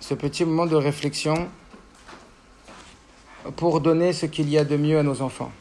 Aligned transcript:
ce 0.00 0.14
petit 0.14 0.44
moment 0.44 0.66
de 0.66 0.76
réflexion 0.76 1.48
pour 3.56 3.80
donner 3.80 4.12
ce 4.12 4.26
qu'il 4.26 4.48
y 4.48 4.58
a 4.58 4.64
de 4.64 4.76
mieux 4.76 4.98
à 4.98 5.02
nos 5.02 5.22
enfants. 5.22 5.52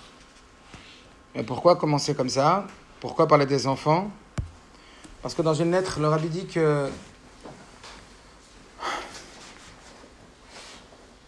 Mais 1.36 1.44
pourquoi 1.44 1.76
commencer 1.76 2.16
comme 2.16 2.30
ça? 2.30 2.66
Pourquoi 3.00 3.28
parler 3.28 3.46
des 3.46 3.68
enfants? 3.68 4.10
Parce 5.22 5.34
que 5.36 5.42
dans 5.42 5.54
une 5.54 5.72
lettre, 5.72 6.00
le 6.00 6.08
rabbi 6.08 6.30
dit 6.30 6.46
que 6.46 6.90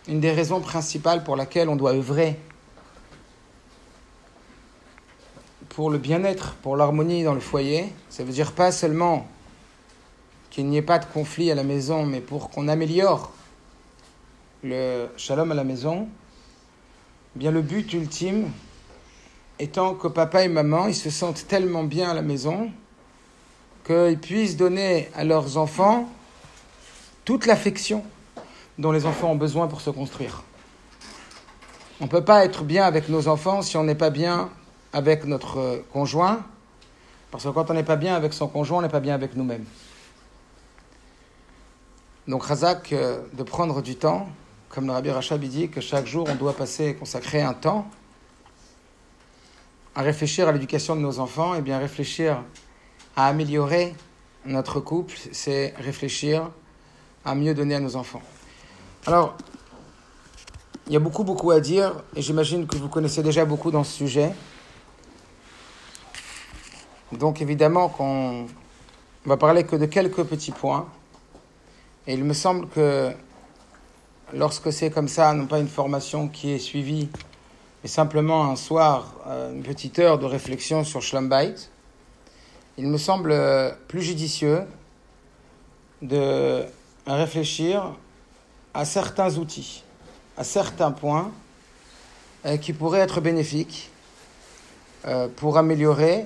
une 0.07 0.19
des 0.19 0.31
raisons 0.31 0.61
principales 0.61 1.23
pour 1.23 1.35
laquelle 1.35 1.67
on 1.69 1.75
doit 1.75 1.93
œuvrer 1.93 2.39
pour 5.69 5.89
le 5.89 5.97
bien-être, 5.97 6.55
pour 6.55 6.77
l'harmonie 6.77 7.23
dans 7.23 7.33
le 7.33 7.39
foyer, 7.39 7.93
ça 8.09 8.23
veut 8.23 8.31
dire 8.31 8.53
pas 8.53 8.71
seulement 8.71 9.27
qu'il 10.49 10.67
n'y 10.67 10.77
ait 10.77 10.81
pas 10.81 10.99
de 10.99 11.05
conflit 11.05 11.51
à 11.51 11.55
la 11.55 11.63
maison, 11.63 12.05
mais 12.05 12.21
pour 12.21 12.49
qu'on 12.49 12.67
améliore 12.67 13.31
le 14.63 15.07
shalom 15.17 15.51
à 15.51 15.55
la 15.55 15.63
maison, 15.63 16.07
eh 17.35 17.39
bien 17.39 17.51
le 17.51 17.61
but 17.61 17.93
ultime 17.93 18.51
étant 19.59 19.93
que 19.93 20.07
papa 20.07 20.43
et 20.43 20.47
maman 20.47 20.87
ils 20.87 20.95
se 20.95 21.09
sentent 21.09 21.47
tellement 21.47 21.83
bien 21.83 22.11
à 22.11 22.13
la 22.13 22.21
maison 22.21 22.71
qu'ils 23.85 24.19
puissent 24.19 24.57
donner 24.57 25.09
à 25.15 25.23
leurs 25.23 25.57
enfants 25.57 26.09
toute 27.25 27.45
l'affection 27.45 28.03
dont 28.77 28.91
les 28.91 29.05
enfants 29.05 29.31
ont 29.31 29.35
besoin 29.35 29.67
pour 29.67 29.81
se 29.81 29.89
construire. 29.89 30.43
On 31.99 32.05
ne 32.05 32.09
peut 32.09 32.23
pas 32.23 32.45
être 32.45 32.63
bien 32.63 32.85
avec 32.85 33.09
nos 33.09 33.27
enfants 33.27 33.61
si 33.61 33.75
on 33.75 33.83
n'est 33.83 33.95
pas 33.95 34.11
bien 34.11 34.49
avec 34.93 35.25
notre 35.25 35.83
conjoint, 35.91 36.43
parce 37.31 37.43
que 37.43 37.49
quand 37.49 37.71
on 37.71 37.73
n'est 37.73 37.83
pas 37.83 37.95
bien 37.95 38.15
avec 38.15 38.33
son 38.33 38.47
conjoint, 38.47 38.79
on 38.79 38.81
n'est 38.81 38.89
pas 38.89 38.99
bien 38.99 39.15
avec 39.15 39.35
nous-mêmes. 39.35 39.65
Donc 42.27 42.43
Razak, 42.43 42.91
euh, 42.91 43.21
de 43.33 43.43
prendre 43.43 43.81
du 43.81 43.95
temps, 43.95 44.27
comme 44.69 44.85
le 44.85 44.91
Rabbi 44.91 45.09
Rachab 45.11 45.39
dit 45.41 45.69
que 45.69 45.79
chaque 45.79 46.05
jour 46.05 46.27
on 46.29 46.35
doit 46.35 46.53
passer, 46.53 46.93
consacrer 46.95 47.41
un 47.41 47.53
temps 47.53 47.87
à 49.95 50.01
réfléchir 50.01 50.47
à 50.47 50.51
l'éducation 50.51 50.95
de 50.95 51.01
nos 51.01 51.19
enfants, 51.19 51.55
et 51.55 51.61
bien 51.61 51.79
réfléchir 51.79 52.43
à 53.15 53.27
améliorer 53.27 53.95
notre 54.45 54.79
couple, 54.79 55.15
c'est 55.31 55.73
réfléchir 55.77 56.51
à 57.25 57.33
mieux 57.33 57.53
donner 57.53 57.75
à 57.75 57.79
nos 57.79 57.95
enfants. 57.95 58.21
Alors, 59.07 59.35
il 60.85 60.93
y 60.93 60.95
a 60.95 60.99
beaucoup, 60.99 61.23
beaucoup 61.23 61.51
à 61.51 61.59
dire, 61.59 61.95
et 62.15 62.21
j'imagine 62.21 62.67
que 62.67 62.77
vous 62.77 62.89
connaissez 62.89 63.23
déjà 63.23 63.43
beaucoup 63.43 63.71
dans 63.71 63.83
ce 63.83 63.91
sujet. 63.91 64.33
Donc, 67.11 67.41
évidemment, 67.41 67.89
qu'on 67.89 68.45
va 69.25 69.37
parler 69.37 69.63
que 69.63 69.75
de 69.75 69.85
quelques 69.85 70.23
petits 70.23 70.51
points. 70.51 70.87
Et 72.07 72.13
il 72.13 72.23
me 72.23 72.33
semble 72.33 72.69
que 72.69 73.11
lorsque 74.33 74.71
c'est 74.71 74.89
comme 74.89 75.09
ça, 75.09 75.33
non 75.33 75.45
pas 75.45 75.59
une 75.59 75.67
formation 75.67 76.29
qui 76.29 76.51
est 76.51 76.59
suivie, 76.59 77.09
mais 77.83 77.89
simplement 77.89 78.49
un 78.49 78.55
soir, 78.55 79.13
euh, 79.27 79.53
une 79.53 79.61
petite 79.61 79.99
heure 79.99 80.17
de 80.17 80.25
réflexion 80.25 80.85
sur 80.85 81.01
Schlumbait, 81.01 81.55
il 82.77 82.87
me 82.87 82.97
semble 82.97 83.35
plus 83.89 84.01
judicieux 84.01 84.61
de 86.01 86.63
réfléchir 87.05 87.93
à 88.73 88.85
certains 88.85 89.35
outils, 89.35 89.83
à 90.37 90.43
certains 90.43 90.91
points 90.91 91.31
euh, 92.45 92.57
qui 92.57 92.71
pourraient 92.71 92.99
être 92.99 93.19
bénéfiques 93.19 93.89
euh, 95.05 95.27
pour 95.35 95.57
améliorer. 95.57 96.25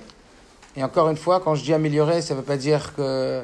Et 0.76 0.84
encore 0.84 1.10
une 1.10 1.18
fois, 1.18 1.40
quand 1.40 1.56
je 1.56 1.64
dis 1.64 1.74
améliorer, 1.74 2.22
ça 2.22 2.34
ne 2.34 2.40
veut 2.40 2.46
pas 2.46 2.58
dire 2.58 2.94
que 2.96 3.44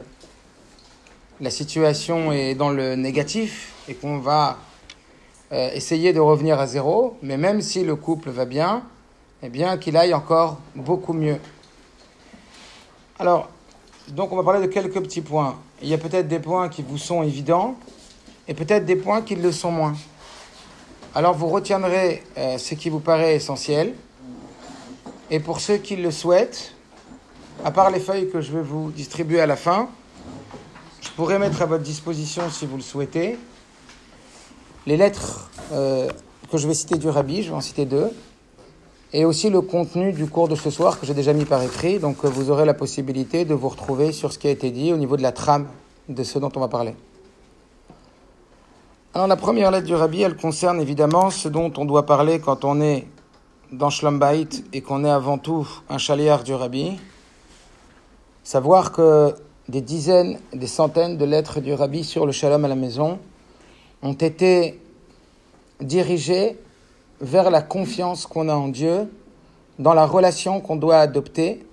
la 1.39 1.49
situation 1.51 2.31
est 2.31 2.55
dans 2.55 2.69
le 2.69 2.95
négatif 2.95 3.73
et 3.87 3.93
qu'on 3.93 4.17
va 4.17 4.57
euh, 5.51 5.69
essayer 5.73 6.11
de 6.11 6.19
revenir 6.19 6.59
à 6.59 6.67
zéro, 6.67 7.17
mais 7.21 7.37
même 7.37 7.61
si 7.61 7.83
le 7.83 7.95
couple 7.95 8.29
va 8.29 8.45
bien, 8.45 8.83
eh 9.43 9.49
bien 9.49 9.77
qu'il 9.77 9.97
aille 9.97 10.13
encore 10.13 10.59
beaucoup 10.75 11.13
mieux. 11.13 11.37
Alors, 13.19 13.49
donc 14.09 14.31
on 14.31 14.35
va 14.35 14.43
parler 14.43 14.65
de 14.65 14.71
quelques 14.71 14.99
petits 15.01 15.21
points. 15.21 15.59
Il 15.81 15.89
y 15.89 15.93
a 15.93 15.97
peut-être 15.97 16.27
des 16.27 16.39
points 16.39 16.69
qui 16.69 16.81
vous 16.81 16.97
sont 16.97 17.21
évidents 17.21 17.75
et 18.47 18.53
peut-être 18.53 18.85
des 18.85 18.95
points 18.95 19.21
qui 19.21 19.35
le 19.35 19.51
sont 19.51 19.71
moins. 19.71 19.93
Alors 21.13 21.35
vous 21.35 21.47
retiendrez 21.47 22.23
euh, 22.37 22.57
ce 22.57 22.73
qui 22.73 22.89
vous 22.89 22.99
paraît 22.99 23.35
essentiel. 23.35 23.93
Et 25.29 25.39
pour 25.39 25.59
ceux 25.59 25.77
qui 25.77 25.97
le 25.97 26.09
souhaitent, 26.09 26.73
à 27.63 27.71
part 27.71 27.91
les 27.91 27.99
feuilles 27.99 28.29
que 28.29 28.39
je 28.39 28.51
vais 28.53 28.61
vous 28.61 28.91
distribuer 28.91 29.41
à 29.41 29.45
la 29.45 29.55
fin, 29.55 29.89
je 31.01 31.09
pourrais 31.11 31.39
mettre 31.39 31.61
à 31.61 31.65
votre 31.65 31.83
disposition, 31.83 32.49
si 32.49 32.65
vous 32.65 32.77
le 32.77 32.83
souhaitez, 32.83 33.37
les 34.85 34.97
lettres 34.97 35.49
euh, 35.71 36.09
que 36.51 36.57
je 36.57 36.67
vais 36.67 36.73
citer 36.73 36.97
du 36.97 37.09
rabbi, 37.09 37.43
je 37.43 37.49
vais 37.49 37.55
en 37.55 37.61
citer 37.61 37.85
deux, 37.85 38.09
et 39.13 39.25
aussi 39.25 39.49
le 39.49 39.61
contenu 39.61 40.13
du 40.13 40.27
cours 40.27 40.47
de 40.47 40.55
ce 40.55 40.69
soir 40.69 40.99
que 40.99 41.05
j'ai 41.05 41.13
déjà 41.13 41.33
mis 41.33 41.45
par 41.45 41.61
écrit. 41.61 41.99
Donc 41.99 42.23
euh, 42.23 42.29
vous 42.29 42.51
aurez 42.51 42.65
la 42.65 42.73
possibilité 42.73 43.45
de 43.45 43.53
vous 43.53 43.69
retrouver 43.69 44.11
sur 44.11 44.33
ce 44.33 44.39
qui 44.39 44.47
a 44.47 44.51
été 44.51 44.71
dit 44.71 44.93
au 44.93 44.97
niveau 44.97 45.17
de 45.17 45.21
la 45.21 45.31
trame 45.31 45.67
de 46.09 46.23
ce 46.23 46.39
dont 46.39 46.51
on 46.55 46.59
va 46.59 46.67
parler. 46.67 46.95
Alors 49.13 49.27
la 49.27 49.35
première 49.35 49.71
lettre 49.71 49.87
du 49.87 49.95
rabbi, 49.95 50.21
elle 50.21 50.37
concerne 50.37 50.79
évidemment 50.79 51.29
ce 51.31 51.49
dont 51.49 51.71
on 51.77 51.85
doit 51.85 52.05
parler 52.05 52.39
quand 52.39 52.63
on 52.63 52.79
est 52.81 53.07
dans 53.71 53.89
Shlambait 53.89 54.47
et 54.73 54.81
qu'on 54.81 55.03
est 55.03 55.09
avant 55.09 55.37
tout 55.37 55.67
un 55.89 55.97
chaliard 55.97 56.43
du 56.43 56.53
rabbi. 56.53 56.97
Savoir 58.43 58.91
que 58.91 59.35
des 59.69 59.81
dizaines, 59.81 60.39
des 60.53 60.67
centaines 60.67 61.17
de 61.17 61.25
lettres 61.25 61.59
du 61.59 61.73
rabbi 61.73 62.03
sur 62.03 62.25
le 62.25 62.31
shalom 62.31 62.63
à 62.65 62.67
la 62.67 62.75
maison 62.75 63.19
ont 64.01 64.13
été 64.13 64.79
dirigées 65.81 66.57
vers 67.19 67.49
la 67.49 67.61
confiance 67.61 68.25
qu'on 68.25 68.47
a 68.49 68.55
en 68.55 68.67
Dieu, 68.67 69.11
dans 69.79 69.93
la 69.93 70.05
relation 70.05 70.61
qu'on 70.61 70.75
doit 70.75 70.97
adopter 70.97 71.65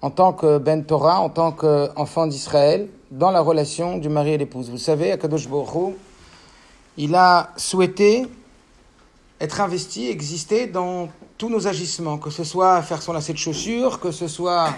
en 0.00 0.10
tant 0.10 0.32
que 0.32 0.58
Ben 0.58 0.84
Torah, 0.84 1.20
en 1.20 1.28
tant 1.28 1.52
qu'enfant 1.52 2.26
d'Israël, 2.26 2.88
dans 3.10 3.30
la 3.30 3.40
relation 3.40 3.98
du 3.98 4.08
mari 4.08 4.32
et 4.32 4.38
l'épouse. 4.38 4.70
Vous 4.70 4.78
savez, 4.78 5.12
Akadosh 5.12 5.48
Baruch 5.48 5.94
il 6.96 7.14
a 7.14 7.50
souhaité 7.56 8.26
être 9.40 9.60
investi, 9.60 10.08
exister 10.08 10.66
dans 10.66 11.08
tous 11.36 11.48
nos 11.48 11.68
agissements, 11.68 12.18
que 12.18 12.30
ce 12.30 12.42
soit 12.42 12.82
faire 12.82 13.00
son 13.02 13.12
lacet 13.12 13.32
de 13.32 13.38
chaussures, 13.38 14.00
que 14.00 14.10
ce 14.10 14.26
soit 14.26 14.70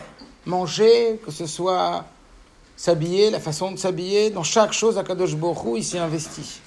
manger, 0.50 1.18
que 1.24 1.30
ce 1.30 1.46
soit 1.46 2.04
s'habiller, 2.76 3.30
la 3.30 3.40
façon 3.40 3.72
de 3.72 3.78
s'habiller, 3.78 4.30
dans 4.30 4.42
chaque 4.42 4.72
chose, 4.72 4.98
à 4.98 5.04
Kadosh 5.04 5.36
Borou, 5.36 5.76
il 5.76 5.84
s'est 5.84 5.98
investi. 5.98 6.60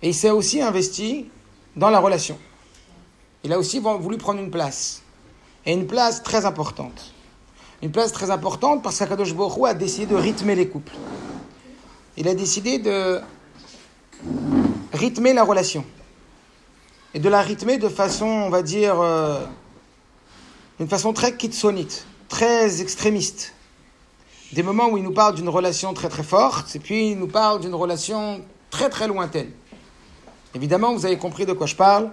Et 0.00 0.08
il 0.08 0.14
s'est 0.14 0.30
aussi 0.30 0.60
investi 0.60 1.30
dans 1.76 1.90
la 1.90 2.00
relation. 2.00 2.38
Il 3.44 3.52
a 3.52 3.58
aussi 3.58 3.78
voulu 3.78 4.16
prendre 4.16 4.40
une 4.40 4.50
place. 4.50 5.02
Et 5.66 5.72
une 5.72 5.86
place 5.86 6.22
très 6.22 6.44
importante. 6.44 7.12
Une 7.82 7.90
place 7.90 8.12
très 8.12 8.30
importante 8.30 8.82
parce 8.82 8.98
qu'Akadosh 8.98 9.34
Borou 9.34 9.66
a 9.66 9.74
décidé 9.74 10.06
de 10.06 10.16
rythmer 10.16 10.54
les 10.54 10.68
couples. 10.68 10.94
Il 12.16 12.28
a 12.28 12.34
décidé 12.34 12.78
de 12.78 13.20
rythmer 14.92 15.32
la 15.34 15.44
relation. 15.44 15.84
Et 17.14 17.18
de 17.18 17.28
la 17.28 17.42
rythmer 17.42 17.78
de 17.78 17.88
façon, 17.88 18.26
on 18.26 18.50
va 18.50 18.62
dire, 18.62 19.00
euh, 19.00 19.44
d'une 20.78 20.88
façon 20.88 21.12
très 21.12 21.36
kitsonite 21.36 22.06
très 22.32 22.80
extrémiste. 22.80 23.52
Des 24.54 24.62
moments 24.62 24.88
où 24.88 24.96
il 24.96 25.04
nous 25.04 25.12
parle 25.12 25.34
d'une 25.34 25.50
relation 25.50 25.92
très 25.92 26.08
très 26.08 26.22
forte, 26.22 26.74
et 26.74 26.78
puis 26.78 27.10
il 27.10 27.18
nous 27.18 27.28
parle 27.28 27.60
d'une 27.60 27.74
relation 27.74 28.40
très 28.70 28.88
très 28.88 29.06
lointaine. 29.06 29.50
Évidemment, 30.54 30.94
vous 30.94 31.04
avez 31.04 31.18
compris 31.18 31.44
de 31.44 31.52
quoi 31.52 31.66
je 31.66 31.76
parle. 31.76 32.10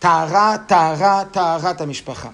Tara, 0.00 0.58
Tara, 0.58 1.26
Tara, 1.26 1.74
Tamishpacha. 1.74 2.32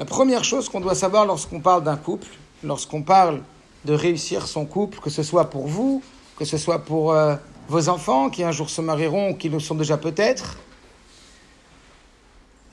La 0.00 0.04
première 0.04 0.42
chose 0.42 0.68
qu'on 0.68 0.80
doit 0.80 0.96
savoir 0.96 1.26
lorsqu'on 1.26 1.60
parle 1.60 1.84
d'un 1.84 1.96
couple, 1.96 2.26
lorsqu'on 2.64 3.02
parle 3.02 3.40
de 3.84 3.94
réussir 3.94 4.48
son 4.48 4.66
couple, 4.66 4.98
que 4.98 5.10
ce 5.10 5.22
soit 5.22 5.48
pour 5.48 5.68
vous, 5.68 6.02
que 6.36 6.44
ce 6.44 6.58
soit 6.58 6.80
pour 6.80 7.12
euh, 7.12 7.36
vos 7.68 7.88
enfants 7.88 8.30
qui 8.30 8.42
un 8.42 8.50
jour 8.50 8.68
se 8.68 8.80
marieront 8.80 9.30
ou 9.30 9.34
qui 9.34 9.48
le 9.48 9.60
sont 9.60 9.76
déjà 9.76 9.96
peut-être, 9.96 10.58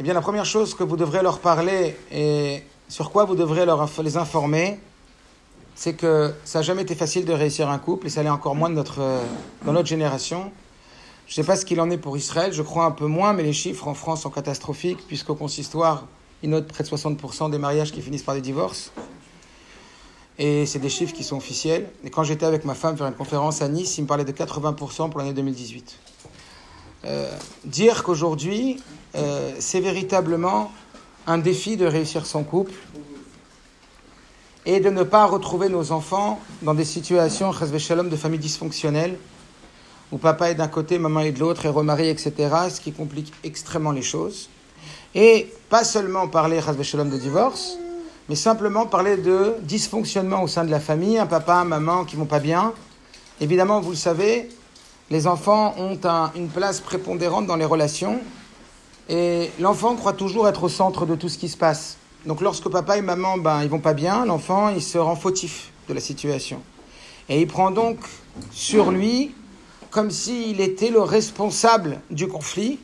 eh 0.01 0.03
bien, 0.03 0.15
la 0.15 0.21
première 0.21 0.45
chose 0.45 0.74
que 0.74 0.83
vous 0.83 0.98
devrez 0.98 1.21
leur 1.21 1.38
parler 1.38 1.95
et 2.12 2.63
sur 2.89 3.12
quoi 3.12 3.25
vous 3.25 3.36
devrez 3.36 3.68
leur, 3.68 3.88
les 4.01 4.18
informer, 4.18 4.80
c'est 5.75 5.94
que 5.94 6.33
ça 6.44 6.57
n'a 6.57 6.63
jamais 6.63 6.81
été 6.81 6.95
facile 6.95 7.24
de 7.24 7.33
réussir 7.33 7.69
un 7.69 7.77
couple 7.77 8.07
et 8.07 8.09
ça 8.09 8.24
l'est 8.24 8.30
encore 8.30 8.56
moins 8.56 8.71
de 8.71 8.74
notre, 8.74 9.00
dans 9.63 9.74
notre 9.74 9.88
génération. 9.88 10.51
Je 11.27 11.33
ne 11.33 11.36
sais 11.36 11.44
pas 11.44 11.56
ce 11.56 11.68
qu'il 11.68 11.80
en 11.80 11.92
est 11.92 12.00
pour 12.00 12.18
Israël, 12.18 12.51
je 12.51 12.63
crois 12.63 12.86
un 12.86 12.89
peu 12.89 13.06
moins, 13.06 13.33
mais 13.33 13.44
les 13.44 13.53
chiffres 13.53 13.88
en 13.88 13.94
France 13.94 14.24
sont 14.24 14.31
catastrophiques 14.31 15.06
puisqu'au 15.07 15.36
consistoire, 15.36 16.07
il 16.42 16.50
note 16.50 16.68
près 16.68 16.83
de 16.83 16.89
60% 16.89 17.51
des 17.51 17.59
mariages 17.59 17.92
qui 17.92 18.01
finissent 18.01 18.24
par 18.24 18.33
des 18.33 18.42
divorces. 18.42 18.92
Et 20.39 20.65
c'est 20.65 20.80
des 20.80 20.89
chiffres 20.89 21.13
qui 21.13 21.24
sont 21.24 21.38
officiels. 21.38 21.92
Et 22.04 22.09
quand 22.09 22.24
j'étais 22.24 22.47
avec 22.47 22.65
ma 22.65 22.74
femme 22.74 22.97
faire 22.97 23.06
une 23.06 23.13
conférence 23.13 23.62
à 23.62 23.69
Nice, 23.69 24.00
il 24.00 24.06
me 24.06 24.07
parlait 24.07 24.25
de 24.25 24.31
80% 24.31 25.12
pour 25.12 25.19
l'année 25.19 25.33
2018. 25.33 26.00
Euh, 27.06 27.31
dire 27.65 28.04
qu'aujourd'hui, 28.04 28.81
euh, 29.15 29.51
c'est 29.59 29.79
véritablement 29.79 30.71
un 31.27 31.37
défi 31.37 31.77
de 31.77 31.85
réussir 31.85 32.25
son 32.25 32.43
couple. 32.43 32.73
et 34.65 34.79
de 34.79 34.91
ne 34.91 35.01
pas 35.01 35.25
retrouver 35.25 35.69
nos 35.69 35.91
enfants 35.91 36.39
dans 36.61 36.75
des 36.75 36.85
situations, 36.85 37.49
de 37.49 38.15
famille 38.15 38.39
dysfonctionnelle, 38.39 39.17
où 40.11 40.17
papa 40.17 40.51
est 40.51 40.55
d'un 40.55 40.67
côté, 40.67 40.99
maman 40.99 41.21
est 41.21 41.31
de 41.31 41.39
l'autre, 41.39 41.65
et 41.65 41.69
remarié, 41.69 42.11
etc., 42.11 42.33
ce 42.69 42.79
qui 42.79 42.91
complique 42.91 43.33
extrêmement 43.43 43.91
les 43.91 44.03
choses. 44.03 44.49
Et 45.15 45.51
pas 45.69 45.83
seulement 45.83 46.27
parler, 46.27 46.59
de 46.59 47.17
divorce, 47.17 47.77
mais 48.29 48.35
simplement 48.35 48.85
parler 48.85 49.17
de 49.17 49.55
dysfonctionnement 49.63 50.43
au 50.43 50.47
sein 50.47 50.63
de 50.63 50.71
la 50.71 50.79
famille, 50.79 51.17
un 51.17 51.25
papa, 51.25 51.55
un 51.55 51.65
maman 51.65 52.05
qui 52.05 52.15
vont 52.15 52.25
pas 52.25 52.39
bien. 52.39 52.73
Évidemment, 53.39 53.81
vous 53.81 53.91
le 53.91 53.95
savez, 53.95 54.49
les 55.09 55.27
enfants 55.27 55.73
ont 55.77 55.99
une 56.35 56.49
place 56.49 56.79
prépondérante 56.79 57.47
dans 57.47 57.55
les 57.55 57.65
relations, 57.65 58.19
et 59.09 59.50
l'enfant 59.59 59.95
croit 59.95 60.13
toujours 60.13 60.48
être 60.48 60.63
au 60.63 60.69
centre 60.69 61.06
de 61.06 61.15
tout 61.15 61.30
ce 61.30 61.38
qui 61.38 61.50
se 61.50 61.57
passe. 61.57 61.98
Donc 62.25 62.42
lorsque 62.42 62.69
papa 62.69 62.98
et 62.98 63.01
maman, 63.01 63.38
ben, 63.38 63.63
ils 63.63 63.69
vont 63.69 63.80
pas 63.80 63.94
bien, 63.94 64.25
l'enfant, 64.25 64.69
il 64.69 64.83
se 64.83 64.98
rend 64.98 65.15
fautif 65.15 65.71
de 65.89 65.94
la 65.94 66.00
situation. 66.00 66.62
Et 67.30 67.42
il 67.42 67.48
prend 67.48 67.71
donc 67.71 67.98
sur 68.51 68.92
lui 68.92 69.33
comme 69.92 70.09
s'il 70.09 70.62
était 70.62 70.89
le 70.89 71.01
responsable 71.01 72.00
du 72.09 72.27
conflit, 72.27 72.80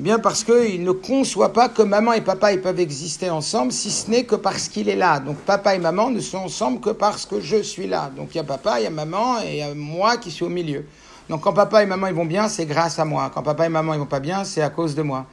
eh 0.00 0.02
bien 0.02 0.18
parce 0.18 0.42
qu'il 0.42 0.82
ne 0.82 0.90
conçoit 0.90 1.52
pas 1.52 1.68
que 1.68 1.82
maman 1.82 2.14
et 2.14 2.22
papa 2.22 2.52
ils 2.52 2.60
peuvent 2.60 2.80
exister 2.80 3.30
ensemble, 3.30 3.72
si 3.72 3.90
ce 3.90 4.10
n'est 4.10 4.24
que 4.24 4.34
parce 4.34 4.68
qu'il 4.68 4.88
est 4.88 4.96
là. 4.96 5.20
Donc 5.20 5.36
papa 5.36 5.74
et 5.74 5.78
maman 5.78 6.10
ne 6.10 6.20
sont 6.20 6.38
ensemble 6.38 6.80
que 6.80 6.90
parce 6.90 7.26
que 7.26 7.40
je 7.40 7.62
suis 7.62 7.86
là. 7.86 8.10
Donc 8.16 8.28
il 8.32 8.38
y 8.38 8.40
a 8.40 8.44
papa, 8.44 8.80
il 8.80 8.84
y 8.84 8.86
a 8.86 8.90
maman 8.90 9.40
et 9.42 9.50
il 9.50 9.56
y 9.56 9.62
a 9.62 9.74
moi 9.74 10.16
qui 10.16 10.30
suis 10.30 10.44
au 10.44 10.48
milieu. 10.48 10.86
Donc 11.28 11.42
quand 11.42 11.52
papa 11.52 11.82
et 11.82 11.86
maman 11.86 12.06
ils 12.06 12.14
vont 12.14 12.24
bien, 12.24 12.48
c'est 12.48 12.66
grâce 12.66 12.98
à 12.98 13.04
moi. 13.04 13.30
Quand 13.34 13.42
papa 13.42 13.66
et 13.66 13.68
maman 13.68 13.94
ils 13.94 14.00
vont 14.00 14.06
pas 14.06 14.20
bien, 14.20 14.44
c'est 14.44 14.62
à 14.62 14.70
cause 14.70 14.94
de 14.94 15.02
moi. 15.02 15.26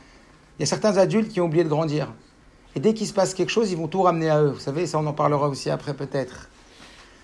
Il 0.57 0.61
y 0.61 0.63
a 0.63 0.65
certains 0.65 0.97
adultes 0.97 1.31
qui 1.31 1.41
ont 1.41 1.45
oublié 1.45 1.63
de 1.63 1.69
grandir. 1.69 2.11
Et 2.75 2.79
dès 2.79 2.93
qu'il 2.93 3.07
se 3.07 3.13
passe 3.13 3.33
quelque 3.33 3.49
chose, 3.49 3.71
ils 3.71 3.77
vont 3.77 3.87
tout 3.87 4.01
ramener 4.01 4.29
à 4.29 4.41
eux. 4.41 4.49
Vous 4.49 4.59
savez, 4.59 4.87
ça 4.87 4.99
on 4.99 5.05
en 5.05 5.13
parlera 5.13 5.47
aussi 5.47 5.69
après 5.69 5.93
peut-être. 5.93 6.49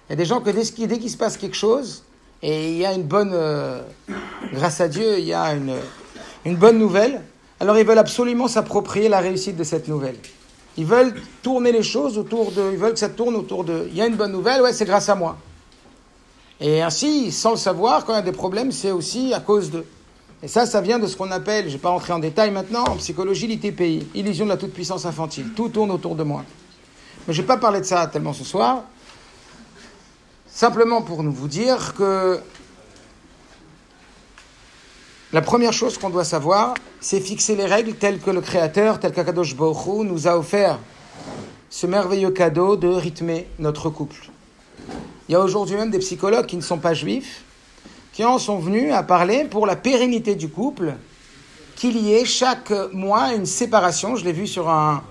Il 0.08 0.12
y 0.12 0.14
a 0.14 0.16
des 0.16 0.26
gens 0.26 0.42
que 0.42 0.50
dès 0.50 1.00
qu'il 1.00 1.10
se 1.10 1.18
passe 1.18 1.38
quelque 1.38 1.56
chose, 1.56 2.04
et 2.42 2.72
il 2.72 2.78
y 2.78 2.86
a 2.86 2.94
une 2.94 3.04
bonne, 3.04 3.32
euh, 3.34 3.82
grâce 4.54 4.82
à 4.82 4.88
Dieu, 4.88 5.20
il 5.20 5.26
y 5.26 5.34
a 5.34 5.54
une, 5.54 5.76
une 6.46 6.56
bonne 6.56 6.80
nouvelle, 6.80 7.22
alors 7.60 7.78
ils 7.78 7.86
veulent 7.86 7.98
absolument 7.98 8.48
s'approprier 8.48 9.10
la 9.10 9.20
réussite 9.20 9.58
de 9.58 9.64
cette 9.64 9.88
nouvelle. 9.88 10.16
Ils 10.78 10.86
veulent 10.86 11.14
tourner 11.44 11.72
les 11.72 11.84
choses 11.84 12.18
autour 12.18 12.52
de, 12.52 12.72
ils 12.72 12.78
veulent 12.78 12.94
que 12.94 13.00
ça 13.00 13.10
tourne 13.10 13.36
autour 13.36 13.64
de, 13.64 13.88
il 13.90 13.98
y 13.98 14.02
a 14.02 14.08
une 14.08 14.16
bonne 14.16 14.32
nouvelle, 14.32 14.62
ouais, 14.62 14.72
c'est 14.72 14.86
grâce 14.86 15.10
à 15.10 15.16
moi. 15.16 15.38
Et 16.62 16.82
ainsi, 16.82 17.32
sans 17.32 17.52
le 17.52 17.58
savoir, 17.58 18.06
quand 18.06 18.14
il 18.14 18.18
y 18.18 18.20
a 18.20 18.24
des 18.24 18.32
problèmes, 18.32 18.72
c'est 18.72 18.92
aussi 18.92 19.34
à 19.34 19.40
cause 19.40 19.72
de. 19.72 19.86
Et 20.42 20.48
ça, 20.48 20.66
ça 20.66 20.80
vient 20.80 21.00
de 21.00 21.08
ce 21.08 21.18
qu'on 21.18 21.32
appelle, 21.32 21.66
je 21.66 21.70
ne 21.70 21.74
vais 21.74 21.80
pas 21.80 21.90
rentrer 21.90 22.14
en 22.14 22.20
détail 22.20 22.52
maintenant, 22.52 22.84
en 22.86 22.96
psychologie, 22.96 23.48
l'ITPI, 23.48 24.08
illusion 24.16 24.46
de 24.46 24.50
la 24.50 24.58
toute-puissance 24.58 25.06
infantile. 25.06 25.52
Tout 25.56 25.70
tourne 25.70 25.92
autour 25.92 26.16
de 26.16 26.24
moi. 26.24 26.46
Mais 27.28 27.34
je 27.34 27.42
ne 27.42 27.44
vais 27.44 27.48
pas 27.48 27.58
parler 27.58 27.82
de 27.82 27.86
ça 27.86 28.08
tellement 28.08 28.34
ce 28.34 28.46
soir. 28.46 28.84
Simplement 30.48 31.02
pour 31.02 31.24
nous 31.24 31.32
vous 31.34 31.50
dire 31.50 31.94
que 31.94 32.40
la 35.34 35.42
première 35.42 35.74
chose 35.74 35.98
qu'on 35.98 36.10
doit 36.10 36.24
savoir, 36.24 36.74
c'est 37.02 37.20
fixer 37.20 37.56
les 37.56 37.66
règles 37.66 37.94
telles 37.94 38.20
que 38.20 38.32
le 38.32 38.42
Créateur, 38.42 39.00
tel 39.00 39.12
qu'Akadosh 39.12 39.56
Baruch 39.56 40.06
nous 40.06 40.28
a 40.28 40.38
offert 40.38 40.80
ce 41.70 41.86
merveilleux 41.86 42.32
cadeau 42.32 42.78
de 42.78 42.88
rythmer 42.88 43.48
notre 43.60 43.90
couple. 43.90 44.32
Il 45.28 45.34
y 45.34 45.36
a 45.36 45.42
aujourd'hui 45.42 45.76
même 45.76 45.92
des 45.92 46.00
psychologues 46.00 46.48
qui 46.48 46.56
ne 46.56 46.62
sont 46.62 46.80
pas 46.80 46.96
juifs, 46.96 47.44
sont 48.38 48.60
venus 48.60 48.94
à 48.94 49.04
parler 49.04 49.46
pour 49.46 49.66
la 49.66 49.76
pérennité 49.76 50.36
du 50.36 50.50
couple, 50.50 50.94
qu'il 51.76 51.98
y 51.98 52.14
ait 52.14 52.26
chaque 52.26 52.72
mois 52.92 53.34
une 53.34 53.46
séparation. 53.46 54.18
Je 54.18 54.26
l'ai 54.26 54.34
vu 54.34 54.46
sur 54.46 54.70
un, 54.70 55.02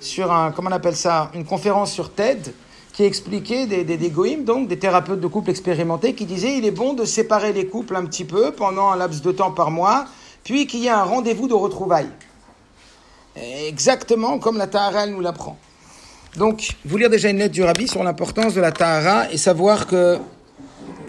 sur 0.00 0.30
un, 0.30 0.52
comment 0.52 0.68
on 0.68 0.72
appelle 0.72 0.96
ça, 0.96 1.30
une 1.34 1.44
conférence 1.44 1.92
sur 1.92 2.10
TED 2.10 2.52
qui 2.92 3.04
expliquait 3.04 3.66
des, 3.66 3.84
des, 3.84 3.96
des 3.96 4.10
donc 4.36 4.68
des 4.68 4.78
thérapeutes 4.78 5.20
de 5.20 5.26
couple 5.26 5.48
expérimentés, 5.48 6.14
qui 6.14 6.26
disaient 6.26 6.58
il 6.58 6.66
est 6.66 6.72
bon 6.72 6.92
de 6.92 7.06
séparer 7.06 7.54
les 7.54 7.66
couples 7.66 7.96
un 7.96 8.04
petit 8.04 8.26
peu 8.26 8.52
pendant 8.52 8.90
un 8.90 8.96
laps 8.96 9.22
de 9.22 9.32
temps 9.32 9.52
par 9.52 9.70
mois, 9.70 10.04
puis 10.44 10.66
qu'il 10.66 10.80
y 10.80 10.88
ait 10.88 10.90
un 10.90 11.04
rendez-vous 11.04 11.48
de 11.48 11.54
retrouvailles. 11.54 12.10
Exactement 13.34 14.38
comme 14.38 14.58
la 14.58 14.66
Tahara 14.66 15.06
nous 15.06 15.20
l'apprend. 15.20 15.56
Donc, 16.36 16.76
vous 16.84 16.98
lire 16.98 17.08
déjà 17.08 17.30
une 17.30 17.38
lettre 17.38 17.54
du 17.54 17.62
Rabbi 17.62 17.88
sur 17.88 18.02
l'importance 18.04 18.52
de 18.52 18.60
la 18.60 18.72
Tahara 18.72 19.32
et 19.32 19.38
savoir 19.38 19.86
que 19.86 20.18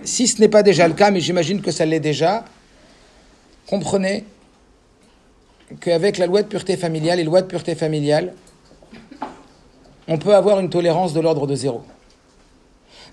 si 0.04 0.28
ce 0.28 0.40
n'est 0.40 0.50
pas 0.50 0.64
déjà 0.64 0.88
le 0.88 0.94
cas, 0.94 1.12
mais 1.12 1.20
j'imagine 1.20 1.62
que 1.62 1.72
ça 1.72 1.86
l'est 1.86 2.00
déjà, 2.00 2.46
comprenez 3.68 4.26
qu'avec 5.80 6.18
la 6.18 6.28
loi 6.28 6.44
de 6.44 6.48
pureté 6.48 6.78
familiale 6.78 7.20
et 7.20 7.24
loi 7.24 7.42
de 7.42 7.48
pureté 7.48 7.76
familiale, 7.76 8.34
on 10.08 10.18
peut 10.18 10.36
avoir 10.36 10.60
une 10.60 10.70
tolérance 10.70 11.14
de 11.14 11.20
l'ordre 11.20 11.48
de 11.48 11.56
zéro. 11.56 11.82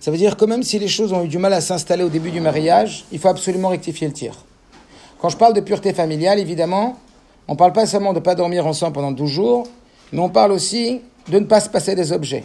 Ça 0.00 0.10
veut 0.10 0.16
dire 0.16 0.36
que 0.36 0.44
même 0.44 0.62
si 0.62 0.78
les 0.78 0.88
choses 0.88 1.12
ont 1.12 1.24
eu 1.24 1.28
du 1.28 1.38
mal 1.38 1.52
à 1.52 1.60
s'installer 1.60 2.02
au 2.02 2.08
début 2.08 2.30
du 2.30 2.40
mariage, 2.40 3.04
il 3.12 3.18
faut 3.18 3.28
absolument 3.28 3.68
rectifier 3.68 4.06
le 4.06 4.12
tir. 4.12 4.34
Quand 5.20 5.28
je 5.28 5.36
parle 5.36 5.54
de 5.54 5.60
pureté 5.60 5.92
familiale, 5.92 6.38
évidemment, 6.38 6.98
on 7.46 7.52
ne 7.52 7.58
parle 7.58 7.72
pas 7.72 7.86
seulement 7.86 8.12
de 8.12 8.18
ne 8.18 8.24
pas 8.24 8.34
dormir 8.34 8.66
ensemble 8.66 8.94
pendant 8.94 9.12
12 9.12 9.30
jours, 9.30 9.68
mais 10.12 10.20
on 10.20 10.30
parle 10.30 10.52
aussi 10.52 11.02
de 11.28 11.38
ne 11.38 11.44
pas 11.44 11.60
se 11.60 11.68
passer 11.68 11.94
des 11.94 12.12
objets 12.12 12.44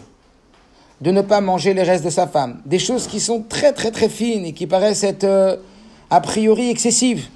de 1.00 1.10
ne 1.10 1.20
pas 1.20 1.40
manger 1.40 1.74
les 1.74 1.82
restes 1.82 2.04
de 2.04 2.10
sa 2.10 2.26
femme. 2.26 2.60
Des 2.64 2.78
choses 2.78 3.06
qui 3.06 3.20
sont 3.20 3.42
très 3.42 3.72
très 3.72 3.90
très 3.90 4.08
fines 4.08 4.44
et 4.44 4.52
qui 4.52 4.66
paraissent 4.66 5.04
être 5.04 5.24
euh, 5.24 5.56
a 6.10 6.20
priori 6.20 6.70
excessives. 6.70 7.26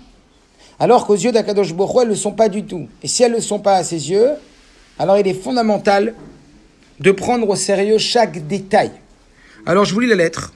Alors 0.78 1.06
qu'aux 1.06 1.14
yeux 1.14 1.32
d'Akadosh 1.32 1.74
Boko, 1.74 2.00
elles 2.00 2.08
ne 2.08 2.12
le 2.12 2.16
sont 2.16 2.32
pas 2.32 2.48
du 2.48 2.64
tout. 2.64 2.88
Et 3.02 3.08
si 3.08 3.22
elles 3.22 3.32
ne 3.32 3.36
le 3.36 3.42
sont 3.42 3.58
pas 3.58 3.74
à 3.74 3.84
ses 3.84 4.10
yeux, 4.10 4.30
alors 4.98 5.18
il 5.18 5.26
est 5.26 5.34
fondamental 5.34 6.14
de 7.00 7.10
prendre 7.12 7.48
au 7.48 7.56
sérieux 7.56 7.98
chaque 7.98 8.46
détail. 8.46 8.90
Alors 9.66 9.84
je 9.84 9.92
vous 9.92 10.00
lis 10.00 10.08
la 10.08 10.16
lettre. 10.16 10.52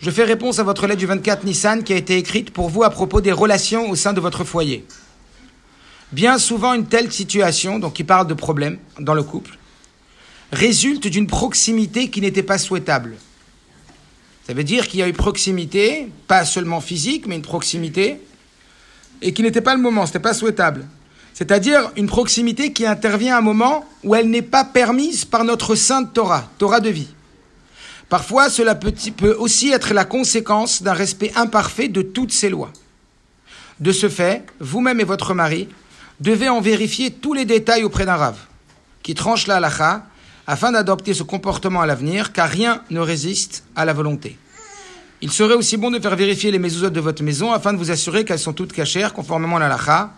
Je 0.00 0.10
fais 0.10 0.24
réponse 0.24 0.58
à 0.58 0.64
votre 0.64 0.86
lettre 0.86 0.98
du 0.98 1.06
24 1.06 1.44
Nissan 1.44 1.82
qui 1.84 1.92
a 1.92 1.96
été 1.96 2.16
écrite 2.16 2.52
pour 2.52 2.68
vous 2.68 2.82
à 2.82 2.90
propos 2.90 3.20
des 3.20 3.32
relations 3.32 3.90
au 3.90 3.94
sein 3.94 4.12
de 4.12 4.20
votre 4.20 4.44
foyer. 4.44 4.84
Bien 6.10 6.38
souvent, 6.38 6.74
une 6.74 6.86
telle 6.86 7.12
situation, 7.12 7.78
donc 7.78 7.92
qui 7.92 8.02
parle 8.02 8.26
de 8.26 8.34
problèmes 8.34 8.78
dans 8.98 9.14
le 9.14 9.22
couple, 9.22 9.59
résulte 10.52 11.06
d'une 11.06 11.26
proximité 11.26 12.10
qui 12.10 12.20
n'était 12.20 12.42
pas 12.42 12.58
souhaitable. 12.58 13.16
Ça 14.46 14.54
veut 14.54 14.64
dire 14.64 14.88
qu'il 14.88 15.00
y 15.00 15.02
a 15.02 15.08
eu 15.08 15.12
proximité, 15.12 16.08
pas 16.26 16.44
seulement 16.44 16.80
physique, 16.80 17.26
mais 17.26 17.36
une 17.36 17.42
proximité, 17.42 18.20
et 19.22 19.32
qui 19.32 19.42
n'était 19.42 19.60
pas 19.60 19.74
le 19.74 19.80
moment, 19.80 20.06
ce 20.06 20.10
n'était 20.10 20.18
pas 20.18 20.34
souhaitable. 20.34 20.86
C'est-à-dire 21.34 21.92
une 21.96 22.06
proximité 22.06 22.72
qui 22.72 22.84
intervient 22.84 23.36
à 23.36 23.38
un 23.38 23.42
moment 23.42 23.84
où 24.02 24.14
elle 24.14 24.28
n'est 24.28 24.42
pas 24.42 24.64
permise 24.64 25.24
par 25.24 25.44
notre 25.44 25.74
sainte 25.74 26.12
Torah, 26.12 26.50
Torah 26.58 26.80
de 26.80 26.90
vie. 26.90 27.08
Parfois, 28.08 28.50
cela 28.50 28.74
peut, 28.74 29.36
aussi 29.38 29.70
être 29.70 29.94
la 29.94 30.04
conséquence 30.04 30.82
d'un 30.82 30.92
respect 30.94 31.32
imparfait 31.36 31.88
de 31.88 32.02
toutes 32.02 32.32
ces 32.32 32.50
lois. 32.50 32.72
De 33.78 33.92
ce 33.92 34.08
fait, 34.08 34.44
vous-même 34.58 35.00
et 35.00 35.04
votre 35.04 35.32
mari 35.32 35.68
devez 36.18 36.48
en 36.48 36.60
vérifier 36.60 37.10
tous 37.10 37.32
les 37.32 37.44
détails 37.44 37.84
auprès 37.84 38.04
d'un 38.04 38.16
rave, 38.16 38.38
qui 39.02 39.14
tranche 39.14 39.46
la 39.46 39.56
halacha 39.56 40.04
afin 40.46 40.72
d'adopter 40.72 41.14
ce 41.14 41.22
comportement 41.22 41.80
à 41.80 41.86
l'avenir, 41.86 42.32
car 42.32 42.48
rien 42.48 42.82
ne 42.90 43.00
résiste 43.00 43.64
à 43.76 43.84
la 43.84 43.92
volonté. 43.92 44.36
Il 45.22 45.30
serait 45.30 45.54
aussi 45.54 45.76
bon 45.76 45.90
de 45.90 45.98
faire 45.98 46.16
vérifier 46.16 46.50
les 46.50 46.58
mezuzot 46.58 46.90
de 46.90 47.00
votre 47.00 47.22
maison 47.22 47.52
afin 47.52 47.72
de 47.72 47.78
vous 47.78 47.90
assurer 47.90 48.24
qu'elles 48.24 48.38
sont 48.38 48.54
toutes 48.54 48.72
cachères 48.72 49.12
conformément 49.12 49.56
à 49.56 49.68
la 49.68 50.10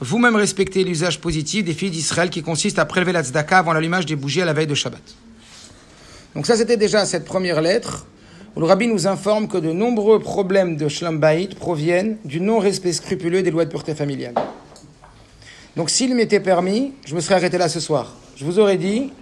Vous-même 0.00 0.36
respectez 0.36 0.84
l'usage 0.84 1.20
positif 1.20 1.64
des 1.64 1.72
filles 1.72 1.90
d'Israël 1.90 2.28
qui 2.28 2.42
consiste 2.42 2.78
à 2.78 2.84
prélever 2.84 3.12
la 3.12 3.22
tzedaka 3.22 3.58
avant 3.58 3.72
l'allumage 3.72 4.04
des 4.04 4.14
bougies 4.14 4.42
à 4.42 4.44
la 4.44 4.52
veille 4.52 4.66
de 4.66 4.74
Shabbat. 4.74 5.02
Donc 6.34 6.44
ça, 6.44 6.54
c'était 6.54 6.76
déjà 6.76 7.06
cette 7.06 7.24
première 7.24 7.62
lettre 7.62 8.04
où 8.54 8.60
le 8.60 8.66
rabbi 8.66 8.86
nous 8.88 9.06
informe 9.06 9.48
que 9.48 9.56
de 9.56 9.72
nombreux 9.72 10.18
problèmes 10.18 10.76
de 10.76 10.88
Shlam 10.88 11.18
proviennent 11.58 12.18
du 12.24 12.40
non-respect 12.40 12.92
scrupuleux 12.92 13.42
des 13.42 13.50
lois 13.50 13.64
de 13.64 13.70
pureté 13.70 13.94
familiale. 13.94 14.34
Donc 15.76 15.88
s'il 15.88 16.14
m'était 16.14 16.40
permis, 16.40 16.92
je 17.06 17.14
me 17.14 17.20
serais 17.20 17.36
arrêté 17.36 17.56
là 17.56 17.70
ce 17.70 17.80
soir. 17.80 18.12
Je 18.36 18.44
vous 18.44 18.58
aurais 18.58 18.78
dit, 18.78 19.12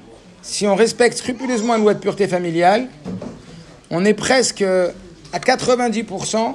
si 0.45 0.67
on 0.67 0.75
respecte 0.75 1.17
scrupuleusement 1.17 1.75
une 1.75 1.83
loi 1.83 1.95
de 1.95 1.99
pureté 1.99 2.29
familiale, 2.29 2.89
on 3.91 4.05
est 4.05 4.15
presque 4.15 4.63
à 4.63 5.39
90% 5.39 6.55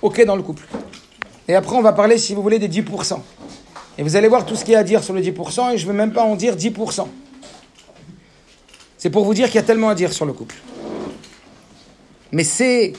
OK 0.00 0.24
dans 0.24 0.36
le 0.36 0.42
couple. 0.42 0.64
Et 1.48 1.54
après, 1.54 1.76
on 1.76 1.82
va 1.82 1.92
parler, 1.92 2.18
si 2.18 2.34
vous 2.34 2.42
voulez, 2.42 2.58
des 2.58 2.68
10%. 2.68 3.20
Et 3.98 4.02
vous 4.02 4.16
allez 4.16 4.28
voir 4.28 4.46
tout 4.46 4.56
ce 4.56 4.64
qu'il 4.64 4.72
y 4.72 4.76
a 4.76 4.80
à 4.80 4.84
dire 4.84 5.04
sur 5.04 5.12
le 5.12 5.20
10%, 5.20 5.74
et 5.74 5.78
je 5.78 5.84
ne 5.86 5.90
veux 5.90 5.96
même 5.96 6.12
pas 6.12 6.22
en 6.22 6.34
dire 6.34 6.56
10%. 6.56 7.06
C'est 8.96 9.10
pour 9.10 9.24
vous 9.24 9.34
dire 9.34 9.46
qu'il 9.46 9.56
y 9.56 9.58
a 9.58 9.62
tellement 9.62 9.90
à 9.90 9.94
dire 9.94 10.12
sur 10.12 10.24
le 10.24 10.32
couple. 10.32 10.56
Mais 12.32 12.44
c'est 12.44 12.94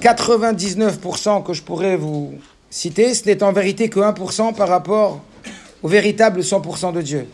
99% 0.00 1.42
que 1.42 1.52
je 1.52 1.62
pourrais 1.62 1.96
vous 1.96 2.34
citer, 2.70 3.14
ce 3.14 3.26
n'est 3.26 3.42
en 3.42 3.52
vérité 3.52 3.90
que 3.90 4.00
1% 4.00 4.54
par 4.54 4.68
rapport 4.68 5.20
au 5.82 5.88
véritable 5.88 6.40
100% 6.40 6.92
de 6.92 7.02
Dieu. 7.02 7.26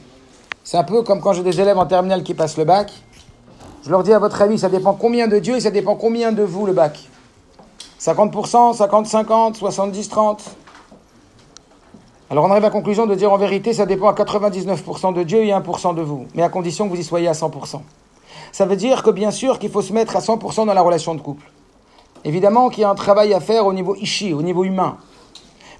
C'est 0.67 0.79
un 0.79 0.83
peu 0.83 1.03
comme 1.03 1.21
quand 1.21 1.33
j'ai 1.33 1.45
des 1.45 1.61
élèves 1.61 1.79
en 1.79 1.87
terminale 1.87 2.25
qui 2.25 2.35
passent 2.35 2.57
le 2.57 2.65
bac. 2.65 2.93
Je 3.85 3.89
leur 3.89 4.03
dis 4.03 4.13
à 4.13 4.19
votre 4.19 4.43
avis, 4.43 4.59
ça 4.59 4.69
dépend 4.69 4.95
combien 4.95 5.29
de 5.29 5.39
Dieu 5.39 5.55
et 5.55 5.61
ça 5.61 5.71
dépend 5.71 5.95
combien 5.95 6.33
de 6.33 6.43
vous 6.43 6.67
le 6.67 6.73
bac 6.73 7.09
50%, 8.01 8.77
50-50, 8.77 9.61
70-30 9.61 10.41
Alors 12.31 12.47
on 12.47 12.51
arrive 12.51 12.65
à 12.65 12.67
la 12.67 12.71
conclusion 12.73 13.07
de 13.07 13.15
dire 13.15 13.33
en 13.33 13.37
vérité, 13.37 13.75
ça 13.75 13.87
dépend 13.87 14.09
à 14.09 14.13
99% 14.13 15.15
de 15.15 15.23
Dieu 15.23 15.45
et 15.45 15.51
1% 15.51 15.95
de 15.95 16.03
vous, 16.03 16.27
mais 16.35 16.43
à 16.43 16.49
condition 16.49 16.87
que 16.87 16.95
vous 16.95 17.01
y 17.01 17.05
soyez 17.05 17.29
à 17.29 17.33
100%. 17.33 17.81
Ça 18.51 18.67
veut 18.67 18.75
dire 18.75 19.05
que 19.05 19.11
bien 19.11 19.31
sûr 19.31 19.61
qu'il 19.61 19.71
faut 19.71 19.83
se 19.83 19.93
mettre 19.93 20.17
à 20.17 20.19
100% 20.19 20.67
dans 20.67 20.75
la 20.75 20.83
relation 20.83 21.15
de 21.15 21.21
couple. 21.21 21.49
Évidemment 22.25 22.71
qu'il 22.71 22.81
y 22.81 22.85
a 22.85 22.91
un 22.91 22.97
travail 22.97 23.33
à 23.35 23.39
faire 23.39 23.67
au 23.67 23.73
niveau 23.73 23.95
ishi, 23.95 24.35
au 24.35 24.43
niveau 24.43 24.65
humain. 24.65 24.97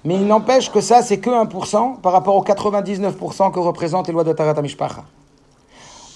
Mais 0.03 0.15
il 0.15 0.27
n'empêche 0.27 0.71
que 0.71 0.81
ça, 0.81 1.01
c'est 1.01 1.19
que 1.19 1.29
1% 1.29 1.99
par 2.01 2.11
rapport 2.11 2.35
aux 2.35 2.43
99% 2.43 3.51
que 3.51 3.59
représentent 3.59 4.07
les 4.07 4.13
lois 4.13 4.23
de 4.23 4.33
Tarat 4.33 4.61
Mishpacha. 4.61 5.03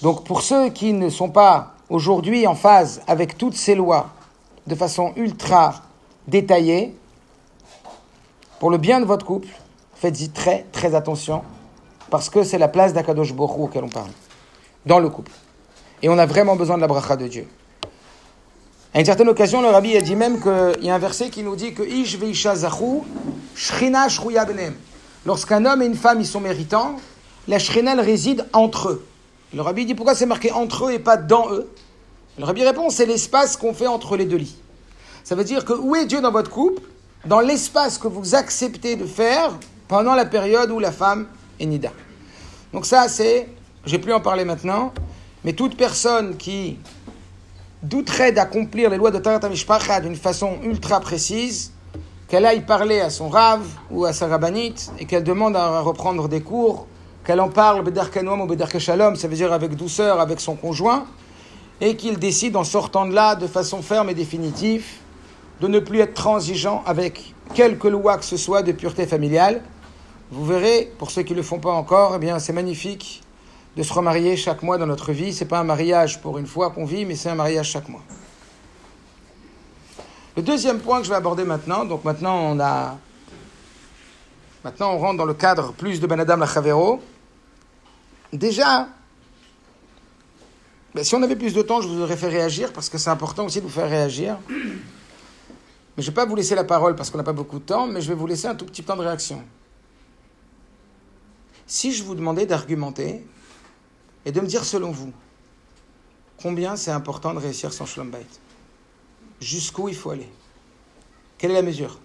Donc 0.01 0.23
pour 0.23 0.41
ceux 0.41 0.69
qui 0.69 0.93
ne 0.93 1.09
sont 1.09 1.29
pas 1.29 1.73
aujourd'hui 1.89 2.47
en 2.47 2.55
phase 2.55 3.01
avec 3.07 3.37
toutes 3.37 3.55
ces 3.55 3.75
lois 3.75 4.09
de 4.67 4.75
façon 4.75 5.13
ultra 5.15 5.75
détaillée, 6.27 6.95
pour 8.59 8.69
le 8.69 8.77
bien 8.77 8.99
de 8.99 9.05
votre 9.05 9.25
couple, 9.25 9.49
faites-y 9.95 10.29
très 10.29 10.65
très 10.71 10.95
attention, 10.95 11.41
parce 12.09 12.29
que 12.29 12.43
c'est 12.43 12.57
la 12.57 12.67
place 12.67 12.93
d'Akadosh 12.93 13.33
Borou 13.33 13.65
auquel 13.65 13.83
on 13.83 13.89
parle, 13.89 14.11
dans 14.85 14.99
le 14.99 15.09
couple. 15.09 15.31
Et 16.03 16.09
on 16.09 16.17
a 16.17 16.25
vraiment 16.25 16.55
besoin 16.55 16.75
de 16.75 16.81
la 16.81 16.87
bracha 16.87 17.15
de 17.15 17.27
Dieu. 17.27 17.47
À 18.93 18.99
une 18.99 19.05
certaine 19.05 19.29
occasion, 19.29 19.61
le 19.61 19.69
rabbi 19.69 19.95
a 19.95 20.01
dit 20.01 20.15
même 20.15 20.41
qu'il 20.41 20.83
y 20.83 20.89
a 20.89 20.95
un 20.95 20.99
verset 20.99 21.29
qui 21.29 21.43
nous 21.43 21.55
dit 21.55 21.73
que 21.73 21.83
Ish 21.83 22.17
shrina 23.55 24.09
shruya 24.09 24.45
benem. 24.45 24.73
Lorsqu'un 25.25 25.65
homme 25.65 25.81
et 25.81 25.85
une 25.85 25.95
femme 25.95 26.19
ils 26.19 26.27
sont 26.27 26.39
méritants, 26.39 26.95
la 27.47 27.59
shrina 27.59 27.93
réside 27.95 28.45
entre 28.53 28.89
eux. 28.89 29.05
Le 29.53 29.61
rabbi 29.61 29.85
dit 29.85 29.95
pourquoi 29.95 30.15
c'est 30.15 30.25
marqué 30.25 30.51
entre 30.51 30.87
eux 30.87 30.91
et 30.91 30.99
pas 30.99 31.17
dans 31.17 31.51
eux? 31.51 31.69
Le 32.39 32.45
rabbi 32.45 32.63
répond 32.63 32.89
c'est 32.89 33.05
l'espace 33.05 33.57
qu'on 33.57 33.73
fait 33.73 33.87
entre 33.87 34.17
les 34.17 34.25
deux 34.25 34.37
lits. 34.37 34.55
Ça 35.23 35.35
veut 35.35 35.43
dire 35.43 35.65
que 35.65 35.73
où 35.73 35.95
est 35.95 36.05
Dieu 36.05 36.21
dans 36.21 36.31
votre 36.31 36.49
couple? 36.49 36.81
Dans 37.25 37.39
l'espace 37.39 37.97
que 37.97 38.07
vous 38.07 38.33
acceptez 38.33 38.95
de 38.95 39.05
faire 39.05 39.51
pendant 39.87 40.15
la 40.15 40.25
période 40.25 40.71
où 40.71 40.79
la 40.79 40.91
femme 40.91 41.27
est 41.59 41.65
nida. 41.65 41.91
Donc 42.73 42.85
ça 42.85 43.07
c'est, 43.07 43.49
j'ai 43.85 43.99
plus 43.99 44.13
en 44.13 44.21
parler 44.21 44.45
maintenant, 44.45 44.93
mais 45.43 45.53
toute 45.53 45.77
personne 45.77 46.37
qui 46.37 46.79
douterait 47.83 48.31
d'accomplir 48.31 48.89
les 48.89 48.97
lois 48.97 49.11
de 49.11 49.19
Tarat 49.19 49.99
d'une 49.99 50.15
façon 50.15 50.57
ultra 50.63 50.99
précise, 50.99 51.71
qu'elle 52.31 52.45
aille 52.45 52.61
parler 52.61 53.01
à 53.01 53.09
son 53.09 53.27
rave 53.27 53.67
ou 53.89 54.05
à 54.05 54.13
sa 54.13 54.25
rabbinite 54.27 54.93
et 54.97 55.05
qu'elle 55.05 55.25
demande 55.25 55.53
à 55.57 55.81
reprendre 55.81 56.29
des 56.29 56.39
cours, 56.39 56.87
qu'elle 57.25 57.41
en 57.41 57.49
parle 57.49 57.83
Bederkenom 57.83 58.39
ou 58.39 58.47
Bederkeshalom, 58.47 59.17
ça 59.17 59.27
veut 59.27 59.35
dire 59.35 59.51
avec 59.51 59.75
douceur 59.75 60.21
avec 60.21 60.39
son 60.39 60.55
conjoint, 60.55 61.07
et 61.81 61.97
qu'il 61.97 62.19
décide 62.19 62.55
en 62.55 62.63
sortant 62.63 63.05
de 63.05 63.13
là 63.13 63.35
de 63.35 63.47
façon 63.47 63.81
ferme 63.81 64.09
et 64.09 64.13
définitive 64.13 64.85
de 65.59 65.67
ne 65.67 65.79
plus 65.79 65.99
être 65.99 66.13
transigeant 66.13 66.83
avec 66.85 67.35
quelque 67.53 67.89
loi 67.89 68.17
que 68.17 68.23
ce 68.23 68.37
soit 68.37 68.61
de 68.61 68.71
pureté 68.71 69.05
familiale. 69.05 69.61
Vous 70.31 70.45
verrez, 70.45 70.89
pour 70.99 71.11
ceux 71.11 71.23
qui 71.23 71.33
ne 71.33 71.37
le 71.39 71.43
font 71.43 71.59
pas 71.59 71.73
encore, 71.73 72.13
eh 72.15 72.19
bien 72.19 72.39
c'est 72.39 72.53
magnifique 72.53 73.23
de 73.75 73.83
se 73.83 73.91
remarier 73.91 74.37
chaque 74.37 74.63
mois 74.63 74.77
dans 74.77 74.87
notre 74.87 75.11
vie. 75.11 75.33
Ce 75.33 75.43
n'est 75.43 75.49
pas 75.49 75.59
un 75.59 75.65
mariage 75.65 76.21
pour 76.21 76.37
une 76.37 76.47
fois 76.47 76.69
qu'on 76.69 76.85
vit, 76.85 77.03
mais 77.03 77.15
c'est 77.15 77.27
un 77.27 77.35
mariage 77.35 77.71
chaque 77.71 77.89
mois. 77.89 78.03
Le 80.35 80.41
deuxième 80.41 80.79
point 80.79 80.99
que 80.99 81.05
je 81.05 81.09
vais 81.09 81.15
aborder 81.15 81.43
maintenant, 81.43 81.83
donc 81.83 82.03
maintenant 82.03 82.37
on 82.37 82.59
a. 82.59 82.97
Maintenant 84.63 84.93
on 84.93 84.97
rentre 84.99 85.17
dans 85.17 85.25
le 85.25 85.33
cadre 85.33 85.73
plus 85.73 85.99
de 85.99 86.07
Benadam 86.07 86.39
Lachavero. 86.39 87.01
Déjà, 88.31 88.87
ben, 90.93 91.03
si 91.03 91.15
on 91.15 91.23
avait 91.23 91.35
plus 91.35 91.53
de 91.53 91.61
temps, 91.61 91.81
je 91.81 91.87
vous 91.87 92.01
aurais 92.01 92.15
fait 92.15 92.29
réagir 92.29 92.71
parce 92.71 92.89
que 92.89 92.97
c'est 92.97 93.09
important 93.09 93.45
aussi 93.45 93.59
de 93.59 93.65
vous 93.65 93.71
faire 93.71 93.89
réagir. 93.89 94.37
Mais 94.49 96.03
je 96.03 96.09
ne 96.09 96.11
vais 96.11 96.15
pas 96.15 96.25
vous 96.25 96.35
laisser 96.35 96.55
la 96.55 96.63
parole 96.63 96.95
parce 96.95 97.09
qu'on 97.09 97.17
n'a 97.17 97.23
pas 97.23 97.33
beaucoup 97.33 97.59
de 97.59 97.65
temps, 97.65 97.87
mais 97.87 98.01
je 98.01 98.07
vais 98.07 98.15
vous 98.15 98.27
laisser 98.27 98.47
un 98.47 98.55
tout 98.55 98.65
petit 98.65 98.83
temps 98.83 98.95
de 98.95 99.01
réaction. 99.01 99.43
Si 101.67 101.93
je 101.93 102.03
vous 102.03 102.15
demandais 102.15 102.45
d'argumenter 102.45 103.25
et 104.25 104.31
de 104.31 104.39
me 104.39 104.47
dire 104.47 104.63
selon 104.63 104.91
vous 104.91 105.11
combien 106.41 106.75
c'est 106.75 106.91
important 106.91 107.33
de 107.33 107.39
réussir 107.39 107.71
son 107.71 107.85
Shalom 107.85 108.11
Jusqu'où 109.41 109.89
il 109.89 109.95
faut 109.95 110.11
aller 110.11 110.29
Quelle 111.39 111.51
est 111.51 111.55
la 111.55 111.63
mesure? 111.63 111.99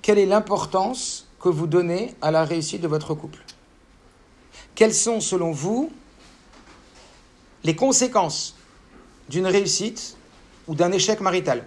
Quelle 0.00 0.18
est 0.18 0.26
l'importance 0.26 1.26
que 1.40 1.48
vous 1.48 1.66
donnez 1.66 2.14
à 2.22 2.30
la 2.30 2.44
réussite 2.44 2.80
de 2.80 2.86
votre 2.86 3.14
couple? 3.14 3.40
Quelles 4.76 4.94
sont, 4.94 5.20
selon 5.20 5.50
vous, 5.50 5.90
les 7.64 7.74
conséquences 7.74 8.56
d'une 9.28 9.46
réussite 9.46 10.16
ou 10.68 10.76
d'un 10.76 10.92
échec 10.92 11.20
marital? 11.20 11.66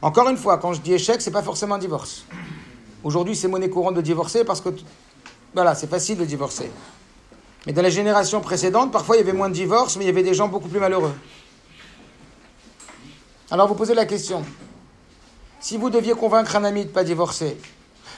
Encore 0.00 0.30
une 0.30 0.38
fois, 0.38 0.56
quand 0.56 0.72
je 0.72 0.80
dis 0.80 0.94
échec, 0.94 1.20
ce 1.20 1.28
n'est 1.28 1.34
pas 1.34 1.42
forcément 1.42 1.74
un 1.74 1.78
divorce. 1.78 2.24
Aujourd'hui, 3.04 3.36
c'est 3.36 3.48
monnaie 3.48 3.68
courante 3.68 3.94
de 3.94 4.00
divorcer 4.00 4.44
parce 4.44 4.62
que, 4.62 4.70
voilà, 5.52 5.74
c'est 5.74 5.88
facile 5.88 6.16
de 6.16 6.24
divorcer. 6.24 6.70
Mais 7.66 7.74
dans 7.74 7.82
la 7.82 7.90
génération 7.90 8.40
précédente, 8.40 8.92
parfois 8.92 9.16
il 9.16 9.20
y 9.20 9.22
avait 9.22 9.32
moins 9.32 9.48
de 9.50 9.54
divorces, 9.54 9.96
mais 9.96 10.04
il 10.04 10.06
y 10.06 10.10
avait 10.10 10.22
des 10.22 10.34
gens 10.34 10.48
beaucoup 10.48 10.68
plus 10.68 10.80
malheureux. 10.80 11.14
Alors 13.54 13.68
vous 13.68 13.76
posez 13.76 13.94
la 13.94 14.04
question, 14.04 14.42
si 15.60 15.76
vous 15.76 15.88
deviez 15.88 16.14
convaincre 16.14 16.56
un 16.56 16.64
ami 16.64 16.82
de 16.82 16.88
ne 16.88 16.92
pas 16.92 17.04
divorcer, 17.04 17.56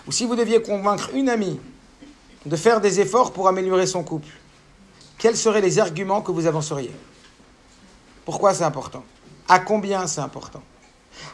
ou 0.07 0.11
si 0.11 0.25
vous 0.25 0.35
deviez 0.35 0.63
convaincre 0.63 1.11
une 1.13 1.29
amie 1.29 1.61
de 2.47 2.57
faire 2.57 2.81
des 2.81 3.01
efforts 3.01 3.35
pour 3.35 3.47
améliorer 3.47 3.87
son 3.87 4.03
couple, 4.03 4.31
quels 5.19 5.37
seraient 5.37 5.61
les 5.61 5.79
arguments 5.79 6.23
que 6.23 6.33
vous 6.33 6.47
avanceriez? 6.47 6.91
Pourquoi 8.25 8.55
c'est 8.55 8.65
important? 8.65 9.05
À 9.47 9.59
combien 9.59 10.07
c'est 10.07 10.23
important? 10.23 10.63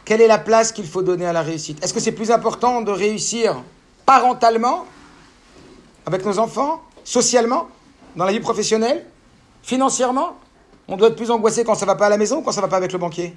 Quelle 0.05 0.21
est 0.21 0.27
la 0.27 0.39
place 0.41 0.73
qu'il 0.73 0.89
faut 0.89 1.03
donner 1.03 1.27
à 1.27 1.33
la 1.33 1.43
réussite? 1.43 1.81
Est-ce 1.85 1.95
que 1.95 2.01
c'est 2.01 2.11
plus 2.11 2.33
important 2.33 2.81
de 2.81 2.91
réussir 2.91 3.63
parentalement, 4.05 4.85
avec 6.07 6.27
nos 6.27 6.41
enfants, 6.41 6.83
socialement 7.05 7.69
dans 8.17 8.25
la 8.25 8.33
vie 8.33 8.41
professionnelle, 8.41 9.07
financièrement, 9.63 10.41
on 10.89 10.97
doit 10.97 11.07
être 11.07 11.17
plus 11.17 11.31
angoissé 11.31 11.63
quand 11.63 11.77
ça 11.77 11.87
va 11.87 11.95
pas 11.95 12.07
à 12.07 12.11
la 12.11 12.19
maison 12.19 12.39
ou 12.39 12.43
quand 12.43 12.51
ça 12.51 12.63
va 12.63 12.67
pas 12.67 12.79
avec 12.79 12.93
le 12.93 12.99
banquier? 12.99 13.37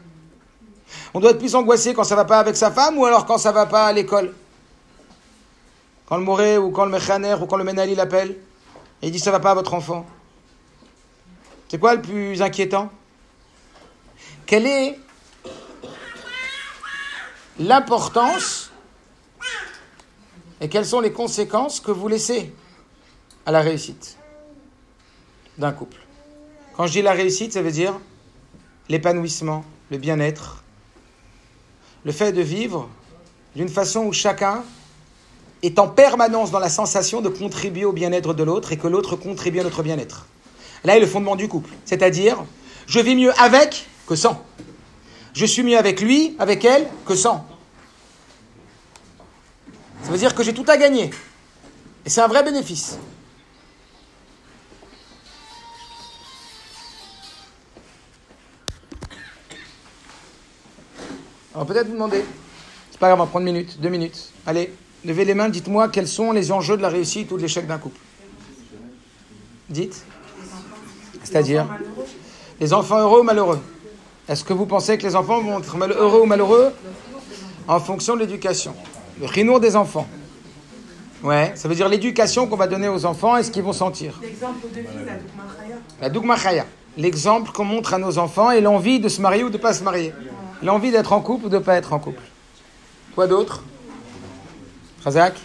On 1.13 1.20
doit 1.20 1.32
être 1.32 1.39
plus 1.39 1.56
angoissé 1.56 1.94
quand 1.94 2.04
ça 2.04 2.15
va 2.15 2.25
pas 2.25 2.39
avec 2.39 2.56
sa 2.56 2.72
femme 2.72 2.98
ou 2.98 3.06
alors 3.06 3.25
quand 3.25 3.38
ça 3.38 3.51
va 3.51 3.65
pas 3.65 3.88
à 3.88 3.94
l'école? 3.94 4.34
Quand 6.06 6.18
le 6.18 6.24
moré 6.24 6.58
ou 6.58 6.72
quand 6.72 6.86
le 6.86 6.92
mechaner 6.92 7.36
ou 7.42 7.46
quand 7.46 7.58
le 7.58 7.63
menali 7.63 7.96
l'appelle 7.96 8.38
et 9.01 9.08
il 9.08 9.12
dit 9.12 9.20
ça 9.20 9.32
va 9.32 9.39
pas 9.39 9.51
à 9.51 9.56
votre 9.56 9.74
enfant. 9.74 10.06
C'est 11.68 11.80
quoi 11.80 11.96
le 11.96 12.01
plus 12.01 12.42
inquiétant? 12.42 12.92
Quelle 14.46 14.68
est 14.68 15.00
l'importance 17.58 18.72
et 20.62 20.70
quelles 20.70 20.86
sont 20.86 21.01
les 21.01 21.12
conséquences 21.12 21.80
que 21.80 21.92
vous 21.92 22.08
laissez 22.08 22.54
à 23.46 23.51
la 23.51 23.62
réussite 23.62 24.18
d'un 25.58 25.72
couple? 25.72 25.98
Quand 26.75 26.88
je 26.88 26.92
dis 26.92 27.01
la 27.01 27.13
réussite, 27.13 27.54
ça 27.54 27.62
veut 27.62 27.72
dire 27.72 27.98
l'épanouissement, 28.89 29.63
le 29.89 29.98
bien-être, 29.98 30.63
le 32.06 32.12
fait 32.12 32.32
de 32.32 32.42
vivre 32.42 32.88
d'une 33.56 33.68
façon 33.68 34.06
où 34.06 34.14
chacun 34.14 34.64
est 35.64 35.80
en 35.80 35.88
permanence 35.88 36.52
dans 36.52 36.60
la 36.60 36.70
sensation 36.70 37.22
de 37.22 37.30
contribuer 37.30 37.84
au 37.84 37.92
bien-être 37.92 38.34
de 38.34 38.44
l'autre 38.44 38.72
et 38.72 38.78
que 38.78 38.88
l'autre 38.88 39.16
contribue 39.16 39.60
à 39.60 39.64
notre 39.64 39.82
bien-être. 39.82 40.28
Là 40.84 40.96
est 40.96 41.00
le 41.00 41.08
fondement 41.08 41.36
du 41.36 41.48
couple, 41.48 41.72
c'est-à-dire 41.84 42.44
je 42.86 43.00
vis 43.00 43.16
mieux 43.16 43.34
avec 43.42 43.88
que 44.08 44.16
sans. 44.16 44.46
Je 45.34 45.46
suis 45.46 45.64
mieux 45.64 45.78
avec 45.78 46.00
lui, 46.00 46.36
avec 46.38 46.64
elle, 46.64 46.88
que 47.06 47.16
sans. 47.16 47.46
Ça 50.04 50.12
veut 50.12 50.18
dire 50.18 50.36
que 50.36 50.44
j'ai 50.44 50.54
tout 50.54 50.66
à 50.68 50.78
gagner. 50.78 51.10
Et 52.06 52.10
c'est 52.10 52.22
un 52.22 52.28
vrai 52.28 52.44
bénéfice. 52.44 53.00
Alors 61.56 61.66
peut-être 61.66 61.88
vous 61.88 61.94
demander. 61.94 62.24
C'est 62.92 63.00
pas 63.00 63.08
grave, 63.08 63.20
on 63.22 63.24
va 63.24 63.30
prendre 63.30 63.48
une 63.48 63.54
minute, 63.54 63.80
deux 63.80 63.88
minutes. 63.88 64.32
Allez, 64.46 64.74
levez 65.06 65.24
les 65.24 65.34
mains, 65.34 65.48
dites-moi 65.48 65.88
quels 65.88 66.08
sont 66.08 66.34
les 66.34 66.52
enjeux 66.52 66.76
de 66.76 66.82
la 66.82 66.90
réussite 66.90 67.32
ou 67.32 67.38
de 67.38 67.42
l'échec 67.42 67.66
d'un 67.66 67.78
couple. 67.78 67.98
Dites. 69.70 70.04
C'est-à-dire 71.24 71.66
Les 72.60 72.74
enfants 72.74 73.00
heureux 73.00 73.22
ou 73.22 73.24
malheureux? 73.24 73.60
Est-ce 74.28 74.44
que 74.44 74.52
vous 74.52 74.66
pensez 74.66 74.98
que 74.98 75.04
les 75.04 75.16
enfants 75.16 75.42
vont 75.42 75.60
être 75.60 75.78
heureux 75.78 76.22
ou 76.22 76.26
malheureux? 76.26 76.74
En 77.70 77.80
fonction 77.80 78.16
de 78.16 78.20
l'éducation. 78.20 78.76
Le 79.20 79.26
rinour 79.26 79.62
des 79.62 79.78
enfants. 79.78 80.08
Ouais, 81.24 81.54
ça 81.56 81.70
veut 81.70 81.76
dire 81.76 81.88
l'éducation 81.88 82.48
qu'on 82.48 82.58
va 82.58 82.68
donner 82.68 82.90
aux 82.90 83.06
enfants 83.06 83.38
et 83.38 83.44
ce 83.44 83.50
qu'ils 83.50 83.64
vont 83.64 83.74
sentir. 83.74 84.20
L'exemple 84.22 84.68
de 84.76 84.82
vie, 84.82 85.06
la 86.02 86.10
Dougma 86.10 86.36
La 86.44 86.66
L'exemple 86.98 87.52
qu'on 87.52 87.64
montre 87.64 87.94
à 87.94 87.98
nos 87.98 88.18
enfants 88.18 88.52
et 88.52 88.62
l'envie 88.62 89.00
de 89.00 89.10
se 89.10 89.22
marier 89.22 89.44
ou 89.44 89.50
de 89.50 89.58
ne 89.58 89.62
pas 89.62 89.74
se 89.74 89.84
marier. 89.84 90.14
L'envie 90.64 90.92
d'être 90.92 91.14
en 91.14 91.22
couple 91.22 91.46
ou 91.46 91.50
de 91.50 91.58
ne 91.58 91.64
pas 91.64 91.76
être 91.76 91.94
en 91.94 92.00
couple. 92.00 92.22
Quoi 93.14 93.28
d'autre 93.28 93.64
Razak 95.04 95.36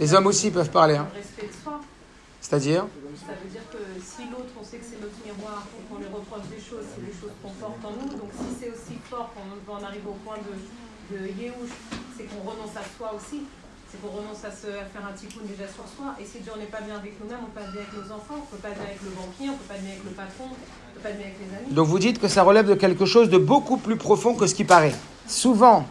Les 0.00 0.14
hommes 0.14 0.26
aussi 0.26 0.50
peuvent 0.50 0.70
parler. 0.70 0.96
Hein. 0.96 1.08
C'est-à-dire 2.40 2.86
Ça 3.26 3.32
veut 3.42 3.50
dire 3.50 3.62
que 3.72 3.78
si 4.02 4.28
l'autre, 4.30 4.52
on 4.60 4.64
sait 4.64 4.78
que 4.78 4.84
c'est 4.84 5.00
notre 5.00 5.16
miroir, 5.24 5.66
qu'on 5.88 5.98
lui 5.98 6.06
reproche 6.06 6.46
des 6.48 6.62
choses, 6.62 6.84
c'est 6.94 7.04
des 7.04 7.12
choses 7.12 7.32
qu'on 7.42 7.50
porte 7.50 7.84
en 7.84 7.90
nous. 7.90 8.08
Donc 8.10 8.30
si 8.32 8.56
c'est 8.60 8.70
aussi 8.70 8.98
fort 9.10 9.30
qu'on 9.34 9.72
en 9.72 9.82
arrive 9.82 10.06
au 10.06 10.16
point 10.24 10.36
de, 10.38 11.16
de 11.16 11.28
c'est 12.16 12.24
qu'on 12.24 12.48
renonce 12.48 12.76
à 12.76 12.84
soi 12.96 13.14
aussi. 13.14 13.42
C'est 13.90 14.00
qu'on 14.02 14.08
renonce 14.08 14.44
à, 14.44 14.50
se, 14.50 14.66
à 14.66 14.84
faire 14.86 15.06
un 15.06 15.12
tikkun 15.12 15.42
déjà 15.46 15.70
sur 15.70 15.84
soi. 15.86 16.14
Et 16.20 16.24
si 16.24 16.38
déjà 16.40 16.52
on 16.54 16.58
n'est 16.58 16.66
pas 16.66 16.80
bien 16.80 16.96
avec 16.96 17.20
nous-mêmes, 17.20 17.38
on 17.40 17.48
ne 17.48 17.52
peut 17.52 17.60
pas 17.60 17.70
bien 17.70 17.82
avec 17.82 17.92
nos 17.94 18.14
enfants, 18.14 18.38
on 18.38 18.46
ne 18.46 18.50
peut 18.50 18.62
pas 18.62 18.74
bien 18.74 18.84
avec 18.84 19.00
le 19.02 19.10
banquier, 19.10 19.48
on 19.48 19.52
ne 19.52 19.58
peut 19.58 19.70
pas 19.70 19.78
bien 19.78 19.90
avec 19.90 20.04
le 20.04 20.10
patron, 20.10 20.44
on 20.44 20.54
ne 20.54 20.94
peut 20.94 21.02
pas 21.02 21.12
bien 21.12 21.26
avec 21.26 21.38
les 21.40 21.56
amis. 21.56 21.74
Donc 21.74 21.86
vous 21.86 21.98
dites 21.98 22.18
que 22.18 22.28
ça 22.28 22.42
relève 22.42 22.68
de 22.68 22.74
quelque 22.74 23.06
chose 23.06 23.30
de 23.30 23.38
beaucoup 23.38 23.76
plus 23.76 23.96
profond 23.96 24.34
que 24.34 24.46
ce 24.46 24.54
qui 24.54 24.64
paraît. 24.64 24.94
Souvent, 25.26 25.86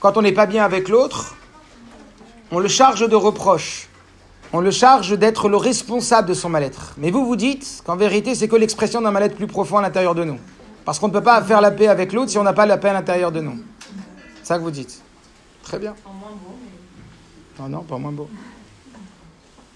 quand 0.00 0.16
on 0.16 0.22
n'est 0.22 0.32
pas 0.32 0.46
bien 0.46 0.64
avec 0.64 0.88
l'autre, 0.88 1.36
on 2.50 2.58
le 2.58 2.68
charge 2.68 3.08
de 3.08 3.16
reproches. 3.16 3.88
On 4.52 4.60
le 4.60 4.72
charge 4.72 5.16
d'être 5.16 5.48
le 5.48 5.56
responsable 5.56 6.28
de 6.28 6.34
son 6.34 6.48
mal-être. 6.48 6.94
Mais 6.96 7.12
vous 7.12 7.24
vous 7.24 7.36
dites 7.36 7.82
qu'en 7.86 7.94
vérité, 7.94 8.34
c'est 8.34 8.48
que 8.48 8.56
l'expression 8.56 9.00
d'un 9.00 9.12
mal-être 9.12 9.36
plus 9.36 9.46
profond 9.46 9.78
à 9.78 9.82
l'intérieur 9.82 10.16
de 10.16 10.24
nous. 10.24 10.38
Parce 10.84 10.98
qu'on 10.98 11.06
ne 11.06 11.12
peut 11.12 11.22
pas 11.22 11.40
faire 11.42 11.60
la 11.60 11.70
paix 11.70 11.86
avec 11.86 12.12
l'autre 12.12 12.30
si 12.30 12.38
on 12.38 12.42
n'a 12.42 12.52
pas 12.52 12.66
la 12.66 12.76
paix 12.76 12.88
à 12.88 12.94
l'intérieur 12.94 13.30
de 13.30 13.40
nous. 13.40 13.60
C'est 14.42 14.48
ça 14.48 14.58
que 14.58 14.64
vous 14.64 14.72
dites. 14.72 15.02
Très 15.62 15.78
bien. 15.78 15.94
En 16.04 16.12
moins 16.12 16.30
beau, 16.30 16.56
mais 16.60 16.69
Non, 17.60 17.68
non, 17.68 17.82
pas 17.82 17.98
moins 17.98 18.10
beau. 18.10 18.30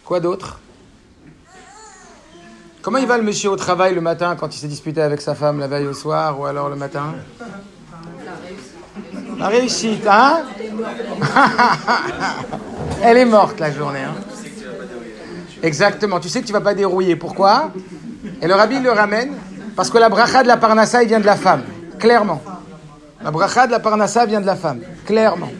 Quoi 0.06 0.18
d'autre? 0.18 0.58
Comment 2.80 2.96
il 2.96 3.06
va 3.06 3.18
le 3.18 3.22
monsieur 3.22 3.50
au 3.50 3.56
travail 3.56 3.94
le 3.94 4.00
matin 4.00 4.36
quand 4.36 4.54
il 4.54 4.58
s'est 4.58 4.68
disputé 4.68 5.02
avec 5.02 5.20
sa 5.20 5.34
femme 5.34 5.58
la 5.58 5.66
veille 5.68 5.86
au 5.86 5.92
soir 5.92 6.40
ou 6.40 6.46
alors 6.46 6.70
le 6.70 6.76
matin? 6.76 7.14
La 9.38 9.48
réussite, 9.48 10.06
hein? 10.06 10.44
Elle 13.02 13.18
est 13.18 13.26
morte 13.26 13.60
la 13.60 13.70
journée. 13.70 14.00
Hein 14.00 14.14
Exactement, 15.62 16.20
tu 16.20 16.30
sais 16.30 16.40
que 16.40 16.46
tu 16.46 16.54
vas 16.54 16.62
pas 16.62 16.74
dérouiller. 16.74 17.16
Pourquoi? 17.16 17.70
Et 18.40 18.46
le 18.46 18.54
rabbi 18.54 18.80
le 18.80 18.92
ramène 18.92 19.34
parce 19.76 19.90
que 19.90 19.98
la 19.98 20.08
bracha 20.08 20.42
de 20.42 20.48
la 20.48 20.56
parnassa, 20.56 21.04
vient 21.04 21.20
de 21.20 21.26
la 21.26 21.36
femme. 21.36 21.64
Clairement. 21.98 22.40
La 23.22 23.30
bracha 23.30 23.66
de 23.66 23.72
la 23.72 23.80
parnassa 23.80 24.24
vient 24.24 24.40
de 24.40 24.46
la 24.46 24.56
femme. 24.56 24.80
Clairement. 25.04 25.50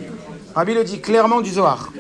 Rabbi 0.55 0.75
le 0.75 0.85
dit 0.85 1.01
clairement 1.01 1.41
du 1.41 1.51
Zohar. 1.51 1.91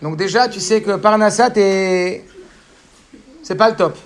Donc 0.00 0.16
déjà, 0.16 0.48
tu 0.48 0.58
sais 0.58 0.82
que 0.82 0.96
parnassa, 0.96 1.50
t'es... 1.50 2.24
C'est 3.42 3.54
pas 3.54 3.70
le 3.70 3.76
top. 3.76 3.96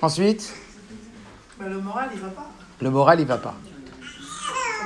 Ensuite, 0.00 0.52
Mais 1.60 1.68
le 1.68 1.80
moral, 1.80 2.08
il 2.14 2.20
va 2.20 2.28
pas. 2.28 2.50
le 2.80 2.90
moral, 2.90 3.20
il 3.20 3.26
va 3.26 3.38
pas. 3.38 3.54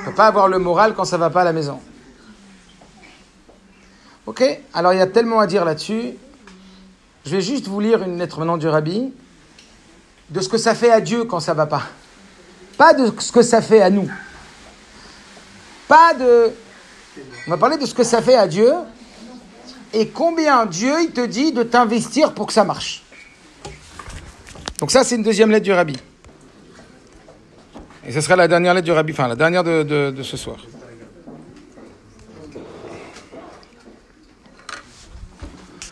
On 0.01 0.05
peut 0.09 0.15
pas 0.15 0.27
avoir 0.27 0.47
le 0.47 0.59
moral 0.59 0.93
quand 0.93 1.05
ça 1.05 1.17
va 1.17 1.29
pas 1.29 1.41
à 1.41 1.45
la 1.45 1.53
maison. 1.53 1.79
Ok 4.25 4.43
Alors 4.73 4.93
il 4.93 4.99
y 4.99 5.01
a 5.01 5.07
tellement 5.07 5.39
à 5.39 5.47
dire 5.47 5.65
là-dessus. 5.65 6.13
Je 7.25 7.31
vais 7.31 7.41
juste 7.41 7.67
vous 7.67 7.79
lire 7.79 8.03
une 8.03 8.19
lettre 8.19 8.39
maintenant 8.39 8.57
du 8.57 8.67
rabbi 8.67 9.11
de 10.29 10.41
ce 10.41 10.49
que 10.49 10.57
ça 10.57 10.75
fait 10.75 10.91
à 10.91 11.01
Dieu 11.01 11.23
quand 11.25 11.39
ça 11.39 11.53
va 11.53 11.65
pas. 11.65 11.83
Pas 12.77 12.93
de 12.93 13.11
ce 13.19 13.31
que 13.31 13.41
ça 13.41 13.61
fait 13.61 13.81
à 13.81 13.89
nous. 13.89 14.09
Pas 15.87 16.13
de. 16.13 16.51
On 17.47 17.51
va 17.51 17.57
parler 17.57 17.77
de 17.77 17.85
ce 17.85 17.93
que 17.93 18.03
ça 18.03 18.21
fait 18.21 18.35
à 18.35 18.47
Dieu 18.47 18.71
et 19.93 20.09
combien 20.09 20.65
Dieu 20.65 20.93
te 21.13 21.25
dit 21.25 21.51
de 21.53 21.63
t'investir 21.63 22.33
pour 22.33 22.47
que 22.47 22.53
ça 22.53 22.63
marche. 22.63 23.03
Donc 24.79 24.91
ça 24.91 25.03
c'est 25.03 25.15
une 25.15 25.23
deuxième 25.23 25.49
lettre 25.49 25.63
du 25.63 25.71
rabbi. 25.73 25.97
Et 28.05 28.11
ce 28.11 28.21
sera 28.21 28.35
la 28.35 28.47
dernière 28.47 28.73
lettre 28.73 28.85
du 28.85 28.91
rabbi, 28.91 29.13
enfin 29.13 29.27
la 29.27 29.35
dernière 29.35 29.63
de, 29.63 29.83
de- 29.83 30.11
de 30.11 30.23
ce 30.23 30.37
soir. 30.37 30.57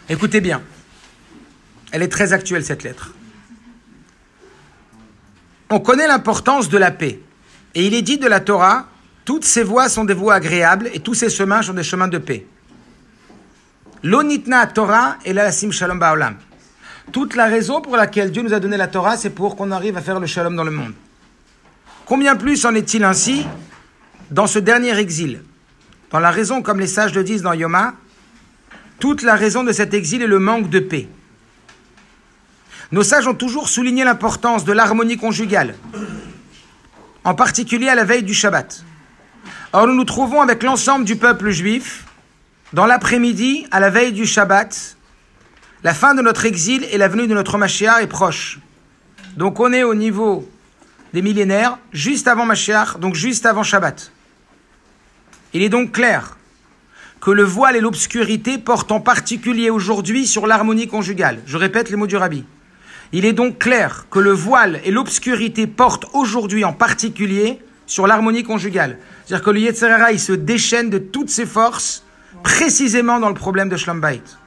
Écoutez 0.09 0.41
bien. 0.41 0.61
Elle 1.91 2.03
est 2.03 2.09
très 2.11 2.33
actuelle 2.33 2.63
cette 2.63 2.83
lettre. 2.83 3.13
On 5.69 5.79
connaît 5.79 6.07
l'importance 6.07 6.69
de 6.69 6.77
la 6.77 6.91
paix. 6.91 7.19
Et 7.73 7.85
il 7.85 7.93
est 7.93 8.01
dit 8.01 8.17
de 8.17 8.27
la 8.27 8.39
Torah, 8.39 8.87
toutes 9.25 9.43
ces 9.43 9.63
voies 9.63 9.89
sont 9.89 10.05
des 10.05 10.13
voies 10.13 10.35
agréables 10.35 10.89
et 10.93 10.99
tous 10.99 11.15
ces 11.15 11.29
chemins 11.29 11.63
sont 11.63 11.73
des 11.73 11.83
chemins 11.83 12.07
de 12.07 12.19
paix. 12.19 12.45
L'onitna 14.03 14.67
Torah 14.67 15.17
et 15.25 15.33
la 15.33 15.51
shalom 15.51 15.97
ba'olam. 15.97 16.35
Toute 17.11 17.35
la 17.35 17.45
raison 17.45 17.81
pour 17.81 17.97
laquelle 17.97 18.31
Dieu 18.31 18.43
nous 18.43 18.53
a 18.53 18.59
donné 18.59 18.77
la 18.77 18.87
Torah, 18.87 19.17
c'est 19.17 19.31
pour 19.31 19.55
qu'on 19.55 19.71
arrive 19.71 19.97
à 19.97 20.01
faire 20.01 20.19
le 20.19 20.27
shalom 20.27 20.55
dans 20.55 20.63
le 20.63 20.71
monde. 20.71 20.93
Combien 22.05 22.35
plus 22.35 22.65
en 22.65 22.75
est-il 22.75 23.03
ainsi 23.03 23.47
dans 24.29 24.45
ce 24.45 24.59
dernier 24.59 24.95
exil? 24.99 25.41
Dans 26.11 26.19
la 26.19 26.29
raison, 26.29 26.61
comme 26.61 26.79
les 26.79 26.87
sages 26.87 27.15
le 27.15 27.23
disent 27.23 27.41
dans 27.41 27.53
Yoma, 27.53 27.95
toute 28.99 29.23
la 29.23 29.35
raison 29.35 29.63
de 29.63 29.71
cet 29.71 29.95
exil 29.95 30.21
est 30.21 30.27
le 30.27 30.39
manque 30.39 30.69
de 30.69 30.79
paix. 30.79 31.07
Nos 32.91 33.03
sages 33.03 33.27
ont 33.27 33.33
toujours 33.33 33.69
souligné 33.69 34.03
l'importance 34.03 34.65
de 34.65 34.71
l'harmonie 34.71 35.17
conjugale, 35.17 35.75
en 37.23 37.33
particulier 37.33 37.89
à 37.89 37.95
la 37.95 38.03
veille 38.03 38.23
du 38.23 38.35
Shabbat. 38.35 38.83
Or, 39.77 39.87
nous 39.87 39.93
nous 39.95 40.05
trouvons 40.05 40.39
avec 40.39 40.63
l'ensemble 40.63 41.03
du 41.03 41.17
peuple 41.17 41.49
juif 41.49 42.05
dans 42.71 42.85
l'après-midi, 42.85 43.67
à 43.71 43.81
la 43.81 43.89
veille 43.89 44.13
du 44.13 44.25
Shabbat. 44.25 44.95
La 45.83 45.93
fin 45.93 46.15
de 46.15 46.21
notre 46.21 46.45
exil 46.45 46.87
et 46.91 46.97
la 46.97 47.09
venue 47.09 47.27
de 47.27 47.33
notre 47.33 47.57
Mashiach 47.57 48.01
est 48.01 48.07
proche. 48.07 48.59
Donc, 49.35 49.59
on 49.59 49.73
est 49.73 49.83
au 49.83 49.93
niveau 49.93 50.49
des 51.11 51.21
millénaires, 51.21 51.77
juste 51.91 52.29
avant 52.29 52.45
Mashiach, 52.45 52.99
donc 52.99 53.15
juste 53.15 53.45
avant 53.45 53.63
Shabbat. 53.63 54.13
Il 55.51 55.61
est 55.61 55.67
donc 55.67 55.91
clair 55.91 56.37
que 57.19 57.31
le 57.31 57.43
voile 57.43 57.75
et 57.75 57.81
l'obscurité 57.81 58.57
portent 58.57 58.93
en 58.93 59.01
particulier 59.01 59.69
aujourd'hui 59.69 60.25
sur 60.25 60.47
l'harmonie 60.47 60.87
conjugale. 60.87 61.41
Je 61.45 61.57
répète 61.57 61.89
les 61.89 61.97
mots 61.97 62.07
du 62.07 62.15
rabbi. 62.15 62.45
Il 63.11 63.25
est 63.25 63.33
donc 63.33 63.59
clair 63.59 64.05
que 64.09 64.19
le 64.19 64.31
voile 64.31 64.79
et 64.85 64.91
l'obscurité 64.91 65.67
portent 65.67 66.05
aujourd'hui 66.13 66.63
en 66.63 66.71
particulier 66.71 67.59
sur 67.87 68.07
l'harmonie 68.07 68.43
conjugale. 68.43 68.99
C'est-à-dire 69.25 69.43
que 69.43 69.49
le 69.49 69.59
Yetzirah, 69.59 70.11
il 70.11 70.19
se 70.19 70.33
déchaîne 70.33 70.89
de 70.89 70.99
toutes 70.99 71.29
ses 71.29 71.47
forces 71.47 72.03
précisément 72.43 73.19
dans 73.19 73.29
le 73.29 73.35
problème 73.35 73.69
de 73.69 73.77
Shlom 73.77 73.99
Bayit. 73.99 74.37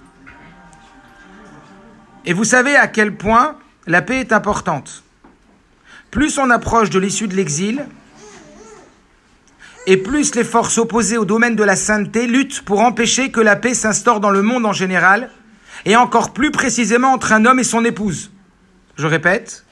Et 2.25 2.33
vous 2.33 2.45
savez 2.45 2.77
à 2.77 2.87
quel 2.87 3.17
point 3.17 3.57
la 3.87 4.03
paix 4.03 4.21
est 4.21 4.33
importante. 4.33 5.03
Plus 6.11 6.39
on 6.39 6.51
approche 6.51 6.91
de 6.91 6.99
l'issue 6.99 7.27
de 7.27 7.35
l'exil, 7.35 7.87
et 9.87 9.97
plus 9.97 10.35
les 10.35 10.45
forces 10.45 10.79
opposées 10.79 11.17
au 11.17 11.25
domaine 11.25 11.57
de 11.57 11.65
la 11.65 11.75
sainteté 11.75 12.27
luttent 12.27 12.61
pour 12.61 12.81
empêcher 12.81 13.31
que 13.31 13.41
la 13.41 13.57
paix 13.57 13.75
s'instaure 13.75 14.21
dans 14.21 14.31
le 14.31 14.43
monde 14.43 14.67
en 14.67 14.73
général, 14.73 15.31
et 15.87 15.97
encore 15.97 16.33
plus 16.33 16.51
précisément 16.51 17.13
entre 17.13 17.33
un 17.33 17.47
homme 17.47 17.59
et 17.59 17.65
son 17.65 17.85
épouse. 17.85 18.31
Je 18.97 19.07
répète, 19.07 19.65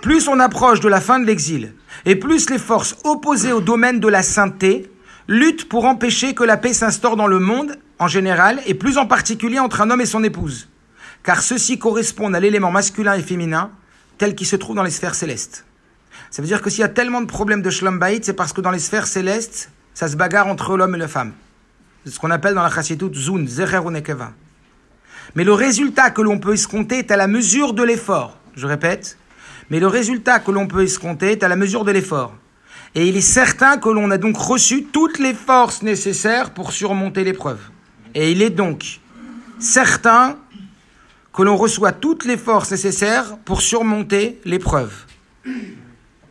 plus 0.00 0.28
on 0.28 0.40
approche 0.40 0.80
de 0.80 0.88
la 0.88 1.00
fin 1.00 1.18
de 1.18 1.26
l'exil, 1.26 1.74
et 2.04 2.16
plus 2.16 2.50
les 2.50 2.58
forces 2.58 2.96
opposées 3.04 3.52
au 3.52 3.60
domaine 3.60 4.00
de 4.00 4.08
la 4.08 4.22
sainteté 4.22 4.90
luttent 5.28 5.68
pour 5.68 5.84
empêcher 5.84 6.34
que 6.34 6.44
la 6.44 6.56
paix 6.56 6.72
s'instaure 6.72 7.16
dans 7.16 7.26
le 7.26 7.38
monde 7.38 7.76
en 7.98 8.08
général, 8.08 8.60
et 8.66 8.74
plus 8.74 8.98
en 8.98 9.06
particulier 9.06 9.58
entre 9.58 9.82
un 9.82 9.90
homme 9.90 10.00
et 10.00 10.06
son 10.06 10.24
épouse, 10.24 10.68
car 11.22 11.42
ceux-ci 11.42 11.78
correspondent 11.78 12.34
à 12.34 12.40
l'élément 12.40 12.70
masculin 12.70 13.14
et 13.14 13.22
féminin 13.22 13.70
tel 14.16 14.34
qu'il 14.34 14.46
se 14.46 14.56
trouve 14.56 14.76
dans 14.76 14.82
les 14.82 14.90
sphères 14.90 15.14
célestes. 15.14 15.64
Ça 16.30 16.42
veut 16.42 16.48
dire 16.48 16.62
que 16.62 16.70
s'il 16.70 16.80
y 16.80 16.84
a 16.84 16.88
tellement 16.88 17.20
de 17.20 17.26
problèmes 17.26 17.62
de 17.62 17.70
Shlom 17.70 17.98
Bayit, 17.98 18.24
c'est 18.24 18.32
parce 18.32 18.52
que 18.52 18.60
dans 18.60 18.70
les 18.70 18.78
sphères 18.78 19.06
célestes, 19.06 19.70
ça 19.94 20.08
se 20.08 20.16
bagarre 20.16 20.46
entre 20.46 20.76
l'homme 20.76 20.94
et 20.94 20.98
la 20.98 21.08
femme. 21.08 21.32
C'est 22.04 22.12
ce 22.12 22.18
qu'on 22.18 22.30
appelle 22.30 22.54
dans 22.54 22.62
la 22.62 22.70
chassidoute 22.70 23.14
Zun, 23.14 23.46
Zerer. 23.46 23.80
Mais 25.34 25.44
le 25.44 25.52
résultat 25.52 26.10
que 26.10 26.22
l'on 26.22 26.38
peut 26.38 26.54
escompter 26.54 26.98
est 26.98 27.10
à 27.10 27.16
la 27.16 27.26
mesure 27.26 27.74
de 27.74 27.82
l'effort. 27.82 28.38
Je 28.56 28.66
répète. 28.66 29.18
Mais 29.70 29.80
le 29.80 29.86
résultat 29.86 30.40
que 30.40 30.50
l'on 30.50 30.66
peut 30.66 30.82
escompter 30.82 31.32
est 31.32 31.42
à 31.42 31.48
la 31.48 31.56
mesure 31.56 31.84
de 31.84 31.92
l'effort. 31.92 32.34
Et 32.94 33.06
il 33.06 33.16
est 33.16 33.20
certain 33.20 33.78
que 33.78 33.88
l'on 33.88 34.10
a 34.10 34.18
donc 34.18 34.36
reçu 34.36 34.84
toutes 34.84 35.20
les 35.20 35.32
forces 35.32 35.82
nécessaires 35.82 36.50
pour 36.50 36.72
surmonter 36.72 37.22
l'épreuve. 37.22 37.60
Et 38.14 38.32
il 38.32 38.42
est 38.42 38.50
donc 38.50 39.00
certain 39.60 40.36
que 41.32 41.42
l'on 41.42 41.56
reçoit 41.56 41.92
toutes 41.92 42.24
les 42.24 42.36
forces 42.36 42.72
nécessaires 42.72 43.36
pour 43.44 43.62
surmonter 43.62 44.40
l'épreuve. 44.44 44.92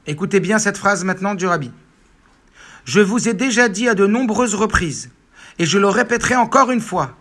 Écoutez 0.06 0.42
bien 0.42 0.60
cette 0.60 0.78
phrase 0.78 1.06
maintenant 1.06 1.36
du 1.36 1.48
rabbi. 1.48 1.72
Je 2.84 3.00
vous 3.00 3.30
ai 3.30 3.34
déjà 3.34 3.70
dit 3.70 3.88
à 3.88 3.96
de 3.96 4.06
nombreuses 4.08 4.56
reprises, 4.56 5.12
et 5.60 5.66
je 5.66 5.78
le 5.78 5.88
répéterai 5.88 6.36
encore 6.36 6.72
une 6.72 6.82
fois, 6.82 7.16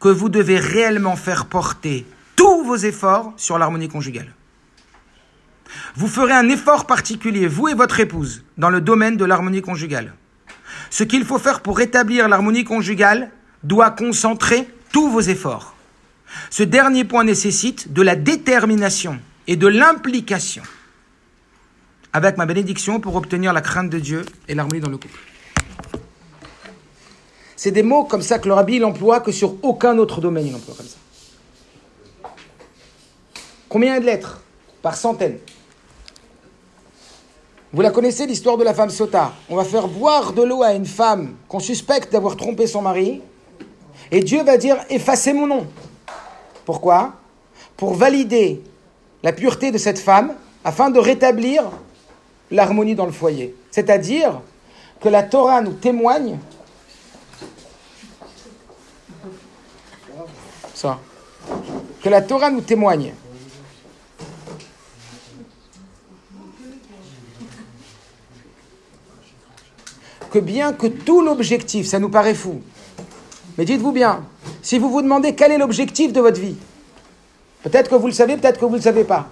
que 0.00 0.08
vous 0.08 0.28
devez 0.28 0.58
réellement 0.58 1.14
faire 1.14 1.46
porter 1.46 2.06
tous 2.34 2.64
vos 2.64 2.76
efforts 2.76 3.34
sur 3.36 3.58
l'harmonie 3.58 3.88
conjugale. 3.88 4.34
Vous 5.96 6.08
ferez 6.08 6.32
un 6.32 6.48
effort 6.48 6.86
particulier, 6.86 7.46
vous 7.46 7.68
et 7.68 7.74
votre 7.74 8.00
épouse, 8.00 8.42
dans 8.58 8.70
le 8.70 8.80
domaine 8.80 9.16
de 9.16 9.24
l'harmonie 9.24 9.62
conjugale. 9.62 10.14
Ce 10.90 11.04
qu'il 11.04 11.24
faut 11.24 11.38
faire 11.38 11.60
pour 11.60 11.78
rétablir 11.78 12.28
l'harmonie 12.28 12.64
conjugale 12.64 13.30
doit 13.62 13.90
concentrer 13.90 14.68
tous 14.92 15.08
vos 15.10 15.20
efforts. 15.20 15.74
Ce 16.50 16.62
dernier 16.62 17.04
point 17.04 17.24
nécessite 17.24 17.92
de 17.92 18.02
la 18.02 18.16
détermination 18.16 19.18
et 19.46 19.56
de 19.56 19.66
l'implication 19.66 20.62
avec 22.12 22.36
ma 22.36 22.46
bénédiction 22.46 23.00
pour 23.00 23.14
obtenir 23.16 23.52
la 23.52 23.60
crainte 23.60 23.90
de 23.90 23.98
Dieu 23.98 24.24
et 24.48 24.54
l'harmonie 24.54 24.80
dans 24.80 24.90
le 24.90 24.96
couple. 24.96 25.18
C'est 27.56 27.70
des 27.70 27.82
mots 27.82 28.04
comme 28.04 28.22
ça 28.22 28.38
que 28.38 28.48
le 28.48 28.54
rabbi 28.54 28.76
il 28.76 28.84
emploie 28.84 29.20
que 29.20 29.32
sur 29.32 29.62
aucun 29.62 29.98
autre 29.98 30.20
domaine 30.20 30.46
il 30.46 30.54
emploie 30.54 30.74
comme 30.76 30.86
ça. 30.86 30.96
Combien 33.68 34.00
de 34.00 34.06
lettres? 34.06 34.40
Par 34.82 34.96
centaines. 34.96 35.38
Vous 37.72 37.82
la 37.82 37.90
connaissez, 37.90 38.26
l'histoire 38.26 38.56
de 38.56 38.64
la 38.64 38.74
femme 38.74 38.90
Sota. 38.90 39.32
On 39.48 39.56
va 39.56 39.64
faire 39.64 39.86
boire 39.86 40.32
de 40.32 40.42
l'eau 40.42 40.62
à 40.62 40.72
une 40.72 40.86
femme 40.86 41.36
qu'on 41.48 41.60
suspecte 41.60 42.12
d'avoir 42.12 42.36
trompé 42.36 42.66
son 42.66 42.82
mari. 42.82 43.22
Et 44.10 44.20
Dieu 44.20 44.42
va 44.42 44.56
dire 44.56 44.76
effacez 44.90 45.32
mon 45.32 45.46
nom. 45.46 45.66
Pourquoi? 46.64 47.12
Pour 47.76 47.94
valider 47.94 48.62
la 49.22 49.32
pureté 49.32 49.70
de 49.70 49.78
cette 49.78 49.98
femme 49.98 50.34
afin 50.64 50.90
de 50.90 50.98
rétablir 50.98 51.62
l'harmonie 52.50 52.94
dans 52.94 53.06
le 53.06 53.12
foyer. 53.12 53.54
C'est-à-dire 53.70 54.40
que 55.00 55.08
la 55.08 55.22
Torah 55.22 55.62
nous 55.62 55.72
témoigne 55.72 56.38
ça 60.74 60.98
que 62.02 62.08
la 62.08 62.22
Torah 62.22 62.50
nous 62.50 62.62
témoigne 62.62 63.12
que 70.30 70.38
bien 70.38 70.72
que 70.72 70.86
tout 70.86 71.22
l'objectif, 71.22 71.86
ça 71.86 71.98
nous 71.98 72.08
paraît 72.08 72.34
fou, 72.34 72.60
mais 73.58 73.64
dites-vous 73.64 73.92
bien, 73.92 74.24
si 74.62 74.78
vous 74.78 74.90
vous 74.90 75.02
demandez 75.02 75.34
quel 75.34 75.52
est 75.52 75.58
l'objectif 75.58 76.12
de 76.12 76.20
votre 76.20 76.40
vie, 76.40 76.56
peut-être 77.62 77.90
que 77.90 77.94
vous 77.94 78.06
le 78.06 78.12
savez, 78.12 78.36
peut-être 78.36 78.58
que 78.58 78.64
vous 78.64 78.72
ne 78.72 78.76
le 78.76 78.82
savez 78.82 79.04
pas. 79.04 79.28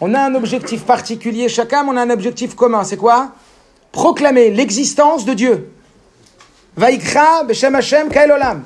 On 0.00 0.14
a 0.14 0.20
un 0.20 0.34
objectif 0.34 0.84
particulier 0.84 1.48
chacun, 1.48 1.84
mais 1.84 1.90
on 1.90 1.96
a 1.96 2.02
un 2.02 2.10
objectif 2.10 2.54
commun. 2.54 2.84
C'est 2.84 2.96
quoi? 2.96 3.32
Proclamer 3.92 4.50
l'existence 4.50 5.24
de 5.26 5.34
Dieu. 5.34 5.72
Vaikra 6.76 7.44
Beshem 7.44 7.74
Hashem 7.74 8.08
Kaelolam. 8.08 8.64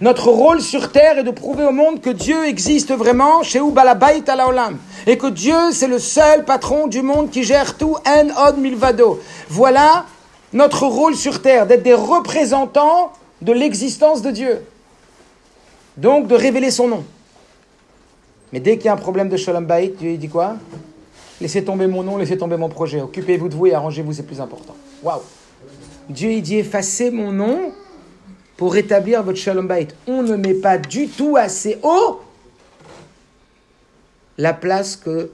Notre 0.00 0.30
rôle 0.30 0.62
sur 0.62 0.92
terre 0.92 1.18
est 1.18 1.24
de 1.24 1.30
prouver 1.30 1.64
au 1.64 1.72
monde 1.72 2.00
que 2.00 2.08
Dieu 2.08 2.46
existe 2.46 2.92
vraiment, 2.92 3.42
chez 3.42 3.60
Balabait 3.60 4.28
Alaolam. 4.28 4.78
Et 5.06 5.18
que 5.18 5.26
Dieu, 5.26 5.72
c'est 5.72 5.88
le 5.88 5.98
seul 5.98 6.44
patron 6.46 6.86
du 6.86 7.02
monde 7.02 7.30
qui 7.30 7.42
gère 7.42 7.76
tout, 7.76 7.96
en 8.06 8.48
od 8.48 8.56
milvado. 8.56 9.20
Voilà 9.48 10.06
notre 10.52 10.86
rôle 10.86 11.14
sur 11.14 11.42
terre, 11.42 11.66
d'être 11.66 11.82
des 11.82 11.94
représentants 11.94 13.12
de 13.42 13.52
l'existence 13.52 14.22
de 14.22 14.30
Dieu. 14.30 14.62
Donc 15.96 16.26
de 16.28 16.34
révéler 16.34 16.70
son 16.70 16.88
nom. 16.88 17.04
Mais 18.52 18.60
dès 18.60 18.76
qu'il 18.76 18.86
y 18.86 18.88
a 18.88 18.94
un 18.94 18.96
problème 18.96 19.28
de 19.28 19.36
Shalom 19.36 19.66
Bayit, 19.66 19.92
Dieu 19.98 20.16
dit 20.16 20.28
quoi? 20.28 20.56
Laissez 21.40 21.62
tomber 21.62 21.86
mon 21.86 22.02
nom, 22.02 22.16
laissez 22.16 22.36
tomber 22.38 22.56
mon 22.56 22.68
projet. 22.68 23.00
Occupez-vous 23.00 23.48
de 23.48 23.54
vous 23.54 23.66
et 23.66 23.74
arrangez-vous, 23.74 24.12
c'est 24.12 24.26
plus 24.26 24.40
important. 24.40 24.74
Waouh 25.02 25.20
Dieu 26.08 26.32
il 26.32 26.42
dit 26.42 26.56
effacez 26.56 27.10
mon 27.10 27.32
nom 27.32 27.72
pour 28.60 28.74
rétablir 28.74 29.22
votre 29.22 29.38
Shalom 29.38 29.66
Bayit. 29.66 29.88
On 30.06 30.22
ne 30.22 30.36
met 30.36 30.52
pas 30.52 30.76
du 30.76 31.08
tout 31.08 31.38
assez 31.38 31.78
haut 31.82 32.20
la 34.36 34.52
place 34.52 34.96
que 34.96 35.30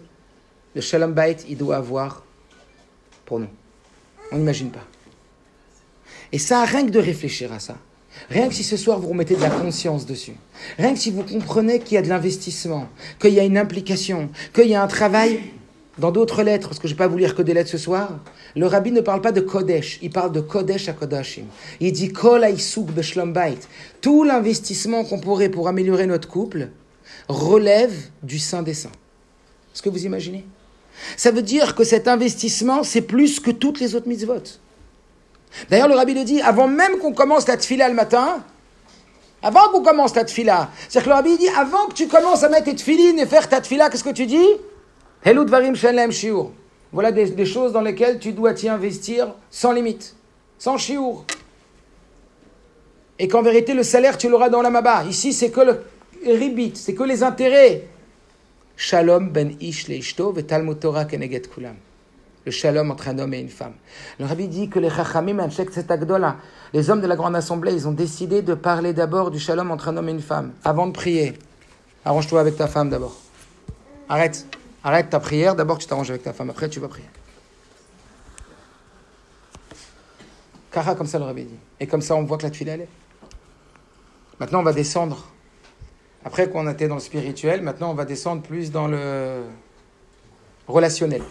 le 0.76 0.80
Shalom 0.80 1.12
Bayit 1.12 1.38
il 1.48 1.56
doit 1.56 1.74
avoir 1.74 2.22
pour 3.24 3.40
nous. 3.40 3.48
On 4.30 4.36
n'imagine 4.36 4.70
pas. 4.70 4.84
Et 6.30 6.38
ça, 6.38 6.64
rien 6.64 6.86
que 6.86 6.92
de 6.92 7.00
réfléchir 7.00 7.52
à 7.52 7.58
ça, 7.58 7.76
rien 8.30 8.46
que 8.46 8.54
si 8.54 8.62
ce 8.62 8.76
soir 8.76 9.00
vous 9.00 9.08
remettez 9.08 9.34
de 9.34 9.42
la 9.42 9.50
conscience 9.50 10.06
dessus, 10.06 10.36
rien 10.78 10.94
que 10.94 11.00
si 11.00 11.10
vous 11.10 11.24
comprenez 11.24 11.80
qu'il 11.80 11.96
y 11.96 11.98
a 11.98 12.02
de 12.02 12.08
l'investissement, 12.08 12.86
qu'il 13.18 13.34
y 13.34 13.40
a 13.40 13.44
une 13.44 13.58
implication, 13.58 14.30
qu'il 14.54 14.68
y 14.68 14.76
a 14.76 14.82
un 14.84 14.86
travail, 14.86 15.40
dans 15.98 16.12
d'autres 16.12 16.42
lettres, 16.42 16.68
parce 16.68 16.78
que 16.78 16.88
je 16.88 16.92
ne 16.92 16.98
vais 16.98 17.04
pas 17.04 17.08
vous 17.08 17.18
lire 17.18 17.34
que 17.34 17.42
des 17.42 17.54
lettres 17.54 17.70
ce 17.70 17.78
soir, 17.78 18.20
le 18.56 18.66
rabbi 18.66 18.90
ne 18.90 19.02
parle 19.02 19.20
pas 19.20 19.32
de 19.32 19.42
Kodesh, 19.42 19.98
il 20.00 20.10
parle 20.10 20.32
de 20.32 20.40
Kodesh 20.40 20.88
à 20.88 20.94
Kodashim. 20.94 21.44
Il 21.78 21.92
dit 21.92 22.10
Kol 22.10 22.46
Beshlom 22.94 23.32
Bait. 23.32 23.58
Tout 24.00 24.24
l'investissement 24.24 25.04
qu'on 25.04 25.20
pourrait 25.20 25.50
pour 25.50 25.68
améliorer 25.68 26.06
notre 26.06 26.28
couple 26.28 26.70
relève 27.28 27.94
du 28.22 28.38
Saint 28.38 28.62
des 28.62 28.72
Saints. 28.72 28.88
Est-ce 29.74 29.82
que 29.82 29.90
vous 29.90 30.06
imaginez? 30.06 30.46
Ça 31.18 31.30
veut 31.30 31.42
dire 31.42 31.74
que 31.74 31.84
cet 31.84 32.08
investissement, 32.08 32.82
c'est 32.82 33.02
plus 33.02 33.40
que 33.40 33.50
toutes 33.50 33.78
les 33.78 33.94
autres 33.94 34.08
mitzvot. 34.08 34.42
D'ailleurs, 35.68 35.88
le 35.88 35.94
rabbi 35.94 36.14
le 36.14 36.24
dit, 36.24 36.40
avant 36.40 36.66
même 36.66 36.98
qu'on 36.98 37.12
commence 37.12 37.46
la 37.46 37.58
tfila 37.58 37.90
le 37.90 37.94
matin, 37.94 38.42
avant 39.42 39.68
qu'on 39.70 39.82
commence 39.82 40.14
la 40.14 40.24
tfila, 40.24 40.70
c'est-à-dire 40.88 41.04
que 41.04 41.08
le 41.10 41.14
rabbi 41.14 41.36
dit, 41.36 41.48
avant 41.48 41.88
que 41.88 41.94
tu 41.94 42.08
commences 42.08 42.42
à 42.42 42.48
mettre 42.48 42.64
tes 42.64 42.74
tfilines 42.74 43.18
et 43.18 43.26
faire 43.26 43.50
ta 43.50 43.60
tfila, 43.60 43.90
qu'est-ce 43.90 44.04
que 44.04 44.10
tu 44.10 44.24
dis? 44.24 44.48
Voilà 46.92 47.12
des, 47.12 47.46
choses 47.46 47.72
dans 47.72 47.80
lesquelles 47.80 48.18
tu 48.18 48.32
dois 48.32 48.54
t'y 48.54 48.68
investir 48.68 49.34
sans 49.50 49.72
limite, 49.72 50.14
sans 50.58 50.78
chiour. 50.78 51.24
Et 53.18 53.28
qu'en 53.28 53.42
vérité, 53.42 53.74
le 53.74 53.82
salaire, 53.82 54.18
tu 54.18 54.28
l'auras 54.28 54.48
dans 54.48 54.62
la 54.62 54.70
maba. 54.70 55.04
Ici, 55.04 55.32
c'est 55.32 55.50
que 55.50 55.60
le 55.60 55.80
ribit, 56.24 56.72
c'est 56.74 56.94
que 56.94 57.02
les 57.02 57.22
intérêts. 57.22 57.88
Shalom 58.76 59.30
ben 59.30 59.56
ish 59.60 59.88
leishto. 59.88 60.34
Le 62.44 62.52
shalom 62.52 62.90
entre 62.92 63.08
un 63.08 63.18
homme 63.18 63.34
et 63.34 63.40
une 63.40 63.48
femme. 63.48 63.72
Le 64.20 64.26
rabbi 64.26 64.46
dit 64.46 64.68
que 64.68 64.78
les 64.78 64.90
chachamim, 64.90 65.48
les 66.72 66.90
hommes 66.90 67.00
de 67.00 67.06
la 67.06 67.16
grande 67.16 67.34
assemblée, 67.34 67.72
ils 67.72 67.88
ont 67.88 67.92
décidé 67.92 68.42
de 68.42 68.54
parler 68.54 68.92
d'abord 68.92 69.30
du 69.30 69.40
shalom 69.40 69.70
entre 69.70 69.88
un 69.88 69.96
homme 69.96 70.08
et 70.08 70.12
une 70.12 70.20
femme, 70.20 70.52
avant 70.62 70.86
de 70.86 70.92
prier. 70.92 71.34
Arrange-toi 72.04 72.40
avec 72.40 72.56
ta 72.56 72.68
femme 72.68 72.90
d'abord. 72.90 73.16
Arrête. 74.08 74.46
Arrête 74.86 75.10
ta 75.10 75.18
prière, 75.18 75.56
d'abord 75.56 75.78
tu 75.78 75.88
t'arranges 75.88 76.10
avec 76.10 76.22
ta 76.22 76.32
femme, 76.32 76.48
après 76.48 76.68
tu 76.68 76.78
vas 76.78 76.86
prier. 76.86 77.08
Kara, 80.70 80.94
comme 80.94 81.08
ça 81.08 81.18
le 81.18 81.24
rabbi 81.24 81.42
dit. 81.42 81.58
Et 81.80 81.88
comme 81.88 82.02
ça 82.02 82.14
on 82.14 82.22
voit 82.22 82.38
que 82.38 82.44
la 82.44 82.50
tuile 82.50 82.68
elle 82.68 82.82
est. 82.82 82.88
Maintenant 84.38 84.60
on 84.60 84.62
va 84.62 84.72
descendre. 84.72 85.26
Après 86.24 86.48
qu'on 86.48 86.70
était 86.70 86.86
dans 86.86 86.94
le 86.94 87.00
spirituel, 87.00 87.62
maintenant 87.62 87.90
on 87.90 87.94
va 87.94 88.04
descendre 88.04 88.42
plus 88.42 88.70
dans 88.70 88.86
le 88.86 89.42
relationnel. 90.68 91.22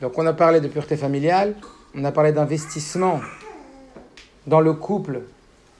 Donc 0.00 0.16
on 0.18 0.26
a 0.28 0.34
parlé 0.34 0.60
de 0.60 0.68
pureté 0.68 0.96
familiale, 0.96 1.56
on 1.96 2.04
a 2.04 2.12
parlé 2.12 2.30
d'investissement 2.30 3.20
dans 4.46 4.60
le 4.60 4.74
couple 4.74 5.22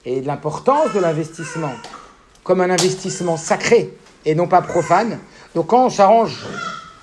et 0.05 0.23
de 0.23 0.27
l'importance 0.27 0.93
de 0.93 0.99
l'investissement 0.99 1.75
comme 2.43 2.61
un 2.63 2.71
investissement 2.71 3.37
sacré 3.37 3.95
et 4.25 4.35
non 4.35 4.49
pas 4.49 4.61
profane. 4.61 5.21
Donc 5.55 5.67
quand 5.67 5.87
on 5.87 5.91
s'arrange 5.91 6.39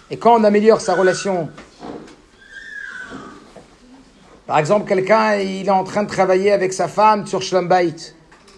et 0.09 0.17
quand 0.17 0.39
on 0.39 0.43
améliore 0.43 0.81
sa 0.81 0.95
relation, 0.95 1.49
par 4.47 4.57
exemple, 4.57 4.88
quelqu'un 4.88 5.35
il 5.35 5.67
est 5.67 5.71
en 5.71 5.83
train 5.83 6.03
de 6.03 6.09
travailler 6.09 6.51
avec 6.51 6.73
sa 6.73 6.88
femme 6.88 7.27
sur 7.27 7.41
Shlombait, 7.41 7.93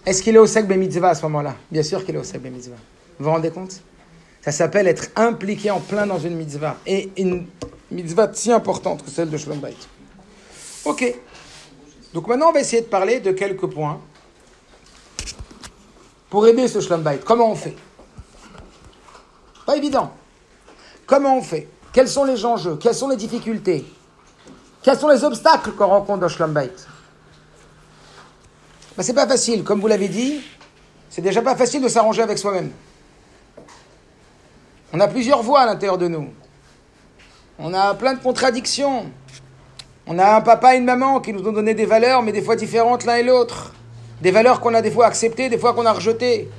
est-ce 0.06 0.23
qu'il 0.23 0.36
est 0.36 0.39
au 0.39 0.47
Sek 0.47 0.67
Mitzvah 0.67 1.10
à 1.10 1.15
ce 1.15 1.23
moment-là? 1.23 1.56
Bien 1.69 1.84
sûr 1.84 2.06
qu'il 2.06 2.15
est 2.15 2.19
au 2.19 2.23
Sek 2.23 2.41
Mitzvah. 2.43 2.77
Vous 3.19 3.25
vous 3.25 3.32
rendez 3.32 3.51
compte? 3.51 3.82
Ça 4.41 4.51
s'appelle 4.51 4.88
être 4.88 5.08
impliqué 5.15 5.69
en 5.69 5.80
plein 5.80 6.08
dans 6.08 6.17
une 6.17 6.36
mitzvah. 6.36 6.77
Et 6.88 7.12
une 7.17 7.45
mitzvah 7.91 8.30
si 8.34 8.51
importante 8.51 9.06
que 9.06 9.12
celle 9.12 9.30
de 9.30 9.38
Shlombait. 9.38 9.75
Ok. 10.86 11.13
Donc 12.13 12.27
maintenant, 12.27 12.49
on 12.49 12.51
va 12.51 12.62
essayer 12.62 12.82
de 12.82 12.88
parler 12.88 13.19
de 13.19 13.32
quelques 13.32 13.67
points 13.67 14.01
pour 16.32 16.47
aider 16.47 16.67
ce 16.67 16.80
Shlombait. 16.80 17.19
Comment 17.23 17.51
on 17.51 17.56
fait? 17.56 17.75
Pas 19.65 19.78
évident. 19.78 20.12
Comment 21.06 21.38
on 21.38 21.41
fait? 21.41 21.67
Quels 21.93 22.08
sont 22.08 22.24
les 22.24 22.45
enjeux? 22.45 22.78
Quelles 22.78 22.95
sont 22.95 23.10
les 23.10 23.17
difficultés? 23.17 23.86
Quels 24.82 24.97
sont 24.97 25.10
les 25.10 25.24
obstacles 25.24 25.71
qu'on 25.71 25.88
rencontre 25.88 26.21
dans 26.21 26.28
Shlom 26.28 26.54
Bait 26.54 26.74
ben, 28.97 29.04
C'est 29.04 29.13
pas 29.13 29.28
facile. 29.28 29.63
Comme 29.63 29.80
vous 29.80 29.88
l'avez 29.88 30.08
dit, 30.08 30.41
c'est 31.10 31.21
déjà 31.21 31.41
pas 31.41 31.56
facile 31.56 31.82
de 31.82 31.88
s'arranger 31.88 32.21
avec 32.21 32.38
soi-même. 32.38 32.71
On 34.93 35.00
a 35.00 35.08
plusieurs 35.08 35.43
voix 35.43 35.62
à 35.62 35.65
l'intérieur 35.65 35.97
de 35.97 36.08
nous. 36.08 36.30
On 37.60 37.74
a 37.74 37.93
plein 37.93 38.13
de 38.13 38.19
contradictions. 38.19 39.06
On 40.08 40.17
a 40.17 40.36
un 40.36 40.41
papa 40.41 40.76
et 40.76 40.78
une 40.80 40.86
maman 40.86 41.19
qui 41.19 41.32
nous 41.32 41.47
ont 41.47 41.52
donné 41.52 41.74
des 41.74 41.86
valeurs, 41.86 42.24
mais 42.24 42.32
des 42.32 42.41
fois 42.41 42.56
différentes 42.56 43.06
l'un 43.06 43.17
et 43.17 43.24
l'autre. 43.24 43.74
Des 44.21 44.32
valeurs 44.32 44.60
qu'on 44.60 44.74
a 44.74 44.82
des 44.82 44.91
fois 44.91 45.06
acceptées, 45.06 45.50
des 45.50 45.58
fois 45.58 45.74
qu'on 45.74 45.86
a 45.86 45.93
rejetées. 45.93 46.50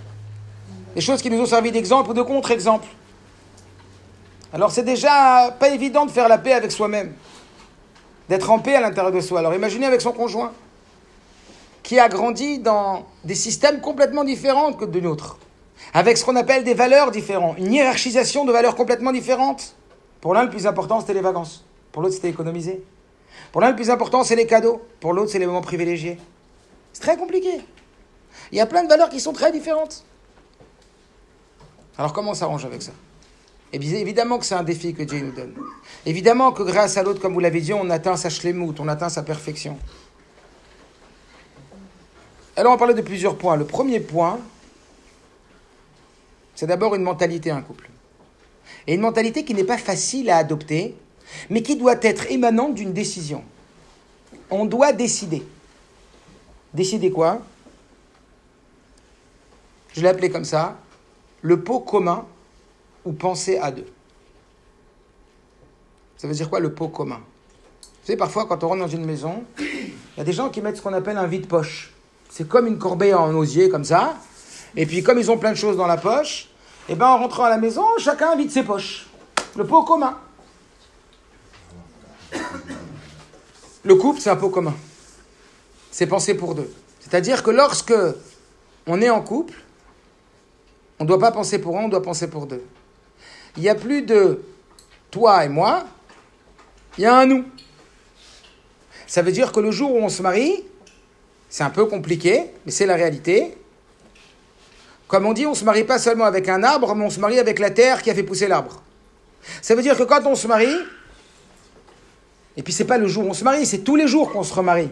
Des 0.95 1.01
choses 1.01 1.23
qui 1.23 1.31
nous 1.31 1.41
ont 1.41 1.47
servi 1.47 1.73
d'exemple 1.73 2.11
ou 2.11 2.15
de 2.15 2.23
contre-exemple. 2.23 2.87
Alors 4.53 4.71
c'est 4.71 4.83
déjà 4.83 5.55
pas 5.59 5.71
évident 5.71 6.05
de 6.05 6.11
faire 6.11 6.29
la 6.29 6.37
paix 6.37 6.53
avec 6.53 6.71
soi-même, 6.71 7.15
d'être 8.29 8.51
en 8.51 8.59
paix 8.59 8.75
à 8.75 8.81
l'intérieur 8.81 9.13
de 9.13 9.21
soi. 9.21 9.39
Alors 9.39 9.55
imaginez 9.55 9.87
avec 9.87 10.03
son 10.03 10.13
conjoint, 10.13 10.53
qui 11.83 11.99
a 11.99 12.09
grandi 12.09 12.59
dans 12.59 13.07
des 13.25 13.35
systèmes 13.35 13.81
complètement 13.81 14.25
différents 14.25 14.75
que 14.75 14.85
de 14.85 15.01
nôtres, 15.01 15.39
avec 15.95 16.19
ce 16.19 16.25
qu'on 16.25 16.37
appelle 16.37 16.65
des 16.65 16.75
valeurs 16.75 17.11
différentes, 17.11 17.57
une 17.59 17.73
hiérarchisation 17.73 18.45
de 18.45 18.53
valeurs 18.53 18.77
complètement 18.77 19.13
différentes. 19.13 19.75
Pour 20.21 20.35
l'un, 20.35 20.45
le 20.45 20.51
plus 20.51 20.67
important, 20.67 21.01
c'était 21.01 21.15
les 21.15 21.23
vacances. 21.23 21.65
Pour 21.91 22.03
l'autre, 22.03 22.15
c'était 22.15 22.29
économiser. 22.29 22.85
Pour 23.51 23.61
l'un, 23.61 23.71
le 23.71 23.77
plus 23.77 23.91
important, 23.91 24.23
c'est 24.23 24.37
les 24.37 24.47
cadeaux. 24.47 24.83
Pour 25.01 25.13
l'autre, 25.15 25.33
c'est 25.33 25.39
les 25.39 25.47
moments 25.47 25.63
privilégiés. 25.63 26.19
C'est 26.93 27.03
très 27.03 27.17
compliqué. 27.17 27.61
Il 28.53 28.59
y 28.59 28.61
a 28.61 28.67
plein 28.67 28.85
de 28.85 28.89
valeurs 28.89 29.09
qui 29.09 29.19
sont 29.19 29.33
très 29.33 29.51
différentes. 29.51 30.05
Alors 31.99 32.13
comment 32.13 32.31
on 32.33 32.35
s'arrange 32.35 32.65
avec 32.65 32.83
ça? 32.83 32.93
Et 33.73 33.79
bien, 33.79 33.97
évidemment 33.99 34.39
que 34.39 34.45
c'est 34.45 34.55
un 34.55 34.63
défi 34.63 34.93
que 34.93 35.03
Dieu 35.03 35.21
nous 35.21 35.33
donne. 35.33 35.55
Évidemment 36.05 36.53
que 36.53 36.63
grâce 36.63 36.97
à 36.97 37.03
l'autre, 37.03 37.21
comme 37.21 37.33
vous 37.33 37.41
l'avez 37.41 37.61
dit, 37.61 37.73
on 37.73 37.89
atteint 37.91 38.17
sa 38.17 38.29
shlemut, 38.29 38.79
on 38.81 38.89
atteint 38.89 39.09
sa 39.09 39.23
perfection. 39.23 39.79
Alors 42.55 42.75
on 42.75 42.77
parler 42.77 42.95
de 42.95 43.01
plusieurs 43.01 43.39
points. 43.39 43.57
Le 43.57 43.65
premier 43.65 44.01
point, 44.01 44.39
c'est 46.55 46.67
d'abord 46.67 46.95
une 46.95 47.03
mentalité, 47.03 47.51
un 47.51 47.63
couple. 47.63 47.89
Et 48.87 48.95
une 48.95 49.01
mentalité 49.01 49.45
qui 49.45 49.55
n'est 49.55 49.65
pas 49.65 49.79
facile 49.79 50.29
à 50.29 50.37
adopter, 50.37 50.95
mais 51.49 51.63
qui 51.63 51.77
doit 51.77 51.97
être 52.03 52.31
émanante 52.31 52.75
d'une 52.75 52.93
décision. 52.93 53.43
On 54.51 54.67
doit 54.67 54.93
décider. 54.93 55.43
Décider 56.75 57.11
quoi? 57.11 57.41
Je 59.95 60.03
l'ai 60.03 60.09
appelé 60.09 60.31
comme 60.31 60.45
ça, 60.45 60.79
le 61.43 61.63
pot 61.63 61.81
commun 61.81 62.25
ou 63.05 63.13
penser 63.13 63.59
à 63.59 63.71
deux. 63.71 63.87
Ça 66.17 66.29
veut 66.29 66.35
dire 66.35 66.49
quoi 66.49 66.61
le 66.61 66.73
pot 66.73 66.89
commun? 66.89 67.21
Vous 67.81 68.07
savez, 68.07 68.17
parfois, 68.17 68.47
quand 68.47 68.63
on 68.65 68.69
rentre 68.69 68.81
dans 68.81 68.89
une 68.89 69.05
maison, 69.05 69.45
il 69.59 69.93
y 70.19 70.21
a 70.21 70.25
des 70.25 70.33
gens 70.33 70.51
qui 70.51 70.61
mettent 70.61 70.77
ce 70.77 70.83
qu'on 70.83 70.93
appelle 70.93 71.19
un 71.19 71.27
vide-poche. 71.27 71.93
C'est 72.31 72.49
comme 72.49 72.67
une 72.67 72.79
corbeille 72.79 73.15
en 73.15 73.35
osier, 73.35 73.69
comme 73.69 73.85
ça. 73.85 74.17
Et 74.77 74.87
puis, 74.87 75.03
comme 75.03 75.19
ils 75.19 75.31
ont 75.31 75.39
plein 75.39 75.51
de 75.51 75.57
choses 75.57 75.77
dans 75.77 75.87
la 75.87 75.97
poche, 75.97 76.49
et 76.89 76.95
ben, 76.95 77.07
en 77.07 77.19
rentrant 77.19 77.45
à 77.45 77.49
la 77.49 77.59
maison, 77.59 77.85
chacun 77.99 78.35
vide 78.37 78.51
ses 78.51 78.63
poches. 78.63 79.07
Le 79.57 79.67
pot 79.67 79.83
commun. 79.85 80.19
Le 83.85 83.95
couple, 83.97 84.21
c'est 84.21 84.31
un 84.31 84.37
pot 84.37 84.49
commun. 84.49 84.75
C'est 85.91 86.07
pensé 86.07 86.35
pour 86.35 86.55
deux. 86.55 86.73
C'est-à-dire 87.01 87.43
que 87.43 87.51
lorsque 87.51 87.95
on 88.87 89.01
est 89.01 89.11
en 89.11 89.21
couple, 89.21 89.55
on 91.03 91.05
ne 91.05 91.09
doit 91.09 91.19
pas 91.19 91.33
penser 91.33 91.59
pour 91.59 91.77
un, 91.77 91.83
on 91.83 91.89
doit 91.89 92.01
penser 92.01 92.31
pour 92.31 92.47
deux. 92.47 92.63
Il 93.57 93.63
n'y 93.65 93.69
a 93.69 93.75
plus 93.75 94.03
de 94.03 94.41
toi 95.11 95.45
et 95.45 95.49
moi, 95.49 95.85
il 96.97 97.03
y 97.03 97.07
a 97.07 97.19
un 97.19 97.27
nous. 97.27 97.45
Ça 99.09 99.21
veut 99.21 99.33
dire 99.33 99.51
que 99.51 99.59
le 99.59 99.73
jour 99.73 99.93
où 99.93 99.99
on 99.99 100.09
se 100.09 100.23
marie, 100.23 100.63
c'est 101.49 101.65
un 101.65 101.71
peu 101.71 101.87
compliqué, 101.87 102.53
mais 102.65 102.71
c'est 102.71 102.87
la 102.87 102.95
réalité. 102.95 103.59
Comme 105.09 105.27
on 105.27 105.33
dit, 105.33 105.45
on 105.45 105.51
ne 105.51 105.57
se 105.57 105.65
marie 105.65 105.83
pas 105.83 105.99
seulement 105.99 106.25
avec 106.25 106.49
un 106.49 106.63
arbre, 106.63 106.95
mais 106.95 107.05
on 107.05 107.11
se 107.11 107.19
marie 107.19 107.41
avec 107.41 107.59
la 107.59 107.71
terre 107.71 108.01
qui 108.01 108.09
a 108.09 108.15
fait 108.15 108.23
pousser 108.23 108.47
l'arbre. 108.47 108.81
Ça 109.61 109.75
veut 109.75 109.83
dire 109.83 109.97
que 109.97 110.05
quand 110.05 110.25
on 110.25 110.37
se 110.37 110.47
marie, 110.47 110.79
et 112.57 112.63
puis 112.63 112.73
c'est 112.73 112.85
pas 112.85 112.99
le 112.99 113.09
jour 113.09 113.27
où 113.27 113.31
on 113.31 113.35
se 113.35 113.43
marie, 113.43 113.67
c'est 113.67 113.79
tous 113.79 113.97
les 113.97 114.07
jours 114.07 114.31
qu'on 114.31 114.45
se 114.45 114.55
remarie. 114.55 114.91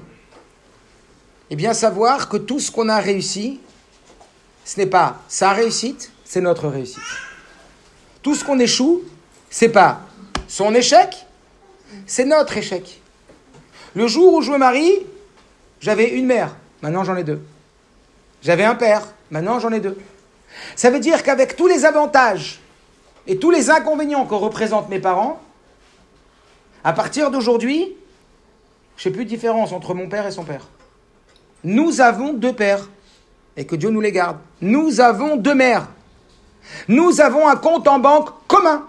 Eh 1.50 1.54
bien, 1.54 1.72
savoir 1.72 2.28
que 2.28 2.36
tout 2.36 2.58
ce 2.58 2.72
qu'on 2.72 2.88
a 2.88 2.98
réussi, 2.98 3.60
ce 4.70 4.78
n'est 4.78 4.86
pas 4.86 5.16
sa 5.26 5.50
réussite, 5.50 6.12
c'est 6.24 6.40
notre 6.40 6.68
réussite. 6.68 7.02
Tout 8.22 8.36
ce 8.36 8.44
qu'on 8.44 8.60
échoue, 8.60 9.02
c'est 9.50 9.70
pas 9.70 10.02
son 10.46 10.72
échec, 10.76 11.26
c'est 12.06 12.24
notre 12.24 12.56
échec. 12.56 13.02
Le 13.96 14.06
jour 14.06 14.34
où 14.34 14.42
je 14.42 14.52
me 14.52 14.58
marie, 14.58 14.94
j'avais 15.80 16.10
une 16.10 16.26
mère, 16.26 16.54
maintenant 16.82 17.02
j'en 17.02 17.16
ai 17.16 17.24
deux. 17.24 17.42
J'avais 18.42 18.62
un 18.62 18.76
père, 18.76 19.08
maintenant 19.32 19.58
j'en 19.58 19.72
ai 19.72 19.80
deux. 19.80 19.98
Ça 20.76 20.90
veut 20.90 21.00
dire 21.00 21.24
qu'avec 21.24 21.56
tous 21.56 21.66
les 21.66 21.84
avantages 21.84 22.60
et 23.26 23.40
tous 23.40 23.50
les 23.50 23.70
inconvénients 23.70 24.24
que 24.24 24.34
représentent 24.34 24.88
mes 24.88 25.00
parents, 25.00 25.40
à 26.84 26.92
partir 26.92 27.32
d'aujourd'hui, 27.32 27.96
je 28.96 29.08
n'ai 29.08 29.14
plus 29.16 29.24
de 29.24 29.30
différence 29.30 29.72
entre 29.72 29.94
mon 29.94 30.08
père 30.08 30.28
et 30.28 30.30
son 30.30 30.44
père. 30.44 30.68
Nous 31.64 32.00
avons 32.00 32.32
deux 32.34 32.52
pères, 32.52 32.88
et 33.60 33.66
que 33.66 33.76
Dieu 33.76 33.90
nous 33.90 34.00
les 34.00 34.10
garde. 34.10 34.38
Nous 34.62 35.02
avons 35.02 35.36
deux 35.36 35.54
mères. 35.54 35.86
Nous 36.88 37.20
avons 37.20 37.46
un 37.46 37.56
compte 37.56 37.86
en 37.88 37.98
banque 37.98 38.30
commun. 38.48 38.86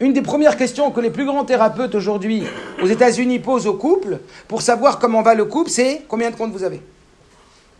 Une 0.00 0.14
des 0.14 0.22
premières 0.22 0.56
questions 0.56 0.90
que 0.90 1.00
les 1.00 1.10
plus 1.10 1.26
grands 1.26 1.44
thérapeutes 1.44 1.94
aujourd'hui 1.94 2.44
aux 2.82 2.86
États-Unis 2.86 3.40
posent 3.40 3.66
aux 3.66 3.74
couples 3.74 4.20
pour 4.48 4.62
savoir 4.62 4.98
comment 4.98 5.20
va 5.20 5.34
le 5.34 5.44
couple, 5.44 5.68
c'est 5.68 6.02
combien 6.08 6.30
de 6.30 6.36
comptes 6.36 6.52
vous 6.52 6.64
avez? 6.64 6.80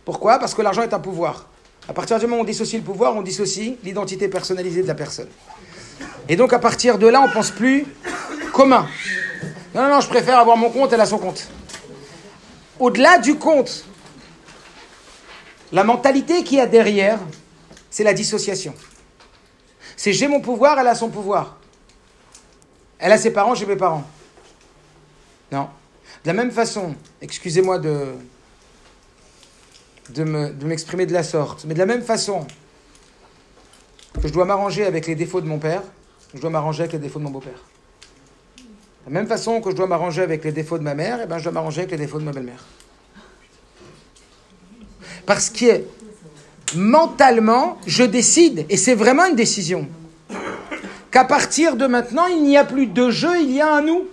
Pourquoi? 0.05 0.37
Parce 0.37 0.53
que 0.53 0.61
l'argent 0.61 0.83
est 0.83 0.93
un 0.93 0.99
pouvoir. 0.99 1.47
À 1.89 1.93
partir 1.93 2.19
du 2.19 2.27
moment 2.27 2.41
où 2.41 2.43
on 2.43 2.45
dissocie 2.45 2.79
le 2.79 2.85
pouvoir, 2.85 3.15
on 3.15 3.23
dissocie 3.23 3.77
l'identité 3.83 4.27
personnalisée 4.27 4.83
de 4.83 4.87
la 4.87 4.95
personne. 4.95 5.29
Et 6.29 6.35
donc 6.35 6.53
à 6.53 6.59
partir 6.59 6.99
de 6.99 7.07
là, 7.07 7.19
on 7.27 7.31
pense 7.31 7.49
plus 7.49 7.87
commun. 8.53 8.85
Non, 9.73 9.83
non, 9.83 9.95
non, 9.95 10.01
je 10.01 10.07
préfère 10.07 10.37
avoir 10.37 10.55
mon 10.55 10.69
compte, 10.69 10.93
elle 10.93 11.01
a 11.01 11.07
son 11.07 11.17
compte. 11.17 11.47
Au-delà 12.79 13.17
du 13.17 13.35
compte, 13.35 13.85
la 15.71 15.83
mentalité 15.83 16.43
qu'il 16.43 16.57
y 16.57 16.61
a 16.61 16.67
derrière, 16.67 17.19
c'est 17.89 18.03
la 18.03 18.13
dissociation. 18.13 18.73
C'est 19.95 20.13
j'ai 20.13 20.27
mon 20.27 20.41
pouvoir, 20.41 20.77
elle 20.79 20.87
a 20.87 20.95
son 20.95 21.09
pouvoir. 21.09 21.57
Elle 22.99 23.11
a 23.11 23.17
ses 23.17 23.31
parents, 23.31 23.55
j'ai 23.55 23.65
mes 23.65 23.75
parents. 23.75 24.03
Non. 25.51 25.69
De 26.23 26.27
la 26.27 26.33
même 26.33 26.51
façon, 26.51 26.95
excusez-moi 27.21 27.79
de, 27.79 28.13
m'exprimer 30.63 31.05
de, 31.05 31.09
de 31.09 31.13
la 31.13 31.23
sorte, 31.23 31.65
mais 31.65 31.73
de 31.73 31.79
la 31.79 31.85
même 31.85 32.03
façon 32.03 32.45
que 34.21 34.27
je 34.27 34.33
dois 34.33 34.45
m'arranger 34.45 34.85
avec 34.85 35.07
les 35.07 35.15
défauts 35.15 35.41
de 35.41 35.47
mon 35.47 35.59
père, 35.59 35.83
je 36.33 36.39
dois 36.39 36.49
m'arranger 36.49 36.83
avec 36.83 36.93
les 36.93 36.99
défauts 36.99 37.19
de 37.19 37.23
mon 37.23 37.31
beau-père. 37.31 37.63
La 39.07 39.13
même 39.13 39.27
façon 39.27 39.61
que 39.61 39.71
je 39.71 39.75
dois 39.77 39.87
m'arranger 39.87 40.21
avec 40.21 40.43
les 40.43 40.51
défauts 40.51 40.77
de 40.77 40.83
ma 40.83 40.93
mère, 40.93 41.19
et 41.19 41.23
eh 41.23 41.27
ben, 41.27 41.37
je 41.37 41.43
dois 41.43 41.53
m'arranger 41.53 41.79
avec 41.79 41.91
les 41.91 41.97
défauts 41.97 42.19
de 42.19 42.25
ma 42.25 42.33
belle-mère. 42.33 42.65
Parce 45.25 45.49
que 45.49 45.83
mentalement, 46.75 47.77
je 47.87 48.03
décide, 48.03 48.65
et 48.69 48.75
c'est 48.75 48.95
vraiment 48.95 49.25
une 49.25 49.35
décision, 49.35 49.87
qu'à 51.09 51.23
partir 51.23 51.77
de 51.77 51.87
maintenant, 51.87 52.25
il 52.25 52.43
n'y 52.43 52.57
a 52.57 52.65
plus 52.65 52.85
de 52.85 53.09
jeu, 53.09 53.39
il 53.39 53.53
y 53.53 53.61
a 53.61 53.75
un 53.75 53.81
nous. 53.81 54.07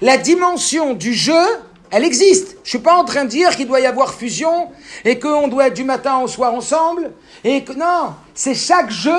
La 0.00 0.16
dimension 0.16 0.94
du 0.94 1.12
jeu, 1.12 1.44
elle 1.90 2.04
existe. 2.04 2.52
Je 2.62 2.68
ne 2.68 2.68
suis 2.68 2.78
pas 2.78 2.94
en 2.94 3.04
train 3.04 3.24
de 3.24 3.30
dire 3.30 3.56
qu'il 3.56 3.66
doit 3.66 3.80
y 3.80 3.86
avoir 3.86 4.14
fusion 4.14 4.70
et 5.04 5.18
qu'on 5.18 5.48
doit 5.48 5.66
être 5.66 5.74
du 5.74 5.82
matin 5.82 6.20
au 6.20 6.28
soir 6.28 6.54
ensemble. 6.54 7.10
Et 7.42 7.64
que 7.64 7.72
non, 7.72 8.14
c'est 8.32 8.54
chaque 8.54 8.92
jeu 8.92 9.18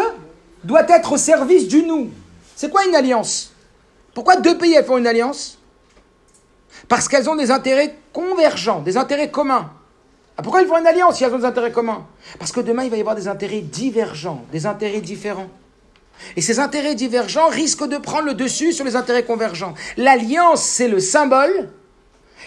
doit 0.64 0.88
être 0.88 1.12
au 1.12 1.18
service 1.18 1.68
du 1.68 1.84
nous. 1.84 2.12
C'est 2.56 2.72
quoi 2.72 2.86
une 2.86 2.96
alliance? 2.96 3.52
Pourquoi 4.18 4.38
deux 4.38 4.58
pays 4.58 4.76
font 4.84 4.98
une 4.98 5.06
alliance? 5.06 5.60
Parce 6.88 7.08
qu'elles 7.08 7.30
ont 7.30 7.36
des 7.36 7.52
intérêts 7.52 7.96
convergents, 8.12 8.80
des 8.80 8.98
intérêts 8.98 9.30
communs. 9.30 9.72
Ah, 10.36 10.42
pourquoi 10.42 10.64
ils 10.64 10.68
font 10.68 10.80
une 10.80 10.88
alliance 10.88 11.18
si 11.18 11.24
elles 11.24 11.32
ont 11.36 11.38
des 11.38 11.46
intérêts 11.46 11.72
communs? 11.72 12.04
Parce 12.40 12.52
que 12.52 12.60
demain, 12.60 12.84
il 12.84 12.90
va 12.90 12.98
y 12.98 13.00
avoir 13.00 13.14
des 13.14 13.28
intérêts 13.28 13.62
divergents, 13.62 14.44
des 14.52 14.66
intérêts 14.66 15.02
différents. 15.02 15.52
Et 16.36 16.42
ces 16.42 16.58
intérêts 16.58 16.96
divergents 16.96 17.48
risquent 17.48 17.88
de 17.88 17.98
prendre 17.98 18.26
le 18.26 18.34
dessus 18.34 18.74
sur 18.74 18.86
les 18.86 18.96
intérêts 18.96 19.24
convergents. 19.24 19.76
L'alliance, 19.98 20.64
c'est 20.64 20.88
le 20.88 21.00
symbole 21.00 21.70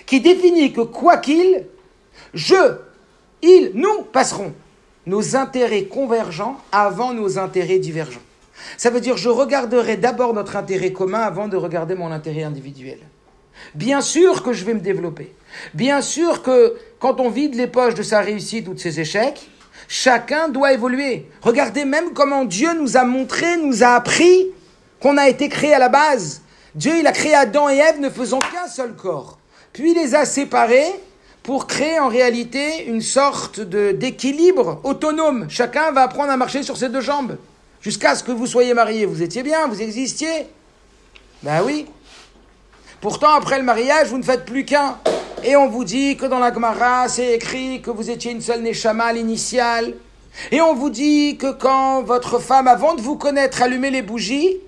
qui 0.06 0.20
définit 0.20 0.72
que 0.72 0.80
quoi 0.80 1.18
qu'il, 1.18 1.66
je, 2.34 2.78
il, 3.42 3.70
nous 3.74 4.02
passerons 4.12 4.54
nos 5.06 5.36
intérêts 5.36 5.84
convergents 5.84 6.60
avant 6.72 7.12
nos 7.14 7.38
intérêts 7.38 7.78
divergents. 7.78 8.18
Ça 8.76 8.90
veut 8.90 9.00
dire 9.00 9.16
je 9.16 9.28
regarderai 9.28 9.96
d'abord 9.96 10.34
notre 10.34 10.56
intérêt 10.56 10.92
commun 10.92 11.20
avant 11.20 11.48
de 11.48 11.56
regarder 11.56 11.94
mon 11.94 12.10
intérêt 12.10 12.42
individuel. 12.42 12.98
Bien 13.74 14.00
sûr 14.00 14.42
que 14.42 14.52
je 14.52 14.64
vais 14.64 14.74
me 14.74 14.80
développer. 14.80 15.34
Bien 15.74 16.00
sûr 16.00 16.42
que 16.42 16.76
quand 16.98 17.20
on 17.20 17.30
vide 17.30 17.54
les 17.54 17.66
poches 17.66 17.94
de 17.94 18.02
sa 18.02 18.20
réussite 18.20 18.68
ou 18.68 18.74
de 18.74 18.78
ses 18.78 19.00
échecs, 19.00 19.50
chacun 19.88 20.48
doit 20.48 20.72
évoluer. 20.72 21.28
Regardez 21.42 21.84
même 21.84 22.12
comment 22.14 22.44
Dieu 22.44 22.72
nous 22.78 22.96
a 22.96 23.04
montré, 23.04 23.56
nous 23.58 23.82
a 23.82 23.88
appris 23.88 24.46
qu'on 25.00 25.16
a 25.16 25.28
été 25.28 25.48
créé 25.48 25.74
à 25.74 25.78
la 25.78 25.88
base. 25.88 26.42
Dieu, 26.74 26.92
il 26.98 27.06
a 27.06 27.12
créé 27.12 27.34
Adam 27.34 27.68
et 27.68 27.76
Ève 27.76 28.00
ne 28.00 28.10
faisant 28.10 28.38
qu'un 28.38 28.68
seul 28.68 28.94
corps. 28.94 29.38
Puis 29.72 29.92
il 29.92 29.96
les 29.96 30.14
a 30.14 30.24
séparés 30.24 30.92
pour 31.42 31.66
créer 31.66 31.98
en 31.98 32.08
réalité 32.08 32.86
une 32.86 33.00
sorte 33.00 33.60
d'équilibre 33.60 34.80
autonome. 34.84 35.46
Chacun 35.48 35.90
va 35.90 36.02
apprendre 36.02 36.30
à 36.30 36.36
marcher 36.36 36.62
sur 36.62 36.76
ses 36.76 36.88
deux 36.88 37.00
jambes. 37.00 37.36
Jusqu'à 37.82 38.14
ce 38.14 38.22
que 38.22 38.32
vous 38.32 38.46
soyez 38.46 38.74
mariés. 38.74 39.06
Vous 39.06 39.22
étiez 39.22 39.42
bien, 39.42 39.66
vous 39.66 39.80
existiez. 39.80 40.46
Ben 41.42 41.62
oui. 41.64 41.86
Pourtant, 43.00 43.34
après 43.34 43.58
le 43.58 43.64
mariage, 43.64 44.08
vous 44.08 44.18
ne 44.18 44.22
faites 44.22 44.44
plus 44.44 44.64
qu'un. 44.64 44.98
Et 45.42 45.56
on 45.56 45.68
vous 45.68 45.84
dit 45.84 46.16
que 46.18 46.26
dans 46.26 46.38
la 46.38 46.52
Gemara, 46.52 47.08
c'est 47.08 47.32
écrit 47.32 47.80
que 47.80 47.90
vous 47.90 48.10
étiez 48.10 48.32
une 48.32 48.42
seule 48.42 48.62
Neshama 48.62 49.04
à 49.04 49.12
l'initiale. 49.14 49.94
Et 50.52 50.60
on 50.60 50.74
vous 50.74 50.90
dit 50.90 51.38
que 51.38 51.52
quand 51.52 52.02
votre 52.02 52.38
femme, 52.38 52.68
avant 52.68 52.94
de 52.94 53.00
vous 53.00 53.16
connaître, 53.16 53.62
allumait 53.62 53.90
les 53.90 54.02
bougies, 54.02 54.58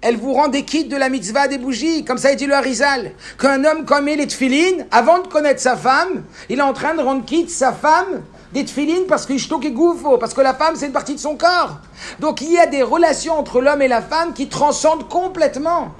elle 0.00 0.16
vous 0.16 0.32
rend 0.32 0.48
des 0.48 0.64
kits 0.64 0.84
de 0.84 0.96
la 0.96 1.08
mitzvah 1.08 1.48
des 1.48 1.58
bougies, 1.58 2.04
comme 2.04 2.18
ça 2.18 2.30
il 2.30 2.36
dit 2.36 2.46
le 2.46 2.54
Harizal. 2.54 3.12
Qu'un 3.38 3.64
homme 3.64 3.84
comme 3.84 4.06
les 4.06 4.26
tfilines, 4.26 4.86
avant 4.90 5.18
de 5.18 5.26
connaître 5.26 5.60
sa 5.60 5.76
femme, 5.76 6.22
il 6.48 6.58
est 6.58 6.62
en 6.62 6.72
train 6.72 6.94
de 6.94 7.02
rendre 7.02 7.24
quitte 7.24 7.50
sa 7.50 7.72
femme 7.72 8.22
des 8.52 8.64
tfilines 8.64 9.06
parce 9.08 9.26
qu'il 9.26 9.36
est 9.36 9.70
gouffre, 9.70 10.16
parce 10.18 10.34
que 10.34 10.40
la 10.40 10.54
femme 10.54 10.74
c'est 10.76 10.86
une 10.86 10.92
partie 10.92 11.14
de 11.14 11.20
son 11.20 11.36
corps. 11.36 11.78
Donc 12.20 12.40
il 12.40 12.52
y 12.52 12.58
a 12.58 12.66
des 12.66 12.82
relations 12.82 13.38
entre 13.38 13.60
l'homme 13.60 13.82
et 13.82 13.88
la 13.88 14.00
femme 14.00 14.32
qui 14.34 14.48
transcendent 14.48 15.08
complètement 15.08 15.94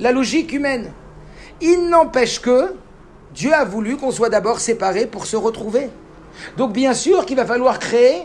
la 0.00 0.12
logique 0.12 0.52
humaine. 0.52 0.90
Il 1.60 1.88
n'empêche 1.88 2.40
que 2.40 2.74
Dieu 3.34 3.52
a 3.52 3.64
voulu 3.64 3.96
qu'on 3.96 4.10
soit 4.10 4.30
d'abord 4.30 4.60
séparés 4.60 5.06
pour 5.06 5.26
se 5.26 5.36
retrouver. 5.36 5.90
Donc 6.56 6.72
bien 6.72 6.94
sûr 6.94 7.26
qu'il 7.26 7.36
va 7.36 7.44
falloir 7.44 7.78
créer, 7.78 8.22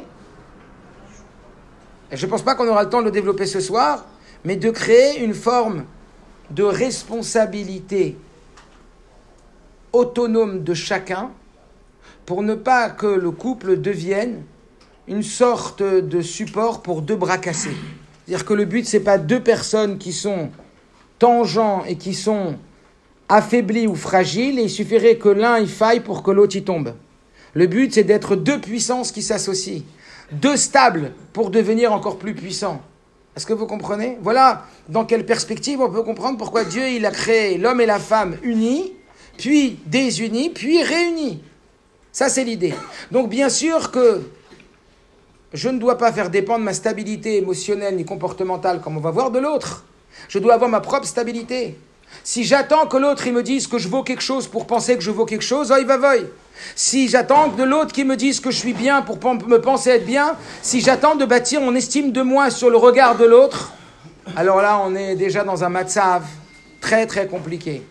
et 2.09 2.15
je 2.15 2.25
ne 2.25 2.31
pense 2.31 2.41
pas 2.41 2.55
qu'on 2.55 2.67
aura 2.67 2.83
le 2.83 2.89
temps 2.89 2.99
de 2.99 3.05
le 3.05 3.11
développer 3.11 3.45
ce 3.45 3.59
soir, 3.59 4.05
mais 4.47 4.55
de 4.55 4.69
créer 4.69 5.25
une 5.25 5.33
forme 5.33 5.83
de 6.51 6.63
responsabilité 6.63 8.15
autonome 9.91 10.63
de 10.63 10.73
chacun 10.73 11.31
pour 12.25 12.43
ne 12.43 12.55
pas 12.55 12.89
que 12.89 13.07
le 13.07 13.31
couple 13.31 13.81
devienne 13.81 14.43
une 15.05 15.21
sorte 15.21 15.83
de 15.83 16.21
support 16.21 16.81
pour 16.81 17.01
deux 17.01 17.17
bras 17.17 17.37
cassés. 17.37 17.75
C'est-à-dire 18.25 18.45
que 18.45 18.53
le 18.53 18.63
but, 18.63 18.85
c'est 18.85 19.01
pas 19.01 19.17
deux 19.17 19.41
personnes 19.41 19.97
qui 19.97 20.13
sont 20.13 20.49
tangents 21.19 21.83
et 21.83 21.97
qui 21.97 22.13
sont 22.13 22.55
affaiblis 23.27 23.85
ou 23.85 23.95
fragiles, 23.95 24.59
et 24.59 24.63
il 24.63 24.69
suffirait 24.69 25.17
que 25.17 25.27
l'un 25.27 25.59
y 25.59 25.67
faille 25.67 25.99
pour 25.99 26.23
que 26.23 26.31
l'autre 26.31 26.55
y 26.55 26.63
tombe. 26.63 26.93
Le 27.53 27.67
but, 27.67 27.93
c'est 27.93 28.05
d'être 28.05 28.37
deux 28.37 28.61
puissances 28.61 29.11
qui 29.11 29.23
s'associent, 29.23 29.83
deux 30.31 30.55
stables 30.55 31.11
pour 31.33 31.49
devenir 31.49 31.91
encore 31.91 32.17
plus 32.17 32.33
puissants. 32.33 32.81
Est-ce 33.37 33.45
que 33.45 33.53
vous 33.53 33.67
comprenez? 33.67 34.17
Voilà 34.23 34.63
dans 34.89 35.05
quelle 35.05 35.23
perspective 35.23 35.79
on 35.79 35.91
peut 35.91 36.01
comprendre 36.01 36.39
pourquoi 36.39 36.63
Dieu 36.63 36.89
il 36.89 37.05
a 37.05 37.11
créé 37.11 37.59
l'homme 37.59 37.79
et 37.79 37.85
la 37.85 37.99
femme 37.99 38.35
unis, 38.41 38.93
puis 39.37 39.77
désunis, 39.85 40.49
puis 40.49 40.81
réunis? 40.81 41.43
Ça, 42.11 42.29
c'est 42.29 42.43
l'idée. 42.43 42.73
Donc, 43.11 43.29
bien 43.29 43.49
sûr 43.49 43.91
que 43.91 44.23
je 45.53 45.69
ne 45.69 45.77
dois 45.77 45.99
pas 45.99 46.11
faire 46.11 46.31
dépendre 46.31 46.65
ma 46.65 46.73
stabilité 46.73 47.37
émotionnelle 47.37 47.95
ni 47.95 48.05
comportementale, 48.05 48.81
comme 48.81 48.97
on 48.97 49.01
va 49.01 49.11
voir, 49.11 49.29
de 49.29 49.37
l'autre. 49.37 49.85
Je 50.29 50.39
dois 50.39 50.55
avoir 50.55 50.71
ma 50.71 50.79
propre 50.79 51.05
stabilité. 51.05 51.77
Si 52.23 52.43
j'attends 52.43 52.87
que 52.87 52.97
l'autre 52.97 53.27
il 53.27 53.33
me 53.33 53.43
dise 53.43 53.67
que 53.67 53.77
je 53.77 53.87
vaux 53.87 54.01
quelque 54.01 54.23
chose 54.23 54.47
pour 54.47 54.65
penser 54.65 54.95
que 54.95 55.01
je 55.01 55.11
vaux 55.11 55.25
quelque 55.25 55.45
chose, 55.45 55.71
il 55.79 55.85
va 55.85 55.97
voy. 55.97 56.25
Si 56.75 57.07
j'attends 57.07 57.49
de 57.49 57.63
l'autre 57.63 57.91
qui 57.91 58.03
me 58.03 58.15
dise 58.15 58.39
que 58.39 58.51
je 58.51 58.57
suis 58.57 58.73
bien 58.73 59.01
pour 59.01 59.17
me 59.33 59.57
penser 59.57 59.91
être 59.91 60.05
bien, 60.05 60.35
si 60.61 60.81
j'attends 60.81 61.15
de 61.15 61.25
bâtir 61.25 61.61
mon 61.61 61.75
estime 61.75 62.11
de 62.11 62.21
moi 62.21 62.49
sur 62.49 62.69
le 62.69 62.77
regard 62.77 63.17
de 63.17 63.25
l'autre, 63.25 63.73
alors 64.35 64.61
là, 64.61 64.81
on 64.83 64.95
est 64.95 65.15
déjà 65.15 65.43
dans 65.43 65.63
un 65.63 65.69
matzav 65.69 66.23
très 66.81 67.07
très 67.07 67.27
compliqué. 67.27 67.81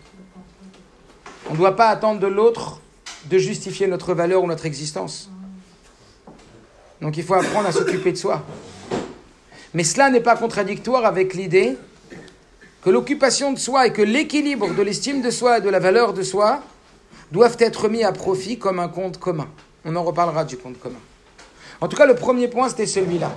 On 1.49 1.53
ne 1.53 1.57
doit 1.57 1.75
pas 1.75 1.87
attendre 1.87 2.19
de 2.19 2.27
l'autre 2.27 2.81
de 3.29 3.37
justifier 3.37 3.87
notre 3.87 4.13
valeur 4.13 4.43
ou 4.43 4.47
notre 4.47 4.65
existence. 4.65 5.29
Donc 7.01 7.17
il 7.17 7.23
faut 7.23 7.35
apprendre 7.35 7.67
à 7.67 7.71
s'occuper 7.71 8.11
de 8.11 8.17
soi. 8.17 8.43
Mais 9.73 9.83
cela 9.83 10.09
n'est 10.09 10.21
pas 10.21 10.35
contradictoire 10.35 11.05
avec 11.05 11.33
l'idée 11.33 11.77
que 12.83 12.89
l'occupation 12.89 13.51
de 13.51 13.59
soi 13.59 13.87
et 13.87 13.93
que 13.93 14.01
l'équilibre 14.01 14.73
de 14.73 14.81
l'estime 14.81 15.21
de 15.21 15.29
soi 15.29 15.57
et 15.57 15.61
de 15.61 15.69
la 15.69 15.79
valeur 15.79 16.13
de 16.13 16.23
soi 16.23 16.61
doivent 17.31 17.57
être 17.59 17.89
mis 17.89 18.03
à 18.03 18.11
profit 18.11 18.57
comme 18.57 18.79
un 18.79 18.87
compte 18.87 19.17
commun. 19.19 19.49
On 19.85 19.95
en 19.95 20.03
reparlera 20.03 20.45
du 20.45 20.57
compte 20.57 20.79
commun. 20.79 20.99
En 21.81 21.87
tout 21.87 21.95
cas, 21.95 22.05
le 22.05 22.15
premier 22.15 22.47
point, 22.47 22.69
c'était 22.69 22.85
celui-là. 22.85 23.31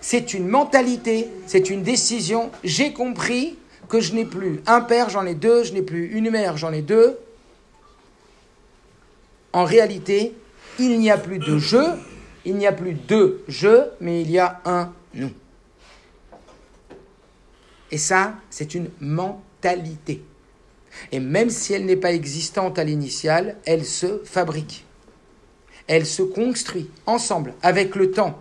C'est 0.00 0.34
une 0.34 0.48
mentalité, 0.48 1.28
c'est 1.46 1.70
une 1.70 1.82
décision. 1.82 2.50
J'ai 2.64 2.92
compris 2.92 3.58
que 3.88 4.00
je 4.00 4.14
n'ai 4.14 4.24
plus 4.24 4.62
un 4.66 4.80
père, 4.80 5.10
j'en 5.10 5.26
ai 5.26 5.34
deux, 5.34 5.64
je 5.64 5.72
n'ai 5.72 5.82
plus 5.82 6.06
une 6.06 6.30
mère, 6.30 6.56
j'en 6.56 6.72
ai 6.72 6.82
deux. 6.82 7.18
En 9.52 9.64
réalité, 9.64 10.34
il 10.78 10.98
n'y 10.98 11.10
a 11.10 11.18
plus 11.18 11.38
de 11.38 11.58
je, 11.58 11.96
il 12.44 12.56
n'y 12.56 12.66
a 12.66 12.72
plus 12.72 12.94
deux 12.94 13.44
je, 13.48 13.88
mais 14.00 14.22
il 14.22 14.30
y 14.30 14.38
a 14.38 14.60
un 14.64 14.92
nous. 15.14 15.30
Et 17.90 17.98
ça, 17.98 18.34
c'est 18.48 18.74
une 18.74 18.90
mentalité. 19.00 20.22
Et 21.12 21.20
même 21.20 21.50
si 21.50 21.72
elle 21.72 21.84
n'est 21.86 21.96
pas 21.96 22.12
existante 22.12 22.78
à 22.78 22.84
l'initiale, 22.84 23.56
elle 23.66 23.84
se 23.84 24.20
fabrique. 24.24 24.84
Elle 25.86 26.06
se 26.06 26.22
construit 26.22 26.90
ensemble, 27.06 27.54
avec 27.62 27.96
le 27.96 28.10
temps. 28.10 28.38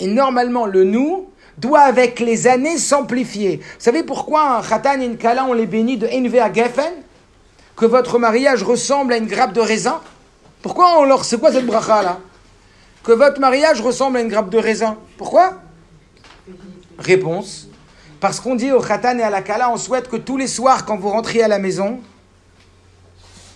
Et 0.00 0.06
normalement, 0.06 0.66
le 0.66 0.84
nous 0.84 1.30
doit, 1.58 1.82
avec 1.82 2.18
les 2.18 2.46
années, 2.46 2.78
s'amplifier. 2.78 3.58
Vous 3.58 3.62
savez 3.78 4.02
pourquoi 4.02 4.58
un 4.58 4.62
khatan 4.62 5.00
et 5.00 5.04
une 5.04 5.16
kala, 5.16 5.44
on 5.44 5.52
les 5.52 5.66
bénit 5.66 5.98
de 5.98 6.08
Envea 6.08 6.52
Geffen? 6.52 6.92
Que 7.76 7.86
votre 7.86 8.18
mariage 8.18 8.62
ressemble 8.62 9.12
à 9.12 9.16
une 9.16 9.26
grappe 9.26 9.52
de 9.52 9.60
raisin? 9.60 10.00
Pourquoi 10.60 10.98
on 10.98 11.04
leur. 11.04 11.24
C'est 11.24 11.38
quoi 11.38 11.52
cette 11.52 11.66
bracha 11.66 12.02
là? 12.02 12.20
Que 13.02 13.12
votre 13.12 13.40
mariage 13.40 13.80
ressemble 13.80 14.18
à 14.18 14.20
une 14.20 14.28
grappe 14.28 14.50
de 14.50 14.58
raisin? 14.58 14.98
Pourquoi? 15.16 15.54
Réponse 16.98 17.68
parce 18.22 18.38
qu'on 18.38 18.54
dit 18.54 18.70
au 18.70 18.80
Khatan 18.80 19.18
et 19.18 19.22
à 19.24 19.30
la 19.30 19.42
Kala, 19.42 19.68
on 19.72 19.76
souhaite 19.76 20.08
que 20.08 20.14
tous 20.14 20.36
les 20.36 20.46
soirs, 20.46 20.86
quand 20.86 20.96
vous 20.96 21.08
rentriez 21.08 21.42
à 21.42 21.48
la 21.48 21.58
maison, 21.58 21.98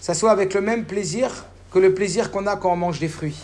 ça 0.01 0.13
soit 0.13 0.33
avec 0.33 0.55
le 0.55 0.61
même 0.61 0.87
plaisir 0.87 1.47
que 1.71 1.79
le 1.79 1.95
plaisir 1.95 2.33
qu'on 2.33 2.49
a 2.49 2.57
quand 2.57 2.73
on 2.73 2.77
mange 2.77 2.99
des 2.99 3.07
fruits. 3.07 3.37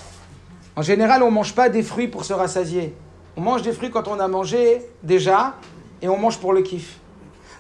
En 0.74 0.82
général, 0.82 1.22
on 1.22 1.30
ne 1.30 1.34
mange 1.34 1.54
pas 1.54 1.68
des 1.68 1.84
fruits 1.84 2.08
pour 2.08 2.24
se 2.24 2.32
rassasier. 2.32 2.92
On 3.36 3.40
mange 3.40 3.62
des 3.62 3.72
fruits 3.72 3.92
quand 3.92 4.08
on 4.08 4.18
a 4.18 4.26
mangé 4.26 4.82
déjà 5.04 5.54
et 6.02 6.08
on 6.08 6.18
mange 6.18 6.38
pour 6.38 6.52
le 6.52 6.62
kiff. 6.62 6.98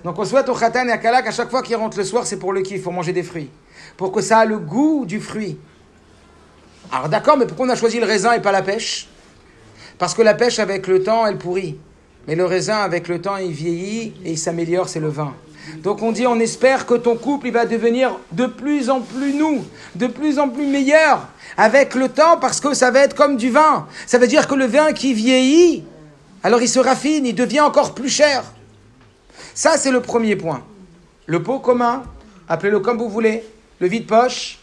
Donc 0.02 0.18
on 0.18 0.24
souhaite 0.24 0.48
au 0.48 0.56
Khatan 0.56 0.88
et 0.88 0.90
à 0.90 0.98
Kala 0.98 1.22
qu'à 1.22 1.30
chaque 1.30 1.48
fois 1.48 1.62
qu'il 1.62 1.76
rentre 1.76 1.96
le 1.96 2.04
soir, 2.04 2.26
c'est 2.26 2.40
pour 2.40 2.52
le 2.52 2.62
kiff, 2.62 2.82
pour 2.82 2.92
manger 2.92 3.12
des 3.12 3.22
fruits. 3.22 3.48
Pour 3.96 4.10
que 4.10 4.22
ça 4.22 4.38
a 4.38 4.44
le 4.44 4.58
goût 4.58 5.06
du 5.06 5.20
fruit. 5.20 5.56
Alors 6.90 7.08
d'accord, 7.08 7.36
mais 7.36 7.46
pourquoi 7.46 7.66
on 7.66 7.70
a 7.70 7.76
choisi 7.76 8.00
le 8.00 8.06
raisin 8.06 8.32
et 8.32 8.42
pas 8.42 8.50
la 8.50 8.62
pêche? 8.62 9.06
Parce 9.98 10.14
que 10.14 10.22
la 10.22 10.34
pêche, 10.34 10.58
avec 10.58 10.88
le 10.88 11.04
temps, 11.04 11.24
elle 11.26 11.38
pourrit. 11.38 11.78
Mais 12.26 12.34
le 12.34 12.44
raisin, 12.44 12.78
avec 12.78 13.08
le 13.08 13.20
temps, 13.20 13.36
il 13.36 13.52
vieillit 13.52 14.14
et 14.24 14.32
il 14.32 14.38
s'améliore, 14.38 14.88
c'est 14.88 15.00
le 15.00 15.08
vin. 15.08 15.34
Donc 15.78 16.02
on 16.02 16.12
dit, 16.12 16.26
on 16.26 16.38
espère 16.38 16.86
que 16.86 16.94
ton 16.94 17.16
couple, 17.16 17.48
il 17.48 17.52
va 17.52 17.66
devenir 17.66 18.18
de 18.32 18.46
plus 18.46 18.90
en 18.90 19.00
plus 19.00 19.34
nous, 19.34 19.64
de 19.94 20.06
plus 20.06 20.38
en 20.38 20.48
plus 20.48 20.66
meilleur 20.66 21.28
avec 21.56 21.94
le 21.94 22.08
temps 22.08 22.38
parce 22.40 22.60
que 22.60 22.74
ça 22.74 22.90
va 22.90 23.00
être 23.00 23.14
comme 23.14 23.36
du 23.36 23.50
vin. 23.50 23.86
Ça 24.06 24.18
veut 24.18 24.26
dire 24.26 24.48
que 24.48 24.54
le 24.54 24.66
vin 24.66 24.92
qui 24.92 25.14
vieillit, 25.14 25.84
alors 26.42 26.62
il 26.62 26.68
se 26.68 26.78
raffine, 26.78 27.26
il 27.26 27.34
devient 27.34 27.60
encore 27.60 27.94
plus 27.94 28.08
cher. 28.08 28.44
Ça, 29.54 29.76
c'est 29.76 29.90
le 29.90 30.00
premier 30.00 30.36
point. 30.36 30.62
Le 31.26 31.42
pot 31.42 31.58
commun, 31.58 32.02
appelez-le 32.48 32.80
comme 32.80 32.98
vous 32.98 33.08
voulez, 33.08 33.44
le 33.80 33.86
vide-poche, 33.86 34.58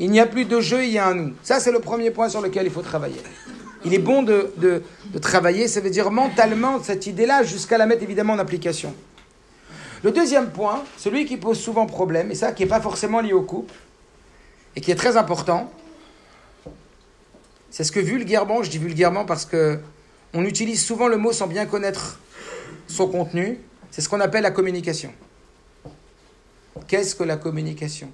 il 0.00 0.10
n'y 0.10 0.18
a 0.18 0.26
plus 0.26 0.44
de 0.44 0.60
jeu, 0.60 0.84
il 0.84 0.90
y 0.90 0.98
a 0.98 1.06
un 1.06 1.14
nous. 1.14 1.32
Ça, 1.42 1.60
c'est 1.60 1.70
le 1.70 1.78
premier 1.78 2.10
point 2.10 2.28
sur 2.28 2.40
lequel 2.40 2.66
il 2.66 2.72
faut 2.72 2.82
travailler 2.82 3.20
il 3.84 3.94
est 3.94 3.98
bon 3.98 4.22
de, 4.22 4.52
travailler, 5.20 5.68
ça 5.68 5.80
veut 5.80 5.90
dire 5.90 6.10
mentalement 6.10 6.82
cette 6.82 7.06
idée-là, 7.06 7.42
jusqu'à 7.42 7.78
la 7.78 7.86
mettre 7.86 8.02
évidemment 8.02 8.34
en 8.34 8.38
application. 8.38 8.94
Le 10.02 10.10
deuxième 10.10 10.50
point, 10.50 10.82
celui 10.98 11.24
qui 11.24 11.36
pose 11.36 11.58
souvent 11.58 11.86
problème, 11.86 12.30
et 12.30 12.34
ça 12.34 12.52
qui 12.52 12.62
n'est 12.62 12.68
pas 12.68 12.80
forcément 12.80 13.20
lié 13.20 13.32
au 13.32 13.42
couple, 13.42 13.74
et 14.76 14.80
qui 14.80 14.90
est 14.90 14.96
très 14.96 15.16
important, 15.16 15.72
c'est 17.70 17.84
ce 17.84 17.92
que 17.92 18.00
vulgairement, 18.00 18.62
je 18.62 18.70
dis 18.70 18.78
vulgairement 18.78 19.24
parce 19.24 19.44
que 19.44 19.78
on 20.32 20.44
utilise 20.44 20.84
souvent 20.84 21.08
le 21.08 21.16
mot 21.16 21.32
sans 21.32 21.46
bien 21.46 21.64
connaître 21.66 22.18
son 22.86 23.08
contenu, 23.08 23.58
c'est 23.90 24.00
ce 24.00 24.08
qu'on 24.08 24.20
appelle 24.20 24.42
la 24.42 24.50
communication. 24.50 25.12
Qu'est-ce 26.88 27.14
que 27.14 27.24
la 27.24 27.36
communication? 27.36 28.10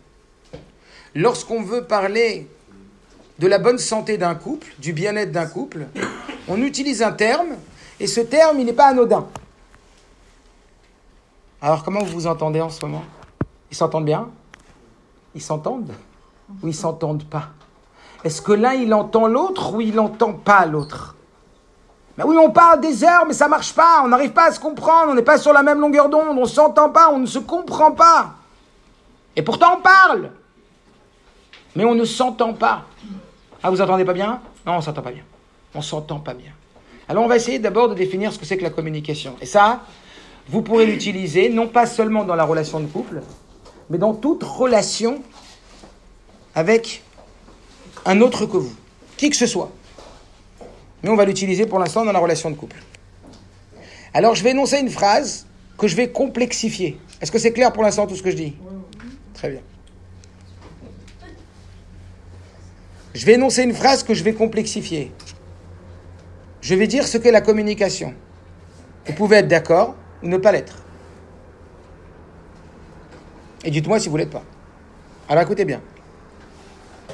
Lorsqu'on 1.14 1.62
veut 1.62 1.84
parler 1.84 2.46
de 3.40 3.46
la 3.46 3.58
bonne 3.58 3.78
santé 3.78 4.18
d'un 4.18 4.34
couple, 4.34 4.66
du 4.78 4.92
bien-être 4.92 5.32
d'un 5.32 5.46
couple, 5.46 5.86
on 6.46 6.60
utilise 6.60 7.02
un 7.02 7.12
terme, 7.12 7.48
et 7.98 8.06
ce 8.06 8.20
terme, 8.20 8.60
il 8.60 8.66
n'est 8.66 8.74
pas 8.74 8.88
anodin. 8.88 9.26
Alors, 11.62 11.82
comment 11.82 12.00
vous 12.00 12.12
vous 12.12 12.26
entendez 12.26 12.60
en 12.60 12.68
ce 12.68 12.84
moment? 12.84 13.02
Ils 13.70 13.76
s'entendent 13.76 14.04
bien? 14.04 14.28
Ils 15.34 15.40
s'entendent? 15.40 15.94
Ou 16.62 16.68
ils 16.68 16.74
s'entendent 16.74 17.24
pas? 17.24 17.48
Est-ce 18.24 18.42
que 18.42 18.52
l'un, 18.52 18.74
il 18.74 18.92
entend 18.92 19.26
l'autre 19.26 19.72
ou 19.72 19.80
il 19.80 19.94
n'entend 19.94 20.34
pas 20.34 20.66
l'autre? 20.66 21.16
Mais 22.18 22.24
oui, 22.24 22.36
on 22.36 22.50
parle 22.50 22.82
des 22.82 23.04
heures, 23.04 23.24
mais 23.26 23.32
ça 23.32 23.48
marche 23.48 23.74
pas. 23.74 24.02
On 24.04 24.08
n'arrive 24.08 24.32
pas 24.32 24.48
à 24.48 24.52
se 24.52 24.60
comprendre. 24.60 25.12
On 25.12 25.14
n'est 25.14 25.22
pas 25.22 25.38
sur 25.38 25.54
la 25.54 25.62
même 25.62 25.80
longueur 25.80 26.10
d'onde. 26.10 26.28
On 26.28 26.34
ne 26.34 26.44
s'entend 26.44 26.90
pas. 26.90 27.10
On 27.10 27.18
ne 27.18 27.26
se 27.26 27.38
comprend 27.38 27.92
pas. 27.92 28.34
Et 29.34 29.42
pourtant, 29.42 29.78
on 29.78 29.80
parle. 29.80 30.30
Mais 31.74 31.86
on 31.86 31.94
ne 31.94 32.04
s'entend 32.04 32.52
pas. 32.52 32.84
Ah, 33.62 33.70
vous 33.70 33.80
entendez 33.80 34.04
pas 34.04 34.12
bien? 34.12 34.40
Non, 34.66 34.74
on 34.76 34.80
s'entend 34.80 35.02
pas 35.02 35.12
bien. 35.12 35.22
On 35.74 35.82
s'entend 35.82 36.18
pas 36.18 36.34
bien. 36.34 36.52
Alors, 37.08 37.24
on 37.24 37.28
va 37.28 37.36
essayer 37.36 37.58
d'abord 37.58 37.88
de 37.88 37.94
définir 37.94 38.32
ce 38.32 38.38
que 38.38 38.46
c'est 38.46 38.56
que 38.56 38.62
la 38.62 38.70
communication. 38.70 39.36
Et 39.40 39.46
ça, 39.46 39.82
vous 40.48 40.62
pourrez 40.62 40.86
l'utiliser 40.86 41.50
non 41.50 41.68
pas 41.68 41.86
seulement 41.86 42.24
dans 42.24 42.36
la 42.36 42.44
relation 42.44 42.80
de 42.80 42.86
couple, 42.86 43.20
mais 43.90 43.98
dans 43.98 44.14
toute 44.14 44.42
relation 44.42 45.22
avec 46.54 47.02
un 48.06 48.20
autre 48.20 48.46
que 48.46 48.56
vous, 48.56 48.74
qui 49.16 49.28
que 49.28 49.36
ce 49.36 49.46
soit. 49.46 49.70
Mais 51.02 51.10
on 51.10 51.16
va 51.16 51.24
l'utiliser 51.24 51.66
pour 51.66 51.78
l'instant 51.78 52.04
dans 52.04 52.12
la 52.12 52.18
relation 52.18 52.50
de 52.50 52.56
couple. 52.56 52.76
Alors, 54.14 54.34
je 54.34 54.42
vais 54.42 54.50
énoncer 54.50 54.78
une 54.80 54.90
phrase 54.90 55.46
que 55.78 55.86
je 55.86 55.96
vais 55.96 56.10
complexifier. 56.10 56.98
Est-ce 57.20 57.30
que 57.30 57.38
c'est 57.38 57.52
clair 57.52 57.72
pour 57.72 57.82
l'instant 57.82 58.06
tout 58.06 58.16
ce 58.16 58.22
que 58.22 58.30
je 58.30 58.36
dis? 58.36 58.54
Très 59.34 59.50
bien. 59.50 59.60
Je 63.14 63.26
vais 63.26 63.34
énoncer 63.34 63.62
une 63.62 63.74
phrase 63.74 64.02
que 64.02 64.14
je 64.14 64.22
vais 64.22 64.34
complexifier. 64.34 65.12
Je 66.60 66.74
vais 66.74 66.86
dire 66.86 67.06
ce 67.06 67.18
qu'est 67.18 67.32
la 67.32 67.40
communication. 67.40 68.14
Vous 69.06 69.14
pouvez 69.14 69.38
être 69.38 69.48
d'accord 69.48 69.96
ou 70.22 70.28
ne 70.28 70.36
pas 70.36 70.52
l'être. 70.52 70.84
Et 73.64 73.70
dites-moi 73.70 73.98
si 73.98 74.08
vous 74.08 74.16
ne 74.16 74.22
l'êtes 74.22 74.30
pas. 74.30 74.44
Alors 75.28 75.42
écoutez 75.42 75.64
bien. 75.64 75.80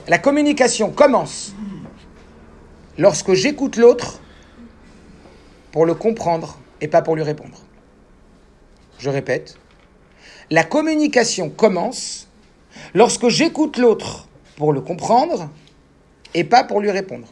La 0.09 0.19
communication 0.19 0.91
commence 0.91 1.55
lorsque 2.99 3.33
j'écoute 3.33 3.77
l'autre 3.77 4.21
pour 5.73 5.87
le 5.87 5.95
comprendre 5.95 6.59
et 6.81 6.89
pas 6.89 7.03
pour 7.03 7.17
lui 7.17 7.23
répondre. 7.23 7.59
Je 8.99 9.11
répète. 9.11 9.59
La 10.51 10.63
communication 10.63 11.51
commence 11.51 12.29
lorsque 12.95 13.29
j'écoute 13.29 13.79
l'autre 13.79 14.29
pour 14.57 14.73
le 14.73 14.81
comprendre 14.81 15.51
et 16.35 16.45
pas 16.45 16.65
pour 16.65 16.81
lui 16.81 16.91
répondre. 16.91 17.29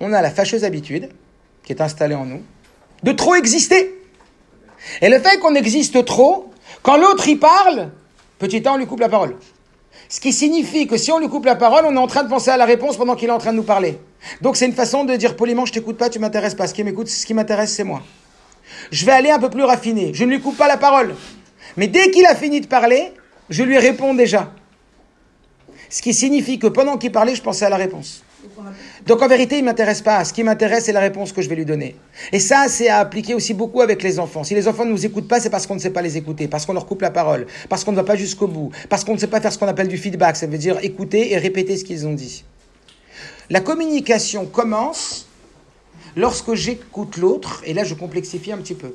On 0.00 0.12
a 0.12 0.22
la 0.22 0.30
fâcheuse 0.30 0.64
habitude, 0.64 1.08
qui 1.64 1.72
est 1.72 1.80
installée 1.80 2.14
en 2.14 2.24
nous, 2.24 2.42
de 3.02 3.12
trop 3.12 3.34
exister. 3.34 3.94
Et 5.02 5.08
le 5.08 5.18
fait 5.18 5.38
qu'on 5.38 5.54
existe 5.54 6.04
trop, 6.04 6.52
quand 6.82 6.96
l'autre 6.96 7.28
y 7.28 7.36
parle, 7.36 7.90
petit 8.38 8.62
temps, 8.62 8.74
on 8.74 8.78
lui 8.78 8.86
coupe 8.86 9.00
la 9.00 9.08
parole. 9.08 9.36
Ce 10.08 10.20
qui 10.20 10.32
signifie 10.32 10.86
que 10.86 10.96
si 10.96 11.12
on 11.12 11.18
lui 11.18 11.28
coupe 11.28 11.44
la 11.44 11.56
parole, 11.56 11.84
on 11.84 11.94
est 11.94 11.98
en 11.98 12.06
train 12.06 12.22
de 12.22 12.28
penser 12.28 12.50
à 12.50 12.56
la 12.56 12.64
réponse 12.64 12.96
pendant 12.96 13.14
qu'il 13.14 13.28
est 13.28 13.32
en 13.32 13.38
train 13.38 13.52
de 13.52 13.58
nous 13.58 13.62
parler. 13.62 13.98
Donc 14.40 14.56
c'est 14.56 14.66
une 14.66 14.72
façon 14.72 15.04
de 15.04 15.14
dire 15.16 15.36
poliment, 15.36 15.66
je 15.66 15.72
t'écoute 15.72 15.98
pas, 15.98 16.08
tu 16.08 16.18
m'intéresses 16.18 16.54
pas. 16.54 16.66
Ce 16.66 16.74
qui 16.74 16.84
m'écoute, 16.84 17.08
ce 17.08 17.26
qui 17.26 17.34
m'intéresse, 17.34 17.74
c'est 17.74 17.84
moi. 17.84 18.02
Je 18.90 19.04
vais 19.04 19.12
aller 19.12 19.30
un 19.30 19.38
peu 19.38 19.50
plus 19.50 19.64
raffiné. 19.64 20.12
Je 20.14 20.24
ne 20.24 20.30
lui 20.30 20.40
coupe 20.40 20.56
pas 20.56 20.68
la 20.68 20.76
parole. 20.76 21.14
Mais 21.76 21.88
dès 21.88 22.10
qu'il 22.10 22.24
a 22.26 22.34
fini 22.34 22.60
de 22.60 22.66
parler, 22.66 23.12
je 23.50 23.62
lui 23.62 23.78
réponds 23.78 24.14
déjà. 24.14 24.52
Ce 25.90 26.02
qui 26.02 26.12
signifie 26.12 26.58
que 26.58 26.66
pendant 26.66 26.98
qu'il 26.98 27.12
parlait, 27.12 27.34
je 27.34 27.42
pensais 27.42 27.64
à 27.64 27.70
la 27.70 27.76
réponse. 27.76 28.22
Donc 29.06 29.22
en 29.22 29.28
vérité, 29.28 29.56
il 29.56 29.62
ne 29.62 29.66
m'intéresse 29.66 30.02
pas. 30.02 30.24
Ce 30.24 30.32
qui 30.32 30.42
m'intéresse, 30.42 30.84
c'est 30.84 30.92
la 30.92 31.00
réponse 31.00 31.32
que 31.32 31.42
je 31.42 31.48
vais 31.48 31.56
lui 31.56 31.64
donner. 31.64 31.96
Et 32.32 32.40
ça, 32.40 32.66
c'est 32.68 32.88
à 32.88 32.98
appliquer 32.98 33.34
aussi 33.34 33.54
beaucoup 33.54 33.80
avec 33.80 34.02
les 34.02 34.18
enfants. 34.18 34.44
Si 34.44 34.54
les 34.54 34.68
enfants 34.68 34.84
ne 34.84 34.90
nous 34.90 35.06
écoutent 35.06 35.28
pas, 35.28 35.40
c'est 35.40 35.50
parce 35.50 35.66
qu'on 35.66 35.74
ne 35.74 35.80
sait 35.80 35.90
pas 35.90 36.02
les 36.02 36.16
écouter, 36.16 36.46
parce 36.46 36.66
qu'on 36.66 36.74
leur 36.74 36.86
coupe 36.86 37.02
la 37.02 37.10
parole, 37.10 37.46
parce 37.68 37.84
qu'on 37.84 37.92
ne 37.92 37.96
va 37.96 38.04
pas 38.04 38.16
jusqu'au 38.16 38.46
bout, 38.46 38.70
parce 38.88 39.04
qu'on 39.04 39.14
ne 39.14 39.18
sait 39.18 39.26
pas 39.26 39.40
faire 39.40 39.52
ce 39.52 39.58
qu'on 39.58 39.68
appelle 39.68 39.88
du 39.88 39.98
feedback. 39.98 40.36
Ça 40.36 40.46
veut 40.46 40.58
dire 40.58 40.78
écouter 40.82 41.32
et 41.32 41.38
répéter 41.38 41.76
ce 41.76 41.84
qu'ils 41.84 42.06
ont 42.06 42.14
dit. 42.14 42.44
La 43.50 43.60
communication 43.60 44.44
commence 44.44 45.26
lorsque 46.16 46.54
j'écoute 46.54 47.16
l'autre, 47.16 47.62
et 47.64 47.72
là 47.72 47.84
je 47.84 47.94
complexifie 47.94 48.52
un 48.52 48.58
petit 48.58 48.74
peu. 48.74 48.94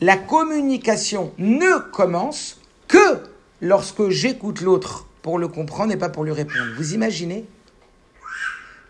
La 0.00 0.16
communication 0.16 1.32
ne 1.38 1.78
commence 1.92 2.60
que 2.88 3.22
lorsque 3.60 4.08
j'écoute 4.08 4.60
l'autre 4.60 5.05
pour 5.26 5.40
le 5.40 5.48
comprendre 5.48 5.92
et 5.92 5.96
pas 5.96 6.08
pour 6.08 6.22
lui 6.22 6.30
répondre. 6.30 6.66
Vous 6.76 6.94
imaginez? 6.94 7.44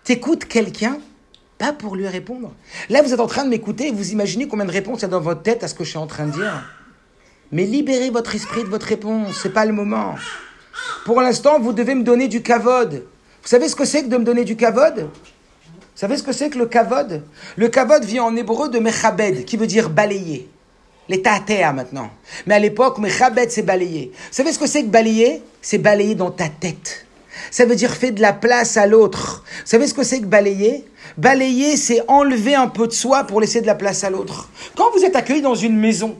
T'écoutes 0.04 0.44
quelqu'un, 0.44 0.98
pas 1.56 1.72
pour 1.72 1.96
lui 1.96 2.06
répondre. 2.06 2.52
Là, 2.90 3.00
vous 3.00 3.14
êtes 3.14 3.20
en 3.20 3.26
train 3.26 3.44
de 3.44 3.48
m'écouter 3.48 3.88
et 3.88 3.90
vous 3.90 4.12
imaginez 4.12 4.46
combien 4.46 4.66
de 4.66 4.70
réponses 4.70 4.98
il 4.98 5.02
y 5.02 5.04
a 5.06 5.08
dans 5.08 5.22
votre 5.22 5.40
tête 5.40 5.64
à 5.64 5.68
ce 5.68 5.72
que 5.72 5.82
je 5.82 5.88
suis 5.88 5.98
en 5.98 6.06
train 6.06 6.26
de 6.26 6.32
dire. 6.32 6.52
Mais 7.52 7.64
libérez 7.64 8.10
votre 8.10 8.34
esprit 8.34 8.64
de 8.64 8.68
votre 8.68 8.84
réponse, 8.84 9.40
c'est 9.42 9.54
pas 9.54 9.64
le 9.64 9.72
moment. 9.72 10.14
Pour 11.06 11.22
l'instant, 11.22 11.58
vous 11.58 11.72
devez 11.72 11.94
me 11.94 12.02
donner 12.02 12.28
du 12.28 12.42
kavod. 12.42 12.92
Vous 12.92 13.48
savez 13.48 13.70
ce 13.70 13.74
que 13.74 13.86
c'est 13.86 14.02
que 14.02 14.08
de 14.08 14.18
me 14.18 14.24
donner 14.24 14.44
du 14.44 14.56
kavod? 14.56 15.08
Vous 15.08 15.78
savez 15.94 16.18
ce 16.18 16.22
que 16.22 16.32
c'est 16.32 16.50
que 16.50 16.58
le 16.58 16.66
kavod? 16.66 17.22
Le 17.56 17.68
kavod 17.68 18.04
vient 18.04 18.24
en 18.24 18.36
hébreu 18.36 18.68
de 18.68 18.78
mechabed, 18.78 19.46
qui 19.46 19.56
veut 19.56 19.66
dire 19.66 19.88
balayer. 19.88 20.50
À 21.24 21.40
terre 21.40 21.72
maintenant. 21.72 22.10
Mais 22.46 22.54
à 22.54 22.58
l'époque, 22.58 22.98
mechabed, 22.98 23.50
c'est 23.50 23.62
balayer. 23.62 24.12
Vous 24.12 24.32
savez 24.32 24.52
ce 24.52 24.58
que 24.58 24.66
c'est 24.66 24.82
que 24.82 24.88
balayer? 24.88 25.42
C'est 25.62 25.78
balayer 25.78 26.14
dans 26.14 26.30
ta 26.30 26.48
tête. 26.48 27.06
Ça 27.50 27.64
veut 27.64 27.76
dire 27.76 27.92
fait 27.92 28.10
de 28.10 28.20
la 28.20 28.32
place 28.32 28.76
à 28.76 28.86
l'autre. 28.86 29.44
Vous 29.60 29.66
savez 29.66 29.86
ce 29.86 29.94
que 29.94 30.02
c'est 30.02 30.20
que 30.20 30.26
balayer? 30.26 30.84
Balayer, 31.16 31.76
c'est 31.76 32.02
enlever 32.08 32.54
un 32.54 32.66
peu 32.66 32.86
de 32.86 32.92
soi 32.92 33.24
pour 33.24 33.40
laisser 33.40 33.60
de 33.60 33.66
la 33.66 33.74
place 33.74 34.04
à 34.04 34.10
l'autre. 34.10 34.48
Quand 34.76 34.90
vous 34.92 35.04
êtes 35.04 35.14
accueilli 35.16 35.42
dans 35.42 35.54
une 35.54 35.76
maison, 35.76 36.16